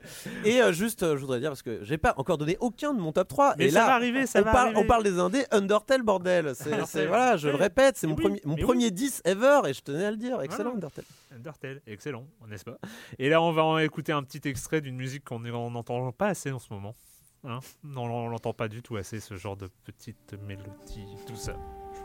Et 0.44 0.62
euh, 0.62 0.72
juste, 0.72 1.04
euh, 1.04 1.16
je 1.16 1.22
voudrais 1.22 1.40
dire 1.40 1.52
parce 1.52 1.62
que 1.62 1.84
j'ai 1.84 1.98
pas 2.00 2.14
encore 2.18 2.38
donné 2.40 2.58
aucun 2.60 2.94
de 2.94 3.00
mon 3.00 3.12
top 3.12 3.28
3 3.28 3.56
Mais 3.58 3.66
et 3.66 3.70
ça 3.70 3.82
là, 3.82 3.86
va 3.88 3.94
arriver, 3.96 4.26
ça 4.26 4.40
on 4.40 4.44
va 4.44 4.52
parle, 4.52 4.68
arriver. 4.70 4.82
on 4.82 4.88
parle 4.88 5.04
des 5.04 5.20
indés 5.20 5.46
Undertale 5.52 6.02
bordel. 6.02 6.54
C'est, 6.56 7.06
voilà, 7.06 7.38
je 7.38 7.50
le 7.50 7.56
répète, 7.56 7.98
c'est 7.98 8.08
mon 8.08 8.16
oui, 8.16 8.24
premier, 8.24 8.42
mon 8.46 8.56
oui. 8.56 8.62
premier 8.64 8.90
10 8.92 9.22
ever 9.26 9.62
et 9.68 9.74
je 9.74 9.82
tenais 9.82 10.06
à 10.06 10.12
le 10.12 10.18
dire. 10.18 10.42
Excellent 10.42 10.72
Voilà. 10.72 10.76
Undertale. 10.88 11.06
Undertale, 11.36 11.82
excellent, 11.86 12.26
n'est-ce 12.48 12.66
pas? 12.66 12.78
Et 13.20 13.30
là, 13.30 13.42
on 13.44 13.52
va 13.52 13.64
en 13.64 13.78
écouter 13.78 14.12
un 14.12 14.24
petit 14.24 14.48
extrait 14.48 14.82
d'une 14.82 14.96
musique 14.96 15.24
qu'on 15.24 15.40
n'entend 15.40 16.12
pas 16.12 16.28
assez 16.30 16.52
en 16.52 16.60
ce 16.60 16.74
moment. 16.74 16.96
Hein 17.44 17.60
non, 17.84 18.06
on 18.06 18.28
l'entend 18.30 18.54
pas 18.54 18.68
du 18.68 18.82
tout 18.82 18.98
assez, 18.98 19.20
ce 19.20 19.36
genre 19.38 19.56
de 19.56 19.70
petite 19.86 20.34
mélodie, 20.48 21.06
tout 21.28 21.36
ça. 21.36 21.56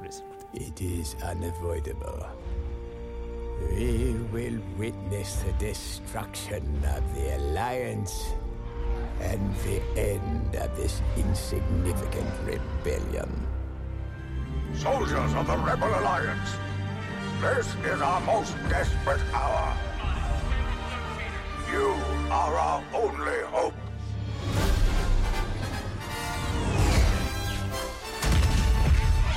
Je 0.02 0.08
vous 0.08 0.10
laisse 0.10 0.22
écouter. 0.22 0.66
It 0.66 0.80
is 0.80 1.16
unavoidable. 1.24 2.26
We 3.70 4.14
will 4.32 4.58
witness 4.76 5.42
the 5.42 5.52
destruction 5.64 6.62
of 6.84 7.02
the 7.14 7.36
Alliance 7.36 8.32
and 9.20 9.54
the 9.64 9.80
end 9.96 10.56
of 10.56 10.76
this 10.76 11.00
insignificant 11.16 12.28
rebellion. 12.44 13.30
Soldiers 14.74 15.34
of 15.34 15.46
the 15.46 15.56
Rebel 15.58 15.88
Alliance, 15.88 16.56
this 17.40 17.66
is 17.84 18.00
our 18.00 18.20
most 18.22 18.54
desperate 18.68 19.20
hour. 19.32 19.76
You 21.70 21.94
are 22.30 22.54
our 22.56 22.84
only 22.94 23.42
hope. 23.50 23.74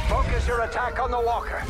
Focus 0.10 0.48
your 0.48 0.62
attack 0.62 1.00
on 1.00 1.10
the 1.10 1.20
walker. 1.20 1.64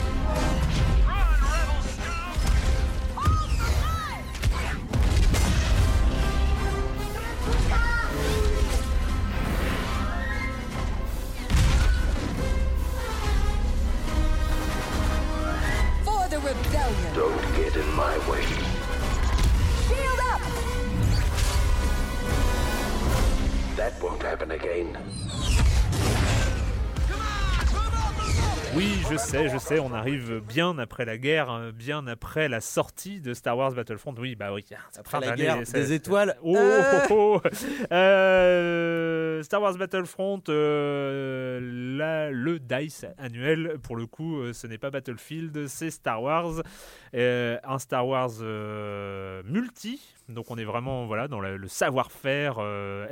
For 16.03 16.27
the 16.29 16.39
rebellion. 16.39 17.13
Don't 17.15 17.55
get 17.55 17.75
in 17.75 17.93
my 17.93 18.17
way. 18.29 18.43
Shield 19.87 20.19
up! 20.23 20.41
That 23.77 24.01
won't 24.03 24.21
happen 24.21 24.51
again. 24.51 24.97
Oui, 28.75 28.89
je 29.09 29.15
sais, 29.15 29.47
je 29.47 29.57
sais, 29.57 29.79
on 29.79 29.93
arrive 29.93 30.41
bien 30.41 30.77
après 30.79 31.05
la 31.05 31.17
guerre, 31.17 31.49
hein, 31.49 31.71
bien 31.73 32.05
après 32.07 32.49
la 32.49 32.59
sortie 32.59 33.21
de 33.21 33.33
Star 33.33 33.57
Wars 33.57 33.71
Battlefront. 33.71 34.13
Oui, 34.17 34.35
bah 34.35 34.51
oui. 34.53 34.65
Après 34.97 35.19
la 35.21 35.27
guerre 35.37 35.55
des 35.79 35.93
étoiles. 35.93 36.35
Oh, 36.43 36.57
Euh, 36.57 37.01
oh, 37.09 37.39
oh. 37.45 37.49
Euh, 37.93 39.41
Star 39.43 39.61
Wars 39.61 39.77
Battlefront, 39.77 40.41
euh, 40.49 41.59
le 42.33 42.59
DICE 42.59 43.05
annuel, 43.17 43.77
pour 43.81 43.95
le 43.95 44.07
coup, 44.07 44.39
euh, 44.39 44.51
ce 44.53 44.67
n'est 44.67 44.77
pas 44.77 44.89
Battlefield, 44.91 45.67
c'est 45.67 45.89
Star 45.91 46.21
Wars. 46.21 46.61
Euh, 47.13 47.57
un 47.63 47.79
Star 47.79 48.05
Wars 48.05 48.31
multi, 49.45 50.01
donc 50.27 50.51
on 50.51 50.57
est 50.57 50.65
vraiment 50.65 51.05
voilà, 51.05 51.29
dans 51.29 51.39
la- 51.39 51.55
le 51.55 51.67
savoir-faire 51.69 52.55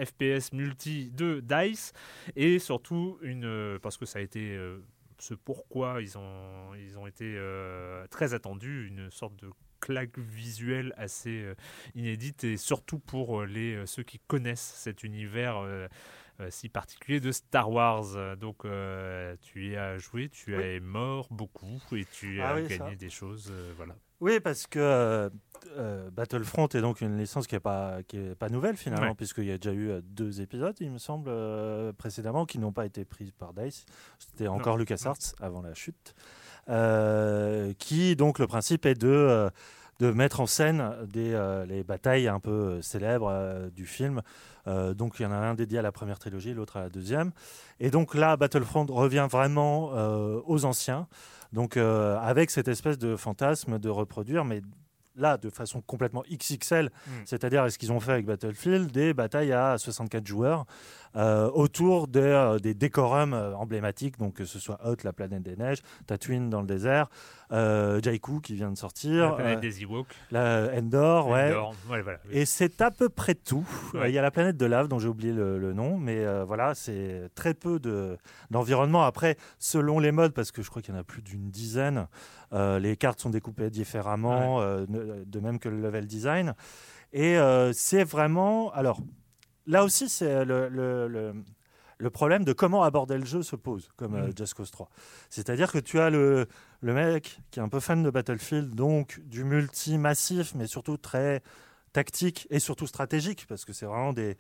FPS 0.04 0.52
multi 0.52 1.10
de 1.12 1.40
DICE, 1.40 1.94
et 2.36 2.60
surtout, 2.60 3.18
une, 3.22 3.78
parce 3.82 3.96
que 3.98 4.06
ça 4.06 4.20
a 4.20 4.22
été... 4.22 4.58
ce 5.24 5.34
pourquoi 5.34 6.02
ils 6.02 6.18
ont, 6.18 6.74
ils 6.76 6.98
ont 7.00 7.08
été 7.08 7.24
euh, 7.38 8.06
très 8.08 8.34
attendus, 8.34 8.88
une 8.88 9.10
sorte 9.10 9.36
de 9.38 9.50
claque 9.80 10.18
visuelle 10.20 10.94
assez 10.98 11.42
euh, 11.44 11.56
inédite 11.96 12.44
et 12.44 12.58
surtout 12.58 13.00
pour 13.00 13.42
euh, 13.42 13.46
les, 13.46 13.86
ceux 13.86 14.04
qui 14.04 14.20
connaissent 14.28 14.74
cet 14.78 15.04
univers 15.04 15.66
si 16.50 16.68
particulier 16.68 17.20
de 17.20 17.32
Star 17.32 17.70
Wars. 17.72 18.36
Donc 18.38 18.66
euh, 18.66 19.36
tu 19.42 19.70
y 19.70 19.78
as 19.78 19.98
joué, 19.98 20.30
tu 20.30 20.56
Oui. 20.56 20.64
es 20.64 20.80
mort 20.80 21.28
beaucoup 21.32 21.82
et 21.94 22.06
tu 22.06 22.42
Ah 22.42 22.54
as 22.54 22.56
oui, 22.56 22.70
ça. 22.70 22.78
gagné 22.78 22.96
des 22.96 23.10
choses. 23.10 23.50
euh, 23.52 23.72
voilà. 23.78 23.96
Oui, 24.24 24.40
parce 24.40 24.68
que 24.68 25.30
euh, 25.78 26.10
Battlefront 26.12 26.68
est 26.70 26.80
donc 26.80 27.02
une 27.02 27.18
licence 27.18 27.46
qui 27.46 27.56
n'est 27.56 27.60
pas, 27.60 27.98
qui 28.08 28.18
est 28.18 28.36
pas 28.36 28.48
nouvelle 28.48 28.78
finalement, 28.78 29.08
Ouais. 29.10 29.16
puisqu'il 29.16 29.44
y 29.44 29.52
a 29.52 29.58
déjà 29.58 29.76
eu 29.76 29.90
euh, 29.90 30.00
deux 30.02 30.40
épisodes, 30.40 30.76
il 30.80 30.92
me 30.92 30.98
semble, 30.98 31.30
euh, 31.30 31.92
précédemment, 31.92 32.46
qui 32.46 32.58
n'ont 32.58 32.72
pas 32.72 32.86
été 32.86 33.04
pris 33.04 33.34
par 33.38 33.54
DICE. 33.54 33.86
C'était 34.20 34.48
encore 34.48 34.78
LucasArts 34.78 35.36
avant 35.42 35.62
la 35.62 35.74
chute. 35.74 36.16
Qui, 37.80 38.16
donc, 38.16 38.40
le 38.40 38.48
principe 38.48 38.86
est 38.86 38.96
de. 38.96 39.50
De 40.04 40.12
mettre 40.12 40.42
en 40.42 40.48
scène 40.48 40.84
des, 41.08 41.34
euh, 41.34 41.66
les 41.66 41.82
batailles 41.82 42.28
un 42.28 42.42
peu 42.42 42.52
euh, 42.52 42.82
célèbres 42.82 43.30
euh, 43.32 43.70
du 43.70 43.86
film. 43.86 44.22
Donc 44.66 45.16
il 45.20 45.24
y 45.24 45.26
en 45.26 45.32
a 45.34 45.36
un 45.36 45.56
dédié 45.56 45.80
à 45.80 45.82
la 45.82 45.92
première 45.92 46.20
trilogie, 46.20 46.54
l'autre 46.54 46.78
à 46.78 46.84
la 46.84 46.90
deuxième. 46.90 47.32
Et 47.82 47.92
donc 47.92 48.16
là, 48.16 48.38
Battlefront 48.38 48.86
revient 48.86 49.28
vraiment 49.30 49.92
aux 50.48 50.64
anciens, 50.64 51.06
donc 51.52 51.76
avec 51.76 52.50
cette 52.50 52.70
espèce 52.70 52.98
de 52.98 53.18
fantasme 53.18 53.78
de 53.78 53.90
reproduire, 53.90 54.46
mais 54.46 54.62
là 55.16 55.38
de 55.38 55.50
façon 55.50 55.82
complètement 55.82 56.24
XXL, 56.32 56.86
Mm. 56.86 57.12
c'est-à-dire 57.26 57.72
ce 57.72 57.78
qu'ils 57.78 57.92
ont 57.92 58.00
fait 58.00 58.12
avec 58.14 58.26
Battlefield, 58.26 58.92
des 58.92 59.14
batailles 59.14 59.52
à 59.54 59.78
64 59.78 60.26
joueurs 60.26 60.66
euh, 61.16 61.50
autour 61.52 62.08
des, 62.08 62.20
euh, 62.22 62.58
des 62.58 62.74
décorums 62.74 63.34
euh, 63.36 63.54
emblématiques, 63.56 64.18
donc 64.18 64.34
que 64.34 64.46
ce 64.46 64.58
soit 64.58 64.80
Hoth, 64.84 65.04
la 65.04 65.14
planète 65.14 65.44
des 65.44 65.56
neiges, 65.56 65.80
Tatooine 66.08 66.50
dans 66.50 66.62
le 66.62 66.66
désert, 66.68 67.08
euh, 67.52 68.02
Jakku 68.02 68.40
qui 68.40 68.56
vient 68.56 68.72
de 68.72 68.78
sortir, 68.78 69.30
La 69.30 69.32
planète 69.34 69.58
euh, 69.60 69.62
des 69.62 69.82
Ewoks, 69.84 70.08
la 70.32 70.70
Endor, 70.76 71.28
ouais. 71.28 71.50
Endor, 71.50 71.76
ouais, 71.92 72.02
voilà. 72.02 72.18
Et 72.32 72.46
c'est 72.46 72.82
à 72.82 72.90
peu 72.90 73.10
près 73.10 73.36
tout. 73.36 73.68
Il 73.94 74.00
Ouais. 74.00 74.12
y 74.12 74.18
a 74.18 74.24
la 74.24 74.32
planète 74.32 74.58
de 74.58 74.66
lave 74.66 74.88
dont 74.88 74.98
j'ai 74.98 75.08
oublié 75.08 75.32
le, 75.34 75.60
le 75.60 75.74
nom, 75.74 75.98
mais 76.00 76.26
voilà, 76.46 76.74
c'est 76.74 77.30
très 77.36 77.54
peu 77.54 77.80
de- 77.80 78.18
d'environnement. 78.50 79.04
Après, 79.04 79.38
selon 79.60 80.00
les 80.00 80.12
modes, 80.12 80.34
parce 80.34 80.52
que 80.52 80.64
je 80.64 80.70
crois 80.72 80.82
qu'il 80.82 80.96
y 80.96 80.98
en 80.98 81.00
a 81.00 81.04
plus 81.04 81.22
d'une 81.22 81.52
dizaine, 81.52 82.08
les 82.54 82.96
cartes 82.98 83.20
sont 83.20 83.30
découpées 83.30 83.70
différemment, 83.70 84.62
euh, 84.62 84.86
de 84.88 85.40
même 85.40 85.60
que 85.60 85.70
le 85.70 85.82
level 85.82 86.06
design. 86.08 86.54
Et 87.12 87.38
euh, 87.38 87.74
c'est 87.74 88.04
vraiment. 88.04 88.72
Alors, 88.74 89.00
là 89.68 89.84
aussi, 89.84 90.10
c'est 90.10 90.46
le, 90.46 90.70
le- 90.70 91.08
le- 91.08 91.34
le 92.00 92.10
problème 92.10 92.44
de 92.44 92.52
comment 92.54 92.84
aborder 92.84 93.18
le 93.18 93.24
jeu 93.26 93.44
se 93.44 93.56
pose, 93.56 93.90
comme 93.96 94.16
euh, 94.16 94.28
Mhm. 94.28 94.34
Just 94.38 94.56
Cause 94.56 94.72
3. 94.72 94.90
C'est-à-dire 95.30 95.72
que 95.72 95.78
tu 95.78 96.00
as 96.00 96.10
le, 96.10 96.48
le 96.82 96.94
mec 96.94 97.40
qui 97.52 97.60
est 97.60 97.64
un 97.64 97.70
peu 97.70 97.80
fan 97.80 98.04
de 98.04 98.10
Battlefield, 98.10 98.76
donc 98.76 99.22
du 99.26 99.44
multi 99.46 99.98
massif, 99.98 100.54
mais 100.56 100.68
surtout 100.68 100.98
très 100.98 101.42
tactique 101.94 102.48
et 102.50 102.60
surtout 102.60 102.88
stratégique, 102.88 103.46
parce 103.48 103.64
que 103.64 103.72
c'est 103.74 103.86
vraiment 103.86 104.12
des, 104.12 104.38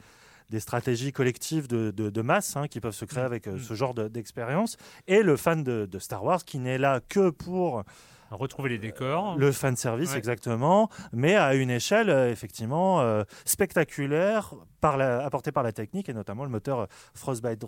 des 0.49 0.59
stratégies 0.59 1.11
collectives 1.11 1.67
de, 1.67 1.91
de- 1.91 2.09
de 2.09 2.21
masse 2.21 2.55
hein, 2.57 2.67
qui 2.67 2.79
peuvent 2.79 2.93
se 2.95 3.05
créer 3.05 3.23
avec 3.23 3.47
euh, 3.47 3.57
ce 3.57 3.73
genre 3.73 3.93
de- 3.93 4.07
d'expérience. 4.07 4.77
Et 5.07 5.23
le 5.23 5.35
fan 5.37 5.63
de, 5.63 5.87
Star 5.99 6.23
Wars 6.23 6.43
qui 6.45 6.59
n'est 6.59 6.77
là 6.77 6.99
que 7.07 7.29
pour 7.29 7.83
Retrouver 8.31 8.69
les 8.69 8.79
décors. 8.79 9.37
le 9.37 9.51
fan 9.51 9.75
service, 9.75 10.11
Ouais. 10.13 10.17
exactement, 10.17 10.89
mais 11.11 11.35
à 11.35 11.53
une 11.53 11.69
échelle 11.69 12.09
euh, 12.09 12.31
effectivement 12.31 13.01
euh, 13.01 13.23
spectaculaire, 13.45 14.53
par 14.81 14.97
la, 14.97 15.23
apportée 15.23 15.51
par 15.51 15.61
la 15.63 15.71
technique 15.71 16.09
et 16.09 16.13
notamment 16.13 16.43
le 16.43 16.49
moteur 16.49 16.87
Frostbite, 17.13 17.63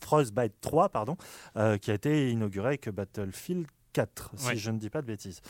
Frostbite 0.00 0.54
3, 0.60 0.88
pardon, 0.90 1.16
euh, 1.56 1.76
qui 1.78 1.90
a 1.90 1.94
été 1.94 2.30
inauguré 2.30 2.68
avec 2.68 2.88
Battlefield 2.88 3.66
4, 3.92 4.30
si 4.36 4.46
Ouais. 4.48 4.56
je 4.56 4.70
ne 4.70 4.78
dis 4.78 4.90
pas 4.90 5.02
de 5.02 5.06
bêtises. 5.06 5.40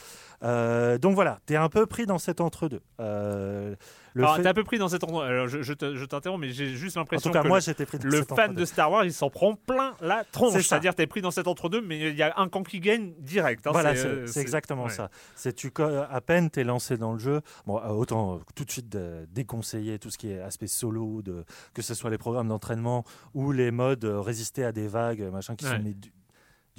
Euh, 0.43 0.99
donc 0.99 1.15
voilà, 1.15 1.39
tu 1.47 1.53
es 1.53 1.57
un 1.57 1.69
peu 1.69 1.87
pris 1.87 2.07
dans 2.07 2.19
cet 2.19 2.41
entre-deux. 2.41 2.81
Euh, 3.01 3.75
Alors, 4.17 4.37
fait- 4.37 4.43
t'es 4.43 4.49
un 4.49 4.55
peu 4.55 4.65
pris 4.65 4.79
dans 4.79 4.89
cet 4.89 5.05
endroit. 5.05 5.27
Alors, 5.27 5.49
je, 5.49 5.63
je 5.63 5.73
te- 5.73 5.95
je 5.95 6.05
t'interromps, 6.05 6.41
mais 6.41 6.51
j'ai 6.53 6.69
juste 6.69 6.97
l'impression 6.97 7.31
que 7.31 7.47
moi, 7.47 7.59
le- 7.59 7.63
j'étais 7.63 7.87
pris 7.87 7.99
dans 7.99 8.09
le 8.09 8.23
fan 8.25 8.33
entre-deux. 8.33 8.61
de 8.61 8.65
Star 8.65 8.91
Wars, 8.91 9.05
il 9.05 9.13
s'en 9.13 9.31
prend 9.31 9.55
plein 9.55 9.95
la 10.01 10.25
tronche. 10.25 10.63
C'est-à-dire, 10.63 10.95
t'es 10.95 11.07
pris 11.07 11.21
dans 11.21 11.31
cet 11.31 11.47
entre-deux, 11.47 11.81
mais 11.81 12.11
il 12.11 12.17
y 12.17 12.23
a 12.23 12.33
un 12.37 12.49
camp 12.49 12.63
qui 12.63 12.81
gagne 12.81 13.13
direct. 13.19 13.67
hein. 13.67 13.71
Voilà, 13.73 13.95
C'est, 13.95 14.07
euh, 14.07 14.27
exactement 14.37 14.85
ouais. 14.85 14.91
ça. 14.91 15.11
C'est 15.37 15.53
tu 15.55 15.71
à 15.81 16.21
peine 16.21 16.51
t'es 16.51 16.65
lancé 16.65 16.97
dans 16.97 17.13
le 17.13 17.19
jeu. 17.19 17.41
Bon, 17.67 17.79
euh, 17.79 17.89
autant 17.89 18.41
tout 18.55 18.65
de 18.65 18.71
suite 18.71 18.97
déconseiller 19.33 19.99
tout 19.99 20.11
ce 20.11 20.19
qui 20.19 20.31
est 20.31 20.41
aspect 20.41 20.67
solo, 20.67 21.23
de, 21.23 21.45
que 21.75 21.83
ce 21.83 21.95
soit 21.95 22.11
les 22.11 22.19
programmes 22.19 22.49
d'entraînement 22.49 23.05
ou 23.35 23.53
les 23.53 23.71
modes 23.71 24.05
résister 24.05 24.65
à 24.65 24.73
des 24.73 24.89
vagues, 24.89 25.23
machin, 25.33 25.55
qui 25.57 25.65
Ouais. 25.67 25.73
sont 25.73 25.79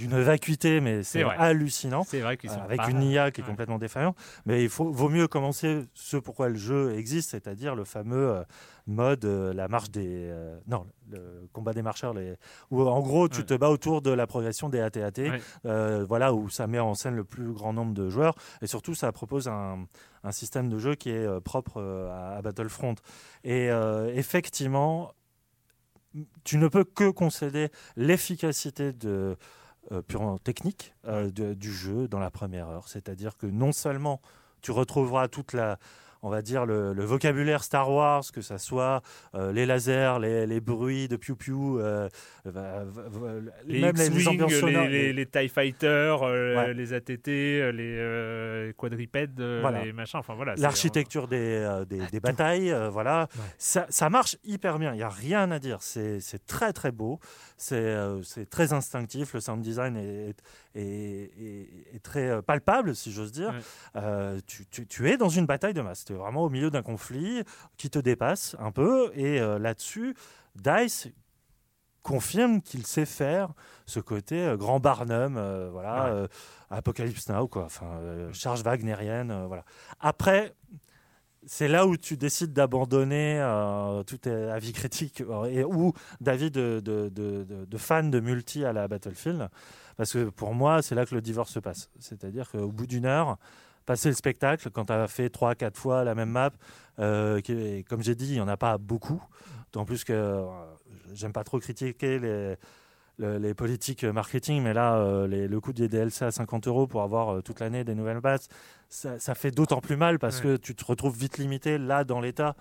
d'une 0.07 0.19
vacuité, 0.21 0.81
mais 0.81 1.03
c'est 1.03 1.23
hallucinant. 1.23 2.03
C'est 2.03 2.19
vrai 2.21 2.37
qu'ils 2.37 2.49
Euh, 2.49 2.53
sont 2.55 2.61
avec 2.61 2.77
pas- 2.81 2.89
une 2.89 3.01
IA 3.03 3.31
qui 3.31 3.41
est 3.41 3.43
ouais. 3.43 3.49
complètement 3.49 3.77
défaillante. 3.77 4.17
Mais 4.45 4.63
il 4.63 4.69
faut, 4.69 4.91
vaut 4.91 5.09
mieux 5.09 5.27
commencer 5.27 5.85
ce 5.93 6.17
pourquoi 6.17 6.49
le 6.49 6.55
jeu 6.55 6.95
existe, 6.97 7.31
c'est-à-dire 7.31 7.75
le 7.75 7.83
fameux 7.85 8.29
euh, 8.31 8.43
mode, 8.87 9.25
euh, 9.25 9.53
la 9.53 9.67
marche 9.67 9.91
des. 9.91 10.29
euh, 10.31 10.59
non, 10.67 10.85
le 11.09 11.47
combat 11.53 11.73
des 11.73 11.81
marcheurs, 11.81 12.13
les, 12.13 12.35
où 12.71 12.81
en 12.81 12.99
gros 13.01 13.27
tu 13.29 13.39
Ouais. 13.39 13.45
te 13.45 13.53
bats 13.53 13.69
autour 13.69 14.01
de 14.01 14.11
la 14.11 14.27
progression 14.27 14.69
des 14.69 14.79
AT-AT, 14.79 15.17
Ouais. 15.19 15.41
euh, 15.65 16.05
voilà, 16.07 16.33
où 16.33 16.49
ça 16.49 16.67
met 16.67 16.79
en 16.79 16.95
scène 16.95 17.15
le 17.15 17.23
plus 17.23 17.51
grand 17.53 17.73
nombre 17.73 17.93
de 17.93 18.09
joueurs. 18.09 18.35
Et 18.61 18.67
surtout, 18.67 18.95
ça 18.95 19.11
propose 19.11 19.47
un, 19.47 19.85
un 20.23 20.31
système 20.31 20.67
de 20.69 20.79
jeu 20.79 20.95
qui 20.95 21.09
est 21.11 21.41
propre 21.41 21.81
à, 22.11 22.37
à 22.37 22.41
Battlefront. 22.41 22.95
Et 23.43 23.69
effectivement, 24.13 25.11
tu 26.43 26.57
ne 26.57 26.67
peux 26.67 26.83
que 26.83 27.09
concéder 27.09 27.69
l'efficacité 27.95 28.91
de 28.93 29.37
purement 30.01 30.37
technique 30.37 30.93
euh, 31.07 31.29
du 31.31 31.73
jeu 31.73 32.07
dans 32.07 32.19
la 32.19 32.31
première 32.31 32.69
heure. 32.69 32.87
C'est-à-dire 32.87 33.37
que 33.37 33.47
non 33.47 33.71
seulement 33.71 34.21
tu 34.61 34.71
retrouveras 34.71 35.27
toute 35.27 35.53
la 35.53 35.79
on 36.23 36.29
va 36.29 36.41
dire 36.41 36.65
le, 36.65 36.93
le 36.93 37.03
vocabulaire 37.05 37.63
Star 37.63 37.91
Wars, 37.91 38.23
que 38.33 38.41
ça 38.41 38.57
soit 38.57 39.01
euh, 39.35 39.51
les 39.51 39.65
lasers, 39.65 40.17
les, 40.21 40.45
les 40.47 40.59
bruits 40.59 41.07
de 41.07 41.15
piou 41.15 41.35
piou, 41.35 41.79
euh, 41.79 42.07
va- 42.45 42.83
Les 43.65 43.81
même 43.81 43.95
les, 43.95 44.09
les 44.09 44.27
ambiances 44.27 44.53
sonores. 44.53 44.87
les, 44.87 45.13
les 45.13 45.25
TIE 45.25 45.49
Fighters, 45.49 46.23
euh, 46.23 46.55
Ouais. 46.55 46.73
les 46.73 46.93
ATT, 46.93 47.27
euh, 47.29 47.71
les 47.71 47.95
euh, 47.97 48.73
quadrupèdes, 48.73 49.39
euh, 49.39 49.59
Voilà. 49.61 49.83
les 49.83 49.93
machins. 49.93 50.19
Enfin 50.19 50.35
voilà. 50.35 50.55
L'architecture 50.57 51.27
des, 51.27 51.37
euh, 51.39 51.85
des, 51.85 51.99
des 52.11 52.19
batailles, 52.19 52.71
euh, 52.71 52.89
voilà, 52.89 53.27
Ouais. 53.35 53.43
ça, 53.57 53.85
ça 53.89 54.09
marche 54.09 54.37
hyper 54.43 54.77
bien. 54.79 54.93
Il 54.93 54.97
n'y 54.97 55.03
a 55.03 55.09
rien 55.09 55.49
à 55.51 55.59
dire. 55.59 55.77
C'est 55.81 56.19
très 56.45 56.73
très 56.73 56.91
beau. 56.91 57.19
C'est 57.57 57.75
euh, 57.79 58.21
très 58.49 58.73
instinctif. 58.73 59.33
Le 59.33 59.39
sound 59.39 59.61
design 59.61 59.95
est, 59.97 60.35
est, 60.75 60.81
est- 60.81 61.95
est 61.95 61.99
très 62.03 62.29
euh, 62.29 62.41
palpable, 62.41 62.95
si 62.95 63.11
j'ose 63.11 63.31
dire. 63.31 63.49
Ouais. 63.49 64.01
Euh, 64.01 64.39
tu, 64.47 64.65
tu- 64.65 64.87
tu 64.87 65.09
es 65.09 65.17
dans 65.17 65.29
une 65.29 65.45
bataille 65.45 65.73
de 65.73 65.81
masse. 65.81 66.05
Tu 66.11 66.15
es 66.17 66.19
vraiment 66.19 66.43
au 66.43 66.49
milieu 66.49 66.69
d'un 66.69 66.81
conflit 66.81 67.43
qui 67.77 67.89
te 67.89 67.99
dépasse 67.99 68.55
un 68.59 68.71
peu. 68.71 69.11
Et 69.15 69.39
euh, 69.39 69.57
là-dessus, 69.59 70.13
Dice 70.55 71.07
confirme 72.03 72.61
qu'il 72.61 72.85
sait 72.85 73.05
faire 73.05 73.53
ce 73.85 73.99
côté 73.99 74.41
euh, 74.41 74.57
grand 74.57 74.79
Barnum, 74.79 75.35
euh, 75.37 75.69
voilà, 75.71 76.13
Ouais. 76.23 76.27
Apocalypse 76.71 77.29
Now, 77.29 77.47
quoi, 77.47 77.65
enfin, 77.65 77.99
charge 78.33 78.63
wagnérienne, 78.63 79.45
voilà. 79.47 79.63
Après, 79.99 80.55
c'est 81.45 81.67
là 81.67 81.85
où 81.85 81.97
tu 81.97 82.17
décides 82.17 82.53
d'abandonner 82.53 83.39
euh, 83.39 84.03
tout 84.03 84.19
avis 84.27 84.73
critique 84.73 85.23
et, 85.49 85.63
ou 85.63 85.93
d'avis 86.21 86.49
de, 86.51 86.81
de, 86.83 87.09
de, 87.09 87.43
de- 87.43 87.65
de 87.65 87.77
fans 87.77 88.03
de 88.03 88.19
multi 88.19 88.65
à 88.65 88.73
la 88.73 88.87
Battlefield. 88.87 89.49
Parce 89.97 90.13
que 90.13 90.29
pour 90.29 90.53
moi, 90.55 90.81
c'est 90.81 90.95
là 90.95 91.05
que 91.05 91.13
le 91.13 91.21
divorce 91.21 91.51
se 91.51 91.59
passe. 91.59 91.89
C'est-à-dire 91.99 92.49
qu'au 92.49 92.71
bout 92.71 92.87
d'une 92.87 93.05
heure, 93.05 93.37
passer 93.85 94.09
le 94.09 94.15
spectacle, 94.15 94.69
quand 94.71 94.85
tu 94.85 94.93
as 94.93 95.07
fait 95.07 95.27
3-4 95.29 95.75
fois 95.75 96.03
la 96.03 96.15
même 96.15 96.29
map, 96.29 96.51
euh, 96.99 97.39
qui 97.41 97.83
comme 97.89 98.03
j'ai 98.03 98.15
dit, 98.15 98.27
il 98.27 98.33
n'y 98.33 98.39
en 98.41 98.47
a 98.47 98.57
pas 98.57 98.77
beaucoup. 98.77 99.21
En 99.75 99.85
plus 99.85 100.03
que 100.03 100.13
euh, 100.13 100.43
j'aime 101.13 101.31
pas 101.33 101.43
trop 101.43 101.59
critiquer 101.59 102.19
les, 102.19 102.55
le- 103.17 103.37
les 103.37 103.53
politiques 103.53 104.03
marketing, 104.03 104.61
mais 104.63 104.73
là, 104.73 104.97
euh, 104.97 105.27
les- 105.27 105.47
le 105.47 105.59
coût 105.61 105.73
des 105.73 105.87
DLC 105.87 106.25
à 106.25 106.31
50 106.31 106.67
euros 106.67 106.87
pour 106.87 107.01
avoir 107.03 107.41
toute 107.43 107.59
l'année 107.59 107.83
des 107.83 107.95
nouvelles 107.95 108.19
bases, 108.19 108.47
ça, 108.89 109.17
ça 109.19 109.35
fait 109.35 109.51
d'autant 109.51 109.79
plus 109.81 109.95
mal 109.95 110.19
parce 110.19 110.37
Ouais. 110.37 110.43
que 110.43 110.57
tu 110.57 110.75
te 110.75 110.83
retrouves 110.85 111.17
vite 111.17 111.37
limité 111.37 111.77
là 111.77 112.03
dans 112.03 112.19
l'état. 112.19 112.55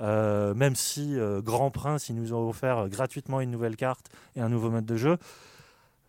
Même 0.00 0.74
si 0.76 1.16
Grand 1.42 1.70
Prince, 1.70 2.08
ils 2.10 2.14
nous 2.16 2.34
ont 2.34 2.48
offert 2.48 2.88
gratuitement 2.88 3.40
une 3.40 3.50
nouvelle 3.50 3.76
carte 3.76 4.10
et 4.34 4.40
un 4.42 4.48
nouveau 4.50 4.70
mode 4.70 4.84
de 4.84 4.96
jeu. 4.96 5.16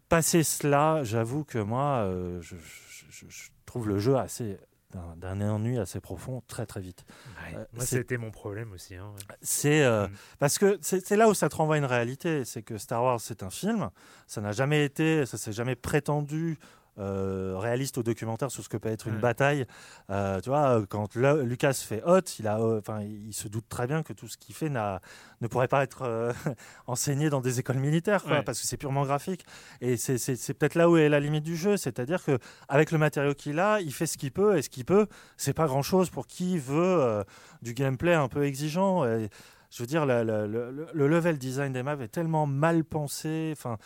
Passer 0.09 0.43
cela, 0.43 1.03
j'avoue 1.03 1.43
que 1.43 1.57
moi, 1.59 2.09
je, 2.41 2.55
je- 2.55 3.05
je- 3.09 3.25
je 3.29 3.49
trouve 3.67 3.87
le 3.87 3.99
jeu 3.99 4.17
assez 4.17 4.57
d'un- 5.17 5.41
ennui 5.49 5.77
assez 5.77 5.99
profond 5.99 6.41
très 6.47 6.65
très 6.65 6.79
vite. 6.79 7.03
Ouais. 7.45 7.57
Euh, 7.57 7.65
Moi, 7.73 7.85
c'était 7.85 8.17
mon 8.17 8.31
problème 8.31 8.71
aussi. 8.71 8.95
hein, 8.95 9.11
ouais. 9.29 9.35
C'est 9.41 9.83
euh, 9.83 10.07
Mm. 10.07 10.11
parce 10.39 10.57
que 10.57 10.79
c'est 10.81 11.15
là 11.17 11.27
où 11.29 11.33
ça 11.33 11.49
te 11.49 11.55
renvoie 11.57 11.75
à 11.75 11.77
une 11.77 11.85
réalité, 11.85 12.45
c'est 12.45 12.63
que 12.63 12.77
Star 12.77 13.03
Wars 13.03 13.19
c'est 13.19 13.43
un 13.43 13.49
film, 13.49 13.89
ça 14.27 14.41
n'a 14.41 14.53
jamais 14.53 14.85
été, 14.85 15.25
ça 15.25 15.37
s'est 15.37 15.51
jamais 15.51 15.75
prétendu 15.75 16.57
euh, 16.99 17.55
réaliste 17.57 17.97
au 17.97 18.03
documentaire 18.03 18.49
sur 18.51 18.63
ce 18.63 18.69
que 18.69 18.77
peut 18.77 18.89
être 18.89 19.07
une 19.07 19.15
Ouais. 19.15 19.19
bataille. 19.21 19.65
Euh, 20.09 20.39
tu 20.41 20.49
vois, 20.49 20.81
quand 20.89 21.15
le- 21.15 21.43
Lucas 21.43 21.73
fait 21.73 22.01
Hot, 22.05 22.21
il 22.39 22.47
a, 22.47 22.59
euh, 22.59 22.79
enfin, 22.79 23.01
il 23.01 23.33
se 23.33 23.47
doute 23.47 23.65
très 23.69 23.85
bien 23.87 24.03
que 24.03 24.13
tout 24.13 24.27
ce 24.27 24.37
qu'il 24.37 24.55
fait 24.55 24.69
n'a- 24.69 24.99
ne 25.41 25.47
pourrait 25.47 25.67
pas 25.67 25.83
être 25.83 26.01
euh, 26.03 26.33
enseigné 26.87 27.29
dans 27.29 27.41
des 27.41 27.59
écoles 27.59 27.77
militaires, 27.77 28.23
quoi, 28.23 28.37
Ouais. 28.37 28.43
parce 28.43 28.59
que 28.61 28.67
c'est 28.67 28.77
purement 28.77 29.03
graphique. 29.05 29.45
Et 29.81 29.97
c'est- 29.97 30.17
c'est 30.17 30.35
c'est 30.35 30.53
peut-être 30.53 30.75
là 30.75 30.89
où 30.89 30.97
est 30.97 31.09
la 31.09 31.19
limite 31.19 31.43
du 31.43 31.55
jeu, 31.55 31.77
c'est-à-dire 31.77 32.23
que 32.23 32.39
avec 32.69 32.91
le 32.91 32.97
matériau 32.97 33.33
qu'il 33.33 33.59
a, 33.59 33.79
il 33.81 33.93
fait 33.93 34.05
ce 34.07 34.17
qu'il 34.17 34.31
peut, 34.31 34.57
et 34.57 34.61
ce 34.61 34.69
qu'il 34.69 34.85
peut, 34.85 35.07
c'est 35.37 35.53
pas 35.53 35.67
grand-chose 35.67 36.09
pour 36.09 36.27
qui 36.27 36.57
veut 36.57 36.75
euh, 37.01 37.23
du 37.61 37.73
gameplay 37.73 38.13
un 38.13 38.27
peu 38.27 38.43
exigeant. 38.45 39.05
Et 39.05 39.29
je 39.69 39.83
veux 39.83 39.87
dire, 39.87 40.05
le, 40.05 40.23
le- 40.23 40.87
le 40.93 41.07
level 41.07 41.37
design 41.37 41.73
des 41.73 41.83
maps 41.83 41.99
est 41.99 42.07
tellement 42.07 42.45
mal 42.47 42.83
pensé. 42.85 43.49
Enfin, 43.55 43.77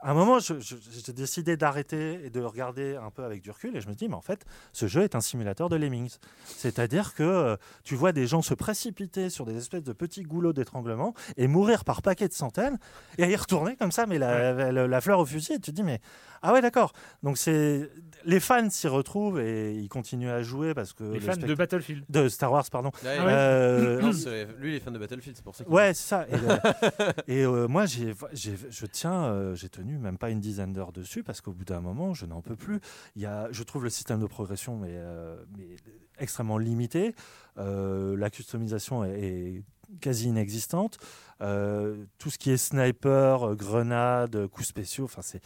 à 0.00 0.10
un 0.12 0.14
moment, 0.14 0.38
j'ai 0.38 1.12
décidé 1.12 1.56
d'arrêter 1.56 2.24
et 2.24 2.30
de 2.30 2.40
regarder 2.40 2.96
un 2.96 3.10
peu 3.10 3.24
avec 3.24 3.42
du 3.42 3.50
recul, 3.50 3.76
et 3.76 3.80
je 3.80 3.88
me 3.88 3.94
dis, 3.94 4.08
mais 4.08 4.14
en 4.14 4.20
fait, 4.20 4.44
ce 4.72 4.86
jeu 4.86 5.02
est 5.02 5.14
un 5.14 5.20
simulateur 5.20 5.68
de 5.68 5.76
Lemmings. 5.76 6.18
C'est-à-dire 6.44 7.14
que 7.14 7.22
euh, 7.22 7.56
tu 7.84 7.94
vois 7.96 8.12
des 8.12 8.26
gens 8.26 8.40
se 8.42 8.54
précipiter 8.54 9.28
sur 9.30 9.44
des 9.44 9.56
espèces 9.56 9.82
de 9.82 9.92
petits 9.92 10.22
goulots 10.22 10.52
d'étranglement 10.52 11.14
et 11.36 11.48
mourir 11.48 11.84
par 11.84 12.02
paquets 12.02 12.28
de 12.28 12.32
centaines, 12.32 12.78
et 13.18 13.24
y 13.28 13.36
retourner 13.36 13.76
comme 13.76 13.92
ça, 13.92 14.06
mais 14.06 14.18
la, 14.18 14.70
la- 14.72 14.86
la 14.86 15.00
fleur 15.00 15.18
au 15.18 15.26
fusil, 15.26 15.54
et 15.54 15.58
tu 15.58 15.70
te 15.72 15.76
dis, 15.76 15.82
mais 15.82 16.00
ah 16.42 16.52
ouais, 16.52 16.60
d'accord. 16.60 16.92
Donc 17.22 17.38
c'est 17.38 17.90
les 18.24 18.40
fans 18.40 18.68
s'y 18.70 18.88
retrouvent 18.88 19.40
et 19.40 19.74
ils 19.74 19.88
continuent 19.88 20.28
à 20.30 20.42
jouer 20.42 20.74
parce 20.74 20.92
que 20.92 21.04
Les 21.04 21.14
le 21.14 21.20
fans 21.20 21.32
spect- 21.34 21.46
de 21.46 21.54
Battlefield. 21.54 22.04
de 22.08 22.28
Star 22.28 22.52
Wars, 22.52 22.64
pardon. 22.70 22.90
Ah 23.02 23.06
ouais. 23.06 23.12
Euh, 23.32 24.00
Non, 24.02 24.10
lui, 24.58 24.72
il 24.72 24.74
est 24.76 24.80
fan 24.80 24.92
de 24.92 24.98
Battlefield, 24.98 25.36
c'est 25.36 25.44
pour 25.44 25.54
ça 25.54 25.64
Ouais, 25.68 25.94
c'est 25.94 26.08
ça. 26.08 26.26
Et, 26.28 26.34
euh, 26.34 27.12
et, 27.28 27.44
euh, 27.44 27.68
moi, 27.68 27.86
j'ai, 27.86 28.14
je 28.34 28.86
tiens, 28.86 29.24
euh, 29.26 29.54
j'ai 29.54 29.68
tenu 29.68 29.98
même 29.98 30.18
pas 30.18 30.30
une 30.30 30.40
dizaine 30.40 30.72
d'heures 30.72 30.92
dessus 30.92 31.22
parce 31.22 31.40
qu'au 31.40 31.52
bout 31.52 31.64
d'un 31.64 31.80
moment, 31.80 32.12
je 32.14 32.26
n'en 32.26 32.40
peux 32.42 32.56
plus. 32.56 32.80
Il 33.16 33.22
y 33.22 33.26
a, 33.26 33.48
je 33.52 33.62
trouve 33.62 33.84
le 33.84 33.90
système 33.90 34.20
de 34.20 34.26
progression 34.26 34.76
mais, 34.76 34.90
euh, 34.92 35.36
mais 35.56 35.76
extrêmement 36.18 36.58
limité. 36.58 37.14
Euh, 37.58 38.16
la 38.16 38.30
customisation 38.30 39.04
est, 39.04 39.20
est 39.20 39.62
quasi 40.00 40.28
inexistante. 40.28 40.98
Euh, 41.40 42.04
tout 42.18 42.30
ce 42.30 42.38
qui 42.38 42.50
est 42.50 42.56
sniper, 42.56 43.54
grenade, 43.54 44.46
coups 44.48 44.66
spéciaux, 44.68 45.04
enfin 45.04 45.22
c'est- 45.22 45.40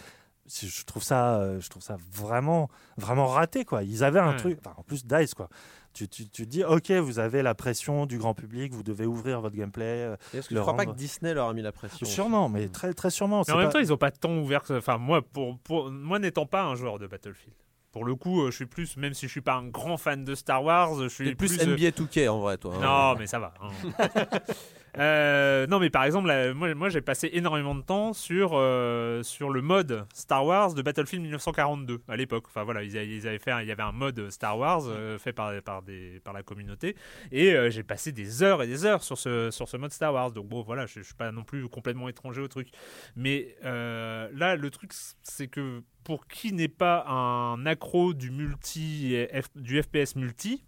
je 0.61 0.85
trouve 0.85 1.03
ça 1.03 1.37
euh, 1.37 1.61
je 1.61 1.69
trouve 1.71 1.83
ça 1.83 1.97
vraiment 2.13 2.69
vraiment 2.99 3.27
raté 3.27 3.65
quoi 3.65 3.83
ils 3.83 4.05
avaient 4.05 4.21
un 4.21 4.31
Ouais. 4.33 4.37
truc 4.37 4.59
enfin, 4.65 4.75
en 4.77 4.83
plus 4.83 5.05
Dice 5.05 5.35
quoi 5.35 5.49
tu, 5.95 6.09
tu, 6.09 6.29
tu 6.29 6.47
dis 6.47 6.65
ok 6.65 6.91
vous 6.93 7.19
avez 7.19 7.43
la 7.43 7.55
pression 7.55 8.07
du 8.07 8.19
grand 8.19 8.35
public 8.35 8.73
vous 8.73 8.83
devez 8.83 9.05
ouvrir 9.07 9.41
votre 9.41 9.57
gameplay 9.57 9.85
euh, 10.07 10.17
Est-ce 10.33 10.49
que 10.49 10.55
le 10.55 10.61
tu 10.61 10.63
crois 10.63 10.77
pas 10.77 10.87
que 10.87 10.93
Disney 10.97 11.35
leur 11.35 11.49
a 11.49 11.53
mis 11.55 11.63
la 11.63 11.73
pression 11.73 12.07
sûrement 12.07 12.49
mais 12.49 12.69
très 12.69 12.95
très 12.95 13.11
sûrement 13.11 13.43
Mais 13.47 13.53
en 13.55 13.57
même 13.59 13.71
temps, 13.71 13.79
ils 13.79 13.93
ont 13.93 13.97
pas 13.99 14.11
tant 14.11 14.33
ouvert. 14.37 14.63
que- 14.63 14.79
Enfin, 14.79 14.97
moi, 14.99 15.21
pour, 15.23 15.59
pour 15.59 15.91
moi 15.91 16.19
n'étant 16.19 16.47
pas 16.47 16.63
un 16.65 16.75
joueur 16.77 16.99
de 16.99 17.07
Battlefield. 17.07 17.55
Pour 17.93 18.07
le 18.07 18.15
coup, 18.15 18.41
euh, 18.43 18.51
je 18.51 18.57
suis 18.57 18.67
plus, 18.67 18.97
même 18.97 19.13
si 19.13 19.27
je 19.27 19.31
suis 19.33 19.43
pas 19.43 19.53
un 19.53 19.67
grand 19.69 19.99
fan 19.99 20.25
de 20.25 20.35
Star 20.35 20.65
Wars, 20.65 20.95
je 21.03 21.09
suis 21.09 21.35
plus, 21.35 21.59
euh, 21.61 21.75
NBA 21.77 21.91
2K 21.91 22.29
en 22.31 22.41
vrai, 22.41 22.57
toi. 22.57 22.75
hein. 22.77 23.13
Non, 23.13 23.19
mais 23.19 23.27
ça 23.27 23.39
va. 23.39 23.53
hein. 23.61 23.71
Euh, 24.99 25.67
non, 25.69 25.79
mais 25.79 25.89
par 25.89 26.05
exemple, 26.05 26.31
moi, 26.55 26.89
j'ai 26.91 27.01
passé 27.01 27.31
énormément 27.33 27.75
de 27.75 27.81
temps 27.81 28.13
sur, 28.13 28.51
euh, 28.53 29.23
sur 29.23 29.49
le 29.49 29.63
mode 29.63 30.05
Star 30.13 30.45
Wars 30.45 30.75
de 30.75 30.83
Battlefield 30.83 31.23
1942 31.23 32.03
à 32.09 32.17
l'époque. 32.17 32.45
Enfin 32.49 32.63
voilà, 32.65 32.83
ils, 32.83 32.97
avaient- 32.99 33.39
fait, 33.39 33.53
il 33.63 33.69
y 33.69 33.73
avait 33.73 33.83
un 33.83 33.93
mode 33.93 34.29
Star 34.31 34.59
Wars 34.59 34.83
euh, 34.87 35.19
fait 35.19 35.33
par, 35.33 35.51
par, 35.63 35.81
des, 35.83 36.21
par 36.21 36.35
la 36.35 36.43
communauté 36.43 36.95
et 37.31 37.55
j'ai 37.71 37.83
passé 37.83 38.13
des 38.13 38.43
heures 38.43 38.63
et 38.63 38.67
des 38.67 38.85
heures 38.85 39.03
sur 39.03 39.17
ce, 39.17 39.51
sur 39.51 39.67
ce 39.69 39.79
mode 39.79 39.93
Star 39.93 40.13
Wars. 40.13 40.31
Donc 40.31 40.49
bon, 40.49 40.63
voilà, 40.63 40.85
je, 40.85 41.01
je 41.01 41.07
suis 41.07 41.15
pas 41.15 41.33
non 41.33 41.43
plus 41.45 41.69
complètement 41.69 42.09
étranger 42.11 42.43
au 42.43 42.49
truc. 42.49 42.69
Mais 43.17 43.57
là, 43.63 44.57
le 44.57 44.71
truc, 44.71 44.93
c'est 45.23 45.49
que 45.49 45.83
pour 46.05 46.27
qui 46.27 46.53
n'est 46.53 46.69
pas 46.69 47.05
un 47.07 47.65
accro 47.67 48.15
du 48.15 48.31
multi, 48.31 49.17
du 49.57 49.83
FPS 49.83 50.17
multi, 50.17 50.65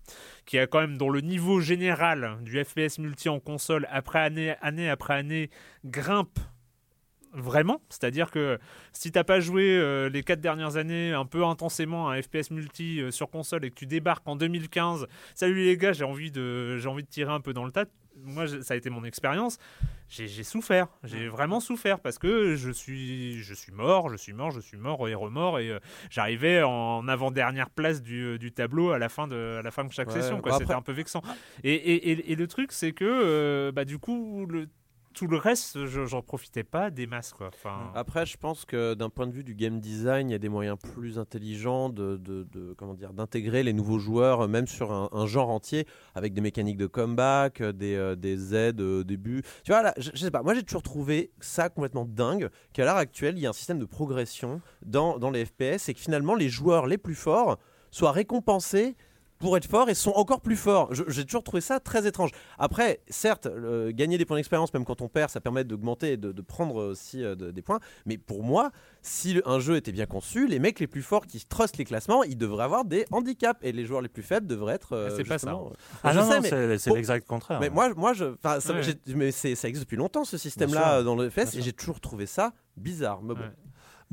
qui 0.46 0.58
a 0.58 0.66
quand 0.66 0.80
même 0.80 0.96
dans 0.96 1.08
le 1.08 1.20
niveau 1.20 1.60
général 1.60 2.38
du 2.42 2.62
FPS 2.62 2.98
multi 2.98 3.28
en 3.28 3.40
console 3.40 3.86
après 3.90 4.20
année, 4.20 4.54
année 4.60 4.88
après 4.88 5.14
année 5.14 5.50
grimpe 5.84 6.38
Vraiment, 7.34 7.80
c'est-à-dire 7.88 8.30
que 8.30 8.60
si 8.92 9.10
t'as 9.10 9.24
pas 9.24 9.40
joué 9.40 9.76
euh, 9.76 10.08
les 10.08 10.22
quatre 10.22 10.40
dernières 10.40 10.76
années 10.76 11.12
un 11.12 11.26
peu 11.26 11.44
intensément 11.44 12.08
à 12.08 12.14
un 12.14 12.22
FPS 12.22 12.52
multi 12.52 13.00
euh, 13.00 13.10
sur 13.10 13.28
console 13.28 13.64
et 13.64 13.70
que 13.70 13.74
tu 13.74 13.86
débarques 13.86 14.26
en 14.28 14.36
2015, 14.36 15.08
salut 15.34 15.64
les 15.64 15.76
gars, 15.76 15.92
j'ai 15.92 16.04
envie 16.04 16.30
de 16.30 16.78
j'ai 16.78 16.88
envie 16.88 17.02
de 17.02 17.08
tirer 17.08 17.32
un 17.32 17.40
peu 17.40 17.52
dans 17.52 17.64
le 17.64 17.72
tas. 17.72 17.86
Moi, 18.22 18.46
ça 18.62 18.74
a 18.74 18.76
été 18.76 18.90
mon 18.90 19.04
expérience. 19.04 19.58
J'ai 20.08 20.44
souffert, 20.44 20.86
j'ai 21.02 21.28
vraiment 21.28 21.58
souffert 21.60 21.98
parce 21.98 22.18
que 22.18 22.54
je 22.54 22.70
suis 22.70 23.42
je 23.42 23.54
suis 23.54 23.72
mort, 23.72 24.08
je 24.10 24.16
suis 24.16 24.32
mort, 24.32 24.50
je 24.52 24.60
suis 24.60 24.76
mort 24.76 25.08
et 25.08 25.14
remort 25.14 25.58
et 25.58 25.70
euh, 25.70 25.80
j'arrivais 26.10 26.62
en 26.62 27.08
avant-dernière 27.08 27.70
place 27.70 28.02
du, 28.02 28.38
du 28.38 28.52
tableau 28.52 28.90
à 28.92 28.98
la 28.98 29.08
fin 29.08 29.26
de 29.26 29.56
à 29.58 29.62
la 29.62 29.70
fin 29.70 29.82
de 29.84 29.92
chaque 29.92 30.08
Ouais, 30.08 30.20
session. 30.20 30.38
bah 30.40 30.56
C'était 30.58 30.74
un 30.74 30.82
peu 30.82 30.92
vexant. 30.92 31.22
Et, 31.64 31.72
et, 31.74 32.10
et, 32.12 32.32
et 32.32 32.36
le 32.36 32.46
truc, 32.46 32.70
c'est 32.72 32.92
que 32.92 33.04
euh, 33.04 33.72
bah, 33.72 33.84
du 33.84 33.98
coup, 33.98 34.46
le, 34.46 34.68
tout 35.14 35.26
le 35.26 35.36
reste, 35.38 35.86
je- 35.86 36.04
j'en 36.04 36.20
profitais 36.22 36.64
pas 36.64 36.90
des 36.90 37.06
masses. 37.06 37.32
Enfin, 37.40 37.90
Après, 37.94 38.26
je 38.26 38.36
pense 38.36 38.64
que 38.64 38.94
d'un 38.94 39.08
point 39.08 39.26
de 39.26 39.32
vue 39.32 39.44
du 39.44 39.54
game 39.54 39.80
design, 39.80 40.28
il 40.28 40.32
y 40.32 40.34
a 40.34 40.38
des 40.38 40.48
moyens 40.48 40.76
plus 40.78 41.18
intelligents 41.18 41.88
de, 41.88 42.20
d'intégrer 43.12 43.62
les 43.62 43.72
nouveaux 43.72 43.98
joueurs, 43.98 44.42
euh, 44.42 44.48
même 44.48 44.66
sur 44.66 44.92
un, 44.92 45.26
genre 45.26 45.48
entier, 45.50 45.86
avec 46.14 46.34
des 46.34 46.40
mécaniques 46.40 46.76
de 46.76 46.86
comeback, 46.86 47.60
euh, 47.60 47.72
des, 47.72 47.94
euh, 47.94 48.16
des 48.16 48.54
aides 48.54 48.80
euh. 48.80 49.04
Tu 49.64 49.72
vois, 49.72 49.82
là, 49.82 49.94
pas, 50.30 50.42
moi 50.42 50.54
j'ai 50.54 50.62
toujours 50.62 50.82
trouvé 50.82 51.30
ça 51.40 51.68
complètement 51.68 52.04
dingue, 52.04 52.50
qu'à 52.72 52.84
l'heure 52.84 52.96
actuelle, 52.96 53.38
il 53.38 53.40
y 53.42 53.46
a 53.46 53.50
un 53.50 53.54
système 53.54 53.78
de 53.78 53.84
progression 53.86 54.60
dans 54.84 55.30
les 55.30 55.44
FPS 55.44 55.88
et 55.88 55.94
que 55.94 56.00
finalement, 56.00 56.34
les 56.34 56.48
joueurs 56.48 56.86
les 56.86 56.98
plus 56.98 57.14
forts 57.14 57.58
soient 57.90 58.12
récompensés 58.12 58.96
pour 59.44 59.58
être 59.58 59.66
forts 59.68 59.90
et 59.90 59.94
sont 59.94 60.12
encore 60.12 60.40
plus 60.40 60.56
forts. 60.56 60.88
J'ai 61.08 61.24
toujours 61.26 61.44
trouvé 61.44 61.60
ça 61.60 61.78
très 61.80 62.06
étrange. 62.06 62.30
Après, 62.58 63.00
certes, 63.10 63.44
euh, 63.46 63.92
gagner 63.92 64.16
des 64.16 64.24
points 64.24 64.38
d'expérience, 64.38 64.72
même 64.72 64.86
quand 64.86 65.02
on 65.02 65.08
perd, 65.08 65.28
ça 65.28 65.40
permet 65.40 65.64
d'augmenter 65.64 66.12
et 66.12 66.16
de, 66.16 66.32
de 66.32 66.40
prendre 66.42 66.76
aussi 66.76 67.22
euh, 67.22 67.34
de- 67.34 67.50
des 67.50 67.60
points. 67.60 67.78
Mais 68.06 68.16
pour 68.16 68.42
moi, 68.42 68.70
si 69.02 69.34
le- 69.34 69.46
un 69.46 69.60
jeu 69.60 69.76
était 69.76 69.92
bien 69.92 70.06
conçu, 70.06 70.46
les 70.46 70.58
mecs 70.58 70.80
les 70.80 70.86
plus 70.86 71.02
forts 71.02 71.26
qui 71.26 71.44
trustent 71.44 71.76
les 71.76 71.84
classements, 71.84 72.24
ils 72.24 72.38
devraient 72.38 72.64
avoir 72.64 72.86
des 72.86 73.04
handicaps 73.10 73.60
et 73.62 73.72
les 73.72 73.84
joueurs 73.84 74.00
les 74.00 74.08
plus 74.08 74.22
faibles 74.22 74.46
devraient 74.46 74.76
être. 74.76 74.94
euh, 74.94 75.14
C'est 75.14 75.24
pas 75.24 75.38
ça. 75.38 75.50
euh, 75.52 75.56
Ah 76.02 76.12
je 76.14 76.18
non, 76.20 76.30
sais, 76.30 76.40
non, 76.68 76.76
c'est 76.78 76.90
l'exact 76.94 77.26
contraire. 77.26 77.60
mais 77.60 77.66
hein. 77.66 77.70
moi, 77.74 77.92
moi, 77.94 78.12
je, 78.14 78.24
enfin, 78.24 78.60
ça, 78.60 78.72
Ouais. 78.72 78.80
mais 79.14 79.30
ça 79.30 79.50
existe 79.68 79.84
depuis 79.84 79.96
longtemps 79.98 80.24
ce 80.24 80.38
système-là 80.38 81.02
dans 81.02 81.16
le 81.16 81.28
FPS 81.28 81.54
et 81.56 81.60
j'ai 81.60 81.74
toujours 81.74 82.00
trouvé 82.00 82.24
ça 82.24 82.54
bizarre. 82.78 83.20
Mais 83.22 83.34
bon. 83.34 83.40
Ouais. 83.42 83.50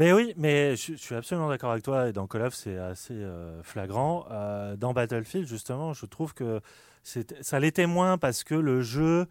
Mais 0.01 0.13
oui, 0.13 0.33
mais 0.35 0.75
je, 0.75 0.93
je 0.93 0.97
suis 0.97 1.13
absolument 1.13 1.47
d'accord 1.47 1.69
avec 1.69 1.83
toi. 1.83 2.09
Et 2.09 2.11
dans 2.11 2.25
Call 2.25 2.41
of, 2.41 2.55
c'est 2.55 2.75
assez 2.75 3.13
euh, 3.13 3.61
flagrant. 3.61 4.25
Euh, 4.31 4.75
dans 4.75 4.93
Battlefield, 4.93 5.47
justement, 5.47 5.93
je 5.93 6.07
trouve 6.07 6.33
que 6.33 6.59
ça 7.03 7.59
l'était 7.59 7.85
moins 7.85 8.17
parce 8.17 8.43
que 8.43 8.55
le 8.55 8.81
jeu, 8.81 9.27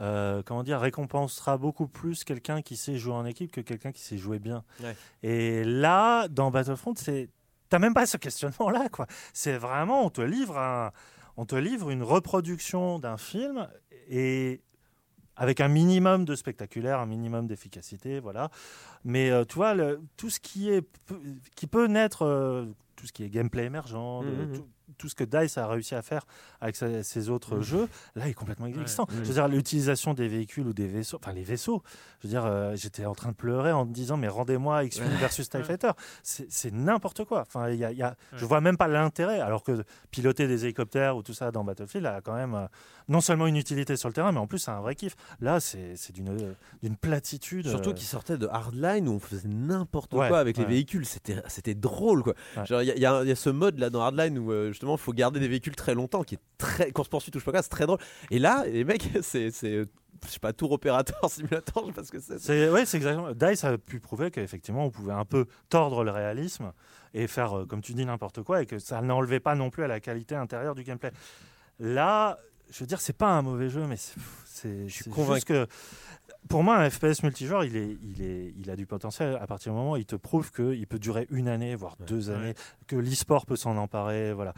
euh, 0.00 0.42
comment 0.46 0.62
dire, 0.62 0.80
récompensera 0.80 1.58
beaucoup 1.58 1.86
plus 1.86 2.24
quelqu'un 2.24 2.62
qui 2.62 2.74
sait 2.74 2.96
jouer 2.96 3.12
en 3.12 3.26
équipe 3.26 3.52
que 3.52 3.60
quelqu'un 3.60 3.92
qui 3.92 4.00
sait 4.00 4.16
jouer 4.16 4.38
bien. 4.38 4.64
Ouais. 4.82 4.96
Et 5.22 5.62
là, 5.64 6.26
dans 6.28 6.50
Battlefront, 6.50 6.94
c'est 6.96 7.28
t'as 7.68 7.78
même 7.78 7.92
pas 7.92 8.06
ce 8.06 8.16
questionnement-là, 8.16 8.88
quoi. 8.88 9.06
C'est 9.34 9.58
vraiment, 9.58 10.06
on 10.06 10.08
te 10.08 10.22
livre 10.22 10.56
un, 10.56 10.90
on 11.36 11.44
te 11.44 11.54
livre 11.54 11.90
une 11.90 12.02
reproduction 12.02 12.98
d'un 12.98 13.18
film 13.18 13.68
et 14.08 14.62
avec 15.38 15.60
un 15.62 15.68
minimum 15.68 16.24
de 16.26 16.34
spectaculaire, 16.34 16.98
un 17.00 17.06
minimum 17.06 17.46
d'efficacité, 17.46 18.20
voilà. 18.20 18.50
Mais 19.04 19.30
euh, 19.30 19.44
tu 19.46 19.54
vois, 19.54 19.72
le- 19.74 20.00
tout 20.18 20.28
ce 20.28 20.40
qui 20.40 20.68
est 20.70 20.86
qui 21.54 21.66
peut 21.66 21.86
naître, 21.86 22.24
euh, 22.26 22.66
tout 22.96 23.06
ce 23.06 23.12
qui 23.12 23.22
est 23.24 23.30
gameplay 23.30 23.64
émergent, 23.64 24.22
de- 24.24 24.26
Mhm. 24.46 24.52
tout, 24.56 24.66
tout 24.96 25.08
ce 25.08 25.14
que 25.14 25.22
Dice 25.22 25.56
a 25.58 25.68
réussi 25.68 25.94
à 25.94 26.02
faire 26.02 26.22
avec 26.60 26.74
sa- 26.74 27.04
ses 27.04 27.28
autres 27.28 27.56
Mhm. 27.56 27.62
jeux, 27.62 27.88
là, 28.16 28.26
est 28.26 28.34
complètement 28.34 28.66
existant. 28.66 29.06
Mhm. 29.10 29.18
Je 29.22 29.28
veux 29.28 29.34
dire, 29.34 29.46
l'utilisation 29.46 30.14
des 30.14 30.26
véhicules 30.26 30.66
ou 30.66 30.72
des 30.72 30.88
vaisseaux, 30.88 31.18
enfin 31.22 31.32
les 31.32 31.44
vaisseaux. 31.44 31.82
Je 32.20 32.26
veux 32.26 32.30
dire, 32.30 32.44
euh, 32.46 32.74
j'étais 32.74 33.04
en 33.04 33.14
train 33.14 33.28
de 33.30 33.36
pleurer 33.36 33.70
en 33.70 33.84
me 33.84 33.92
disant, 33.92 34.16
mais 34.16 34.26
rendez-moi 34.28 34.82
X-Wing 34.84 35.10
versus 35.20 35.48
TIE 35.48 35.62
Fighter. 35.62 35.90
C'est 36.24 36.72
n'importe 36.72 37.24
quoi. 37.24 37.42
Enfin, 37.42 37.68
il 37.68 37.78
y 37.78 37.84
a, 37.84 37.92
y 37.92 38.02
a- 38.02 38.16
je 38.34 38.44
vois 38.44 38.60
même 38.60 38.76
pas 38.78 38.88
l'intérêt, 38.88 39.38
alors 39.40 39.62
que 39.62 39.84
piloter 40.10 40.48
des 40.48 40.64
hélicoptères 40.64 41.16
ou 41.16 41.22
tout 41.22 41.34
ça 41.34 41.52
dans 41.52 41.62
Battlefield 41.62 42.06
a 42.06 42.20
quand 42.22 42.34
même 42.34 42.68
non 43.08 43.20
seulement 43.20 43.46
une 43.46 43.56
utilité 43.56 43.96
sur 43.96 44.08
le 44.08 44.12
terrain, 44.14 44.32
mais 44.32 44.38
en 44.38 44.46
plus 44.46 44.58
c'est 44.58 44.70
un 44.70 44.80
vrai 44.80 44.94
kiff. 44.94 45.16
Là, 45.40 45.60
c'est 45.60 45.94
d'une 46.14 46.96
platitude. 46.96 47.66
Surtout 47.68 47.94
qu'ils 47.94 48.06
sortaient 48.06 48.38
de 48.38 48.46
Hardline 48.46 49.08
où 49.08 49.12
on 49.12 49.18
faisait 49.18 49.48
n'importe 49.48 50.12
Ouais, 50.12 50.28
quoi 50.28 50.38
avec 50.38 50.56
les 50.56 50.64
ouais. 50.64 50.68
véhicules. 50.70 51.06
C'était, 51.06 51.74
drôle 51.74 52.22
quoi. 52.22 52.34
Ouais. 52.56 52.64
Il 52.68 52.72
y, 52.72 52.74
a- 52.74 52.82
il 52.82 53.02
y 53.22 53.24
il 53.24 53.28
y 53.28 53.32
a 53.32 53.36
ce 53.36 53.50
mode 53.50 53.78
là 53.78 53.90
dans 53.90 54.00
Hardline 54.02 54.38
où 54.38 54.52
euh, 54.52 54.68
justement 54.68 54.94
il 54.96 55.00
faut 55.00 55.12
garder 55.12 55.40
des 55.40 55.48
véhicules 55.48 55.74
très 55.76 55.94
longtemps, 55.94 56.22
qui 56.22 56.34
est 56.36 56.40
très 56.58 56.90
course 56.92 57.08
poursuite 57.08 57.32
touche 57.34 57.44
pas 57.44 57.52
quoi, 57.52 57.62
c'est 57.62 57.68
très 57.68 57.86
drôle. 57.86 57.98
Et 58.30 58.38
là, 58.38 58.64
les 58.66 58.84
mecs, 58.84 59.08
c'est, 59.22 59.50
je 59.50 60.30
sais 60.30 60.38
pas, 60.40 60.52
tour 60.52 60.72
opérateur 60.72 61.18
simulateur, 61.30 61.84
je 61.84 61.86
sais 61.86 61.92
pas 61.92 62.04
ce 62.04 62.12
que 62.12 62.20
c'est. 62.38 62.70
Ouais, 62.70 62.84
c'est 62.84 62.96
exactement. 62.98 63.32
Dice 63.32 63.64
a 63.64 63.78
pu 63.78 64.00
prouver 64.00 64.30
qu'effectivement, 64.30 64.84
on 64.84 64.90
pouvait 64.90 65.12
un 65.12 65.24
peu 65.24 65.46
tordre 65.68 66.04
le 66.04 66.10
réalisme 66.10 66.72
et 67.14 67.26
faire, 67.26 67.58
euh, 67.60 67.64
comme 67.66 67.80
tu 67.80 67.94
dis, 67.94 68.04
n'importe 68.04 68.42
quoi 68.42 68.62
et 68.62 68.66
que 68.66 68.78
ça 68.78 69.00
n'enlevait 69.00 69.40
pas 69.40 69.54
non 69.54 69.70
plus 69.70 69.84
à 69.84 69.86
la 69.88 70.00
qualité 70.00 70.34
intérieure 70.34 70.74
du 70.74 70.82
gameplay. 70.84 71.10
Là, 71.78 72.38
je 72.70 72.80
veux 72.80 72.86
dire, 72.86 73.00
c'est 73.00 73.16
pas 73.16 73.28
un 73.30 73.42
mauvais 73.42 73.68
jeu, 73.70 73.86
mais 73.86 73.96
c'est, 73.96 74.18
c'est, 74.46 74.88
suis 74.88 75.10
convaincu. 75.10 75.44
que 75.46 75.66
pour 76.48 76.62
moi, 76.62 76.76
un 76.78 76.88
FPS 76.90 77.22
multijoueur, 77.22 77.64
il, 77.64 77.76
est, 77.76 77.96
il, 78.02 78.22
est, 78.22 78.54
il 78.58 78.70
a 78.70 78.76
du 78.76 78.86
potentiel 78.86 79.36
à 79.40 79.46
partir 79.46 79.72
du 79.72 79.78
moment 79.78 79.92
où 79.92 79.96
il 79.96 80.06
te 80.06 80.16
prouve 80.16 80.50
qu'il 80.52 80.86
peut 80.86 80.98
durer 80.98 81.26
une 81.30 81.48
année, 81.48 81.74
voire 81.74 81.96
deux 82.06 82.30
années, 82.30 82.54
que 82.86 82.96
l'e-sport 82.96 83.44
peut 83.46 83.56
s'en 83.56 83.76
emparer. 83.76 84.32
Voilà. 84.32 84.54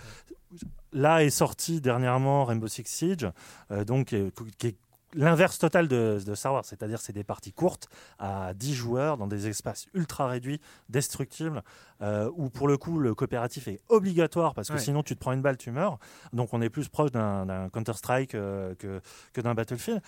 Là 0.92 1.24
est 1.24 1.30
sorti 1.30 1.80
dernièrement 1.80 2.44
Rainbow 2.44 2.66
Six 2.68 2.84
Siege, 2.86 3.28
euh, 3.70 3.84
donc, 3.84 4.12
est- 4.12 4.32
qui 4.58 4.66
est 4.68 4.76
l'inverse 5.14 5.58
total 5.58 5.88
de, 5.88 6.18
de 6.24 6.34
Star 6.34 6.52
Wars, 6.52 6.64
c'est-à-dire 6.64 7.00
c'est 7.00 7.12
des 7.12 7.24
parties 7.24 7.52
courtes 7.52 7.88
à 8.18 8.54
10 8.54 8.74
joueurs 8.74 9.16
dans 9.16 9.26
des 9.26 9.48
espaces 9.48 9.86
ultra 9.94 10.28
réduits, 10.28 10.61
destructibles, 10.88 11.62
euh, 12.02 12.30
où 12.36 12.50
pour 12.50 12.68
le 12.68 12.76
coup 12.76 12.98
le 12.98 13.14
coopératif 13.14 13.68
est 13.68 13.80
obligatoire 13.88 14.54
parce 14.54 14.68
que 14.68 14.74
Ouais. 14.74 14.78
sinon 14.80 15.02
tu 15.02 15.14
te 15.14 15.20
prends 15.20 15.32
une 15.32 15.42
balle, 15.42 15.56
tu 15.56 15.70
meurs. 15.70 15.98
Donc 16.32 16.52
on 16.54 16.61
est 16.62 16.70
plus 16.70 16.88
proche 16.88 17.11
d'un 17.12 17.68
Counter-Strike 17.72 18.34
euh, 18.34 18.74
que, 18.76 19.00
que 19.32 19.40
d'un 19.40 19.54
Battlefield. 19.54 20.00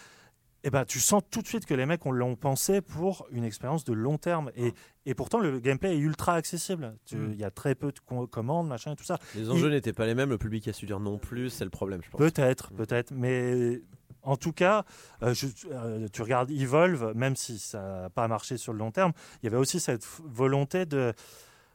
Et 0.65 0.71
ben, 0.71 0.85
tu 0.85 1.01
sens 1.01 1.23
tout 1.29 1.43
de 1.43 1.49
suite 1.49 1.67
que 1.67 1.75
les 1.75 1.87
mecs 1.87 2.07
on 2.07 2.13
l'ont 2.13 2.37
pensé 2.37 2.81
pour 2.81 3.27
une 3.33 3.43
expérience 3.43 3.83
de 3.83 3.93
long 3.93 4.17
terme. 4.17 4.53
Et, 4.55 4.73
et 5.07 5.15
pourtant, 5.15 5.41
le 5.41 5.59
gameplay 5.59 5.95
est 5.97 5.99
ultra 5.99 6.35
accessible. 6.35 6.95
Tu- 7.05 7.17
Il 7.17 7.21
Mm. 7.21 7.33
y 7.41 7.43
a 7.45 7.51
très 7.51 7.75
peu 7.75 7.91
de 7.91 7.99
co- 7.99 8.29
commandes, 8.29 8.69
machin 8.69 8.93
et 8.93 8.97
tout 8.97 9.03
ça. 9.03 9.19
Les 9.35 9.51
enjeux 9.51 9.71
n'étaient 9.71 9.93
pas 9.93 10.07
les 10.07 10.15
mêmes, 10.15 10.31
le 10.31 10.39
public 10.39 10.69
a 10.69 10.73
su 10.73 10.87
dire 10.87 11.01
non 11.01 11.19
plus, 11.19 11.51
c'est 11.51 11.65
le 11.65 11.71
problème, 11.71 12.01
je 12.05 12.11
pense. 12.11 12.19
Peut-être, 12.21 12.73
Mm. 12.73 12.77
peut-être. 12.77 13.11
Mais 13.13 13.81
en 14.23 14.37
tout 14.37 14.53
cas, 14.53 14.85
euh, 15.23 15.35
je- 15.35 15.47
euh, 15.71 16.07
tu 16.13 16.23
regardes 16.23 16.51
Evolve, 16.51 17.13
même 17.15 17.37
si 17.37 17.59
ça 17.59 18.03
n'a 18.03 18.11
pas 18.11 18.29
marché 18.29 18.57
sur 18.57 18.73
le 18.73 18.79
long 18.79 18.91
terme, 18.91 19.13
il 19.43 19.47
y 19.47 19.49
avait 19.49 19.57
aussi 19.59 19.81
cette 19.81 20.07
volonté 20.25 20.87
de. 20.87 21.13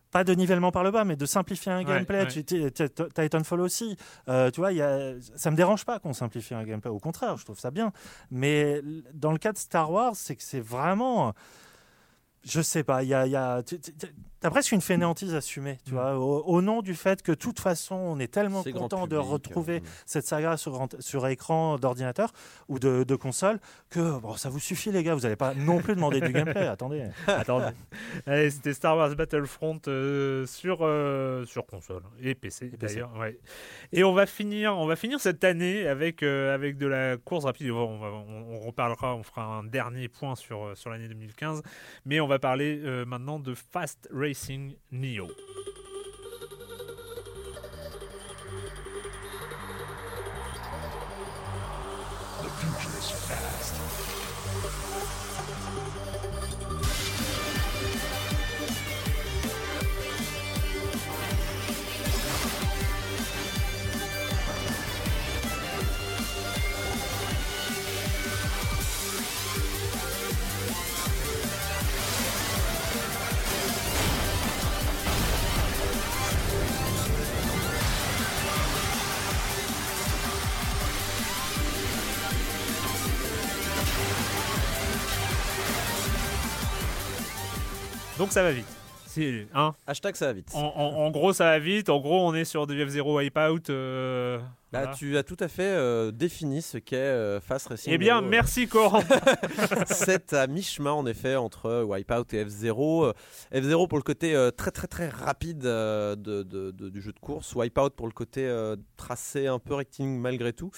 Pas 0.09 0.23
de 0.23 0.33
nivellement 0.33 0.71
par 0.71 0.85
le 0.85 0.91
bas, 0.91 1.03
mais 1.03 1.17
de 1.17 1.25
simplifier 1.25 1.69
un 1.69 1.79
Ouais, 1.79 1.83
gameplay. 1.83 2.21
ouais. 2.23 2.43
Tu- 2.43 2.71
Titanfall 3.13 3.59
aussi. 3.59 3.97
Euh, 4.29 4.49
tu 4.49 4.61
vois, 4.61 4.71
il 4.71 4.77
y 4.77 4.81
a, 4.81 5.15
ça 5.35 5.51
me 5.51 5.57
dérange 5.57 5.83
pas 5.83 5.99
qu'on 5.99 6.13
simplifie 6.13 6.53
un 6.53 6.63
gameplay. 6.63 6.89
Au 6.89 6.97
contraire, 6.99 7.35
je 7.35 7.43
trouve 7.43 7.59
ça 7.59 7.71
bien. 7.71 7.91
Mais 8.31 8.81
dans 9.13 9.33
le 9.33 9.37
cas 9.37 9.51
de 9.51 9.57
Star 9.57 9.91
Wars, 9.91 10.15
c'est 10.15 10.37
que 10.37 10.43
c'est 10.43 10.61
vraiment. 10.61 11.33
Je 12.45 12.61
sais 12.61 12.85
pas, 12.85 13.03
il 13.03 13.09
y 13.09 13.13
a, 13.13 13.27
y 13.27 13.35
presque 14.49 14.71
une 14.71 14.81
fainéantise 14.81 15.33
assumée, 15.35 15.77
tu 15.85 15.91
Mm. 15.91 15.95
vois, 15.95 16.17
au, 16.17 16.43
au 16.45 16.61
nom 16.61 16.81
du 16.81 16.93
fait 16.95 17.21
que 17.21 17.31
de 17.31 17.37
toute 17.37 17.59
façon, 17.59 17.95
on 17.95 18.19
est 18.19 18.31
tellement 18.31 18.63
content 18.63 19.07
de 19.07 19.15
retrouver 19.15 19.77
euh, 19.77 19.87
cette 20.05 20.25
saga 20.25 20.57
sur, 20.57 20.87
sur 20.99 21.27
écran 21.27 21.77
d'ordinateur 21.77 22.31
ou 22.67 22.79
de, 22.79 23.03
de 23.03 23.15
console 23.15 23.59
que 23.89 24.19
bon, 24.19 24.35
ça 24.35 24.49
vous 24.49 24.59
suffit, 24.59 24.91
les 24.91 25.03
gars, 25.03 25.15
vous 25.15 25.21
n'allez 25.21 25.35
pas 25.35 25.53
non 25.53 25.79
plus 25.79 25.95
demander 25.95 26.21
du 26.21 26.31
gameplay. 26.31 26.67
Attendez, 26.67 27.07
attendez. 27.27 27.67
Allez, 28.25 28.49
c'était 28.51 28.73
Star 28.73 28.95
Wars 28.97 29.15
Battlefront 29.15 29.79
euh, 29.87 30.45
sur, 30.45 30.79
euh, 30.81 31.45
sur 31.45 31.65
console 31.65 32.03
et 32.21 32.35
PC, 32.35 32.71
Et 32.73 32.77
d'ailleurs. 32.77 33.11
ouais. 33.17 33.39
Et 33.93 34.03
on 34.03 34.13
va 34.13 34.25
finir, 34.25 34.77
on 34.77 34.85
va 34.87 34.95
finir 34.95 35.19
cette 35.19 35.43
année 35.43 35.87
avec, 35.87 36.23
avec 36.23 36.77
de 36.77 36.87
la 36.87 37.17
course 37.17 37.45
rapide. 37.45 37.71
On, 37.71 37.97
va- 37.99 38.07
on- 38.11 38.55
on 38.55 38.59
reparlera, 38.59 39.15
on 39.15 39.23
fera 39.23 39.43
un 39.45 39.63
dernier 39.63 40.07
point 40.09 40.35
sur, 40.35 40.71
sur 40.75 40.89
l'année 40.89 41.07
2015, 41.07 41.61
mais 42.05 42.19
on 42.19 42.27
va 42.27 42.39
parler 42.39 42.77
maintenant 43.05 43.39
de 43.39 43.53
Fast 43.53 44.07
Racing 44.37 44.75
Neo. 44.91 45.29
Donc 88.27 88.33
ça 88.33 88.43
va 88.43 88.51
vite. 88.51 88.67
Hein, 89.53 89.73
Hashtag 89.87 90.15
ça 90.17 90.25
va 90.25 90.33
vite. 90.33 90.51
en, 90.53 90.59
en- 90.75 91.05
en 91.05 91.11
gros, 91.11 91.31
ça 91.31 91.45
va 91.45 91.59
vite. 91.59 91.87
En 91.89 92.01
gros, 92.01 92.27
on 92.27 92.35
est 92.35 92.43
sur 92.43 92.67
du 92.67 92.73
F0 92.85 93.15
Wipeout. 93.19 93.69
euh, 93.69 94.37
Voilà. 94.71 94.93
tu 94.95 95.17
as 95.17 95.23
tout 95.23 95.37
à 95.39 95.47
fait 95.47 95.63
euh, 95.63 96.11
défini 96.11 96.61
ce 96.61 96.77
qu'est 96.77 96.97
euh, 96.97 97.39
Fast 97.39 97.67
Racing. 97.67 97.93
Eh 97.93 97.97
bien, 97.97 98.21
Neo. 98.21 98.27
merci 98.29 98.67
Coran. 98.67 99.01
C'est 99.87 100.33
à 100.33 100.45
mi-chemin 100.47 100.91
en 100.91 101.05
effet 101.05 101.35
entre 101.35 101.83
Wipeout 101.83 102.33
et 102.33 102.43
F0. 102.45 103.05
Euh, 103.05 103.13
F0 103.61 103.87
pour 103.87 103.97
le 103.97 104.03
côté 104.03 104.35
euh, 104.35 104.51
très 104.51 104.71
très 104.71 104.87
très 104.87 105.09
rapide 105.09 105.65
euh, 105.65 106.15
de, 106.15 106.43
de- 106.43 106.71
de- 106.71 106.89
du 106.89 107.01
jeu 107.01 107.13
de 107.13 107.19
course. 107.19 107.55
Wipeout 107.55 107.91
pour 107.95 108.07
le 108.07 108.13
côté 108.13 108.45
euh, 108.45 108.75
tracé 108.97 109.47
un 109.47 109.59
peu 109.59 109.73
rectiligne 109.73 110.17
malgré 110.19 110.51
tout. 110.53 110.71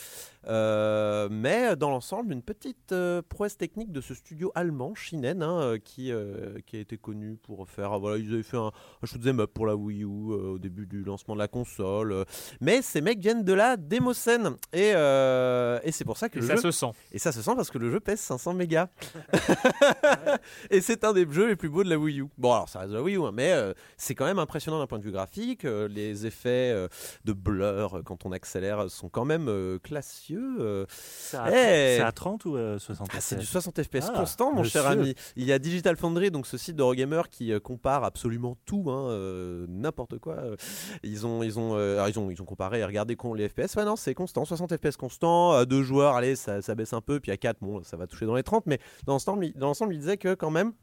Euh, 0.48 1.28
mais 1.32 1.76
dans 1.76 1.90
l'ensemble, 1.90 2.32
une 2.34 2.42
petite 2.42 2.92
euh, 2.92 3.22
prouesse 3.28 3.58
technique 3.58 3.92
de 3.92 4.02
ce 4.02 4.14
studio 4.14 4.52
allemand, 4.56 4.96
Shinen, 4.96 5.44
hein, 5.44 5.62
euh, 5.62 5.78
qui, 5.78 6.12
euh, 6.12 6.60
qui 6.66 6.78
a 6.78 6.80
été 6.80 6.98
connu 6.98 7.36
pour 7.36 7.68
faire. 7.70 7.92
ah, 7.94 7.98
voilà, 7.98 8.18
ils 8.18 8.34
avaient 8.34 8.44
fait 8.44 8.58
un, 8.58 8.72
un 9.02 9.06
shoot'em 9.06 9.40
up 9.42 9.52
pour 9.54 9.66
la 9.68 9.76
Wii 9.76 10.04
U 10.04 10.06
euh, 10.06 10.54
au 10.54 10.60
début 10.60 10.86
du 10.88 11.04
lancement 11.04 11.34
de 11.36 11.40
la 11.40 11.48
console. 11.48 12.12
euh. 12.14 12.24
mais 12.62 12.82
ces 12.82 13.02
mecs 13.02 13.20
viennent 13.20 13.44
de 13.44 13.54
la 13.54 13.78
démocène. 13.80 14.56
Et, 14.74 14.92
euh, 14.96 15.80
et 15.84 15.92
c'est 15.92 16.06
pour 16.06 16.18
ça 16.18 16.30
que 16.30 16.38
Et 16.38 16.42
le 16.42 16.48
ça 16.48 16.56
jeu- 16.56 16.62
se 16.62 16.72
sent. 16.72 16.92
et 17.12 17.20
ça 17.20 17.32
se 17.32 17.42
sent 17.42 17.52
parce 17.56 17.70
que 17.72 17.78
le 17.78 17.90
jeu 17.92 18.00
pèse 18.00 18.20
500 18.20 18.54
mégas. 18.54 18.88
et 20.70 20.82
c'est 20.82 21.04
un 21.04 21.14
des 21.14 21.26
jeux 21.30 21.48
les 21.48 21.56
plus 21.56 21.70
beaux 21.70 21.84
de 21.84 21.90
la 21.90 21.98
Wii 21.98 22.22
U. 22.22 22.28
Bon, 22.38 22.54
alors 22.54 22.70
ça 22.70 22.80
reste 22.80 22.92
de 22.92 22.98
la 22.98 23.04
Wii 23.04 23.16
U, 23.18 23.24
hein, 23.26 23.32
mais 23.34 23.52
euh, 23.52 23.74
c'est 23.98 24.16
quand 24.16 24.26
même 24.26 24.40
impressionnant 24.40 24.80
d'un 24.80 24.88
point 24.88 25.00
de 25.00 25.04
vue 25.04 25.12
graphique. 25.12 25.66
Euh, 25.66 25.88
les 25.88 26.26
effets 26.26 26.72
euh, 26.74 26.88
de 27.26 27.34
blur 27.34 28.02
quand 28.06 28.26
on 28.26 28.32
accélère 28.32 28.90
sont 28.90 29.10
quand 29.10 29.26
même 29.26 29.48
euh, 29.50 29.80
classieux. 29.80 30.58
euh. 30.60 30.86
C'est 30.90 31.38
à, 31.38 31.48
Eh. 31.50 31.98
c'est 31.98 32.02
à 32.02 32.12
30 32.12 32.46
ou 32.46 32.56
euh, 32.58 32.80
60 32.80 33.08
Ah, 33.14 33.22
c'est 33.22 33.36
du 33.38 33.46
FPS? 33.46 33.52
60 33.52 33.84
FPS 33.84 34.06
Ah, 34.10 34.14
constant, 34.20 34.54
mon 34.54 34.64
cher 34.64 34.86
ami. 34.88 35.16
Il 35.36 35.44
y 35.46 35.52
a 35.54 35.60
Digital 35.60 35.96
Foundry, 35.98 36.32
donc 36.32 36.48
ce 36.48 36.58
site 36.58 36.76
d'Eurogamer 36.76 37.24
qui 37.30 37.52
euh, 37.52 37.60
compare 37.60 38.04
absolument 38.04 38.58
tout, 38.66 38.86
hein, 38.90 39.10
euh, 39.10 39.66
n'importe 39.70 40.18
quoi. 40.20 40.38
Ils 41.04 41.26
ont, 41.26 41.44
ils 41.44 41.60
ont, 41.60 41.76
euh, 41.76 41.96
alors, 41.96 42.10
ils 42.10 42.20
ont, 42.20 42.30
ils 42.32 42.42
ont 42.42 42.46
comparé 42.46 42.80
et 42.80 42.86
regardé 42.86 43.16
les 43.36 43.50
FPS. 43.50 43.69
Ouais, 43.76 43.86
non, 43.86 43.96
c'est 43.96 44.14
constant, 44.14 44.46
60 44.46 44.76
FPS 44.78 44.98
constant. 44.98 45.52
À 45.52 45.66
deux 45.66 45.84
joueurs, 45.84 46.16
allez, 46.16 46.36
ça, 46.36 46.62
ça 46.62 46.76
baisse 46.76 46.94
un 46.94 47.02
peu. 47.02 47.20
Puis 47.20 47.32
à 47.32 47.38
4, 47.38 47.58
bon, 47.62 47.84
ça 47.84 47.98
va 47.98 48.08
toucher 48.08 48.26
dans 48.26 48.36
les 48.36 48.44
30. 48.44 48.66
Mais 48.66 48.80
dans 49.06 49.14
l'ensemble, 49.14 49.46
il- 49.46 49.54
dans 49.54 49.68
l'ensemble, 49.68 49.94
il 49.94 50.00
disait 50.00 50.18
que 50.18 50.34
quand 50.34 50.52
même. 50.52 50.74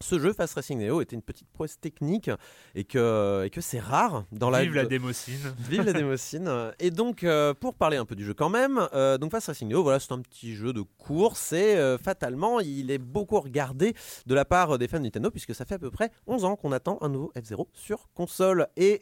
Ce 0.00 0.18
jeu 0.18 0.32
Fast 0.32 0.54
Racing 0.54 0.80
Neo 0.84 1.00
était 1.00 1.14
une 1.14 1.22
petite 1.22 1.48
prouesse 1.52 1.78
technique 1.78 2.28
et 2.74 2.82
que, 2.82 3.44
et 3.46 3.48
que 3.50 3.60
c'est 3.60 3.78
rare 3.78 4.24
dans 4.32 4.50
la 4.50 4.62
Vive 4.64 4.74
la 4.74 4.84
démocine. 4.86 5.38
Vive 5.70 5.82
la 5.84 5.92
démocine. 5.92 6.50
Et 6.80 6.90
donc, 6.90 7.22
euh, 7.22 7.54
pour 7.54 7.74
parler 7.74 7.96
un 7.96 8.04
peu 8.04 8.16
du 8.16 8.24
jeu 8.24 8.34
quand 8.34 8.48
même, 8.50 8.88
euh, 8.92 9.18
donc 9.18 9.30
Fast 9.30 9.46
Racing 9.46 9.68
Neo, 9.68 9.84
voilà, 9.84 10.00
c'est 10.00 10.10
un 10.12 10.20
petit 10.20 10.56
jeu 10.56 10.72
de 10.72 10.82
course 10.98 11.52
et 11.52 11.76
euh, 11.76 11.96
fatalement, 11.96 12.58
il 12.58 12.90
est 12.90 12.98
beaucoup 12.98 13.38
regardé 13.38 13.94
de 14.26 14.34
la 14.34 14.44
part 14.44 14.78
des 14.78 14.88
fans 14.88 14.98
de 14.98 15.04
Nintendo 15.04 15.30
puisque 15.30 15.54
ça 15.54 15.64
fait 15.64 15.76
à 15.76 15.78
peu 15.78 15.92
près 15.92 16.10
11 16.26 16.44
ans 16.44 16.56
qu'on 16.56 16.72
attend 16.72 16.98
un 17.00 17.08
nouveau 17.08 17.32
F0 17.36 17.68
sur 17.72 18.08
console. 18.14 18.66
Et 18.76 19.00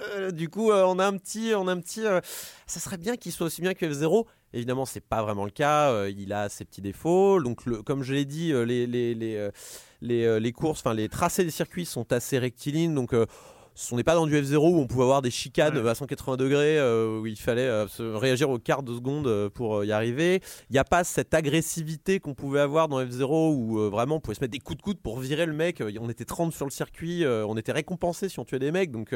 euh, 0.00 0.30
du 0.30 0.48
coup, 0.48 0.70
euh, 0.70 0.84
on 0.84 0.98
a 0.98 1.06
un 1.06 1.16
petit, 1.16 1.52
on 1.54 1.68
a 1.68 1.72
un 1.72 1.80
petit, 1.80 2.04
euh, 2.04 2.20
ça 2.66 2.80
serait 2.80 2.98
bien 2.98 3.16
qu'il 3.16 3.32
soit 3.32 3.46
aussi 3.46 3.60
bien 3.60 3.74
que 3.74 3.86
F0. 3.86 4.26
Évidemment, 4.52 4.86
c'est 4.86 5.00
pas 5.00 5.22
vraiment 5.22 5.44
le 5.44 5.50
cas. 5.50 6.06
il 6.08 6.32
a 6.32 6.48
ses 6.48 6.64
petits 6.64 6.80
défauts. 6.80 7.42
Donc, 7.42 7.62
comme 7.84 8.02
je 8.02 8.14
l'ai 8.14 8.24
dit, 8.24 8.52
les, 8.52 8.86
les, 8.86 9.14
les, 9.14 9.50
les, 10.00 10.40
les 10.40 10.52
courses, 10.52 10.80
enfin 10.80 10.94
les 10.94 11.08
tracés 11.10 11.44
des 11.44 11.50
circuits 11.50 11.84
sont 11.84 12.10
assez 12.12 12.38
rectilignes. 12.38 12.94
Donc, 12.94 13.14
on 13.92 13.96
n'est 13.96 14.04
pas 14.04 14.14
dans 14.14 14.26
du 14.26 14.34
F0 14.34 14.56
où 14.56 14.78
on 14.80 14.86
pouvait 14.86 15.02
avoir 15.04 15.22
des 15.22 15.30
chicanes 15.30 15.76
Ouais. 15.78 15.88
à 15.90 15.94
180 15.94 16.36
degrés 16.36 16.78
euh, 16.78 17.20
où 17.20 17.26
il 17.26 17.36
fallait 17.36 17.60
euh, 17.66 17.86
se 17.88 18.02
réagir 18.02 18.48
au 18.50 18.58
quart 18.58 18.82
de 18.82 18.94
seconde 18.94 19.26
euh, 19.26 19.48
pour 19.50 19.84
y 19.84 19.92
arriver. 19.92 20.40
Il 20.70 20.72
n'y 20.72 20.78
a 20.78 20.84
pas 20.84 21.04
cette 21.04 21.34
agressivité 21.34 22.18
qu'on 22.20 22.34
pouvait 22.34 22.60
avoir 22.60 22.88
dans 22.88 23.00
F0 23.02 23.52
où 23.54 23.90
vraiment 23.90 24.16
on 24.16 24.20
pouvait 24.20 24.34
se 24.34 24.40
mettre 24.40 24.52
des 24.52 24.58
coups 24.58 24.78
de 24.78 24.82
coude 24.82 24.98
pour 24.98 25.18
virer 25.18 25.46
le 25.46 25.52
mec. 25.52 25.82
On 26.00 26.08
était 26.08 26.24
30 26.24 26.52
sur 26.52 26.64
le 26.64 26.70
circuit, 26.70 27.24
on 27.26 27.56
était 27.56 27.72
récompensé 27.72 28.28
si 28.28 28.38
on 28.40 28.44
tuait 28.44 28.58
des 28.58 28.72
mecs. 28.72 28.90
Donc 28.90 29.14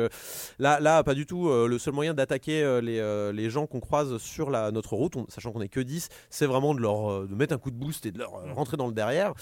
là, 0.58 0.80
là, 0.80 1.02
pas 1.02 1.14
du 1.14 1.26
tout. 1.26 1.48
Le 1.48 1.78
seul 1.78 1.94
moyen 1.94 2.14
d'attaquer 2.14 2.80
les, 2.82 3.32
les 3.32 3.50
gens 3.50 3.66
qu'on 3.66 3.80
croise 3.80 4.18
sur 4.18 4.50
la, 4.50 4.70
notre 4.70 4.94
route, 4.94 5.16
on- 5.16 5.26
sachant 5.28 5.52
qu'on 5.52 5.60
est 5.62 5.68
que 5.68 5.80
10, 5.80 6.08
c'est 6.28 6.46
vraiment 6.46 6.74
de 6.74 6.80
leur 6.80 7.26
de 7.26 7.34
mettre 7.34 7.54
un 7.54 7.58
coup 7.58 7.70
de 7.70 7.76
boost 7.76 8.04
et 8.06 8.10
de 8.12 8.18
leur 8.18 8.30
rentrer 8.54 8.76
dans 8.76 8.86
le 8.86 8.92
derrière. 8.92 9.32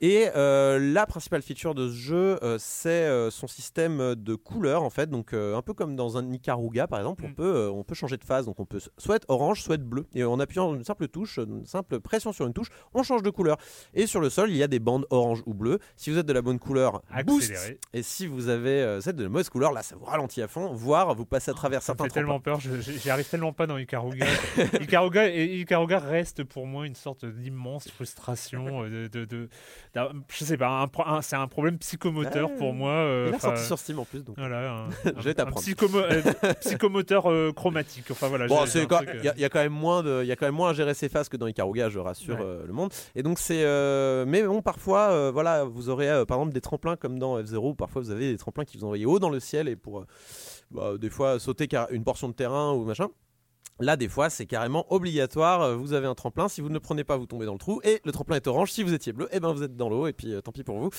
Et 0.00 0.28
euh, 0.36 0.78
la 0.78 1.06
principale 1.06 1.42
feature 1.42 1.74
de 1.74 1.88
ce 1.88 1.94
jeu, 1.94 2.38
euh, 2.44 2.56
c'est 2.60 2.88
euh, 2.90 3.30
son 3.30 3.48
système 3.48 4.14
de 4.14 4.34
couleurs 4.36 4.84
en 4.84 4.90
fait. 4.90 5.10
Donc 5.10 5.32
un 5.34 5.62
peu 5.62 5.74
comme 5.74 5.96
dans 5.96 6.16
un 6.16 6.32
Ikaruga 6.32 6.86
par 6.86 7.00
exemple, 7.00 7.24
on 7.24 7.28
Mm. 7.30 7.34
peut 7.34 7.70
on 7.72 7.82
peut 7.84 7.94
changer 7.94 8.16
de 8.16 8.24
phase. 8.24 8.46
Donc 8.46 8.60
on 8.60 8.64
peut 8.64 8.80
soit 8.96 9.16
être 9.16 9.26
orange, 9.28 9.62
soit 9.62 9.76
bleu. 9.76 10.06
Et 10.14 10.24
en 10.24 10.38
appuyant 10.38 10.74
une 10.74 10.84
simple 10.84 11.08
touche, 11.08 11.38
une 11.38 11.66
simple 11.66 12.00
pression 12.00 12.32
sur 12.32 12.46
une 12.46 12.52
touche, 12.52 12.68
on 12.94 13.02
change 13.02 13.22
de 13.22 13.30
couleur. 13.30 13.56
Et 13.94 14.06
sur 14.06 14.20
le 14.20 14.30
sol, 14.30 14.50
il 14.50 14.56
y 14.56 14.62
a 14.62 14.68
des 14.68 14.78
bandes 14.78 15.06
orange 15.10 15.42
ou 15.46 15.54
bleu. 15.54 15.78
Si 15.96 16.10
vous 16.10 16.18
êtes 16.18 16.26
de 16.26 16.32
la 16.32 16.42
bonne 16.42 16.58
couleur, 16.58 17.02
boost. 17.26 17.50
Accéléré. 17.50 17.78
Et 17.92 18.02
si 18.02 18.26
vous 18.26 18.48
avez 18.48 18.82
de 18.82 19.22
la 19.22 19.28
mauvaise 19.28 19.48
couleur, 19.48 19.72
là 19.72 19.82
ça 19.82 19.96
vous 19.96 20.04
ralentit 20.04 20.42
à 20.42 20.48
fond, 20.48 20.72
voire 20.72 21.14
vous 21.14 21.26
passez 21.26 21.50
à 21.50 21.54
travers 21.54 21.82
Ça 21.82 21.92
me 21.94 21.98
certains 21.98 22.04
fait 22.04 22.20
tellement 22.20 22.40
peur, 22.40 22.60
j'y 22.60 23.10
arrive 23.10 23.28
tellement 23.28 23.52
pas 23.52 23.66
dans 23.66 23.78
Ikaruga. 23.78 24.26
Ikaruga, 24.80 25.28
et 25.28 25.60
Ikaruga 25.60 25.98
reste 25.98 26.44
pour 26.44 26.66
moi 26.66 26.86
une 26.86 26.94
sorte 26.94 27.24
d'immense 27.24 27.88
frustration. 27.90 28.82
De, 28.88 29.08
de, 29.08 29.48
je 29.94 30.44
sais 30.44 30.56
pas, 30.56 30.68
un 30.68 30.86
pro- 30.88 31.04
un- 31.06 31.22
c'est 31.22 31.36
un 31.36 31.46
problème 31.48 31.78
psychomoteur 31.78 32.50
Ouais. 32.50 32.56
pour 32.56 32.72
moi. 32.74 32.90
euh, 32.92 33.26
Il 33.30 33.34
a 33.34 33.38
sorti 33.38 33.64
sur 33.64 33.78
Steam 33.78 33.98
en 33.98 34.04
plus. 34.04 34.24
Donc. 34.24 34.36
Voilà, 34.38 34.72
un, 34.72 34.88
Je 35.16 35.22
vais 35.22 35.34
t'apprendre. 35.34 35.60
psychomo- 35.60 36.02
euh, 36.02 36.22
psychomoteur 36.60 37.30
euh, 37.30 37.52
chromatique. 37.52 38.06
Enfin 38.10 38.28
voilà. 38.28 38.46
Bon, 38.46 38.64
il 38.64 38.80
y, 38.80 38.84
euh, 38.84 39.30
a- 39.30 39.34
il 39.36 39.40
y 39.40 39.44
a 39.44 39.48
quand 39.48 39.58
même 39.60 39.72
moins 39.72 40.02
de, 40.02 40.20
il 40.22 40.26
y 40.28 40.32
a 40.32 40.36
quand 40.36 40.46
même 40.46 40.54
moins 40.54 40.70
à 40.70 40.72
gérer 40.74 40.94
ses 40.94 41.08
phases 41.08 41.28
que 41.28 41.36
dans 41.36 41.46
Ikaruga, 41.46 41.88
je 41.88 41.98
rassure 41.98 42.36
Ouais. 42.36 42.42
euh, 42.44 42.66
le 42.66 42.72
monde. 42.72 42.92
Et 43.14 43.22
donc 43.22 43.38
c'est, 43.38 43.64
euh, 43.64 44.24
mais 44.26 44.42
bon, 44.42 44.62
parfois, 44.62 45.10
euh, 45.10 45.30
voilà, 45.32 45.64
vous 45.64 45.88
aurez 45.88 46.08
euh, 46.10 46.24
par 46.24 46.38
exemple 46.38 46.52
des 46.54 46.60
tremplins 46.60 46.96
comme 46.96 47.18
dans 47.18 47.38
F0, 47.40 47.70
où 47.70 47.74
parfois 47.74 48.02
vous 48.02 48.10
avez 48.10 48.30
des 48.32 48.38
tremplins 48.38 48.64
qui 48.64 48.78
vous 48.78 48.84
envoient 48.84 48.98
haut 49.06 49.18
dans 49.18 49.30
le 49.30 49.40
ciel 49.40 49.68
et 49.68 49.76
pour, 49.76 50.00
euh, 50.00 50.06
bah, 50.70 50.92
des 50.98 51.10
fois 51.10 51.38
sauter 51.38 51.66
car- 51.66 51.90
une 51.90 52.04
portion 52.04 52.28
de 52.28 52.34
terrain 52.34 52.72
ou 52.72 52.84
machin. 52.84 53.08
Là, 53.80 53.96
des 53.96 54.08
fois, 54.08 54.28
c'est 54.28 54.46
carrément 54.46 54.92
obligatoire. 54.92 55.62
Euh, 55.62 55.76
Vous 55.76 55.92
avez 55.92 56.06
un 56.06 56.14
tremplin. 56.14 56.48
Si 56.48 56.60
vous 56.60 56.68
ne 56.68 56.74
le 56.74 56.80
prenez 56.80 57.04
pas, 57.04 57.16
vous 57.16 57.26
tombez 57.26 57.46
dans 57.46 57.52
le 57.52 57.58
trou. 57.58 57.80
Et 57.84 58.00
le 58.04 58.12
tremplin 58.12 58.36
est 58.36 58.46
orange. 58.46 58.72
Si 58.72 58.82
vous 58.82 58.92
étiez 58.92 59.12
bleu, 59.12 59.28
eh 59.30 59.40
ben, 59.40 59.52
vous 59.52 59.62
êtes 59.62 59.76
dans 59.76 59.88
l'eau. 59.88 60.06
Et 60.06 60.12
puis, 60.12 60.34
euh, 60.34 60.40
tant 60.40 60.52
pis 60.52 60.64
pour 60.64 60.78
vous. 60.78 60.90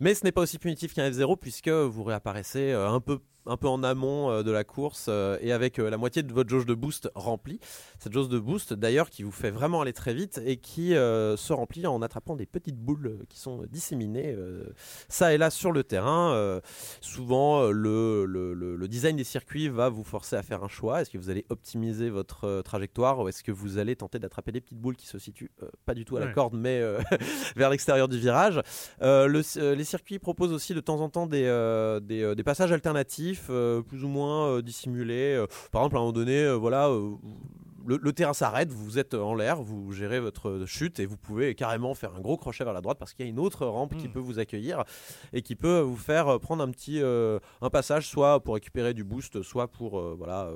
Mais 0.00 0.14
ce 0.14 0.24
n'est 0.24 0.32
pas 0.32 0.42
aussi 0.42 0.58
punitif 0.58 0.94
qu'un 0.94 1.10
F0 1.10 1.36
puisque 1.38 1.68
vous 1.68 2.04
réapparaissez 2.04 2.72
euh, 2.72 2.88
un 2.88 3.00
peu, 3.00 3.18
un 3.48 3.56
peu 3.56 3.68
en 3.68 3.82
amont 3.82 4.30
euh, 4.30 4.42
de 4.42 4.50
la 4.50 4.64
course 4.64 5.06
euh, 5.08 5.38
et 5.40 5.52
avec 5.52 5.78
euh, 5.78 5.90
la 5.90 5.96
moitié 5.96 6.22
de 6.22 6.32
votre 6.32 6.50
jauge 6.50 6.66
de 6.66 6.74
boost 6.74 7.10
remplie. 7.14 7.58
Cette 7.98 8.12
jauge 8.12 8.28
de 8.28 8.38
boost 8.38 8.74
d'ailleurs 8.74 9.10
qui 9.10 9.22
vous 9.22 9.32
fait 9.32 9.50
vraiment 9.50 9.80
aller 9.80 9.92
très 9.92 10.14
vite 10.14 10.40
et 10.44 10.58
qui 10.58 10.90
se 10.90 11.52
remplit 11.52 11.86
en 11.86 12.02
attrapant 12.02 12.36
des 12.36 12.46
petites 12.46 12.76
boules 12.76 13.18
qui 13.28 13.38
sont 13.38 13.64
disséminées 13.70 14.36
ça 15.08 15.32
et 15.32 15.38
là 15.38 15.50
sur 15.50 15.72
le 15.72 15.82
terrain. 15.82 16.60
Souvent 17.00 17.70
le, 17.70 18.24
le, 18.24 18.88
design 18.88 19.16
des 19.16 19.24
circuits 19.24 19.68
va 19.68 19.88
vous 19.88 20.04
forcer 20.04 20.36
à 20.36 20.42
faire 20.42 20.62
un 20.62 20.68
choix. 20.68 21.00
Est-ce 21.00 21.10
que 21.10 21.18
vous 21.18 21.30
allez 21.30 21.44
optimiser 21.48 22.10
votre 22.10 22.62
trajectoire 22.62 23.18
ou 23.18 23.28
est-ce 23.28 23.42
que 23.42 23.52
vous 23.52 23.78
allez 23.78 23.96
tenter 23.96 24.18
d'attraper 24.18 24.52
des 24.52 24.60
petites 24.60 24.78
boules 24.78 24.96
qui 24.96 25.06
se 25.06 25.18
situent 25.18 25.50
pas 25.84 25.94
du 25.94 26.04
tout 26.04 26.16
à 26.16 26.20
la 26.20 26.28
corde 26.28 26.54
mais 26.54 26.80
vers 27.56 27.70
l'extérieur 27.70 28.08
du 28.08 28.18
virage? 28.18 28.60
Le- 29.00 29.74
les 29.74 29.84
circuits 29.84 30.18
proposent 30.18 30.52
aussi 30.52 30.74
de 30.74 30.80
temps 30.80 31.00
en 31.00 31.08
temps 31.08 31.26
des, 31.26 31.44
des, 32.02 32.34
des 32.34 32.44
passages 32.44 32.72
alternatifs, 32.72 33.37
euh, 33.50 33.82
plus 33.82 34.04
ou 34.04 34.08
moins 34.08 34.48
euh, 34.48 34.62
dissimulés. 34.62 35.34
Euh, 35.36 35.46
par 35.72 35.82
exemple, 35.82 35.96
à 35.96 35.98
un 35.98 36.02
moment 36.02 36.12
donné, 36.12 36.52
voilà, 36.54 36.88
le, 37.86 37.96
le 37.96 38.12
terrain 38.12 38.34
s'arrête, 38.34 38.70
vous 38.70 38.98
êtes 38.98 39.14
en 39.14 39.34
l'air, 39.34 39.62
vous 39.62 39.92
gérez 39.92 40.20
votre 40.20 40.64
chute 40.66 41.00
et 41.00 41.06
vous 41.06 41.16
pouvez 41.16 41.54
carrément 41.54 41.94
faire 41.94 42.14
un 42.14 42.20
gros 42.20 42.36
crochet 42.36 42.64
vers 42.64 42.74
la 42.74 42.80
droite 42.82 42.98
parce 42.98 43.14
qu'il 43.14 43.24
y 43.24 43.28
a 43.28 43.30
une 43.30 43.38
autre 43.38 43.64
rampe 43.66 43.96
qui 43.96 44.08
Mm. 44.08 44.12
peut 44.12 44.18
vous 44.18 44.38
accueillir 44.38 44.84
et 45.32 45.40
qui 45.42 45.54
peut 45.56 45.80
vous 45.80 45.96
faire 45.96 46.38
prendre 46.40 46.62
un 46.62 46.70
petit 46.70 47.00
euh, 47.00 47.38
un 47.62 47.70
passage, 47.70 48.06
soit 48.08 48.40
pour 48.40 48.54
récupérer 48.54 48.92
du 48.92 49.04
boost, 49.04 49.42
soit 49.42 49.68
pour 49.68 49.98
euh, 49.98 50.14
voilà 50.18 50.50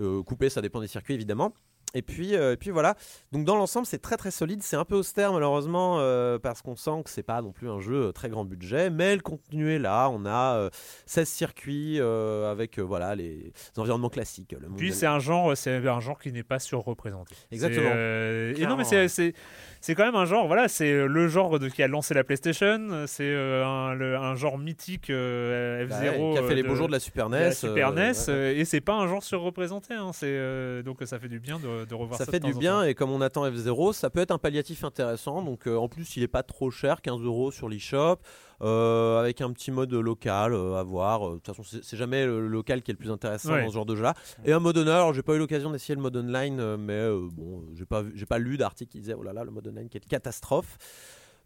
euh, 0.00 0.22
couper. 0.22 0.48
Ça 0.48 0.62
dépend 0.62 0.80
des 0.80 0.86
circuits 0.86 1.14
évidemment. 1.14 1.52
Et 1.94 2.02
puis, 2.02 2.34
euh, 2.36 2.52
et 2.52 2.56
puis 2.56 2.70
voilà. 2.70 2.94
Donc 3.32 3.44
dans 3.44 3.56
l'ensemble, 3.56 3.86
c'est 3.86 4.00
très 4.00 4.16
très 4.16 4.30
solide. 4.30 4.62
C'est 4.62 4.76
un 4.76 4.84
peu 4.84 4.96
austère 4.96 5.32
malheureusement 5.32 5.96
euh, 6.00 6.38
parce 6.38 6.62
qu'on 6.62 6.76
sent 6.76 7.02
que 7.04 7.10
c'est 7.10 7.22
pas 7.22 7.42
non 7.42 7.52
plus 7.52 7.68
un 7.68 7.80
jeu 7.80 8.06
euh, 8.08 8.12
très 8.12 8.28
grand 8.28 8.44
budget, 8.44 8.88
mais 8.90 9.14
le 9.14 9.22
contenu 9.22 9.70
est 9.72 9.78
là. 9.78 10.08
On 10.10 10.24
a 10.24 10.56
euh, 10.56 10.70
16 11.06 11.28
circuits 11.28 12.00
euh, 12.00 12.50
avec 12.50 12.78
euh, 12.78 12.82
voilà 12.82 13.14
les 13.14 13.52
environnements 13.76 14.08
classiques. 14.08 14.54
Le 14.58 14.68
monde 14.68 14.78
Puis 14.78 14.92
c'est 14.92 15.06
un 15.06 15.18
genre, 15.18 15.56
c'est 15.56 15.86
un 15.86 16.00
genre 16.00 16.18
qui 16.18 16.32
n'est 16.32 16.42
pas 16.42 16.58
surreprésenté. 16.58 17.34
Exactement. 17.50 17.90
Euh, 17.92 18.54
et 18.56 18.66
non, 18.66 18.76
mais 18.76 18.84
c'est- 18.84 18.96
ouais. 19.26 19.34
C'est 19.82 19.94
quand 19.94 20.04
même 20.04 20.14
un 20.14 20.24
genre. 20.24 20.46
Voilà, 20.46 20.68
c'est 20.68 20.90
euh, 20.90 21.06
le 21.06 21.28
genre 21.28 21.58
de, 21.58 21.68
qui 21.68 21.82
a 21.82 21.88
lancé 21.88 22.14
la 22.14 22.24
PlayStation. 22.24 23.04
C'est 23.06 23.24
euh, 23.28 23.66
un, 23.66 24.34
genre 24.36 24.56
mythique 24.56 25.10
euh, 25.10 25.84
F0 25.84 25.88
Bah 25.88 25.98
ouais, 26.00 26.32
qui 26.32 26.38
a 26.38 26.42
fait 26.42 26.52
euh, 26.52 26.54
les 26.54 26.62
beaux 26.62 26.74
jours 26.76 26.86
de 26.86 26.92
la 26.92 27.00
Super 27.00 27.28
NES. 27.28 27.38
la 27.40 27.52
Super 27.52 27.88
euh, 27.88 27.92
NES, 27.92 28.10
ouais. 28.12 28.14
euh, 28.30 28.54
et 28.56 28.64
c'est 28.64 28.80
pas 28.80 28.94
un 28.94 29.06
genre 29.08 29.22
surreprésenté. 29.22 29.92
Hein, 29.94 30.12
c'est 30.14 30.26
euh, 30.28 30.82
donc 30.82 30.98
ça 31.04 31.18
fait 31.18 31.28
du 31.28 31.40
bien 31.40 31.58
de, 31.58 31.84
de 31.84 31.94
revoir 31.94 32.16
ça. 32.18 32.24
ça 32.24 32.30
fait 32.30 32.40
du 32.40 32.54
bien 32.54 32.84
et 32.84 32.94
comme 32.94 33.10
on 33.10 33.20
attend 33.20 33.44
F0 33.46 33.92
ça 33.92 34.08
peut 34.08 34.20
être 34.20 34.30
un 34.30 34.38
palliatif 34.38 34.84
intéressant 34.84 35.42
donc 35.42 35.66
euh, 35.66 35.76
en 35.76 35.88
plus 35.88 36.16
il 36.16 36.22
est 36.22 36.28
pas 36.28 36.42
trop 36.44 36.70
cher 36.70 37.00
15 37.02 37.20
euros 37.22 37.50
sur 37.50 37.68
l'eShop 37.68 38.16
euh, 38.62 39.18
avec 39.20 39.40
un 39.40 39.50
petit 39.52 39.70
mode 39.70 39.92
local 39.92 40.54
euh, 40.54 40.74
à 40.76 40.82
voir 40.82 41.26
Euh, 41.28 41.30
de 41.32 41.34
toute 41.40 41.54
façon 41.54 41.62
c'est 41.82 41.96
jamais 41.96 42.24
le 42.26 42.46
local 42.46 42.82
qui 42.82 42.90
est 42.90 42.94
le 42.94 42.98
plus 42.98 43.10
intéressant 43.10 43.52
Ouais. 43.52 43.62
dans 43.62 43.68
ce 43.68 43.74
genre 43.74 43.86
de 43.86 43.96
jeu 43.96 44.02
là 44.02 44.14
et 44.44 44.52
un 44.52 44.60
mode 44.60 44.78
online 44.78 44.88
alors 44.94 45.12
j'ai 45.14 45.22
pas 45.22 45.34
eu 45.34 45.38
l'occasion 45.38 45.70
d'essayer 45.70 45.94
le 45.96 46.02
mode 46.02 46.16
online 46.16 46.76
mais 46.76 46.92
euh, 46.92 47.26
bon 47.32 47.64
j'ai 47.74 47.84
pas 47.86 48.02
j'ai 48.14 48.26
pas 48.26 48.38
lu 48.38 48.56
d'article 48.56 48.92
qui 48.92 49.00
disait 49.00 49.14
oh 49.18 49.22
là 49.22 49.32
là 49.32 49.44
le 49.44 49.50
mode 49.50 49.66
online 49.68 49.88
quelle 49.90 50.02
catastrophe 50.02 50.78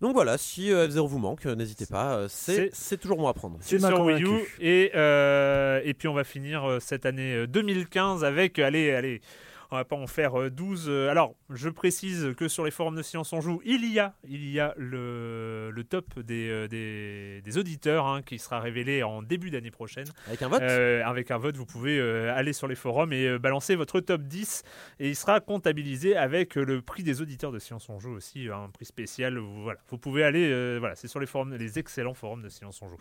Donc 0.02 0.12
voilà, 0.12 0.36
si 0.36 0.70
euh, 0.70 0.86
F0 0.88 1.06
vous 1.08 1.18
manque, 1.18 1.46
n'hésitez 1.46 1.86
pas, 1.86 2.26
c'est 2.28 2.98
toujours 3.00 3.16
bon 3.16 3.28
à 3.28 3.32
prendre. 3.32 3.56
C'est 3.62 3.78
sur 3.78 4.00
Wii 4.02 4.22
U. 4.24 4.40
Et, 4.60 4.90
euh, 4.94 5.80
et 5.84 5.94
puis 5.94 6.06
on 6.06 6.12
va 6.12 6.22
finir 6.22 6.76
cette 6.80 7.06
année 7.06 7.32
euh, 7.34 7.46
2015 7.46 8.22
avec, 8.22 8.58
allez, 8.58 8.90
allez, 8.92 9.22
on 9.70 9.76
va 9.76 9.84
pas 9.84 9.96
en 9.96 10.06
faire 10.06 10.38
euh, 10.40 10.50
12. 10.50 10.86
euh, 10.88 11.08
alors, 11.10 11.34
je 11.50 11.68
précise 11.68 12.34
que 12.36 12.48
sur 12.48 12.64
les 12.64 12.70
forums 12.70 12.96
de 12.96 13.02
Silence 13.02 13.32
on 13.32 13.40
Joue, 13.40 13.60
il 13.64 13.84
y 13.92 13.98
a, 13.98 14.14
il 14.28 14.48
y 14.50 14.60
a 14.60 14.74
le, 14.76 15.70
le 15.72 15.84
top 15.84 16.18
des, 16.20 16.48
euh, 16.50 16.68
des, 16.68 17.40
des 17.42 17.58
auditeurs 17.58 18.06
hein, 18.06 18.22
qui 18.22 18.38
sera 18.38 18.60
révélé 18.60 19.02
en 19.02 19.22
début 19.22 19.50
d'année 19.50 19.70
prochaine. 19.70 20.06
Avec 20.26 20.42
un 20.42 20.48
vote 20.48 20.62
Euh, 20.62 21.02
avec 21.04 21.30
un 21.30 21.38
vote, 21.38 21.56
vous 21.56 21.66
pouvez 21.66 21.98
euh, 21.98 22.34
aller 22.34 22.52
sur 22.52 22.68
les 22.68 22.74
forums 22.74 23.12
et 23.12 23.26
euh, 23.26 23.38
balancer 23.38 23.74
votre 23.76 24.00
top 24.00 24.22
10 24.22 24.62
et 25.00 25.08
il 25.08 25.16
sera 25.16 25.40
comptabilisé 25.40 26.16
avec 26.16 26.56
euh, 26.56 26.64
le 26.64 26.82
prix 26.82 27.02
des 27.02 27.20
auditeurs 27.20 27.52
de 27.52 27.58
Silence 27.58 27.88
on 27.88 27.98
Joue 27.98 28.12
aussi, 28.12 28.48
un 28.48 28.68
prix 28.70 28.84
spécial. 28.84 29.38
où, 29.38 29.62
voilà, 29.62 29.78
vous 29.88 29.98
pouvez 29.98 30.24
aller, 30.24 30.48
euh, 30.50 30.76
voilà, 30.78 30.94
c'est 30.94 31.08
sur 31.08 31.20
les 31.20 31.26
forums, 31.26 31.54
les 31.54 31.78
excellents 31.78 32.14
forums 32.14 32.42
de 32.42 32.48
Silence 32.48 32.80
on 32.82 32.88
Joue. 32.88 32.96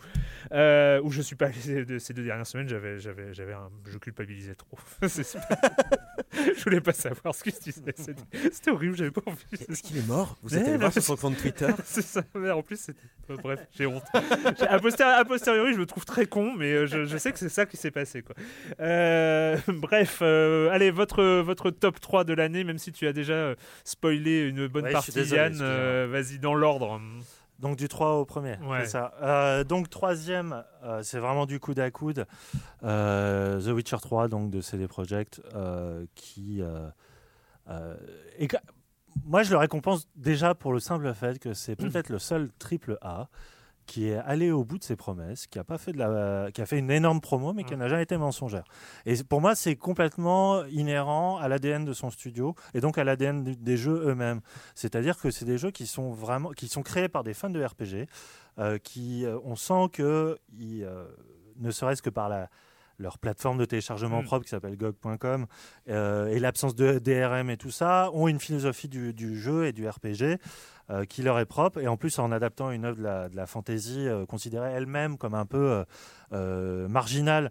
Euh, 0.52 1.00
où 1.02 1.10
je 1.10 1.22
suis 1.22 1.36
pas 1.36 1.46
allé 1.46 1.98
ces 1.98 2.14
deux 2.14 2.24
dernières 2.24 2.46
semaines, 2.46 2.68
j'avais, 2.68 2.98
j'avais, 2.98 3.32
j'avais 3.34 3.52
un, 3.54 3.70
je 3.86 3.98
culpabilisais 3.98 4.54
trop. 4.54 4.78
C'est 5.08 5.22
super. 5.24 5.46
je 6.56 6.64
voulais 6.64 6.80
pas 6.80 6.92
savoir 6.92 7.34
ce 7.34 7.44
qui 7.44 7.50
se 7.50 7.60
disait. 7.60 7.94
C'était, 8.52 8.70
horrible, 8.70 8.96
j'avais 8.96 9.10
pas 9.10 9.22
envie. 9.26 9.44
Est-ce 9.52 9.82
qu'il 9.82 9.98
est 9.98 10.06
mort 10.06 10.36
Vous 10.42 10.56
êtes 10.56 10.66
allé 10.66 10.76
voir 10.78 10.92
sur 10.92 11.02
son 11.02 11.16
compte 11.16 11.36
Twitter 11.42 11.68
c'est 11.84 12.02
ça. 12.02 12.22
Mais 12.34 12.50
en 12.50 12.62
plus, 12.62 12.78
c'était. 12.78 13.00
bref, 13.42 13.60
j'ai 13.76 13.86
honte. 13.86 14.02
A, 14.14 15.24
posteriori, 15.24 15.74
je 15.74 15.78
me 15.78 15.86
trouve 15.86 16.04
très 16.04 16.26
con, 16.26 16.54
mais 16.56 16.72
euh, 16.72 16.86
je, 16.86 17.04
je 17.04 17.16
sais 17.18 17.32
que 17.32 17.38
c'est 17.38 17.48
ça 17.48 17.66
qui 17.66 17.76
s'est 17.76 17.90
passé. 17.90 18.22
Quoi. 18.22 18.34
Euh, 18.80 19.56
bref, 19.68 20.18
euh, 20.22 20.70
allez, 20.70 20.90
votre, 20.90 21.40
votre 21.40 21.70
top 21.70 22.00
3 22.00 22.24
de 22.24 22.32
l'année, 22.34 22.64
même 22.64 22.78
si 22.78 22.92
tu 22.92 23.06
as 23.06 23.12
déjà 23.12 23.54
spoilé 23.84 24.48
une 24.48 24.66
bonne 24.66 24.84
Ouais, 24.84 24.92
partie, 24.92 25.12
désolé, 25.12 25.40
Yann, 25.40 26.06
vas-y 26.06 26.38
dans 26.38 26.54
l'ordre. 26.54 27.00
Donc 27.58 27.76
du 27.76 27.88
3 27.88 28.16
au 28.16 28.24
premier, 28.24 28.56
Ouais. 28.62 28.80
c'est 28.84 28.90
ça. 28.90 29.14
Euh, 29.22 29.64
donc 29.64 29.88
troisième, 29.88 30.62
euh, 30.84 31.02
c'est 31.02 31.18
vraiment 31.18 31.46
du 31.46 31.58
coude 31.58 31.78
à 31.78 31.90
coude. 31.90 32.26
Euh, 32.84 33.60
The 33.60 33.74
Witcher 33.74 33.96
3, 34.00 34.28
donc 34.28 34.50
de 34.50 34.60
CD 34.60 34.86
Projekt, 34.86 35.40
qui... 36.14 36.62
et 38.38 38.48
moi, 39.24 39.42
je 39.42 39.50
le 39.50 39.56
récompense 39.56 40.06
déjà 40.14 40.54
pour 40.54 40.72
le 40.74 40.80
simple 40.80 41.12
fait 41.14 41.38
que 41.38 41.54
c'est 41.54 41.76
peut-être 41.76 42.10
le 42.10 42.18
seul 42.18 42.50
triple 42.58 42.98
A 43.00 43.28
qui 43.86 44.08
est 44.08 44.16
allé 44.16 44.50
au 44.50 44.64
bout 44.64 44.78
de 44.78 44.84
ses 44.84 44.96
promesses, 44.96 45.46
qui 45.46 45.58
a 45.58 45.64
pas 45.64 45.78
fait 45.78 45.92
de 45.92 45.98
la, 45.98 46.50
qui 46.52 46.60
a 46.60 46.66
fait 46.66 46.78
une 46.78 46.90
énorme 46.90 47.20
promo, 47.20 47.52
mais 47.52 47.64
qui 47.64 47.76
n'a 47.76 47.88
jamais 47.88 48.02
été 48.02 48.16
mensongère. 48.16 48.64
Et 49.06 49.14
pour 49.24 49.40
moi, 49.40 49.54
c'est 49.54 49.76
complètement 49.76 50.64
inhérent 50.66 51.38
à 51.38 51.48
l'ADN 51.48 51.84
de 51.84 51.92
son 51.92 52.10
studio 52.10 52.54
et 52.74 52.80
donc 52.80 52.98
à 52.98 53.04
l'ADN 53.04 53.44
des 53.44 53.76
jeux 53.76 54.08
eux-mêmes. 54.08 54.40
C'est-à-dire 54.74 55.18
que 55.18 55.30
c'est 55.30 55.44
des 55.44 55.58
jeux 55.58 55.70
qui 55.70 55.86
sont 55.86 56.10
vraiment, 56.10 56.50
qui 56.50 56.68
sont 56.68 56.82
créés 56.82 57.08
par 57.08 57.24
des 57.24 57.34
fans 57.34 57.50
de 57.50 57.64
RPG, 57.64 58.08
euh, 58.58 58.78
qui, 58.78 59.24
euh, 59.24 59.38
on 59.44 59.56
sent 59.56 59.88
que, 59.92 60.38
ils, 60.58 60.84
euh, 60.84 61.04
ne 61.58 61.70
serait-ce 61.70 62.02
que 62.02 62.10
par 62.10 62.28
la 62.28 62.48
leur 62.98 63.18
plateforme 63.18 63.58
de 63.58 63.64
téléchargement 63.64 64.22
Mm. 64.22 64.24
propre 64.24 64.44
qui 64.44 64.50
s'appelle 64.50 64.76
GOG.com 64.76 65.46
euh, 65.88 66.28
et 66.28 66.38
l'absence 66.38 66.74
de 66.74 66.98
DRM 66.98 67.50
et 67.50 67.56
tout 67.56 67.70
ça 67.70 68.10
ont 68.12 68.28
une 68.28 68.40
philosophie 68.40 68.88
du, 68.88 69.12
du 69.12 69.38
jeu 69.38 69.66
et 69.66 69.72
du 69.72 69.88
RPG 69.88 70.38
euh, 70.90 71.04
qui 71.04 71.22
leur 71.22 71.38
est 71.38 71.46
propre 71.46 71.80
et 71.80 71.88
en 71.88 71.96
plus 71.96 72.18
en 72.18 72.30
adaptant 72.32 72.70
une 72.70 72.84
œuvre 72.84 72.98
de 72.98 73.02
la, 73.02 73.28
de 73.28 73.36
la 73.36 73.46
fantasy 73.46 74.06
euh, 74.06 74.24
considérée 74.26 74.70
elle-même 74.72 75.18
comme 75.18 75.34
un 75.34 75.46
peu 75.46 75.84
euh, 76.32 76.88
marginale 76.88 77.50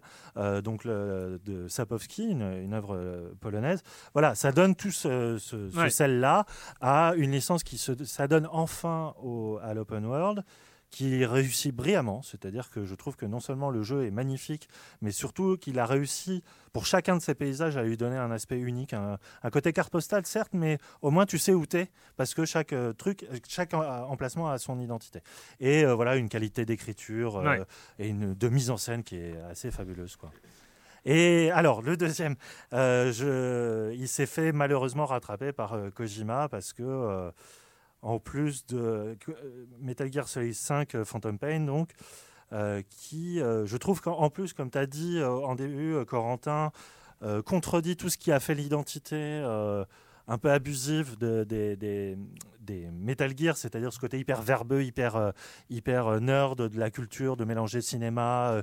donc 0.64 0.84
le- 0.84 1.40
de 1.44 1.66
Sapowski 1.68 2.24
une, 2.30 2.42
une 2.42 2.74
œuvre 2.74 3.32
polonaise 3.40 3.82
voilà 4.12 4.34
ça 4.34 4.52
donne 4.52 4.74
tout 4.74 4.90
ce, 4.90 5.38
ce, 5.38 5.70
ce 5.70 5.76
Ouais. 5.78 5.90
sel-là 5.90 6.44
à 6.80 7.12
une 7.16 7.32
licence 7.32 7.62
qui 7.62 7.78
se 7.78 7.92
s'adonne 8.04 8.48
enfin 8.50 9.14
au, 9.22 9.58
à 9.62 9.72
l'open 9.74 10.04
world 10.06 10.42
qui 10.90 11.24
réussit 11.26 11.74
brillamment, 11.74 12.22
c'est-à-dire 12.22 12.70
que 12.70 12.84
je 12.84 12.94
trouve 12.94 13.16
que 13.16 13.26
non 13.26 13.40
seulement 13.40 13.70
le 13.70 13.82
jeu 13.82 14.04
est 14.06 14.10
magnifique, 14.10 14.68
mais 15.02 15.10
surtout 15.10 15.56
qu'il 15.56 15.78
a 15.78 15.84
réussi 15.86 16.42
pour 16.72 16.86
chacun 16.86 17.16
de 17.16 17.22
ses 17.22 17.34
paysages 17.34 17.76
à 17.76 17.82
lui 17.82 17.96
donner 17.96 18.16
un 18.16 18.30
aspect 18.30 18.58
unique, 18.58 18.92
un, 18.94 19.18
un 19.42 19.50
côté 19.50 19.72
carte 19.72 19.90
postale 19.90 20.24
certes, 20.26 20.52
mais 20.54 20.78
au 21.02 21.10
moins 21.10 21.26
tu 21.26 21.38
sais 21.38 21.52
où 21.52 21.66
t'es, 21.66 21.90
parce 22.16 22.34
que 22.34 22.44
chaque 22.44 22.72
euh, 22.72 22.92
truc, 22.92 23.26
chaque 23.48 23.74
en- 23.74 23.82
emplacement 24.10 24.48
a 24.48 24.58
son 24.58 24.78
identité. 24.78 25.20
Et 25.60 25.84
euh, 25.84 25.94
voilà 25.94 26.16
une 26.16 26.28
qualité 26.28 26.64
d'écriture 26.64 27.36
euh, 27.38 27.44
Ouais. 27.44 27.62
et 27.98 28.08
une 28.08 28.34
de 28.34 28.48
mise 28.48 28.70
en 28.70 28.76
scène 28.76 29.02
qui 29.02 29.16
est 29.16 29.36
assez 29.50 29.70
fabuleuse, 29.70 30.16
quoi. 30.16 30.30
Et 31.08 31.50
alors, 31.52 31.82
le 31.82 31.96
deuxième, 31.96 32.34
euh, 32.72 33.12
je, 33.12 33.94
il 33.94 34.08
s'est 34.08 34.26
fait 34.26 34.50
malheureusement 34.50 35.06
rattraper 35.06 35.52
par 35.52 35.74
euh, 35.74 35.90
Kojima 35.90 36.48
parce 36.48 36.72
que, 36.72 36.82
euh, 36.82 37.30
en 38.06 38.18
plus 38.18 38.66
de 38.66 38.78
euh, 38.78 39.14
Metal 39.80 40.12
Gear 40.12 40.28
Solid 40.28 40.54
5 40.54 40.94
euh, 40.94 41.04
Phantom 41.04 41.38
Pain, 41.38 41.60
donc, 41.60 41.90
euh, 42.52 42.82
qui, 42.88 43.40
euh, 43.40 43.66
je 43.66 43.76
trouve 43.76 44.00
qu'en 44.00 44.18
en 44.18 44.30
plus, 44.30 44.52
comme 44.52 44.70
tu 44.70 44.78
as 44.78 44.86
dit 44.86 45.18
euh, 45.18 45.28
en 45.30 45.54
début, 45.54 45.96
Corentin, 46.06 46.70
contredit 47.46 47.96
tout 47.96 48.10
ce 48.10 48.18
qui 48.18 48.30
a 48.30 48.38
fait 48.40 48.54
l'identité 48.54 49.40
un 50.28 50.38
peu 50.38 50.50
abusive 50.50 51.16
de- 51.16 51.44
des, 51.44 51.74
des, 51.76 52.18
des 52.60 52.88
Metal 52.92 53.32
Gear, 53.36 53.56
c'est-à-dire 53.56 53.90
ce 53.92 53.98
côté 53.98 54.18
hyper 54.18 54.42
verbeux, 54.42 54.82
hyper, 54.84 55.32
hyper 55.70 56.20
nerd 56.20 56.68
de 56.68 56.78
la 56.78 56.90
culture, 56.90 57.36
de 57.38 57.44
mélanger 57.46 57.80
cinéma, 57.80 58.60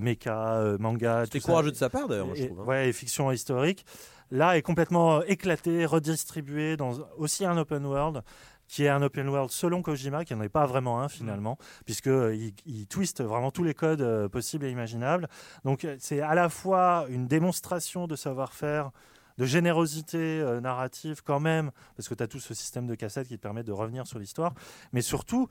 méca, 0.00 0.76
manga. 0.78 1.24
C'était 1.24 1.40
ça. 1.40 1.46
courageux 1.46 1.70
de 1.70 1.76
sa 1.76 1.88
part 1.88 2.08
d'ailleurs, 2.08 2.34
je 2.34 2.44
trouve. 2.44 2.60
hein. 2.60 2.64
ouais, 2.64 2.88
et 2.90 2.92
fiction 2.92 3.32
historique. 3.32 3.86
Là, 4.30 4.58
est 4.58 4.62
complètement 4.62 5.22
éclaté, 5.22 5.86
redistribué 5.86 6.76
dans 6.76 6.92
aussi 7.16 7.46
un 7.46 7.56
open 7.56 7.86
world 7.86 8.22
qui 8.68 8.84
est 8.84 8.88
un 8.88 9.02
open 9.02 9.28
world 9.28 9.50
selon 9.50 9.82
Kojima, 9.82 10.24
qui 10.24 10.34
n'en 10.34 10.42
est 10.42 10.48
pas 10.48 10.66
vraiment 10.66 11.00
un 11.00 11.08
finalement, 11.08 11.56
puisque 11.86 12.06
euh, 12.08 12.36
il, 12.66 12.86
twiste 12.86 13.22
vraiment 13.22 13.50
tous 13.50 13.64
les 13.64 13.74
codes 13.74 14.02
euh, 14.02 14.28
possibles 14.28 14.66
et 14.66 14.70
imaginables. 14.70 15.26
Donc 15.64 15.84
euh, 15.84 15.96
c'est 15.98 16.20
à 16.20 16.34
la 16.34 16.48
fois 16.48 17.06
une 17.08 17.26
démonstration 17.26 18.06
de 18.06 18.14
savoir-faire, 18.14 18.90
de 19.38 19.44
générosité 19.46 20.18
euh, 20.18 20.60
narrative 20.60 21.22
quand 21.24 21.40
même, 21.40 21.70
parce 21.96 22.08
que 22.08 22.14
tu 22.14 22.22
as 22.22 22.26
tout 22.28 22.40
ce 22.40 22.54
système 22.54 22.86
de 22.86 22.94
cassettes 22.94 23.28
qui 23.28 23.36
te 23.38 23.42
permet 23.42 23.62
de 23.64 23.72
revenir 23.72 24.06
sur 24.06 24.18
l'histoire, 24.18 24.52
mais 24.92 25.00
surtout 25.00 25.48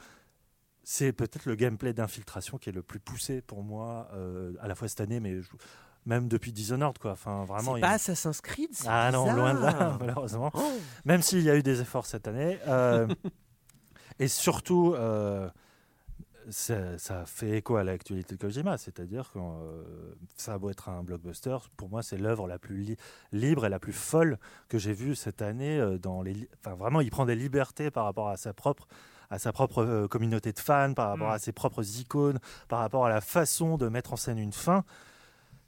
c'est 0.84 1.12
peut-être 1.12 1.46
le 1.46 1.56
gameplay 1.56 1.94
d'infiltration 1.94 2.58
qui 2.58 2.70
est 2.70 2.74
le 2.74 2.82
plus 2.82 3.00
poussé 3.00 3.42
pour 3.42 3.62
moi, 3.64 4.08
euh, 4.14 4.54
à 4.62 4.68
la 4.70 4.76
fois 4.76 4.88
cette 4.88 5.02
année, 5.02 5.20
mais 5.20 5.42
je- 5.42 5.50
même 6.08 6.28
depuis 6.28 6.52
Dishonored, 6.52 6.98
quoi. 6.98 7.12
Enfin, 7.12 7.46
vraiment. 7.46 7.76
C'est 7.76 7.82
pas 7.82 7.92
Assassin's 7.92 8.42
Creed 8.42 8.70
c'est 8.74 8.88
Ah 8.90 9.12
non, 9.12 9.32
loin 9.32 9.54
de 9.54 9.60
là, 9.60 9.98
malheureusement. 10.00 10.50
Oh. 10.56 10.72
Même 11.06 11.22
s'il 11.22 11.42
y 11.42 11.50
a 11.52 11.56
eu 11.56 11.62
des 11.62 11.82
efforts 11.82 12.06
cette 12.08 12.28
année. 12.28 12.58
euh, 12.68 13.08
et 14.20 14.28
surtout, 14.28 14.94
euh, 14.96 15.50
ça, 16.50 16.98
ça 16.98 17.26
fait 17.26 17.58
écho 17.58 17.76
à 17.76 17.84
l'actualité 17.84 18.36
de 18.36 18.40
Kojima, 18.42 18.78
c'est-à-dire 18.78 19.30
que 19.34 19.40
euh, 19.40 19.84
ça 20.38 20.54
a 20.54 20.58
beau 20.58 20.70
être 20.70 20.88
un 20.90 21.04
blockbuster, 21.04 21.58
pour 21.76 21.90
moi 21.90 22.02
c'est 22.02 22.18
l'œuvre 22.18 22.48
la 22.48 22.58
plus 22.58 22.78
li- 22.78 22.98
libre 23.34 23.66
et 23.66 23.70
la 23.70 23.80
plus 23.80 23.92
folle 23.92 24.40
que 24.70 24.78
j'ai 24.78 24.94
vue 24.94 25.14
cette 25.16 25.42
année. 25.42 25.98
dans 26.02 26.22
les, 26.22 26.50
enfin, 26.66 26.76
vraiment, 26.76 27.02
il 27.02 27.12
prend 27.12 27.26
des 27.26 27.36
libertés 27.36 27.92
par 27.92 28.06
rapport 28.06 28.30
à 28.30 28.38
sa 28.38 28.54
propre 28.54 28.88
à 29.30 29.40
sa 29.40 29.52
propre 29.52 30.08
communauté 30.10 30.54
de 30.54 30.60
fans, 30.60 30.94
par 30.94 31.10
rapport 31.10 31.28
Mm. 31.28 31.34
à 31.34 31.40
ses 31.40 31.52
propres 31.52 32.00
icônes, 32.00 32.40
par 32.70 32.80
rapport 32.80 33.06
à 33.06 33.10
la 33.10 33.20
façon 33.20 33.76
de 33.76 33.90
mettre 33.90 34.14
en 34.14 34.16
scène 34.16 34.38
une 34.40 34.54
fin 34.54 34.86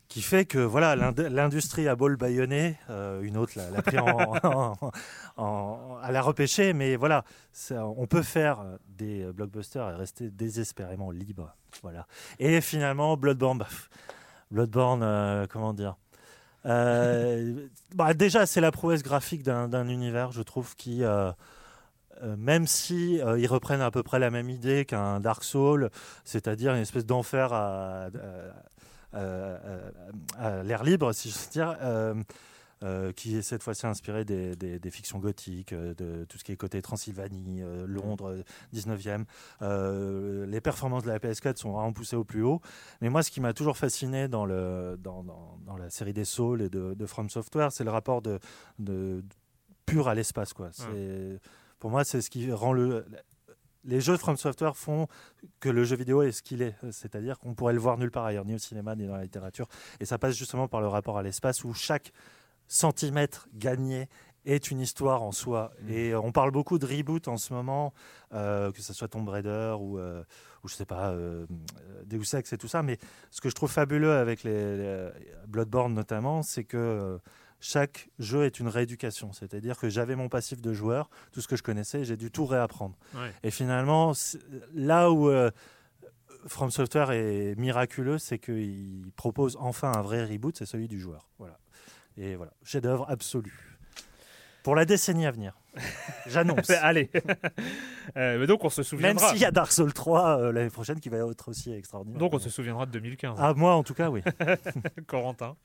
qui 0.10 0.22
fait 0.22 0.46
que 0.46 0.58
voilà 0.58 0.96
l'ind- 0.98 1.20
l'industrie 1.20 1.88
a 1.88 1.96
beau 1.96 2.08
le 2.10 2.18
bâillonner, 2.18 2.78
euh, 2.90 3.22
une 3.22 3.38
autre 3.38 3.54
l'a 3.58 3.82
pris 3.82 3.98
en, 4.00 4.34
en- 4.44 4.92
en- 5.38 5.98
à 6.02 6.12
la 6.12 6.22
repêcher, 6.22 6.74
mais 6.74 6.96
voilà, 6.98 7.24
ça- 7.54 7.86
on 7.86 8.06
peut 8.08 8.24
faire 8.24 8.64
des 8.88 9.24
blockbusters 9.32 9.88
et 9.92 9.96
rester 9.96 10.30
désespérément 10.32 11.12
libre, 11.12 11.56
voilà. 11.84 12.08
Et 12.40 12.60
finalement, 12.60 13.16
Bloodborne, 13.18 13.60
bah, 13.60 13.68
Bloodborne, 14.52 15.04
euh, 15.04 15.46
comment 15.48 15.74
dire 15.74 15.96
Euh, 16.66 17.68
bah, 17.96 18.14
déjà, 18.14 18.46
c'est 18.46 18.60
la 18.62 18.72
prouesse 18.72 19.04
graphique 19.04 19.44
d'un 19.44 19.88
univers, 19.88 20.32
je 20.34 20.42
trouve, 20.42 20.76
qui, 20.76 21.04
même 22.38 22.68
si 22.68 23.22
euh, 23.22 23.40
ils 23.40 23.48
reprennent 23.48 23.80
à 23.82 23.92
peu 23.92 24.04
près 24.04 24.20
la 24.20 24.30
même 24.30 24.50
idée 24.50 24.84
qu'un 24.86 25.20
Dark 25.22 25.44
Souls, 25.44 25.90
c'est-à-dire 26.26 26.74
une 26.74 26.82
espèce 26.82 27.06
d'enfer 27.06 27.54
à, 27.54 28.06
à- 28.08 28.10
à- 29.14 29.58
à- 30.38 30.60
à 30.60 30.64
l'air 30.64 30.84
libre, 30.84 31.12
si 31.14 31.30
je 31.30 31.38
veux 31.38 31.50
dire. 31.52 31.76
euh, 31.82 32.16
euh, 32.82 33.12
qui 33.12 33.36
est 33.36 33.42
cette 33.42 33.62
fois-ci 33.62 33.86
inspiré 33.88 34.24
des, 34.24 34.56
des- 34.56 34.80
des 34.80 34.90
fictions 34.90 35.20
gothiques, 35.20 35.74
euh, 35.74 35.94
de 35.96 36.24
tout 36.24 36.38
ce 36.38 36.46
qui 36.46 36.54
est 36.54 36.56
côté 36.56 36.82
Transylvanie, 36.82 37.62
euh, 37.62 37.86
Londres, 37.86 38.30
euh, 38.30 38.44
19e. 38.72 39.26
Euh, 39.62 40.46
les 40.46 40.62
performances 40.62 41.04
de 41.04 41.10
la 41.10 41.20
PS4 41.20 41.58
sont 41.58 41.72
vraiment 41.74 41.92
poussées 41.92 42.16
au 42.16 42.24
plus 42.24 42.42
haut. 42.42 42.62
Mais 43.02 43.10
moi, 43.10 43.22
ce 43.22 43.32
qui 43.32 43.42
m'a 43.42 43.52
toujours 43.52 43.76
fasciné 43.78 44.30
dans, 44.30 44.46
le, 44.46 44.96
dans, 44.98 45.24
dans- 45.26 45.58
dans 45.66 45.76
la 45.76 45.90
série 45.90 46.14
des 46.14 46.24
Souls 46.24 46.62
et 46.62 46.70
de, 46.70 46.94
de 46.94 47.06
From 47.06 47.30
Software, 47.30 47.74
c'est 47.74 47.84
le 47.84 47.92
rapport 47.92 48.22
de, 48.22 48.40
de- 48.80 49.26
pur 49.86 50.08
à 50.08 50.16
l'espace. 50.16 50.54
quoi. 50.54 50.70
C'est 50.72 51.40
Pour 51.80 51.90
moi, 51.92 52.06
c'est 52.06 52.22
ce 52.22 52.30
qui 52.30 52.50
rend 52.50 52.72
le... 52.72 53.06
Les 53.86 54.02
jeux 54.02 54.14
de 54.14 54.18
From 54.18 54.38
Software 54.38 54.76
font 54.76 55.08
que 55.60 55.70
le 55.70 55.84
jeu 55.84 55.96
vidéo 55.96 56.22
est 56.22 56.32
ce 56.32 56.42
qu'il 56.42 56.62
est, 56.62 56.76
c'est-à-dire 56.92 57.40
qu'on 57.40 57.54
pourrait 57.54 57.74
le 57.74 57.80
voir 57.80 57.98
nulle 57.98 58.12
part 58.12 58.26
ailleurs, 58.26 58.46
ni 58.46 58.56
au 58.56 58.58
cinéma, 58.58 58.96
ni 58.96 59.08
dans 59.08 59.16
la 59.16 59.24
littérature. 59.24 59.68
Et 60.00 60.06
ça 60.06 60.18
passe 60.18 60.36
justement 60.36 60.68
par 60.68 60.82
le 60.82 60.88
rapport 60.88 61.18
à 61.18 61.24
l'espace 61.24 61.64
où 61.64 61.74
chaque 61.74 62.12
centimètre 62.68 63.48
gagné 63.54 64.10
est 64.46 64.72
une 64.72 64.80
histoire 64.80 65.22
en 65.22 65.32
soi. 65.32 65.72
Et 65.88 66.12
euh, 66.12 66.22
on 66.22 66.32
parle 66.32 66.52
beaucoup 66.52 66.80
de 66.80 66.86
reboot 66.86 67.28
en 67.28 67.38
ce 67.38 67.54
moment, 67.54 67.94
euh, 68.34 68.72
que 68.72 68.82
ce 68.82 68.94
soit 68.94 69.08
Tomb 69.08 69.28
Raider 69.28 69.76
ou, 69.80 70.00
euh, 70.00 70.24
ou 70.64 70.68
je 70.68 70.76
sais 70.76 70.86
pas, 70.86 71.10
euh, 71.12 71.46
euh, 71.82 72.04
Deus 72.06 72.36
Ex 72.36 72.54
et 72.54 72.58
tout 72.58 72.68
ça. 72.68 72.82
Mais 72.82 72.98
ce 73.32 73.42
que 73.42 73.50
je 73.50 73.56
trouve 73.56 73.72
fabuleux 73.72 74.14
avec 74.14 74.44
les, 74.44 74.78
les 74.78 75.10
Bloodborne 75.48 75.94
notamment, 75.94 76.42
c'est 76.42 76.64
que 76.64 76.78
euh, 76.78 77.18
chaque 77.60 78.10
jeu 78.20 78.46
est 78.46 78.60
une 78.60 78.68
rééducation. 78.68 79.34
C'est-à-dire 79.34 79.78
que 79.78 79.90
j'avais 79.90 80.16
mon 80.16 80.30
passif 80.30 80.62
de 80.62 80.74
joueur, 80.74 81.10
tout 81.32 81.42
ce 81.42 81.48
que 81.48 81.56
je 81.56 81.64
connaissais, 81.64 82.04
j'ai 82.06 82.18
dû 82.18 82.32
tout 82.32 82.46
réapprendre. 82.46 82.96
Ouais. 83.14 83.32
Et 83.44 83.52
finalement, 83.52 84.14
là 84.74 85.12
où 85.12 85.30
euh, 85.30 85.52
From 86.48 86.72
Software 86.72 87.12
est 87.12 87.56
miraculeux, 87.58 88.18
c'est 88.18 88.40
qu'il 88.40 89.12
propose 89.16 89.58
enfin 89.60 89.92
un 89.92 90.02
vrai 90.02 90.24
reboot, 90.26 90.58
c'est 90.58 90.66
celui 90.66 90.88
du 90.88 91.00
joueur. 91.00 91.28
Voilà. 91.38 91.58
Et 92.18 92.36
voilà, 92.36 92.52
chef-d'œuvre 92.64 93.06
absolu. 93.10 93.54
Pour 94.64 94.76
la 94.76 94.86
décennie 94.86 95.26
à 95.26 95.32
venir. 95.32 95.58
J'annonce. 96.28 96.70
Allez. 96.70 97.10
Euh, 98.18 98.40
mais 98.40 98.48
donc 98.48 98.64
on 98.66 98.70
se 98.72 98.82
Même 98.82 98.86
souviendra. 98.86 99.30
s'il 99.30 99.38
y 99.38 99.46
a 99.46 99.52
Dark 99.52 99.72
Souls 99.72 99.94
3 99.94 100.40
euh, 100.40 100.52
l'année 100.52 100.72
prochaine 100.72 101.00
qui 101.00 101.10
va 101.10 101.18
être 101.18 101.48
aussi 101.48 101.72
extraordinaire. 101.72 102.18
Donc 102.20 102.34
on 102.34 102.40
se 102.40 102.50
souviendra 102.50 102.88
de 102.88 102.92
2015. 102.92 103.38
Ah, 103.38 103.54
moi 103.54 103.76
en 103.76 103.84
tout 103.84 103.94
cas, 103.94 104.10
oui. 104.10 104.24
Corentin. 105.08 105.56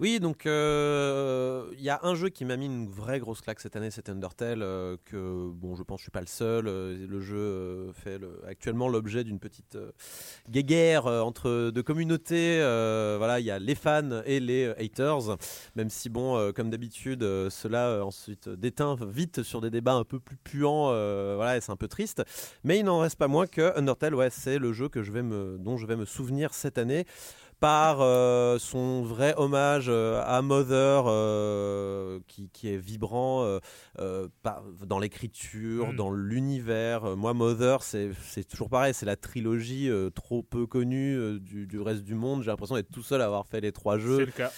Oui, 0.00 0.18
donc 0.18 0.46
euh, 0.46 1.66
il 1.76 1.82
y 1.82 1.90
a 1.90 2.00
un 2.04 2.14
jeu 2.14 2.30
qui 2.30 2.46
m'a 2.46 2.56
mis 2.56 2.64
une 2.64 2.88
vraie 2.88 3.18
grosse 3.20 3.42
claque 3.42 3.60
cette 3.60 3.76
année, 3.76 3.90
c'est 3.90 4.08
Undertale, 4.08 4.62
euh, 4.62 4.96
que 5.04 5.50
bon, 5.50 5.74
je 5.76 5.82
pense 5.82 5.96
que 5.98 6.00
je 6.00 6.04
suis 6.04 6.10
pas 6.10 6.22
le 6.22 6.26
seul. 6.26 6.68
euh, 6.68 7.06
le 7.06 7.20
jeu 7.20 7.36
euh, 7.36 7.92
fait 7.92 8.16
le- 8.16 8.40
actuellement 8.48 8.88
l'objet 8.88 9.24
d'une 9.24 9.38
petite 9.38 9.76
euh, 9.76 9.92
guéguerre 10.48 11.06
euh, 11.06 11.20
entre 11.20 11.70
deux 11.70 11.82
communautés. 11.82 12.60
euh, 12.62 13.16
voilà, 13.18 13.40
il 13.40 13.44
y 13.46 13.50
a 13.50 13.58
les 13.58 13.74
fans 13.74 14.22
et 14.24 14.40
les 14.40 14.64
euh, 14.68 14.74
haters, 14.82 15.36
même 15.76 15.90
si 15.90 16.08
bon, 16.08 16.34
euh, 16.38 16.52
comme 16.52 16.70
d'habitude, 16.70 17.22
euh, 17.22 17.50
cela 17.50 17.88
euh, 17.88 18.00
ensuite 18.02 18.48
déteint 18.48 18.96
vite 19.06 19.42
sur 19.42 19.60
des 19.60 19.68
débats 19.70 19.92
un 19.96 20.04
peu 20.04 20.18
plus 20.18 20.36
puants. 20.38 20.88
euh, 20.92 21.34
voilà, 21.36 21.58
et 21.58 21.60
c'est 21.60 21.72
un 21.72 21.76
peu 21.76 21.88
triste. 21.88 22.22
Mais 22.64 22.78
il 22.78 22.84
n'en 22.86 23.00
reste 23.00 23.18
pas 23.18 23.28
moins 23.28 23.46
que 23.46 23.76
Undertale, 23.78 24.14
ouais, 24.14 24.30
c'est 24.30 24.58
le 24.58 24.72
jeu 24.72 24.88
dont 24.88 25.76
je 25.76 25.86
vais 25.86 25.96
me 25.96 26.04
souvenir 26.06 26.54
cette 26.54 26.78
année 26.78 27.04
par 27.60 27.98
euh, 28.00 28.58
son 28.58 29.02
vrai 29.02 29.34
hommage 29.36 29.86
euh, 29.88 30.22
à 30.24 30.40
Mother, 30.42 31.04
euh, 31.08 32.18
qui, 32.26 32.48
qui 32.50 32.68
est 32.72 32.76
vibrant 32.78 33.44
euh, 33.44 33.58
euh, 33.98 34.28
par- 34.42 34.62
dans 34.86 34.98
l'écriture, 34.98 35.92
Mm. 35.92 35.96
dans 35.96 36.10
l'univers. 36.10 37.16
Moi, 37.16 37.34
Mother, 37.34 37.82
c'est 37.82 38.10
c'est 38.26 38.44
toujours 38.44 38.70
pareil, 38.70 38.94
c'est 38.94 39.06
la 39.06 39.16
trilogie 39.16 39.88
euh, 39.90 40.08
trop 40.10 40.42
peu 40.42 40.66
connue 40.66 41.16
euh, 41.16 41.38
du, 41.38 41.66
du 41.66 41.78
reste 41.80 42.02
du 42.02 42.14
monde. 42.14 42.42
J'ai 42.42 42.50
l'impression 42.50 42.74
d'être 42.76 42.90
tout 42.90 43.02
seul 43.02 43.20
à 43.20 43.26
avoir 43.26 43.46
fait 43.46 43.60
les 43.60 43.72
trois 43.72 43.96
C'est 43.96 44.02
jeux. 44.02 44.18
le 44.20 44.26
cas. 44.26 44.50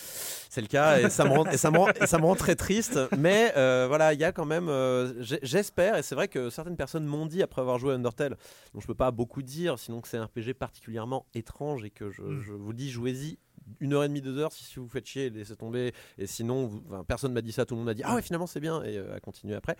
C'est 0.54 0.60
le 0.60 0.66
cas 0.66 0.98
et 1.00 1.08
ça 1.08 1.24
me 1.24 1.30
rend, 1.30 1.46
et 1.46 1.56
ça 1.56 1.70
me 1.70 1.78
rend, 1.78 1.88
et 1.98 2.06
ça 2.06 2.18
me 2.18 2.26
rend 2.26 2.34
très 2.34 2.54
triste. 2.56 2.98
Mais 3.16 3.54
euh, 3.56 3.86
voilà, 3.88 4.12
il 4.12 4.20
y 4.20 4.24
a 4.24 4.32
quand 4.32 4.44
même, 4.44 4.68
euh, 4.68 5.14
j'espère, 5.42 5.96
et 5.96 6.02
c'est 6.02 6.14
vrai 6.14 6.28
que 6.28 6.50
certaines 6.50 6.76
personnes 6.76 7.06
m'ont 7.06 7.24
dit 7.24 7.42
après 7.42 7.62
avoir 7.62 7.78
joué 7.78 7.92
à 7.92 7.96
Undertale, 7.96 8.36
dont 8.74 8.80
je 8.80 8.86
peux 8.86 8.94
pas 8.94 9.10
beaucoup 9.12 9.40
dire, 9.40 9.78
sinon 9.78 10.02
que 10.02 10.08
c'est 10.08 10.18
un 10.18 10.26
RPG 10.26 10.52
particulièrement 10.58 11.24
étrange 11.32 11.86
et 11.86 11.90
que 11.90 12.10
je, 12.10 12.20
Mm. 12.20 12.40
je 12.42 12.52
vous 12.52 12.74
dis, 12.74 12.90
jouez-y 12.90 13.38
une 13.80 13.94
heure 13.94 14.02
et 14.04 14.08
demie, 14.08 14.20
deux 14.20 14.36
heures, 14.38 14.52
si, 14.52 14.64
si 14.64 14.78
vous 14.80 14.88
faites 14.88 15.06
chier, 15.06 15.30
laissez 15.30 15.54
tomber. 15.56 15.94
Et 16.18 16.26
sinon, 16.26 16.66
vous- 16.66 16.82
enfin, 16.88 17.04
personne 17.06 17.32
m'a 17.32 17.40
dit 17.40 17.52
ça, 17.52 17.64
tout 17.64 17.74
le 17.74 17.78
monde 17.78 17.86
m'a 17.86 17.94
dit 17.94 18.02
ah 18.04 18.16
ouais 18.16 18.20
finalement 18.22 18.48
c'est 18.48 18.58
bien 18.60 18.82
et 18.82 18.98
euh, 18.98 19.14
à 19.16 19.20
continuer 19.20 19.54
après. 19.54 19.76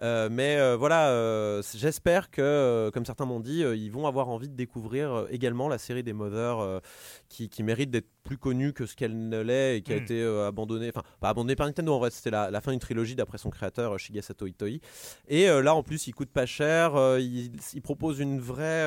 Euh, 0.00 0.28
mais 0.32 0.56
euh, 0.56 0.76
voilà, 0.76 1.60
j'espère 1.74 2.30
que, 2.30 2.90
comme 2.94 3.04
certains 3.04 3.26
m'ont 3.26 3.40
dit, 3.40 3.60
ils 3.60 3.90
vont 3.92 4.06
avoir 4.06 4.28
envie 4.30 4.48
de 4.48 4.54
découvrir 4.56 5.26
également 5.30 5.68
la 5.68 5.76
série 5.78 6.02
des 6.02 6.12
Mother 6.14 6.80
qui, 7.28 7.48
qui 7.50 7.62
mérite 7.62 7.90
d'être 7.90 8.08
plus 8.28 8.36
connue 8.38 8.74
que 8.74 8.84
ce 8.84 8.94
qu'elle 8.94 9.28
ne 9.30 9.40
l'est 9.40 9.78
et 9.78 9.82
qui 9.82 9.92
a 9.92 9.96
Mm. 9.96 10.02
été 10.02 10.22
euh, 10.22 10.46
abandonnée, 10.48 10.90
enfin 10.94 11.02
pas 11.18 11.30
abandonnée 11.30 11.56
par 11.56 11.66
Nintendo 11.66 11.94
en 11.94 11.98
vrai, 11.98 12.10
c'était 12.10 12.30
la, 12.30 12.50
la 12.50 12.60
fin 12.60 12.72
d'une 12.72 12.78
trilogie 12.80 13.14
d'après 13.16 13.38
son 13.38 13.48
créateur 13.48 13.94
euh, 13.94 13.98
Shigesato 13.98 14.46
Itoi. 14.46 14.68
Et 15.28 15.48
euh, 15.48 15.62
là 15.62 15.74
en 15.74 15.82
plus 15.82 16.06
il 16.06 16.14
coûte 16.14 16.28
pas 16.30 16.44
cher, 16.44 16.94
euh, 16.96 17.18
il, 17.18 17.52
il 17.72 17.80
propose 17.82 18.18
une 18.20 18.38
vraie, 18.38 18.84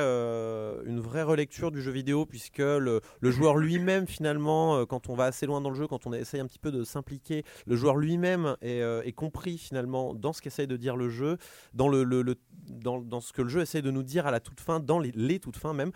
une 0.86 1.00
vraie 1.00 1.24
relecture 1.24 1.72
du 1.72 1.82
jeu 1.82 1.90
vidéo 1.90 2.24
puisque 2.24 2.58
le, 2.58 3.00
le 3.20 3.30
joueur 3.32 3.56
lui-même 3.56 4.06
finalement, 4.06 4.86
quand 4.86 5.08
on 5.08 5.14
va 5.16 5.24
assez 5.24 5.46
loin 5.46 5.60
dans 5.60 5.70
le 5.70 5.76
jeu, 5.76 5.86
quand 5.88 6.06
on 6.06 6.12
essaye 6.12 6.40
un 6.40 6.46
petit 6.46 6.60
peu 6.60 6.70
de 6.70 6.84
s'impliquer, 6.84 7.42
le 7.66 7.74
joueur 7.76 7.96
lui-même 7.96 8.56
est, 8.62 8.80
est 9.04 9.12
compris 9.12 9.58
finalement 9.58 10.14
dans 10.14 10.32
ce 10.32 10.40
qu'essaye 10.40 10.66
de 10.68 10.76
dire 10.76 10.96
le 10.96 11.08
jeu, 11.08 11.36
dans, 11.74 11.88
le, 11.88 12.04
le- 12.04 12.22
le- 12.22 12.36
dans, 12.70 13.00
dans 13.00 13.20
ce 13.20 13.32
que 13.32 13.42
le 13.42 13.48
jeu 13.48 13.60
essaye 13.60 13.82
de 13.82 13.90
nous 13.90 14.04
dire 14.04 14.26
à 14.26 14.30
la 14.30 14.38
toute 14.40 14.60
fin, 14.60 14.78
dans 14.78 15.00
les, 15.00 15.10
les 15.14 15.40
toutes 15.40 15.56
fins 15.56 15.74
même. 15.74 15.90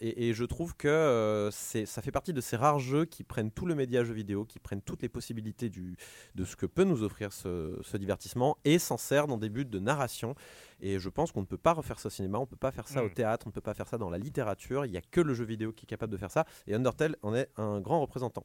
Et, 0.00 0.28
et 0.28 0.34
je 0.34 0.44
trouve 0.44 0.74
que 0.76 1.48
c'est, 1.52 1.86
ça 1.86 2.02
fait 2.02 2.10
partie 2.10 2.32
de 2.32 2.39
ces 2.40 2.56
rares 2.56 2.78
jeux 2.78 3.04
qui 3.04 3.24
prennent 3.24 3.50
tout 3.50 3.66
le 3.66 3.74
média 3.74 4.04
jeu 4.04 4.14
vidéo, 4.14 4.44
qui 4.44 4.58
prennent 4.58 4.82
toutes 4.82 5.02
les 5.02 5.08
possibilités 5.08 5.68
du, 5.68 5.96
de 6.34 6.44
ce 6.44 6.56
que 6.56 6.66
peut 6.66 6.84
nous 6.84 7.02
offrir 7.02 7.32
ce, 7.32 7.78
ce 7.82 7.96
divertissement 7.96 8.58
et 8.64 8.78
s'en 8.78 8.96
sert 8.96 9.26
dans 9.26 9.38
des 9.38 9.48
buts 9.48 9.64
de 9.64 9.78
narration. 9.78 10.34
Et 10.80 10.98
je 10.98 11.08
pense 11.08 11.32
qu'on 11.32 11.40
ne 11.42 11.46
peut 11.46 11.58
pas 11.58 11.72
refaire 11.72 11.98
ça 11.98 12.06
au 12.08 12.10
cinéma, 12.10 12.38
on 12.38 12.42
ne 12.42 12.46
peut 12.46 12.56
pas 12.56 12.70
faire 12.72 12.88
ça 12.88 13.02
Mm. 13.02 13.06
au 13.06 13.08
théâtre, 13.10 13.46
on 13.46 13.50
ne 13.50 13.54
peut 13.54 13.60
pas 13.60 13.74
faire 13.74 13.88
ça 13.88 13.98
dans 13.98 14.10
la 14.10 14.18
littérature. 14.18 14.84
Il 14.86 14.90
n'y 14.90 14.96
a 14.96 15.02
que 15.02 15.20
le 15.20 15.34
jeu 15.34 15.44
vidéo 15.44 15.72
qui 15.72 15.84
est 15.84 15.88
capable 15.88 16.12
de 16.12 16.18
faire 16.18 16.30
ça. 16.30 16.44
Et 16.66 16.74
Undertale 16.74 17.16
en 17.22 17.34
est 17.34 17.50
un 17.56 17.80
grand 17.80 18.00
représentant. 18.00 18.44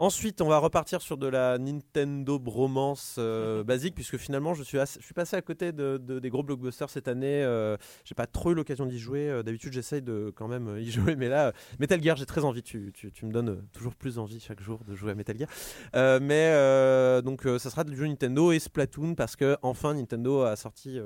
Ensuite, 0.00 0.40
on 0.40 0.48
va 0.48 0.58
repartir 0.58 1.00
sur 1.02 1.16
de 1.16 1.26
la 1.26 1.58
Nintendo 1.58 2.38
bromance 2.38 3.16
euh, 3.18 3.64
basique, 3.64 3.96
puisque 3.96 4.16
finalement, 4.16 4.54
je 4.54 4.62
suis, 4.62 4.78
assez- 4.78 5.00
je 5.00 5.04
suis 5.04 5.12
passé 5.14 5.34
à 5.36 5.42
côté 5.42 5.72
de, 5.72 5.98
de- 6.00 6.20
des 6.20 6.30
gros 6.30 6.44
blockbusters 6.44 6.88
cette 6.88 7.08
année. 7.08 7.42
Euh, 7.42 7.76
j'ai 8.04 8.14
pas 8.14 8.26
trop 8.28 8.52
eu 8.52 8.54
l'occasion 8.54 8.86
d'y 8.86 8.98
jouer. 8.98 9.28
Euh, 9.28 9.42
D'habitude, 9.42 9.72
j'essaye 9.72 10.00
de 10.00 10.32
quand 10.36 10.46
même 10.46 10.68
euh, 10.68 10.80
y 10.80 10.90
jouer, 10.92 11.16
mais 11.16 11.28
là, 11.28 11.52
Metal 11.80 12.00
Gear, 12.00 12.16
j'ai 12.16 12.26
très 12.26 12.44
envie. 12.44 12.62
Tu, 12.62 12.92
tu- 12.94 13.10
tu 13.10 13.26
me 13.26 13.32
donnes 13.32 13.60
toujours 13.72 13.96
plus 13.96 14.18
envie 14.20 14.38
chaque 14.38 14.60
jour 14.60 14.84
de 14.86 14.94
jouer 14.94 15.10
à 15.10 15.14
Metal 15.16 15.36
Gear. 15.36 15.48
Euh, 15.96 16.20
mais 16.22 17.22
donc, 17.22 17.42
ça 17.58 17.70
sera 17.70 17.82
du 17.82 17.96
jeu 17.96 18.06
Nintendo 18.06 18.52
et 18.52 18.58
Splatoon, 18.60 19.14
parce 19.16 19.34
que 19.34 19.56
enfin, 19.62 19.94
Nintendo 19.94 20.42
a 20.42 20.54
sorti 20.54 20.98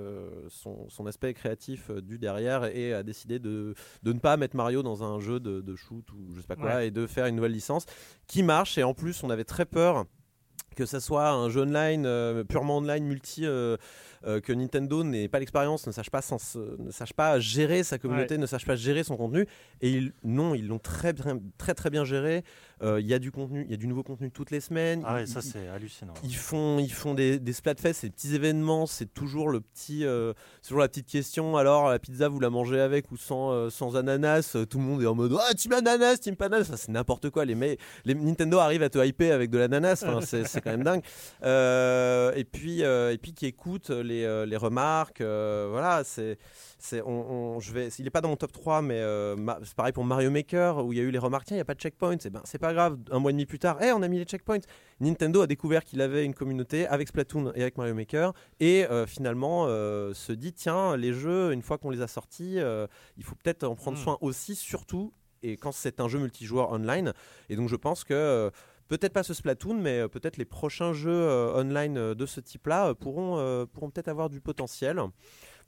son, 0.48 0.88
son 0.90 1.06
aspect 1.06 1.32
créatif 1.34 1.90
du 1.90 2.18
derrière 2.18 2.64
et 2.64 2.92
a 2.92 3.02
décidé 3.02 3.38
de, 3.38 3.74
de 4.02 4.12
ne 4.12 4.18
pas 4.18 4.36
mettre 4.36 4.56
Mario 4.56 4.82
dans 4.82 5.02
un 5.02 5.18
jeu 5.18 5.40
de, 5.40 5.60
de 5.62 5.76
shoot 5.76 6.04
ou 6.12 6.34
je 6.34 6.40
sais 6.42 6.46
pas 6.46 6.56
quoi, 6.56 6.74
Ouais. 6.76 6.88
et 6.88 6.90
de 6.90 7.06
faire 7.06 7.26
une 7.26 7.36
nouvelle 7.36 7.52
licence 7.52 7.86
qui 8.26 8.42
marche. 8.42 8.76
Et 8.78 8.81
en 8.82 8.94
plus, 8.94 9.22
on 9.22 9.30
avait 9.30 9.44
très 9.44 9.64
peur 9.64 10.06
que 10.74 10.86
ça 10.86 11.00
soit 11.00 11.30
un 11.30 11.48
jeu 11.48 11.62
online, 11.62 12.04
euh, 12.06 12.44
purement 12.44 12.78
online, 12.78 13.04
multi, 13.04 13.44
euh, 13.44 13.76
euh, 14.26 14.40
que 14.40 14.52
Nintendo 14.52 15.04
n'ait 15.04 15.28
pas 15.28 15.38
l'expérience, 15.38 15.86
ne 15.86 15.92
sache 15.92 16.10
pas, 16.10 16.20
ne 16.78 16.90
sache 16.90 17.12
pas 17.12 17.38
gérer 17.40 17.82
sa 17.82 17.98
communauté, 17.98 18.38
ne 18.38 18.46
sache 18.46 18.66
pas 18.66 18.76
gérer 18.76 19.04
son 19.04 19.16
contenu. 19.16 19.46
Et 19.80 19.90
ils, 19.90 20.12
non, 20.24 20.54
ils 20.54 20.66
l'ont 20.66 20.78
très, 20.78 21.12
bien, 21.12 21.40
très 21.58 21.74
très 21.74 21.90
bien 21.90 22.04
géré. 22.04 22.44
Euh, 22.82 23.00
Il 23.00 23.06
y 23.06 23.14
a 23.14 23.18
du 23.18 23.30
contenu, 23.30 23.64
il 23.64 23.70
y 23.70 23.74
a 23.74 23.76
du 23.76 23.86
nouveau 23.86 24.02
contenu 24.02 24.30
toutes 24.30 24.50
les 24.50 24.60
semaines. 24.60 25.02
Ah 25.06 25.14
ouais, 25.14 25.22
Ils- 25.22 25.28
ça 25.28 25.40
c'est 25.40 25.68
hallucinant. 25.68 26.14
ils 26.24 26.34
font, 26.34 26.78
ils 26.78 26.92
font 26.92 27.14
des, 27.14 27.38
des 27.38 27.52
splatfests, 27.52 28.02
des 28.04 28.10
petits 28.10 28.34
événements, 28.34 28.86
c'est 28.86 29.12
toujours 29.14 29.50
le 29.50 29.60
petit, 29.60 30.04
euh, 30.04 30.32
toujours 30.62 30.80
la 30.80 30.88
petite 30.88 31.06
question. 31.06 31.56
Alors 31.56 31.88
la 31.90 31.98
pizza, 31.98 32.28
vous 32.28 32.40
la 32.40 32.50
mangez 32.50 32.80
avec 32.80 33.10
ou 33.12 33.16
sans, 33.16 33.52
euh, 33.52 33.70
sans 33.70 33.96
ananas? 33.96 34.56
Tout 34.68 34.78
le 34.78 34.84
monde 34.84 35.02
est 35.02 35.06
en 35.06 35.14
mode 35.14 35.36
ah 35.40 35.54
team 35.54 35.72
ananas, 35.72 36.16
team 36.18 36.34
pas 36.36 36.46
ananas. 36.46 36.62
Enfin, 36.68 36.76
c'est 36.76 36.90
n'importe 36.92 37.30
quoi. 37.30 37.44
Les, 37.44 37.54
me- 37.54 37.76
les 38.04 38.14
Nintendo 38.14 38.58
arrivent 38.58 38.82
à 38.82 38.90
te 38.90 38.98
hyper 39.04 39.34
avec 39.34 39.50
de 39.50 39.58
l'ananas. 39.58 40.02
Enfin, 40.06 40.20
c'est, 40.26 40.44
c'est 40.46 40.60
quand 40.60 40.70
même 40.70 40.82
dingue. 40.84 41.02
Euh, 41.44 42.32
et 42.34 42.44
puis, 42.44 42.82
euh, 42.84 43.12
et 43.12 43.18
puis 43.18 43.32
qui 43.32 43.46
écoute 43.46 43.90
les, 43.90 44.44
les 44.46 44.56
remarques. 44.56 45.20
euh, 45.20 45.68
voilà, 45.70 46.02
c'est. 46.04 46.38
C'est, 46.84 47.00
on, 47.02 47.54
on- 47.56 47.60
je 47.60 47.72
vais, 47.72 47.88
il 47.98 48.06
est 48.06 48.10
pas 48.10 48.20
dans 48.20 48.28
mon 48.28 48.36
top 48.36 48.50
3, 48.52 48.82
mais 48.82 48.98
euh, 48.98 49.36
ma- 49.36 49.58
c'est 49.62 49.74
pareil 49.74 49.92
pour 49.92 50.04
Mario 50.04 50.30
Maker 50.30 50.84
où 50.84 50.92
il 50.92 50.98
y 50.98 51.00
a 51.00 51.04
eu 51.04 51.10
les 51.10 51.18
remarques. 51.18 51.48
Il 51.50 51.54
n'y 51.54 51.60
a 51.60 51.64
pas 51.64 51.74
de 51.74 51.80
checkpoint. 51.80 52.16
Et 52.16 52.30
ben, 52.30 52.40
c'est 52.44 52.58
pas 52.58 52.72
grave. 52.74 52.98
Un 53.10 53.18
mois 53.20 53.30
et 53.30 53.34
demi 53.34 53.46
plus 53.46 53.58
tard, 53.60 53.78
Eh, 53.80 53.92
on 53.92 54.02
a 54.02 54.08
mis 54.08 54.18
les 54.18 54.24
checkpoints. 54.24 54.58
Nintendo 55.00 55.42
a 55.42 55.46
découvert 55.46 55.84
qu'il 55.84 56.00
avait 56.00 56.24
une 56.24 56.34
communauté 56.34 56.86
avec 56.88 57.08
Splatoon 57.08 57.52
et 57.54 57.62
avec 57.62 57.76
Mario 57.78 57.94
Maker 57.94 58.32
et 58.60 58.84
euh, 58.90 59.06
finalement 59.06 59.66
euh, 59.68 60.12
se 60.14 60.32
dit 60.32 60.52
tiens 60.52 60.96
les 60.96 61.12
jeux 61.12 61.52
une 61.52 61.62
fois 61.62 61.78
qu'on 61.78 61.90
les 61.90 62.02
a 62.02 62.06
sortis 62.08 62.58
il 63.16 63.24
faut 63.24 63.34
peut-être 63.36 63.64
en 63.64 63.74
prendre 63.74 63.98
Mm. 63.98 64.02
soin 64.02 64.18
aussi 64.20 64.54
surtout 64.54 65.12
et 65.42 65.56
quand 65.56 65.72
c'est 65.72 66.00
un 66.00 66.08
jeu 66.08 66.18
multijoueur 66.20 66.70
online 66.70 67.12
et 67.48 67.56
donc 67.56 67.68
je 67.68 67.76
pense 67.76 68.04
que 68.04 68.50
Peut-être 68.88 69.14
pas 69.14 69.22
ce 69.22 69.32
Splatoon, 69.32 69.74
mais 69.80 70.06
peut-être 70.08 70.36
les 70.36 70.44
prochains 70.44 70.92
jeux 70.92 71.08
euh, 71.10 71.54
online 71.58 72.12
de 72.12 72.26
ce 72.26 72.40
type-là 72.40 72.88
euh, 72.88 72.94
pourront, 72.94 73.38
euh, 73.38 73.64
pourront 73.64 73.88
peut-être 73.88 74.08
avoir 74.08 74.28
du 74.28 74.42
potentiel. 74.42 75.00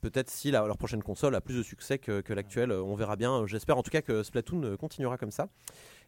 Peut-être 0.05 0.29
si 0.29 0.51
leur 0.51 0.77
prochaine 0.77 1.01
console 1.01 1.33
a 1.33 1.41
plus 1.41 1.57
de 1.57 1.63
succès 1.63 1.97
que, 1.97 2.21
l'actuelle, 2.31 2.69
euh, 2.71 2.83
on 2.83 2.93
verra 2.95 3.15
bien. 3.15 3.47
J'espère 3.47 3.75
en 3.75 3.81
tout 3.81 3.89
cas 3.89 4.03
que 4.03 4.21
Splatoon 4.21 4.61
euh, 4.63 4.77
continuera 4.77 5.17
comme 5.17 5.31
ça. 5.31 5.47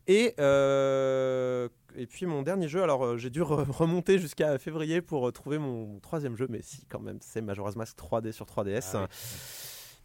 Et, 0.05 0.35
euh, 0.39 1.67
et 1.95 2.05
puis 2.05 2.27
mon 2.27 2.43
dernier 2.43 2.67
jeu, 2.67 2.83
alors 2.83 3.03
euh, 3.03 3.17
j'ai 3.17 3.31
dû 3.31 3.41
re- 3.41 3.65
remonter 3.71 4.19
jusqu'à 4.19 4.59
février 4.59 5.01
pour 5.01 5.27
euh, 5.27 5.31
trouver 5.31 5.57
mon 5.57 5.99
troisième 5.99 6.35
jeu, 6.37 6.45
mais 6.47 6.61
si 6.61 6.85
quand 6.85 6.99
même, 6.99 7.17
c'est 7.21 7.41
Majora's 7.41 7.75
Mask 7.75 7.97
3D 7.97 8.31
sur 8.33 8.45
3DS. 8.45 8.91
Ah 8.93 9.07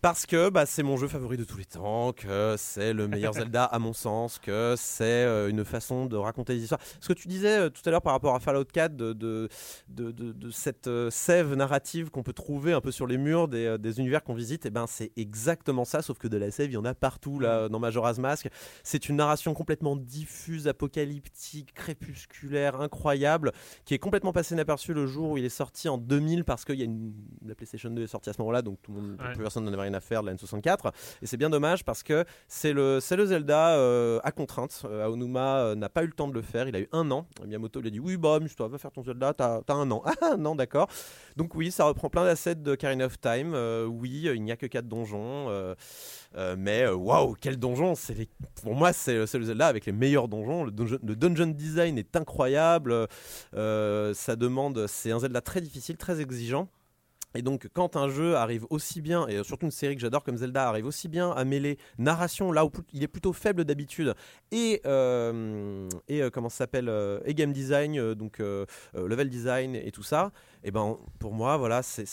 Parce 0.03 0.27
que 0.27 0.51
bah, 0.51 0.67
c'est 0.67 0.83
mon 0.83 0.97
jeu 0.97 1.07
favori 1.07 1.37
de 1.37 1.45
tous 1.45 1.59
les 1.59 1.65
temps, 1.65 2.13
que 2.13 2.57
c'est 2.59 2.93
le 2.93 3.07
meilleur 3.07 3.33
Zelda 3.53 3.65
à 3.67 3.79
mon 3.79 3.93
sens, 3.93 4.41
que 4.41 4.75
c'est 4.77 5.05
euh, 5.05 5.49
une 5.49 5.65
façon 5.65 6.07
de 6.07 6.17
raconter 6.17 6.55
des 6.57 6.63
histoires. 6.65 6.81
Ce 7.01 7.07
que 7.07 7.13
tu 7.13 7.29
disais 7.29 7.57
euh, 7.57 7.71
tout 7.71 7.83
à 7.85 7.91
l'heure 7.93 8.03
par 8.03 8.13
rapport 8.13 8.35
à 8.35 8.41
Fallout 8.41 8.65
4, 8.65 8.97
de, 8.97 9.13
de, 9.13 9.49
de, 9.87 10.11
de- 10.11 10.33
de 10.33 10.51
cette 10.51 10.89
euh, 10.89 11.09
sève 11.11 11.55
narrative 11.55 12.11
qu'on 12.11 12.25
peut 12.25 12.33
trouver 12.33 12.73
un 12.73 12.81
peu 12.81 12.91
sur 12.91 13.07
les 13.07 13.17
murs 13.17 13.47
des, 13.47 13.77
des 13.79 14.01
univers 14.01 14.25
qu'on 14.25 14.35
visite, 14.35 14.67
et 14.67 14.71
ben 14.71 14.87
c'est 14.89 15.13
exactement 15.17 15.85
ça, 15.85 16.03
sauf 16.03 16.19
que 16.19 16.27
de 16.27 16.37
la 16.37 16.51
sève, 16.51 16.69
il 16.73 16.75
y 16.75 16.79
en 16.79 16.85
a 16.85 16.95
partout 16.95 17.39
là 17.39 17.69
dans 17.69 17.79
Majora's 17.79 18.19
Mask. 18.19 18.49
C'est 18.83 19.09
une 19.09 19.15
narration 19.15 19.55
complètement 19.55 19.95
diffuse, 19.95 20.67
apocalyptique, 20.67 21.75
crépusculaire, 21.75 22.81
incroyable, 22.81 23.53
qui 23.85 23.95
est 23.95 24.01
complètement 24.01 24.33
passé 24.33 24.55
inaperçu 24.57 24.95
le 24.95 25.07
jour 25.07 25.31
où 25.31 25.39
il 25.39 25.45
est 25.45 25.49
sorti 25.49 25.89
en 25.89 25.97
2000 25.97 26.43
parce 26.43 26.65
que 26.65 26.73
y 26.73 26.83
a 26.83 26.87
une... 26.87 27.13
la 27.47 27.55
PlayStation 27.55 27.89
2 27.89 28.03
est 28.03 28.07
sortie 28.09 28.31
à 28.31 28.33
ce 28.33 28.41
moment-là, 28.41 28.63
donc 28.63 28.83
tout 28.83 28.91
le 28.93 29.01
monde, 29.01 29.17
Ouais. 29.23 29.33
plus 29.35 29.43
personne 29.43 29.65
n'en 29.65 29.73
avait 29.73 29.83
rien 29.83 29.92
à 29.95 30.01
faire 30.01 30.23
de 30.23 30.29
la 30.29 30.35
N64. 30.35 30.93
Et 31.23 31.27
c'est 31.27 31.37
bien 31.37 31.51
dommage 31.51 31.85
parce 31.85 32.03
que 32.03 32.25
c'est 32.49 32.73
le, 32.73 33.01
c'est 33.01 33.17
le 33.17 33.27
Zelda 33.27 33.77
euh, 33.77 34.21
à 34.25 34.33
contrainte. 34.33 34.83
Euh, 34.85 35.05
Aonuma 35.05 35.59
euh, 35.59 35.75
n'a 35.75 35.89
pas 35.89 36.03
eu 36.03 36.07
le 36.07 36.13
temps 36.13 36.29
de 36.29 36.35
le 36.35 36.43
faire. 36.43 36.69
Il 36.69 36.77
a 36.77 36.81
eu 36.81 36.89
un 36.93 37.11
an. 37.11 37.27
Miyamoto 37.47 37.81
lui 37.81 37.89
a 37.89 37.91
dit 37.91 38.01
Oui, 38.01 38.17
bah, 38.17 38.37
amuse-toi, 38.37 38.69
va 38.69 38.79
faire 38.79 38.93
ton 38.93 39.03
Zelda, 39.03 39.35
t'as 39.35 39.61
as 39.67 39.73
un 39.73 39.91
an. 39.91 40.03
Ah, 40.21 40.37
non, 40.37 40.55
d'accord. 40.55 40.89
Donc, 41.37 41.55
oui, 41.57 41.73
ça 41.73 41.85
reprend 41.85 42.09
plein 42.09 42.25
d'assets 42.25 42.55
de 42.55 42.75
Karina 42.77 43.07
of 43.07 43.21
Time. 43.21 43.55
Oui, 43.89 44.29
il 44.33 44.43
n'y 44.43 44.53
a 44.53 44.57
que 44.57 44.67
4 44.67 44.87
donjons. 44.87 45.49
mais 46.57 46.89
waouh, 46.89 47.35
quel 47.41 47.59
donjon 47.59 47.95
c'est 47.95 48.29
Pour 48.63 48.75
moi, 48.75 48.93
c'est 48.93 49.27
c'est 49.27 49.39
le 49.39 49.45
Zelda 49.45 49.67
avec 49.67 49.87
les 49.87 49.93
meilleurs 49.93 50.29
donjons. 50.29 50.65
Le 50.65 50.71
dungeon, 50.71 50.99
le 51.03 51.17
dungeon 51.17 51.49
design 51.49 51.99
est 51.99 52.15
incroyable. 52.15 53.09
Ça 53.53 54.37
demande. 54.37 54.87
C'est 54.87 55.11
un 55.11 55.19
Zelda 55.19 55.41
très 55.41 55.61
difficile, 55.61 55.97
très 55.97 56.21
exigeant. 56.21 56.69
Et 57.35 57.43
donc, 57.43 57.69
quand 57.73 57.97
un 57.97 58.09
jeu 58.09 58.37
arrive 58.37 58.67
aussi 58.71 59.01
bien, 59.01 59.27
et 59.29 59.43
surtout 59.45 59.67
une 59.67 59.71
série 59.73 59.95
que 59.95 60.01
j'adore 60.03 60.23
comme 60.25 60.37
Zelda, 60.37 60.69
arrive 60.69 60.87
aussi 60.87 61.09
bien 61.09 61.31
à 61.31 61.45
mêler 61.45 61.79
narration, 61.99 62.53
là 62.53 62.65
où 62.65 62.71
il 62.93 63.03
est 63.03 63.09
plutôt 63.09 63.33
faible 63.33 63.65
d'habitude, 63.65 64.15
et, 64.51 64.81
euh, 64.87 65.89
et 66.09 66.23
euh, 66.23 66.31
comment 66.31 66.49
ça 66.49 66.59
s'appelle, 66.59 66.89
euh, 66.89 67.21
et 67.25 67.35
game 67.35 67.53
design, 67.53 67.99
euh, 67.99 68.15
donc 68.15 68.41
level 68.95 69.29
design 69.31 69.75
et 69.75 69.91
tout 69.93 70.03
ça, 70.03 70.31
et 70.65 70.71
ben 70.71 70.97
pour 71.19 71.33
moi, 71.33 71.57
voilà, 71.57 71.83
c'est- 71.83 72.07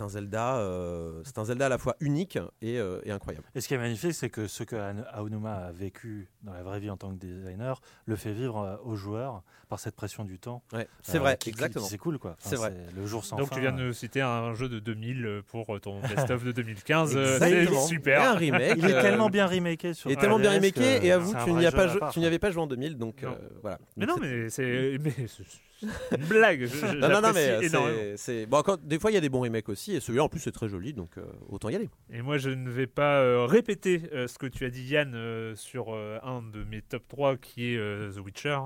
un 0.00 0.08
Zelda, 0.08 0.58
euh, 0.58 1.22
c'est 1.24 1.38
un 1.38 1.44
Zelda 1.44 1.66
à 1.66 1.68
la 1.70 1.78
fois 1.78 1.96
unique 2.00 2.38
et, 2.60 2.78
euh, 2.78 3.00
et 3.04 3.10
incroyable. 3.10 3.46
Et 3.54 3.60
ce 3.60 3.68
qui 3.68 3.74
est 3.74 3.78
magnifique, 3.78 4.12
c'est 4.12 4.28
que 4.30 4.46
ce 4.46 4.62
que 4.62 4.76
Aonuma 5.12 5.54
a 5.54 5.72
vécu 5.72 6.28
dans 6.42 6.52
la 6.52 6.62
vraie 6.62 6.80
vie 6.80 6.90
en 6.90 6.96
tant 6.96 7.10
que 7.14 7.18
designer 7.18 7.80
le 8.04 8.16
fait 8.16 8.32
vivre 8.32 8.80
aux 8.84 8.94
joueurs 8.94 9.42
par 9.68 9.80
cette 9.80 9.96
pression 9.96 10.24
du 10.24 10.38
temps. 10.38 10.62
Ouais, 10.72 10.86
c'est 11.02 11.16
Euh, 11.16 11.20
vrai, 11.20 11.36
qui- 11.38 11.48
exactement. 11.48 11.86
C'est 11.86 11.98
cool, 11.98 12.18
quoi. 12.18 12.36
Enfin, 12.38 12.50
C'est 12.50 12.56
vrai. 12.56 12.76
Le 12.94 13.06
jour 13.06 13.24
sans 13.24 13.36
Donc 13.36 13.48
fin. 13.48 13.54
tu 13.56 13.60
viens 13.62 13.72
de 13.72 13.80
euh, 13.82 13.86
nous 13.88 13.92
citer 13.94 14.20
un 14.20 14.54
jeu 14.54 14.65
de 14.68 14.78
2000 14.78 15.42
pour 15.48 15.80
ton 15.80 16.00
best-of 16.00 16.44
de 16.44 16.52
2015. 16.52 17.16
euh. 17.16 17.38
C'est 17.38 17.66
super. 17.88 18.22
Un 18.22 18.34
remake. 18.34 18.74
Il 18.78 18.84
est 18.86 18.94
euh, 18.94 19.02
tellement 19.02 19.28
bien 19.30 19.46
remaké 19.46 19.94
sur 19.94 20.10
Il 20.10 20.14
est 20.14 20.16
tellement 20.20 20.38
bien 20.38 20.52
3DS 20.52 20.56
remaké, 20.56 20.98
que 21.00 21.04
et 21.06 21.12
avoue, 21.12 21.34
tu 21.44 21.52
n'y 21.52 21.70
pas 21.70 22.10
tu 22.12 22.18
n'y 22.20 22.26
avais 22.26 22.38
pas 22.38 22.50
joué 22.50 22.62
en 22.62 22.66
2000, 22.66 22.96
donc 22.98 23.22
euh, 23.22 23.28
voilà. 23.62 23.78
Mais 23.96 24.06
Donc 24.06 24.16
non, 24.18 24.22
c'est- 24.22 24.28
mais 24.42 24.48
c'est 24.50 24.94
une 24.94 26.24
blague. 26.28 26.64
Je- 26.66 26.86
Non, 26.96 27.08
non, 27.08 27.20
non, 27.20 27.32
mais 27.34 27.48
euh, 27.50 27.60
c'est- 27.60 28.16
c'est. 28.16 28.46
Bon, 28.46 28.62
quand- 28.62 28.80
des 28.82 28.98
fois, 28.98 29.10
il 29.10 29.14
y 29.14 29.18
a 29.18 29.20
des 29.20 29.28
bons 29.28 29.42
remakes 29.42 29.68
aussi, 29.68 29.94
et 29.94 30.00
celui-là, 30.00 30.24
en 30.24 30.28
plus, 30.28 30.40
c'est 30.40 30.52
très 30.52 30.68
joli, 30.68 30.92
donc 30.94 31.18
euh, 31.18 31.22
autant 31.50 31.68
y 31.68 31.74
aller. 31.76 31.90
Et 32.10 32.22
moi, 32.22 32.38
je 32.38 32.48
ne 32.50 32.70
vais 32.70 32.86
pas 32.86 33.20
euh, 33.20 33.44
répéter 33.44 34.02
euh, 34.14 34.26
ce 34.26 34.38
que 34.38 34.46
tu 34.46 34.64
as 34.64 34.70
dit, 34.70 34.84
Yann, 34.84 35.12
euh, 35.14 35.54
sur 35.54 35.94
euh, 35.94 36.18
un 36.22 36.40
de 36.42 36.64
mes 36.64 36.80
top 36.80 37.02
3 37.08 37.36
qui 37.36 37.74
est 37.74 37.76
euh, 37.76 38.10
The 38.10 38.20
Witcher. 38.20 38.58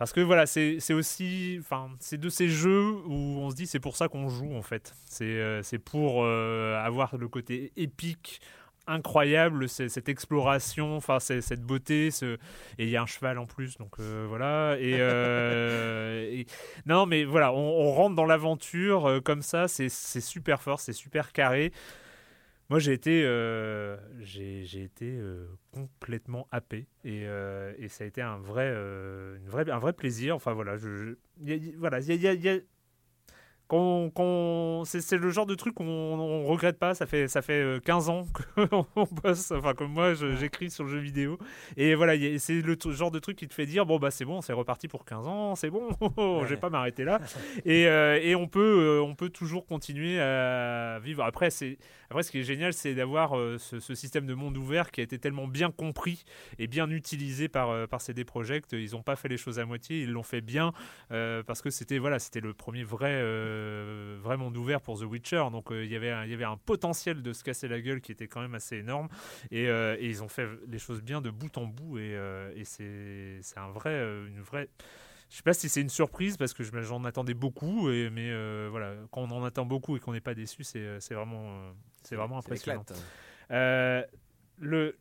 Parce 0.00 0.12
que 0.12 0.20
voilà, 0.20 0.46
c'est 0.46 0.80
aussi. 0.94 1.58
Enfin, 1.60 1.90
c'est 2.00 2.18
de 2.18 2.28
ces 2.28 2.48
jeux 2.48 2.90
où 3.06 3.38
on 3.38 3.50
se 3.50 3.54
dit 3.54 3.66
c'est 3.66 3.78
pour 3.80 3.96
ça 3.96 4.08
qu'on 4.08 4.28
joue, 4.30 4.56
en 4.56 4.62
fait. 4.62 4.94
C'est 5.04 5.24
euh, 5.26 5.62
pour 5.84 6.24
euh, 6.24 6.76
avoir 6.82 7.16
le 7.16 7.28
côté 7.28 7.70
épique 7.76 8.40
incroyable 8.86 9.68
cette 9.68 10.08
exploration 10.08 10.96
enfin 10.96 11.20
cette 11.20 11.60
beauté 11.62 12.10
ce... 12.10 12.34
et 12.78 12.84
il 12.84 12.88
y 12.88 12.96
a 12.96 13.02
un 13.02 13.06
cheval 13.06 13.38
en 13.38 13.46
plus 13.46 13.76
donc 13.76 14.00
euh, 14.00 14.24
voilà 14.28 14.76
et, 14.80 14.96
euh, 14.98 16.26
et- 16.32 16.46
non 16.86 17.06
mais 17.06 17.24
voilà 17.24 17.52
on, 17.52 17.58
on 17.58 17.92
rentre 17.92 18.16
dans 18.16 18.24
l'aventure 18.24 19.06
euh, 19.06 19.20
comme 19.20 19.42
ça 19.42 19.68
c'est 19.68 19.88
c'est 19.90 20.22
super 20.22 20.60
fort 20.62 20.80
c'est 20.80 20.94
super 20.94 21.30
carré 21.32 21.72
moi 22.70 22.78
j'ai 22.78 22.92
été 22.92 23.24
euh, 23.24 23.96
j'ai 24.20 24.64
été 24.82 25.10
euh, 25.18 25.46
complètement 25.72 26.46
happé 26.50 26.86
et, 27.04 27.26
euh, 27.26 27.74
et 27.78 27.88
ça 27.88 28.04
a 28.04 28.06
été 28.06 28.22
un 28.22 28.38
vrai 28.38 28.70
euh, 28.72 29.36
une 29.38 29.48
vraie 29.48 29.68
un 29.70 29.78
vrai 29.78 29.92
plaisir. 29.92 30.36
Enfin 30.36 30.52
voilà 30.54 30.76
je, 30.76 30.88
je- 30.96 31.14
y 31.44 31.52
a- 31.52 31.56
y 31.56 31.72
voilà 31.72 31.98
il 32.00 32.14
y 32.14 32.26
a- 32.28 32.32
y 32.34 32.48
a- 32.48 32.58
qu'on, 33.70 34.10
qu'on- 34.10 34.82
c'est, 34.84 35.00
c'est 35.00 35.16
le 35.16 35.30
genre 35.30 35.46
de 35.46 35.54
truc 35.54 35.74
qu'on 35.74 35.86
on 35.86 36.44
regrette 36.44 36.76
pas. 36.78 36.92
Ça 36.94 37.06
fait, 37.06 37.28
ça 37.28 37.40
fait 37.40 37.62
euh, 37.62 37.78
15 37.78 38.08
ans 38.08 38.26
qu'on 38.68 38.86
on 38.96 39.04
bosse, 39.22 39.52
enfin 39.52 39.74
comme 39.74 39.92
moi, 39.92 40.12
je- 40.14 40.34
j'écris 40.34 40.70
sur 40.70 40.82
le 40.84 40.90
jeu 40.90 40.98
vidéo. 40.98 41.38
Et 41.76 41.94
voilà, 41.94 42.12
a- 42.14 42.38
c'est 42.38 42.60
le 42.60 42.76
t- 42.76 42.90
genre 42.92 43.12
de 43.12 43.20
truc 43.20 43.36
qui 43.38 43.46
te 43.46 43.54
fait 43.54 43.66
dire 43.66 43.86
bon 43.86 43.98
bah 44.00 44.10
c'est 44.10 44.24
bon, 44.24 44.40
c'est 44.40 44.52
reparti 44.52 44.88
pour 44.88 45.04
15 45.04 45.28
ans, 45.28 45.54
c'est 45.54 45.70
bon, 45.70 45.88
je 46.44 46.46
vais 46.48 46.56
pas 46.56 46.68
m'arrêter 46.68 47.04
là. 47.04 47.20
et, 47.64 47.86
euh, 47.86 48.18
et 48.20 48.34
on 48.34 48.48
peut, 48.48 48.98
euh, 48.98 49.02
on 49.02 49.14
peut 49.14 49.28
toujours 49.30 49.64
continuer 49.66 50.20
à 50.20 50.98
vivre. 51.00 51.22
Après, 51.22 51.50
c'est, 51.50 51.78
après 52.10 52.24
ce 52.24 52.32
qui 52.32 52.40
est 52.40 52.44
génial, 52.44 52.72
c'est 52.72 52.94
d'avoir 52.94 53.38
euh, 53.38 53.56
ce, 53.58 53.78
ce 53.78 53.94
système 53.94 54.26
de 54.26 54.34
monde 54.34 54.56
ouvert 54.56 54.90
qui 54.90 55.00
a 55.00 55.04
été 55.04 55.18
tellement 55.20 55.46
bien 55.46 55.70
compris 55.70 56.24
et 56.58 56.66
bien 56.66 56.90
utilisé 56.90 57.48
par, 57.48 57.70
euh, 57.70 57.86
par 57.86 58.00
CD 58.00 58.24
Projekt. 58.24 58.72
Ils 58.72 58.92
n'ont 58.92 59.02
pas 59.02 59.14
fait 59.14 59.28
les 59.28 59.36
choses 59.36 59.60
à 59.60 59.64
moitié, 59.64 60.00
ils 60.02 60.10
l'ont 60.10 60.24
fait 60.24 60.40
bien 60.40 60.72
euh, 61.12 61.44
parce 61.44 61.62
que 61.62 61.70
c'était 61.70 61.98
voilà, 61.98 62.18
c'était 62.18 62.40
le 62.40 62.52
premier 62.52 62.82
vrai, 62.82 63.12
euh, 63.60 64.18
vrai 64.20 64.36
monde 64.36 64.56
ouvert 64.56 64.80
pour 64.80 64.98
The 64.98 65.04
Witcher. 65.04 65.44
Donc 65.52 65.70
euh, 65.70 65.84
il 65.84 65.90
y 65.90 65.96
avait 65.96 66.10
un- 66.10 66.24
il 66.24 66.30
y 66.30 66.34
avait 66.34 66.44
un 66.44 66.56
potentiel 66.56 67.22
de 67.22 67.32
se 67.32 67.44
casser 67.44 67.68
la 67.68 67.80
gueule 67.80 68.00
qui 68.00 68.12
était 68.12 68.28
quand 68.28 68.40
même 68.40 68.54
assez 68.54 68.76
énorme. 68.78 69.08
Et, 69.50 69.68
euh, 69.68 69.96
et 69.98 70.06
ils 70.08 70.22
ont 70.22 70.28
fait 70.28 70.48
les 70.68 70.78
choses 70.78 71.02
bien 71.02 71.20
de 71.20 71.30
bout 71.30 71.56
en 71.58 71.66
bout. 71.66 71.98
Et, 71.98 72.18
et 72.56 72.64
c'est 72.64 73.38
c'est 73.42 73.58
un 73.58 73.70
vrai, 73.70 73.94
une 74.28 74.40
vraie. 74.40 74.68
Je 75.30 75.36
sais 75.36 75.42
pas 75.44 75.54
si 75.54 75.68
c'est 75.68 75.80
une 75.80 75.88
surprise 75.90 76.36
parce 76.36 76.52
que 76.54 76.64
je- 76.64 76.80
j'en 76.82 77.04
attendais 77.04 77.34
beaucoup, 77.34 77.88
et, 77.90 78.10
mais 78.10 78.30
voilà, 78.68 78.94
quand 79.12 79.22
on 79.22 79.30
en 79.30 79.44
attend 79.44 79.64
beaucoup 79.64 79.96
et 79.96 80.00
qu'on 80.00 80.12
n'est 80.12 80.20
pas 80.20 80.34
déçu, 80.34 80.64
c'est 80.64 80.98
c'est 81.00 81.14
vraiment, 81.14 81.72
c'est 82.02 82.16
vraiment 82.16 82.38
impressionnant. 82.38 82.84
le 84.58 84.96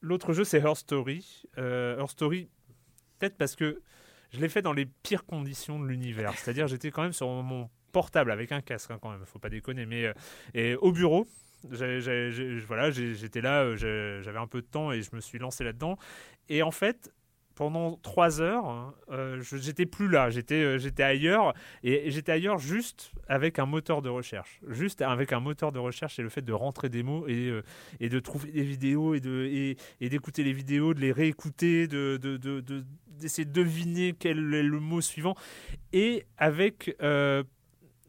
l'autre 0.00 0.32
jeu 0.32 0.44
c'est 0.44 0.58
Her 0.58 0.76
Story. 0.76 1.42
Euh, 1.58 1.98
Her 2.00 2.08
Story, 2.08 2.48
peut-être 3.18 3.36
parce 3.36 3.56
que 3.56 3.82
je 4.30 4.40
l'ai 4.40 4.48
fait 4.48 4.62
dans 4.62 4.72
les 4.72 4.86
pires 4.86 5.24
conditions 5.26 5.80
de 5.80 5.86
l'univers. 5.86 6.32
C'est-à-dire 6.36 6.66
j'étais 6.68 6.90
quand 6.90 7.02
même 7.02 7.12
sur 7.12 7.28
mon 7.28 7.68
portable 7.92 8.30
avec 8.30 8.52
un 8.52 8.60
casque 8.60 8.90
hein, 8.90 8.98
quand 9.00 9.10
même, 9.10 9.24
faut 9.24 9.38
pas 9.38 9.50
déconner, 9.50 9.86
mais 9.86 10.06
euh, 10.06 10.12
et 10.54 10.74
au 10.76 10.92
bureau. 10.92 11.26
j'étais 11.70 13.40
là, 13.40 13.62
euh, 13.64 14.22
j'avais 14.22 14.38
un 14.38 14.46
peu 14.46 14.60
de 14.60 14.66
temps 14.66 14.92
et 14.92 15.02
je 15.02 15.10
me 15.14 15.20
suis 15.20 15.38
lancé 15.38 15.64
là-dedans. 15.64 15.96
Et 16.48 16.62
en 16.62 16.70
fait, 16.70 17.12
pendant 17.56 17.96
trois 17.96 18.40
heures, 18.40 18.66
hein, 18.66 18.94
euh, 19.10 19.42
j'étais 19.42 19.84
plus 19.84 20.08
là, 20.08 20.30
j'étais 20.30 20.54
euh, 20.62 20.78
j'étais 20.78 21.02
ailleurs 21.02 21.54
et, 21.82 22.08
j'étais 22.12 22.30
ailleurs 22.30 22.58
juste 22.58 23.10
avec 23.26 23.58
un 23.58 23.66
moteur 23.66 24.00
de 24.00 24.08
recherche, 24.08 24.60
juste 24.68 25.02
avec 25.02 25.32
un 25.32 25.40
moteur 25.40 25.72
de 25.72 25.80
recherche 25.80 26.20
et 26.20 26.22
le 26.22 26.28
fait 26.28 26.42
de 26.42 26.52
rentrer 26.52 26.88
des 26.88 27.02
mots 27.02 27.26
et, 27.26 27.52
et 27.98 28.08
de 28.08 28.20
trouver 28.20 28.52
des 28.52 28.62
vidéos 28.62 29.14
et 29.14 29.20
de 29.20 29.76
et, 30.00 30.08
d'écouter 30.08 30.44
les 30.44 30.52
vidéos, 30.52 30.94
de 30.94 31.00
les 31.00 31.10
réécouter, 31.10 31.88
de 31.88 32.16
de- 32.22 32.36
de- 32.36 32.60
de- 32.60 32.84
d'essayer 33.18 33.44
de 33.44 33.52
deviner 33.52 34.14
quel 34.16 34.54
est 34.54 34.62
le 34.62 34.78
mot 34.78 35.00
suivant 35.00 35.34
et 35.92 36.26
avec 36.36 36.94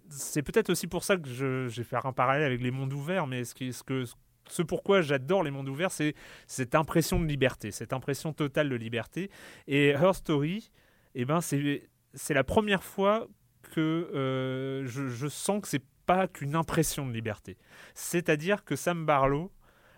c'est 0.10 0.42
peut-être 0.42 0.70
aussi 0.70 0.88
pour 0.88 1.04
ça 1.04 1.18
que 1.18 1.28
je, 1.28 1.68
je 1.68 1.78
vais 1.78 1.84
faire 1.84 2.06
un 2.06 2.14
parallèle 2.14 2.44
avec 2.44 2.62
les 2.62 2.72
mondes 2.72 2.94
ouverts, 2.94 3.28
mais 3.28 3.44
ce, 3.44 3.54
qui, 3.54 3.74
ce 3.74 3.84
que 3.84 4.06
ce 4.50 4.62
pourquoi 4.62 5.02
j'adore 5.02 5.44
les 5.44 5.52
mondes 5.52 5.70
ouverts, 5.70 5.92
c'est 5.92 6.16
cette 6.48 6.76
impression 6.76 7.20
de 7.20 7.26
liberté, 7.26 7.72
cette 7.72 7.94
impression 7.94 8.34
totale 8.34 8.70
de 8.70 8.76
liberté. 8.76 9.30
Et 9.68 9.90
Her 9.90 10.14
Story, 10.14 10.72
eh 11.16 11.26
ben, 11.26 11.40
c'est 11.42 12.34
la 12.34 12.44
première 12.44 12.84
fois 12.84 13.28
que 13.72 13.80
euh, 13.80 14.86
je, 14.88 15.08
je 15.08 15.28
sens 15.28 15.62
que 15.62 15.68
c'est 15.68 15.84
pas 16.06 16.28
qu'une 16.28 16.56
impression 16.56 17.06
de 17.06 17.12
liberté. 17.12 17.58
C'est-à-dire 17.94 18.64
que 18.64 18.76
Sam 18.76 19.06
Barlow 19.06 19.52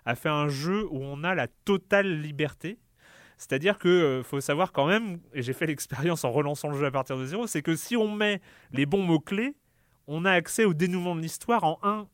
a 0.06 0.16
fait 0.16 0.30
un 0.30 0.50
jeu 0.50 0.86
où 0.90 1.00
on 1.02 1.24
a 1.24 1.36
la 1.36 1.48
totale 1.48 2.22
liberté. 2.22 2.80
C'est-à-dire 3.38 3.78
que 3.80 3.88
euh, 3.88 4.24
faut 4.24 4.42
savoir 4.42 4.72
quand 4.72 4.86
même, 4.86 5.20
et 5.34 5.42
j'ai 5.42 5.54
fait 5.54 5.66
l'expérience 5.66 6.24
en 6.24 6.32
relançant 6.32 6.70
le 6.70 6.78
jeu 6.78 6.86
à 6.86 6.92
partir 6.92 7.18
de 7.18 7.26
zéro, 7.26 7.48
c'est 7.48 7.62
que 7.62 7.76
si 7.76 7.96
on 7.96 8.14
met 8.14 8.42
les 8.72 8.86
bons 8.86 9.04
mots-clés, 9.04 9.56
on 10.08 10.26
a 10.26 10.32
accès 10.32 10.66
au 10.66 10.74
dénouement 10.74 11.16
de 11.16 11.22
l'histoire 11.22 11.64
en 11.64 11.80
un, 11.84 12.08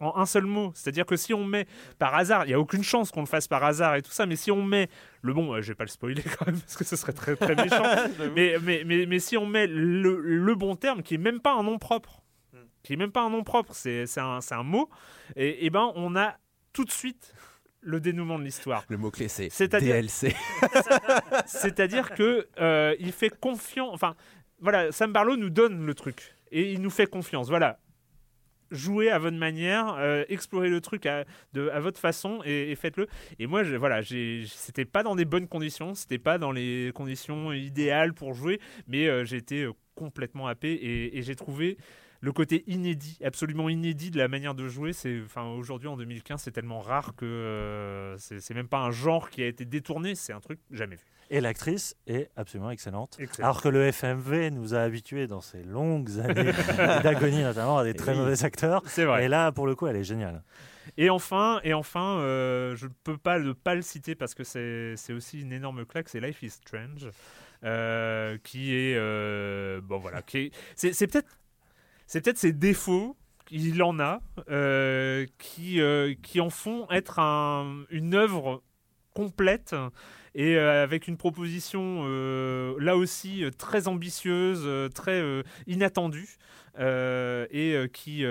en 0.00 0.16
un 0.16 0.26
seul 0.26 0.44
mot. 0.46 0.72
C'est-à-dire 0.74 1.06
que 1.06 1.16
si 1.16 1.32
on 1.34 1.44
met 1.44 1.66
par 1.98 2.14
hasard, 2.14 2.44
il 2.44 2.48
n'y 2.48 2.54
a 2.54 2.60
aucune 2.60 2.82
chance 2.82 3.10
qu'on 3.10 3.20
le 3.20 3.26
fasse 3.26 3.48
par 3.48 3.62
hasard 3.64 3.94
et 3.96 4.02
tout 4.02 4.10
ça, 4.10 4.26
mais 4.26 4.36
si 4.36 4.50
on 4.50 4.62
met 4.62 4.88
le 5.22 5.32
bon, 5.32 5.52
euh, 5.54 5.62
je 5.62 5.68
vais 5.68 5.74
pas 5.74 5.84
le 5.84 5.90
spoiler 5.90 6.22
quand 6.22 6.46
même 6.46 6.58
parce 6.60 6.76
que 6.76 6.84
ce 6.84 6.96
serait 6.96 7.12
très 7.12 7.36
très 7.36 7.54
méchant, 7.54 7.82
mais, 8.34 8.56
mais, 8.62 8.82
mais, 8.84 9.06
mais 9.06 9.18
si 9.18 9.36
on 9.36 9.46
met 9.46 9.66
le, 9.66 10.18
le 10.20 10.54
bon 10.54 10.74
terme 10.76 11.02
qui 11.02 11.14
est 11.14 11.18
même 11.18 11.40
pas 11.40 11.52
un 11.54 11.62
nom 11.62 11.78
propre, 11.78 12.20
qui 12.82 12.94
est 12.94 12.96
même 12.96 13.12
pas 13.12 13.22
un 13.22 13.30
nom 13.30 13.44
propre, 13.44 13.74
c'est 13.74 14.06
c'est 14.06 14.20
un, 14.20 14.40
c'est 14.40 14.54
un 14.56 14.64
mot, 14.64 14.90
et, 15.36 15.64
et 15.66 15.70
ben 15.70 15.92
on 15.94 16.16
a 16.16 16.34
tout 16.72 16.84
de 16.84 16.90
suite 16.90 17.32
le 17.84 17.98
dénouement 18.00 18.38
de 18.38 18.44
l'histoire. 18.44 18.84
Le 18.88 18.96
mot-clé, 18.96 19.26
c'est 19.28 19.50
C'est-à-dire- 19.50 19.94
DLC. 19.94 20.34
C'est-à-dire 21.46 22.10
que 22.10 22.46
euh, 22.60 22.94
il 22.98 23.12
fait 23.12 23.30
confiance. 23.30 23.90
Enfin, 23.92 24.14
voilà, 24.60 24.92
Sam 24.92 25.12
Barlow 25.12 25.36
nous 25.36 25.50
donne 25.50 25.84
le 25.84 25.94
truc 25.94 26.34
et 26.52 26.72
il 26.72 26.80
nous 26.80 26.90
fait 26.90 27.06
confiance. 27.06 27.48
Voilà. 27.48 27.78
jouez 28.70 29.10
à 29.10 29.18
votre 29.18 29.36
manière, 29.36 29.96
euh, 29.98 30.24
explorez 30.28 30.68
le 30.68 30.80
truc 30.80 31.06
à, 31.06 31.24
de, 31.52 31.68
à 31.68 31.80
votre 31.80 32.00
façon 32.00 32.40
et, 32.44 32.74
faites-le. 32.76 33.08
Et 33.38 33.46
moi, 33.46 33.64
je, 33.64 33.76
voilà, 33.76 34.02
c'était 34.46 34.84
pas 34.84 35.02
dans 35.02 35.16
des 35.16 35.24
bonnes 35.24 35.48
conditions, 35.48 35.94
c'était 35.94 36.18
pas 36.18 36.38
dans 36.38 36.52
les 36.52 36.92
conditions 36.94 37.52
idéales 37.52 38.14
pour 38.14 38.34
jouer, 38.34 38.60
mais 38.86 39.08
euh, 39.08 39.24
été 39.24 39.64
euh, 39.64 39.72
complètement 39.94 40.46
happé 40.46 40.72
et, 41.12 41.22
j'ai 41.22 41.34
trouvé 41.34 41.76
le 42.20 42.32
côté 42.32 42.62
inédit, 42.68 43.18
absolument 43.24 43.68
inédit 43.68 44.10
de 44.10 44.18
la 44.18 44.28
manière 44.28 44.54
de 44.54 44.68
jouer. 44.68 44.92
Enfin, 45.24 45.44
aujourd'hui 45.44 45.88
en 45.88 45.96
2015, 45.96 46.40
c'est 46.40 46.52
tellement 46.52 46.80
rare 46.80 47.14
que 47.16 47.24
euh, 47.24 48.16
c'est 48.16 48.54
même 48.54 48.68
pas 48.68 48.78
un 48.78 48.92
genre 48.92 49.28
qui 49.28 49.42
a 49.42 49.46
été 49.46 49.64
détourné, 49.64 50.14
c'est 50.14 50.32
un 50.32 50.40
truc 50.40 50.60
jamais 50.70 50.96
vu. 50.96 51.04
Et 51.34 51.40
l'actrice 51.40 51.96
est 52.06 52.30
absolument 52.36 52.70
excellente. 52.70 53.16
Excellent. 53.18 53.48
Alors 53.48 53.62
que 53.62 53.68
le 53.68 53.90
FMV 53.90 54.50
nous 54.50 54.74
a 54.74 54.80
habitués 54.80 55.26
dans 55.26 55.40
ces 55.40 55.62
longues 55.64 56.10
années 56.20 56.52
d'agonie, 57.02 57.42
notamment, 57.42 57.78
à 57.78 57.84
des 57.84 57.94
très 57.94 58.12
Oui. 58.12 58.18
mauvais 58.18 58.44
acteurs. 58.44 58.82
C'est 58.86 59.06
vrai. 59.06 59.24
Et 59.24 59.28
là, 59.28 59.50
pour 59.50 59.66
le 59.66 59.74
coup, 59.74 59.86
elle 59.86 59.96
est 59.96 60.04
géniale. 60.04 60.42
Et 60.98 61.08
enfin, 61.08 61.60
et 61.64 61.72
enfin, 61.72 62.18
euh, 62.18 62.76
je 62.76 62.84
ne 62.86 62.92
peux 63.02 63.16
pas 63.16 63.38
ne 63.38 63.52
pas 63.52 63.74
le 63.74 63.80
citer 63.82 64.14
parce 64.14 64.34
que 64.34 64.44
c'est 64.44 65.12
aussi 65.14 65.40
une 65.40 65.52
énorme 65.52 65.86
claque, 65.86 66.10
c'est 66.10 66.20
Life 66.20 66.42
is 66.42 66.50
Strange, 66.50 67.08
euh, 67.64 68.36
qui 68.44 68.74
est 68.74 68.94
euh, 68.96 69.80
bon 69.82 69.98
voilà, 69.98 70.20
c'est 70.74 70.90
peut-être 71.06 71.38
c'est 72.06 72.20
peut-être 72.20 72.36
ses 72.38 72.52
défauts. 72.52 73.16
Il 73.50 73.82
en 73.82 73.98
a 74.00 74.20
qui 75.38 75.80
qui 76.22 76.40
en 76.40 76.50
font 76.50 76.90
être 76.90 77.18
un- 77.20 77.84
une 77.90 78.14
œuvre 78.14 78.62
complète 79.14 79.74
et 80.34 80.56
euh, 80.56 80.82
avec 80.82 81.08
une 81.08 81.16
proposition 81.16 82.04
euh, 82.04 82.74
là 82.78 82.96
aussi 82.96 83.44
euh, 83.44 83.50
très 83.50 83.88
ambitieuse, 83.88 84.68
très 84.94 85.22
inattendue 85.66 86.36
et 86.78 87.76
qui 87.92 88.24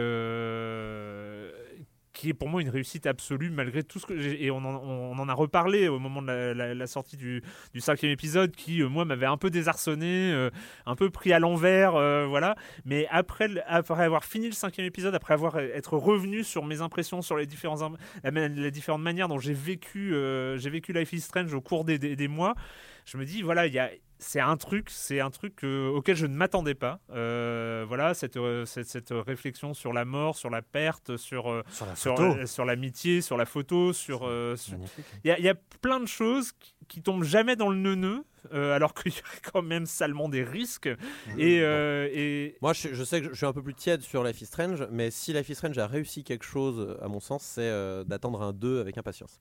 qui 2.22 2.30
est 2.30 2.34
pour 2.35 2.49
moi 2.49 2.61
une 2.61 2.69
réussite 2.69 3.07
absolue 3.07 3.49
malgré 3.49 3.81
tout 3.81 3.98
ce 3.98 4.06
que 4.06 4.15
j'ai 4.19 4.45
et 4.45 4.52
on 4.52 4.57
en, 4.64 5.27
a 5.27 5.34
reparlé 5.34 5.88
au 5.88 5.98
moment 5.98 6.22
de 6.22 6.27
la, 6.31 6.85
sortie 6.85 7.18
du, 7.18 7.41
cinquième 7.80 8.11
épisode 8.11 8.56
qui 8.56 8.84
euh, 8.84 8.89
moi 8.89 9.06
m'avait 9.06 9.26
un 9.26 9.38
peu 9.38 9.49
désarçonné 9.49 10.31
euh, 10.31 10.52
un 10.85 10.95
peu 10.95 11.10
pris 11.10 11.34
à 11.34 11.39
l'envers 11.39 11.95
euh, 11.95 12.27
voilà. 12.27 12.53
Mais 12.85 13.07
après 13.10 13.49
après 13.65 14.03
avoir 14.03 14.23
fini 14.23 14.45
le 14.45 14.52
cinquième 14.52 14.85
épisode 14.85 15.15
après 15.15 15.34
avoir 15.34 15.57
être 15.57 15.98
revenu 15.98 16.43
sur 16.43 16.64
mes 16.64 16.81
impressions 16.81 17.23
sur 17.23 17.38
les 17.38 17.48
différents 17.48 17.89
la 18.23 18.48
les 18.49 18.69
différentes 18.69 19.02
manières 19.02 19.27
dont 19.27 19.39
j'ai 19.39 19.56
vécu 19.56 20.14
j'ai 20.57 20.69
vécu 20.69 20.93
Life 20.93 21.14
is 21.14 21.22
Strange 21.22 21.52
au 21.56 21.61
cours 21.61 21.85
des- 21.85 21.98
des 21.98 22.27
mois 22.27 22.53
je 23.06 23.18
me 23.18 23.26
dis 23.26 23.41
voilà 23.41 23.65
il 23.65 23.73
y 23.73 23.80
a 23.80 23.89
c'est 24.23 24.39
un 24.39 24.56
truc, 24.56 24.89
c'est 24.91 25.19
un 25.19 25.31
truc 25.31 25.64
euh, 25.64 25.89
auquel 25.89 26.15
je 26.15 26.27
ne 26.27 26.35
m'attendais 26.35 26.76
pas. 26.76 26.99
Euh, 27.10 27.84
voilà, 27.88 28.14
cette, 28.14 28.38
euh, 28.38 28.65
cette, 28.65 28.88
cette 28.88 29.10
réflexion 29.11 29.73
sur 29.73 29.93
la 29.93 30.06
mort, 30.06 30.38
sur 30.38 30.49
la 30.52 30.61
perte, 30.61 31.18
sur 31.18 31.52
euh, 31.52 31.64
Sur 31.72 31.85
la 31.88 32.45
sur, 32.45 32.64
l'amitié, 32.65 33.22
sur 33.22 33.35
la 33.35 33.45
photo, 33.45 33.93
sur. 33.93 34.22
Magnifique. 34.30 35.06
Il 35.23 35.27
y, 35.27 35.31
a- 35.31 35.39
il 35.39 35.43
y 35.45 35.49
a 35.49 35.56
plein 35.81 35.99
de 35.99 36.06
choses 36.07 36.52
qui, 36.53 36.73
qui 36.88 37.02
tombent 37.02 37.23
jamais 37.23 37.56
dans 37.56 37.69
le 37.69 37.77
neuneu, 37.77 38.23
alors 38.52 38.93
qu'il 38.93 39.11
y 39.11 39.18
a 39.18 39.49
quand 39.52 39.61
même 39.64 39.85
salement 39.88 40.30
des 40.30 40.43
risques. 40.43 40.89
Et, 41.38 41.61
euh, 41.61 42.07
et 42.11 42.57
Moi, 42.61 42.73
je, 42.73 42.93
je 42.93 43.03
sais 43.03 43.22
que 43.22 43.30
je 43.30 43.34
suis 43.35 43.45
un 43.45 43.53
peu 43.53 43.64
plus 43.64 43.73
tiède 43.76 44.02
sur 44.02 44.23
Life 44.23 44.39
is 44.41 44.45
Strange, 44.45 44.85
mais 44.91 45.10
si 45.10 45.34
Life 45.34 45.49
is 45.49 45.56
Strange 45.56 45.77
a 45.77 45.88
réussi 45.88 46.23
quelque 46.23 46.45
chose, 46.45 46.98
à 47.02 47.07
mon 47.07 47.19
sens, 47.19 47.43
c'est 47.43 47.72
d'attendre 48.06 48.41
un 48.43 48.53
2 48.53 48.80
avec 48.81 48.98
impatience. 48.98 49.39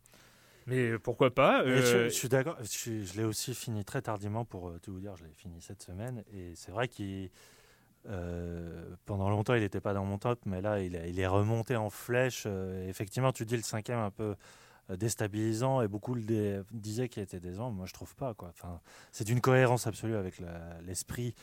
Mais 0.70 0.98
pourquoi 0.98 1.34
pas 1.34 1.62
euh, 1.64 1.82
je, 1.82 2.04
je 2.04 2.14
suis 2.14 2.28
d'accord. 2.28 2.56
Je, 2.62 3.02
je 3.04 3.16
l'ai 3.18 3.24
aussi 3.24 3.54
fini 3.54 3.84
très 3.84 4.00
tardivement 4.00 4.44
pour 4.44 4.68
euh, 4.70 4.78
tout 4.82 4.92
vous 4.92 5.00
dire. 5.00 5.16
Je 5.16 5.24
l'ai 5.24 5.32
fini 5.32 5.60
cette 5.60 5.82
semaine 5.82 6.24
et 6.32 6.54
c'est 6.54 6.70
vrai 6.70 6.88
qu'il 6.88 7.30
euh, 8.08 8.94
pendant 9.04 9.28
longtemps 9.28 9.54
il 9.54 9.60
n'était 9.60 9.80
pas 9.80 9.92
dans 9.92 10.04
mon 10.04 10.16
top, 10.18 10.40
mais 10.46 10.60
là 10.62 10.80
il, 10.80 10.94
est 11.18 11.26
remonté 11.26 11.76
en 11.76 11.90
flèche. 11.90 12.44
Euh, 12.46 12.88
effectivement, 12.88 13.32
tu 13.32 13.44
dis 13.44 13.56
le 13.56 13.62
cinquième 13.62 13.98
un 13.98 14.10
peu 14.10 14.34
déstabilisant 14.96 15.82
et 15.82 15.88
beaucoup 15.88 16.14
le 16.14 16.22
dé- 16.22 16.60
disaient 16.72 17.08
qu'il 17.08 17.22
était 17.22 17.38
décevant. 17.40 17.70
Moi, 17.70 17.86
je 17.86 17.92
trouve 17.92 18.14
pas 18.16 18.34
quoi. 18.34 18.48
Enfin, 18.48 18.80
c'est 19.12 19.24
d'une 19.24 19.40
cohérence 19.40 19.86
absolue 19.86 20.16
avec 20.16 20.40
l'esprit 20.86 21.34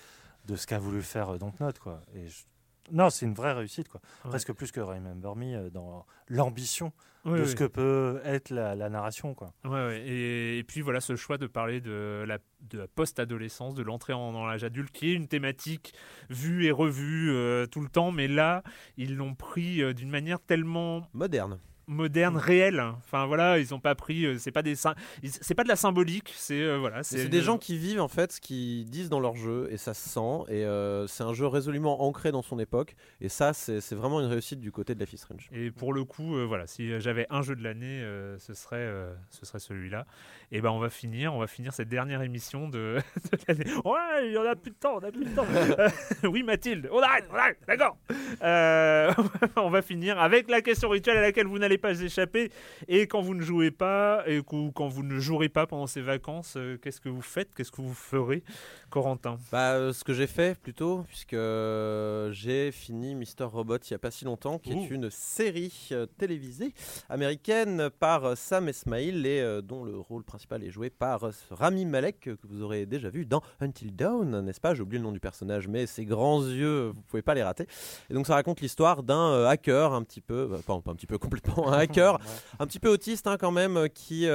de 0.45 0.55
ce 0.55 0.65
qu'a 0.67 0.79
voulu 0.79 1.01
faire 1.01 1.37
Dontnod 1.37 1.77
quoi. 1.79 2.01
Et 2.15 2.27
je- 2.27 2.43
non, 2.91 3.09
c'est 3.09 3.25
une 3.25 3.33
vraie 3.33 3.53
réussite 3.53 3.87
quoi. 3.89 4.01
Ouais. 4.23 4.29
Presque 4.31 4.53
plus 4.53 4.71
que 4.71 4.79
Remember 4.79 5.35
Me 5.35 5.55
euh, 5.55 5.69
dans 5.69 6.05
l'ambition 6.29 6.93
oui, 7.25 7.39
de 7.39 7.43
oui. 7.43 7.47
ce 7.49 7.55
que 7.55 7.65
peut 7.65 8.21
être 8.23 8.49
la, 8.51 8.75
la 8.75 8.89
narration 8.89 9.33
quoi. 9.33 9.53
Ouais, 9.65 9.71
ouais. 9.71 10.01
Et, 10.07 10.57
et 10.59 10.63
puis 10.63 10.81
voilà 10.81 11.01
ce 11.01 11.15
choix 11.15 11.37
de 11.37 11.47
parler 11.47 11.81
de 11.81 12.23
la, 12.27 12.37
de 12.69 12.77
la 12.77 12.87
post-adolescence, 12.87 13.73
de 13.75 13.83
l'entrée 13.83 14.13
en- 14.13 14.31
dans 14.31 14.45
l'âge 14.45 14.63
adulte, 14.63 14.91
qui 14.91 15.09
est 15.09 15.13
une 15.13 15.27
thématique 15.27 15.93
vue 16.29 16.65
et 16.65 16.71
revue 16.71 17.31
euh, 17.31 17.65
tout 17.65 17.81
le 17.81 17.89
temps, 17.89 18.11
mais 18.11 18.27
là, 18.27 18.63
ils 18.97 19.15
l'ont 19.15 19.35
pris 19.35 19.81
euh, 19.81 19.93
d'une 19.93 20.09
manière 20.09 20.39
tellement 20.39 21.07
Moderne. 21.13 21.59
Moderne, 21.87 22.37
réelle. 22.37 22.79
Enfin 22.79 23.25
voilà, 23.25 23.59
ils 23.59 23.73
ont 23.73 23.79
pas 23.79 23.95
pris, 23.95 24.25
euh, 24.25 24.37
c'est 24.37 24.51
pas 24.51 24.61
des, 24.61 24.75
c'est 24.75 25.55
pas 25.55 25.63
de 25.63 25.69
la 25.69 25.75
symbolique, 25.75 26.33
c'est 26.35 26.61
euh, 26.61 26.77
voilà, 26.77 27.03
C'est 27.03 27.29
des 27.29 27.41
gens 27.41 27.57
qui 27.57 27.77
vivent 27.77 28.01
en 28.01 28.07
fait 28.07 28.33
ce 28.33 28.41
qu'ils 28.41 28.89
disent 28.89 29.09
dans 29.09 29.19
leur 29.19 29.35
jeu 29.35 29.67
et 29.71 29.77
ça 29.77 29.93
se 29.93 30.09
sent 30.09 30.43
et 30.49 30.65
euh, 30.65 31.07
c'est 31.07 31.23
un 31.23 31.33
jeu 31.33 31.47
résolument 31.47 32.03
ancré 32.03 32.31
dans 32.31 32.41
son 32.41 32.59
époque 32.59 32.95
et 33.21 33.29
ça 33.29 33.53
c'est 33.53 33.93
vraiment 33.93 34.19
une 34.19 34.27
réussite 34.27 34.59
du 34.59 34.71
côté 34.71 34.95
de 34.95 34.99
Life 34.99 35.13
is 35.13 35.17
Strange. 35.17 35.49
Et 35.53 35.71
pour 35.71 35.93
le 35.93 36.03
coup, 36.03 36.35
voilà, 36.45 36.67
si 36.67 36.99
j'avais 36.99 37.25
un 37.29 37.41
jeu 37.41 37.55
de 37.55 37.63
l'année, 37.63 38.01
ce 38.37 38.53
serait, 38.53 38.91
ce 39.29 39.45
serait 39.45 39.59
celui-là. 39.59 40.05
Et 40.51 40.61
ben, 40.61 40.69
on 40.69 40.79
va 40.79 40.89
finir, 40.89 41.33
on 41.33 41.39
va 41.39 41.47
finir 41.47 41.73
cette 41.73 41.89
dernière 41.89 42.21
émission 42.21 42.69
de, 42.69 42.97
de 43.31 43.37
l'année. 43.47 43.71
Ouais, 43.85 44.37
on 44.37 44.45
a 44.45 44.55
plus 44.55 44.71
de 44.71 44.75
temps, 44.75 44.97
on 45.01 45.03
a 45.03 45.11
plus 45.11 45.25
de 45.25 45.35
temps. 45.35 45.45
Oui, 46.27 46.43
Mathilde, 46.43 46.89
on 46.91 46.99
arrête, 46.99 47.25
on 47.31 47.35
arrête, 47.35 47.57
d'accord. 47.67 47.97
On 49.57 49.69
va 49.69 49.81
finir 49.81 50.19
avec 50.19 50.49
la 50.49 50.61
question 50.61 50.89
rituelle 50.89 51.17
à 51.17 51.21
laquelle 51.21 51.47
vous 51.47 51.59
n'allez 51.59 51.76
pas 51.77 51.99
échapper. 52.01 52.51
Et 52.87 53.07
quand 53.07 53.21
vous 53.21 53.35
ne 53.35 53.41
jouez 53.41 53.71
pas, 53.71 54.23
et 54.27 54.41
quand 54.43 54.87
vous 54.87 55.03
ne 55.03 55.19
jouerez 55.19 55.49
pas 55.49 55.67
pendant 55.67 55.87
ces 55.87 56.01
vacances, 56.01 56.55
euh, 56.57 56.77
qu'est-ce 56.77 57.01
que 57.01 57.09
vous 57.09 57.21
faites? 57.21 57.53
Qu'est-ce 57.55 57.71
que 57.71 57.81
vous 57.81 57.93
ferez, 57.93 58.43
Corentin 58.89 59.37
Bah, 59.51 59.73
euh, 59.73 59.93
ce 59.93 60.03
que 60.03 60.13
j'ai 60.13 60.27
fait 60.27 60.57
plutôt, 60.57 61.03
puisque 61.07 61.33
euh, 61.33 62.31
j'ai 62.31 62.71
fini 62.71 63.15
Mister 63.15 63.43
Robot 63.43 63.77
il 63.77 63.91
y 63.91 63.93
a 63.93 63.99
pas 63.99 64.11
si 64.11 64.25
longtemps, 64.25 64.59
qui 64.59 64.73
Ouh. 64.73 64.83
est 64.83 64.89
une 64.89 65.09
série 65.09 65.89
euh, 65.91 66.05
télévisée 66.05 66.73
américaine 67.09 67.89
par 67.99 68.25
euh, 68.25 68.35
Sam 68.35 68.69
Esmail 68.69 69.25
et 69.27 69.61
dont 69.61 69.83
le 69.83 69.97
rôle 69.97 70.23
principal 70.23 70.63
est 70.63 70.69
joué 70.69 70.89
par 70.89 71.29
Rami 71.51 71.85
Malek, 71.85 72.19
que 72.21 72.47
vous 72.47 72.61
aurez 72.61 72.85
déjà 72.85 73.09
vu 73.09 73.25
dans 73.25 73.41
Until 73.59 73.95
Dawn, 73.95 74.41
n'est-ce 74.41 74.61
pas? 74.61 74.73
J'ai 74.73 74.81
oublié 74.81 74.99
le 74.99 75.03
nom 75.03 75.11
du 75.11 75.19
personnage, 75.19 75.67
mais 75.67 75.85
ses 75.85 76.05
grands 76.05 76.41
yeux, 76.41 76.91
vous 76.93 77.01
pouvez 77.01 77.21
pas 77.21 77.33
les 77.33 77.43
rater. 77.43 77.67
Et 78.09 78.13
donc 78.13 78.27
ça 78.27 78.35
raconte 78.35 78.61
l'histoire 78.61 79.03
d'un 79.03 79.45
hacker 79.45 79.93
un 79.93 80.03
petit 80.03 80.21
peu, 80.21 80.47
bah, 80.47 80.59
pas, 80.65 80.79
pas 80.79 80.91
un 80.91 80.95
petit 80.95 81.07
peu 81.07 81.17
complètement, 81.17 81.69
un 81.69 81.79
hacker 81.79 82.19
un 82.59 82.67
petit 82.67 82.79
peu 82.79 82.89
autiste 82.89 83.27
hein, 83.27 83.37
quand 83.37 83.51
même, 83.51 83.89
qui, 83.89 84.27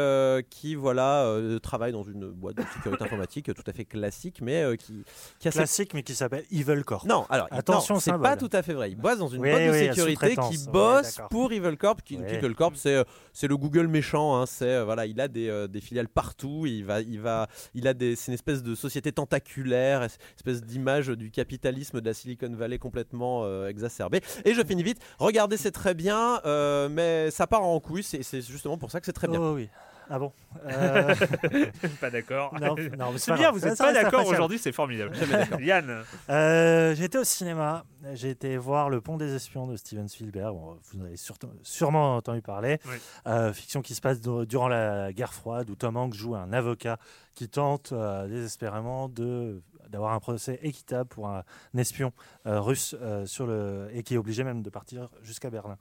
qui 0.51 0.74
voilà, 0.74 1.39
travaille 1.62 1.93
dans 1.93 2.03
une 2.03 2.31
boîte 2.31 2.57
de 2.57 2.62
sécurité 2.74 3.05
informatique 3.05 3.53
tout 3.55 3.65
à 3.66 3.73
fait 3.73 3.85
classique, 3.85 4.41
mais 4.43 4.62
euh, 4.62 4.77
qui, 4.77 5.05
qui 5.39 5.48
a 5.48 5.51
ses 5.51 5.59
Classique, 5.59 5.94
mais 5.94 6.02
qui 6.02 6.14
s'appelle 6.14 6.44
Evil 6.51 6.82
Corp. 6.85 7.06
non, 7.06 7.24
alors 7.31 7.47
Attention 7.51 7.98
c'est 8.01 8.12
pas 8.19 8.36
tout 8.36 8.51
à 8.52 8.62
fait 8.62 8.74
vrai. 8.74 8.90
Il 8.90 8.97
bosse 8.97 9.19
dans 9.19 9.28
une 9.28 9.40
Oui, 9.40 9.51
boîte 9.51 9.62
de 9.66 9.70
oui, 9.70 9.78
sécurité 9.89 10.36
qui 10.51 10.59
bosse 10.70 11.19
pour 11.31 11.52
Evil 11.52 11.77
Corp. 11.77 12.02
Qui. 12.02 12.16
Evil 12.16 12.55
Corp, 12.55 12.74
c'est 12.77 12.94
euh, 12.97 13.05
c'est 13.32 13.47
le 13.48 13.56
Google 13.56 13.86
méchant. 13.86 14.36
hein, 14.36 14.47
c'est 14.47 14.66
euh, 14.66 14.85
voilà, 14.85 15.06
il 15.06 15.20
a 15.20 15.28
des, 15.28 15.48
euh, 15.48 15.66
des 15.69 15.81
filiales 15.81 16.09
partout. 16.09 16.64
Il 16.66 16.85
va, 16.85 17.01
il 17.01 17.20
va, 17.20 17.47
il 17.74 17.86
a 17.89 17.94
des, 17.94 18.16
c'est 18.16 18.28
une 18.28 18.35
espèce 18.35 18.62
de 18.62 18.74
société 18.74 19.12
tentaculaire, 19.12 20.02
es- 20.02 20.09
espèce 20.36 20.62
d'image 20.62 21.09
du 21.09 21.31
capitalisme 21.31 22.01
de 22.01 22.06
la 22.06 22.14
Silicon 22.14 22.52
Valley 22.55 22.78
complètement 22.78 23.44
euh, 23.44 23.69
exacerbée. 23.69 24.20
Et 24.44 24.55
je 24.55 24.62
finis 24.64 24.82
vite. 24.82 24.98
Regardez, 25.19 25.56
c'est 25.56 25.70
très 25.73 25.94
bien, 25.94 26.40
euh, 26.44 26.89
mais 26.90 27.31
ça 27.31 27.47
part 27.47 27.62
en 27.62 27.78
couille. 27.81 28.02
C'est 28.02 28.23
c'est 28.23 28.40
justement 28.43 28.78
pour 28.78 28.90
ça 28.90 29.01
que 29.01 29.06
c'est 29.06 29.12
très 29.12 29.28
bien. 29.28 29.40
Oh 29.40 29.55
oui. 29.55 29.69
Ah 30.11 30.19
bon 30.19 30.33
Euh, 30.66 31.15
Pas 32.01 32.11
d'accord. 32.11 32.55
Non, 32.61 32.74
non, 32.99 33.12
mais 33.12 33.19
c'est 33.19 33.33
bien, 33.33 33.43
grave. 33.45 33.55
vous 33.55 33.66
n'êtes 33.66 33.77
ça 33.77 33.85
pas 33.85 33.93
d'accord 33.93 34.27
aujourd'hui, 34.27 34.59
c'est 34.59 34.73
formidable. 34.73 35.16
Yann, 35.61 36.03
euh, 36.31 36.95
été 36.95 37.19
au 37.19 37.24
cinéma. 37.24 37.85
J'ai 38.15 38.31
été 38.31 38.57
voir 38.57 38.91
Le 38.91 39.01
Pont 39.01 39.16
des 39.16 39.35
Espions 39.35 39.66
de 39.66 39.77
Steven 39.77 40.09
Spielberg. 40.09 40.55
Bon, 40.55 40.77
vous 40.93 41.01
en 41.01 41.05
avez 41.05 41.16
sûrement 41.62 42.16
entendu 42.16 42.43
parler. 42.43 42.79
Oui. 42.87 42.97
Euh, 43.27 43.53
fiction 43.53 43.81
qui 43.81 43.95
se 43.95 44.01
passe 44.01 44.20
durant 44.20 44.69
la 44.69 45.12
guerre 45.12 45.33
froide 45.33 45.70
où 45.70 45.77
Tom 45.77 45.97
Hanks 45.97 46.15
joue 46.15 46.35
un 46.35 46.53
avocat 46.53 46.99
qui 47.35 47.49
tente 47.49 47.93
euh, 47.93 48.27
désespérément 48.27 49.09
de 49.09 49.62
d'avoir 49.93 50.12
un 50.12 50.19
procès 50.19 50.59
équitable 50.62 51.09
pour 51.09 51.28
un 51.28 51.44
espion 51.77 52.12
euh, 52.47 52.60
russe 52.60 52.97
euh, 53.01 53.24
sur 53.27 53.47
le 53.47 53.89
et 53.93 54.02
qui 54.02 54.14
est 54.14 54.19
obligé 54.19 54.43
même 54.43 54.62
de 54.62 54.70
partir 54.70 55.09
jusqu'à 55.23 55.51
Berlin 55.51 55.77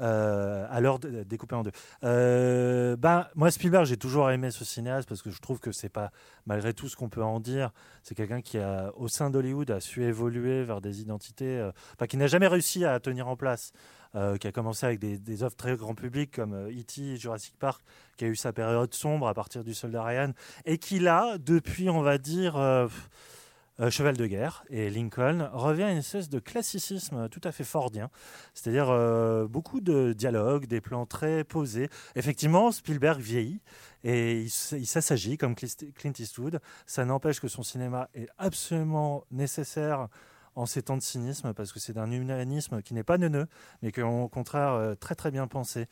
euh, 0.00 0.66
alors 0.70 0.98
d- 0.98 1.24
découpé 1.26 1.54
en 1.54 1.62
deux. 1.62 1.72
Euh, 2.04 2.96
ben 2.96 3.26
moi 3.34 3.50
Spielberg 3.50 3.84
j'ai 3.84 3.96
toujours 3.98 4.30
aimé 4.30 4.50
ce 4.50 4.64
cinéaste 4.64 5.08
parce 5.08 5.20
que 5.22 5.30
je 5.30 5.40
trouve 5.40 5.60
que 5.60 5.72
c'est 5.72 5.88
pas 5.90 6.10
malgré 6.46 6.72
tout 6.72 6.88
ce 6.88 6.96
qu'on 6.96 7.08
peut 7.10 7.22
en 7.24 7.40
dire 7.40 7.72
c'est 8.02 8.14
quelqu'un 8.14 8.40
qui 8.40 8.58
a 8.58 8.92
au 8.96 9.08
sein 9.08 9.28
d'Hollywood 9.30 9.70
a 9.70 9.80
su 9.80 10.04
évoluer 10.04 10.64
vers 10.64 10.80
des 10.80 11.00
identités 11.02 11.58
euh, 11.58 11.72
enfin, 11.94 12.06
qui 12.06 12.16
n'a 12.16 12.28
jamais 12.28 12.46
réussi 12.46 12.84
à 12.84 12.98
tenir 13.00 13.28
en 13.28 13.36
place 13.36 13.72
euh, 14.14 14.36
qui 14.38 14.46
a 14.46 14.52
commencé 14.52 14.86
avec 14.86 14.98
des, 15.00 15.18
des 15.18 15.42
œuvres 15.42 15.56
très 15.56 15.76
grand 15.76 15.94
public 15.94 16.30
comme 16.36 16.54
euh, 16.54 16.70
E.T. 16.70 17.16
Jurassic 17.16 17.54
Park 17.58 17.82
qui 18.16 18.24
a 18.24 18.28
eu 18.28 18.36
sa 18.36 18.52
période 18.52 18.94
sombre 18.94 19.26
à 19.28 19.34
partir 19.34 19.64
du 19.64 19.74
Soldat 19.74 20.04
Ryan 20.04 20.32
et 20.64 20.78
qui 20.78 21.00
là 21.00 21.36
depuis 21.38 21.90
on 21.90 22.00
va 22.02 22.16
dire 22.16 22.56
euh, 22.56 22.86
euh, 23.80 23.90
Cheval 23.90 24.16
de 24.16 24.26
guerre 24.26 24.64
et 24.70 24.90
Lincoln 24.90 25.50
revient 25.52 25.84
à 25.84 25.90
une 25.92 25.98
espèce 25.98 26.28
de 26.28 26.38
classicisme 26.38 27.28
tout 27.28 27.40
à 27.44 27.52
fait 27.52 27.64
fordien, 27.64 28.10
c'est-à-dire 28.54 28.88
euh, 28.90 29.46
beaucoup 29.46 29.80
de 29.80 30.12
dialogues, 30.12 30.66
des 30.66 30.80
plans 30.80 31.06
très 31.06 31.44
posés. 31.44 31.88
Effectivement, 32.14 32.72
Spielberg 32.72 33.20
vieillit 33.20 33.60
et 34.04 34.42
il, 34.42 34.86
s'assagit 34.86 35.36
comme 35.36 35.54
Clint 35.54 35.68
Clint 35.94 36.12
Eastwood. 36.18 36.60
Ça 36.86 37.04
n'empêche 37.04 37.40
que 37.40 37.48
son 37.48 37.62
cinéma 37.62 38.08
est 38.14 38.28
absolument 38.38 39.24
nécessaire 39.30 40.08
en 40.54 40.64
ces 40.64 40.82
temps 40.82 40.96
de 40.96 41.02
cynisme 41.02 41.52
parce 41.52 41.72
que 41.72 41.78
c'est 41.78 41.92
d'un 41.92 42.10
humanisme 42.10 42.82
qui 42.82 42.94
n'est 42.94 43.04
pas 43.04 43.18
neuneux, 43.18 43.46
mais 43.82 43.92
qui 43.92 44.00
est 44.00 44.04
au 44.04 44.28
contraire 44.28 44.72
euh, 44.72 44.94
très 44.94 45.14
très 45.14 45.30
bien 45.30 45.46
pensé. 45.46 45.86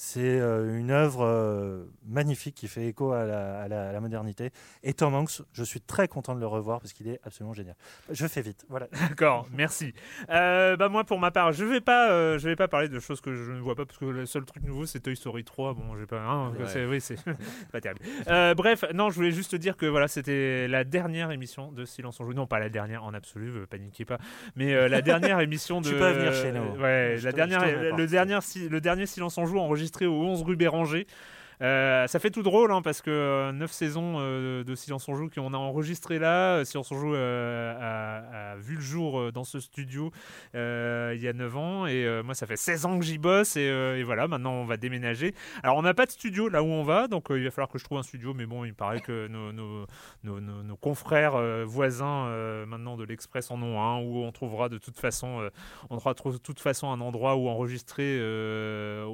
C'est 0.00 0.20
euh, 0.38 0.78
une 0.78 0.92
œuvre 0.92 1.24
euh, 1.24 1.82
magnifique 2.06 2.54
qui 2.54 2.68
fait 2.68 2.86
écho 2.86 3.10
à 3.10 3.24
la, 3.24 3.62
à 3.62 3.66
la- 3.66 3.88
à 3.88 3.92
la 3.92 4.00
modernité. 4.00 4.52
Et 4.84 4.92
Tom 4.94 5.12
Hanks, 5.12 5.42
je 5.52 5.64
suis 5.64 5.80
très 5.80 6.06
content 6.06 6.36
de 6.36 6.40
le 6.40 6.46
revoir 6.46 6.78
parce 6.80 6.92
qu'il 6.92 7.08
est 7.08 7.18
absolument 7.24 7.52
génial. 7.52 7.74
Je 8.08 8.28
fais 8.28 8.40
vite, 8.40 8.64
voilà. 8.68 8.86
D'accord, 9.10 9.48
merci. 9.52 9.92
Euh, 10.30 10.76
bah 10.76 10.88
moi 10.88 11.02
pour 11.02 11.18
ma 11.18 11.32
part, 11.32 11.50
je 11.50 11.64
vais 11.64 11.80
pas, 11.80 12.12
euh, 12.12 12.38
je 12.38 12.48
vais 12.48 12.54
pas 12.54 12.68
parler 12.68 12.88
de 12.88 13.00
choses 13.00 13.20
que 13.20 13.34
je 13.34 13.50
ne 13.50 13.58
vois 13.58 13.74
pas 13.74 13.86
parce 13.86 13.98
que 13.98 14.04
le 14.04 14.24
seul 14.24 14.44
truc 14.44 14.62
nouveau 14.62 14.86
c'est 14.86 15.00
Toy 15.00 15.16
Story 15.16 15.42
3. 15.42 15.74
Bon, 15.74 15.98
j'ai 15.98 16.06
pas, 16.06 16.20
hein, 16.20 16.50
Ouais. 16.52 16.66
c'est, 16.68 16.86
oui, 16.86 17.00
c'est 17.00 17.16
pas 17.72 17.80
terrible. 17.80 18.00
Euh, 18.28 18.54
bref, 18.54 18.84
non, 18.94 19.10
je 19.10 19.16
voulais 19.16 19.32
juste 19.32 19.56
dire 19.56 19.76
que 19.76 19.86
voilà, 19.86 20.06
c'était 20.06 20.68
la 20.68 20.84
dernière 20.84 21.32
émission 21.32 21.72
de 21.72 21.84
Silence 21.84 22.20
en 22.20 22.24
Joue. 22.24 22.34
Non, 22.34 22.46
pas 22.46 22.60
la 22.60 22.68
dernière 22.68 23.02
en 23.02 23.14
absolu, 23.14 23.48
euh, 23.50 23.66
paniquez 23.66 24.04
pas, 24.04 24.18
mais 24.54 24.74
euh, 24.74 24.86
la 24.88 25.02
dernière 25.02 25.40
émission 25.40 25.80
de. 25.80 25.88
Tu 25.88 25.96
peux 25.96 26.12
venir 26.12 26.32
chez 26.34 26.52
nous. 26.52 26.80
Ouais, 26.80 27.16
Je 27.18 27.24
la 27.24 27.32
te- 27.32 27.36
dernière, 27.36 27.62
le 27.96 28.06
dernier, 28.06 28.38
le 28.70 28.80
dernier 28.80 29.06
Silence 29.06 29.36
en 29.38 29.44
Joue 29.44 29.58
enregistré 29.58 29.87
au 30.06 30.22
11 30.22 30.42
rue 30.42 30.56
Béranger. 30.56 31.06
Euh, 31.62 32.06
ça 32.06 32.18
fait 32.18 32.30
tout 32.30 32.42
drôle 32.42 32.72
hein, 32.72 32.82
parce 32.82 33.02
que 33.02 33.50
9 33.52 33.70
saisons 33.72 34.16
euh, 34.18 34.64
de 34.64 34.74
Silence 34.74 35.08
on 35.08 35.14
Joue 35.14 35.28
qu'on 35.28 35.54
a 35.54 35.56
enregistré 35.56 36.18
là, 36.18 36.58
euh, 36.58 36.64
Silence 36.64 36.92
on 36.92 36.98
Joue 36.98 37.14
euh, 37.14 37.74
a, 38.54 38.56
vu 38.56 38.76
le 38.76 38.80
jour 38.80 39.18
euh, 39.18 39.32
dans 39.32 39.44
ce 39.44 39.58
studio 39.58 40.12
euh, 40.54 41.12
il 41.16 41.22
y 41.22 41.28
a 41.28 41.32
9 41.32 41.56
ans. 41.56 41.86
Et 41.86 42.04
euh, 42.04 42.22
moi 42.22 42.34
ça 42.34 42.46
fait 42.46 42.56
16 42.56 42.86
ans 42.86 42.98
que 42.98 43.04
j'y 43.04 43.18
bosse 43.18 43.56
et, 43.56 43.68
euh, 43.68 44.02
voilà 44.04 44.28
maintenant 44.28 44.52
on 44.52 44.64
va 44.64 44.76
déménager. 44.76 45.34
Alors 45.62 45.76
on 45.76 45.82
n'a 45.82 45.94
pas 45.94 46.06
de 46.06 46.10
studio 46.10 46.48
là 46.48 46.62
où 46.62 46.66
on 46.66 46.82
va 46.82 47.08
donc 47.08 47.30
euh, 47.30 47.38
il 47.38 47.44
va 47.44 47.50
falloir 47.50 47.68
que 47.68 47.78
je 47.78 47.84
trouve 47.84 47.98
un 47.98 48.02
studio 48.02 48.34
mais 48.34 48.46
bon 48.46 48.64
il 48.64 48.74
paraît 48.74 49.00
que 49.00 49.26
nos, 49.28 50.76
confrères 50.80 51.34
euh, 51.34 51.64
voisins 51.66 52.26
euh, 52.26 52.66
maintenant 52.66 52.96
de 52.96 53.04
l'Express 53.04 53.50
en 53.50 53.60
ont 53.62 53.80
un 53.80 54.00
où 54.00 54.22
on 54.22 54.32
trouvera 54.32 54.68
de 54.68 54.78
toute 54.78 54.98
façon 54.98 55.40
euh, 55.40 55.50
on 55.90 55.96
trouvera 55.96 56.14
de 56.14 56.38
toute 56.38 56.60
façon 56.60 56.90
un 56.90 57.00
endroit 57.00 57.36
où 57.36 57.48
enregistrer 57.48 58.18
euh, 58.20 59.06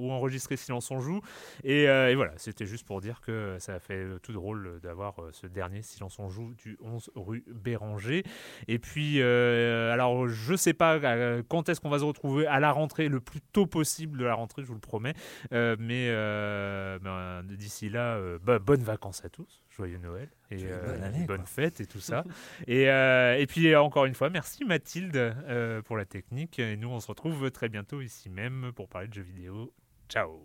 Silence 0.57 0.91
on 0.91 1.01
Joue. 1.01 1.21
Euh, 1.65 2.09
et 2.09 2.15
voilà, 2.15 2.34
c'était 2.37 2.67
juste 2.67 2.87
pour 2.87 3.01
dire 3.01 3.21
que 3.21 3.57
ça 3.59 3.75
a 3.75 3.79
fait 3.79 3.95
euh, 3.95 4.19
tout 4.19 4.33
drôle 4.33 4.81
d'avoir 4.83 5.21
euh, 5.23 5.31
ce 5.33 5.47
dernier 5.47 5.83
Silence 5.83 6.19
on 6.19 6.29
joue 6.29 6.55
du 6.55 6.77
11 6.83 7.11
rue 7.15 7.45
Béranger. 7.49 8.23
Et 8.69 8.79
puis, 8.79 9.21
euh, 9.21 9.93
alors 9.93 10.29
je 10.29 10.55
sais 10.55 10.75
pas 10.75 10.97
euh, 10.97 11.43
quand 11.49 11.69
est-ce 11.69 11.81
qu'on 11.81 11.91
va 11.91 11.99
se 11.99 12.05
retrouver 12.05 12.47
à 12.47 12.61
la 12.61 12.73
rentrée, 12.73 13.09
le 13.09 13.21
plus 13.21 13.41
tôt 13.41 13.67
possible 13.67 14.19
de 14.19 14.25
la 14.25 14.35
rentrée, 14.35 14.63
je 14.63 14.69
vous 14.69 14.75
le 14.75 14.81
promets. 14.81 15.15
Euh, 15.53 15.77
mais 15.79 16.09
euh, 16.11 16.99
ben, 17.01 17.43
d'ici 17.57 17.89
là, 17.89 18.17
euh, 18.17 18.39
bah, 18.43 18.59
bonnes 18.59 18.83
vacances 18.83 19.25
à 19.25 19.29
tous, 19.29 19.63
joyeux 19.71 19.99
Noël 19.99 20.29
et 20.51 20.59
euh, 20.65 20.93
bonne 20.93 21.03
année, 21.03 21.25
bonnes 21.27 21.39
quoi. 21.39 21.47
fêtes 21.47 21.81
et 21.81 21.87
tout 21.87 22.01
ça. 22.01 22.25
et, 22.67 22.91
euh, 22.91 23.37
et 23.39 23.47
puis 23.47 23.75
encore 23.77 24.05
une 24.05 24.15
fois, 24.15 24.31
merci 24.31 24.65
Mathilde 24.65 25.17
euh, 25.17 25.83
pour 25.83 25.97
la 25.97 26.05
technique. 26.05 26.59
Et 26.59 26.77
nous, 26.77 26.89
on 26.89 27.01
se 27.01 27.09
retrouve 27.09 27.51
très 27.51 27.69
bientôt 27.69 28.01
ici 28.01 28.29
même 28.31 28.73
pour 28.75 28.89
parler 28.89 29.09
de 29.09 29.15
jeux 29.15 29.23
vidéo. 29.23 29.73
Ciao. 30.09 30.45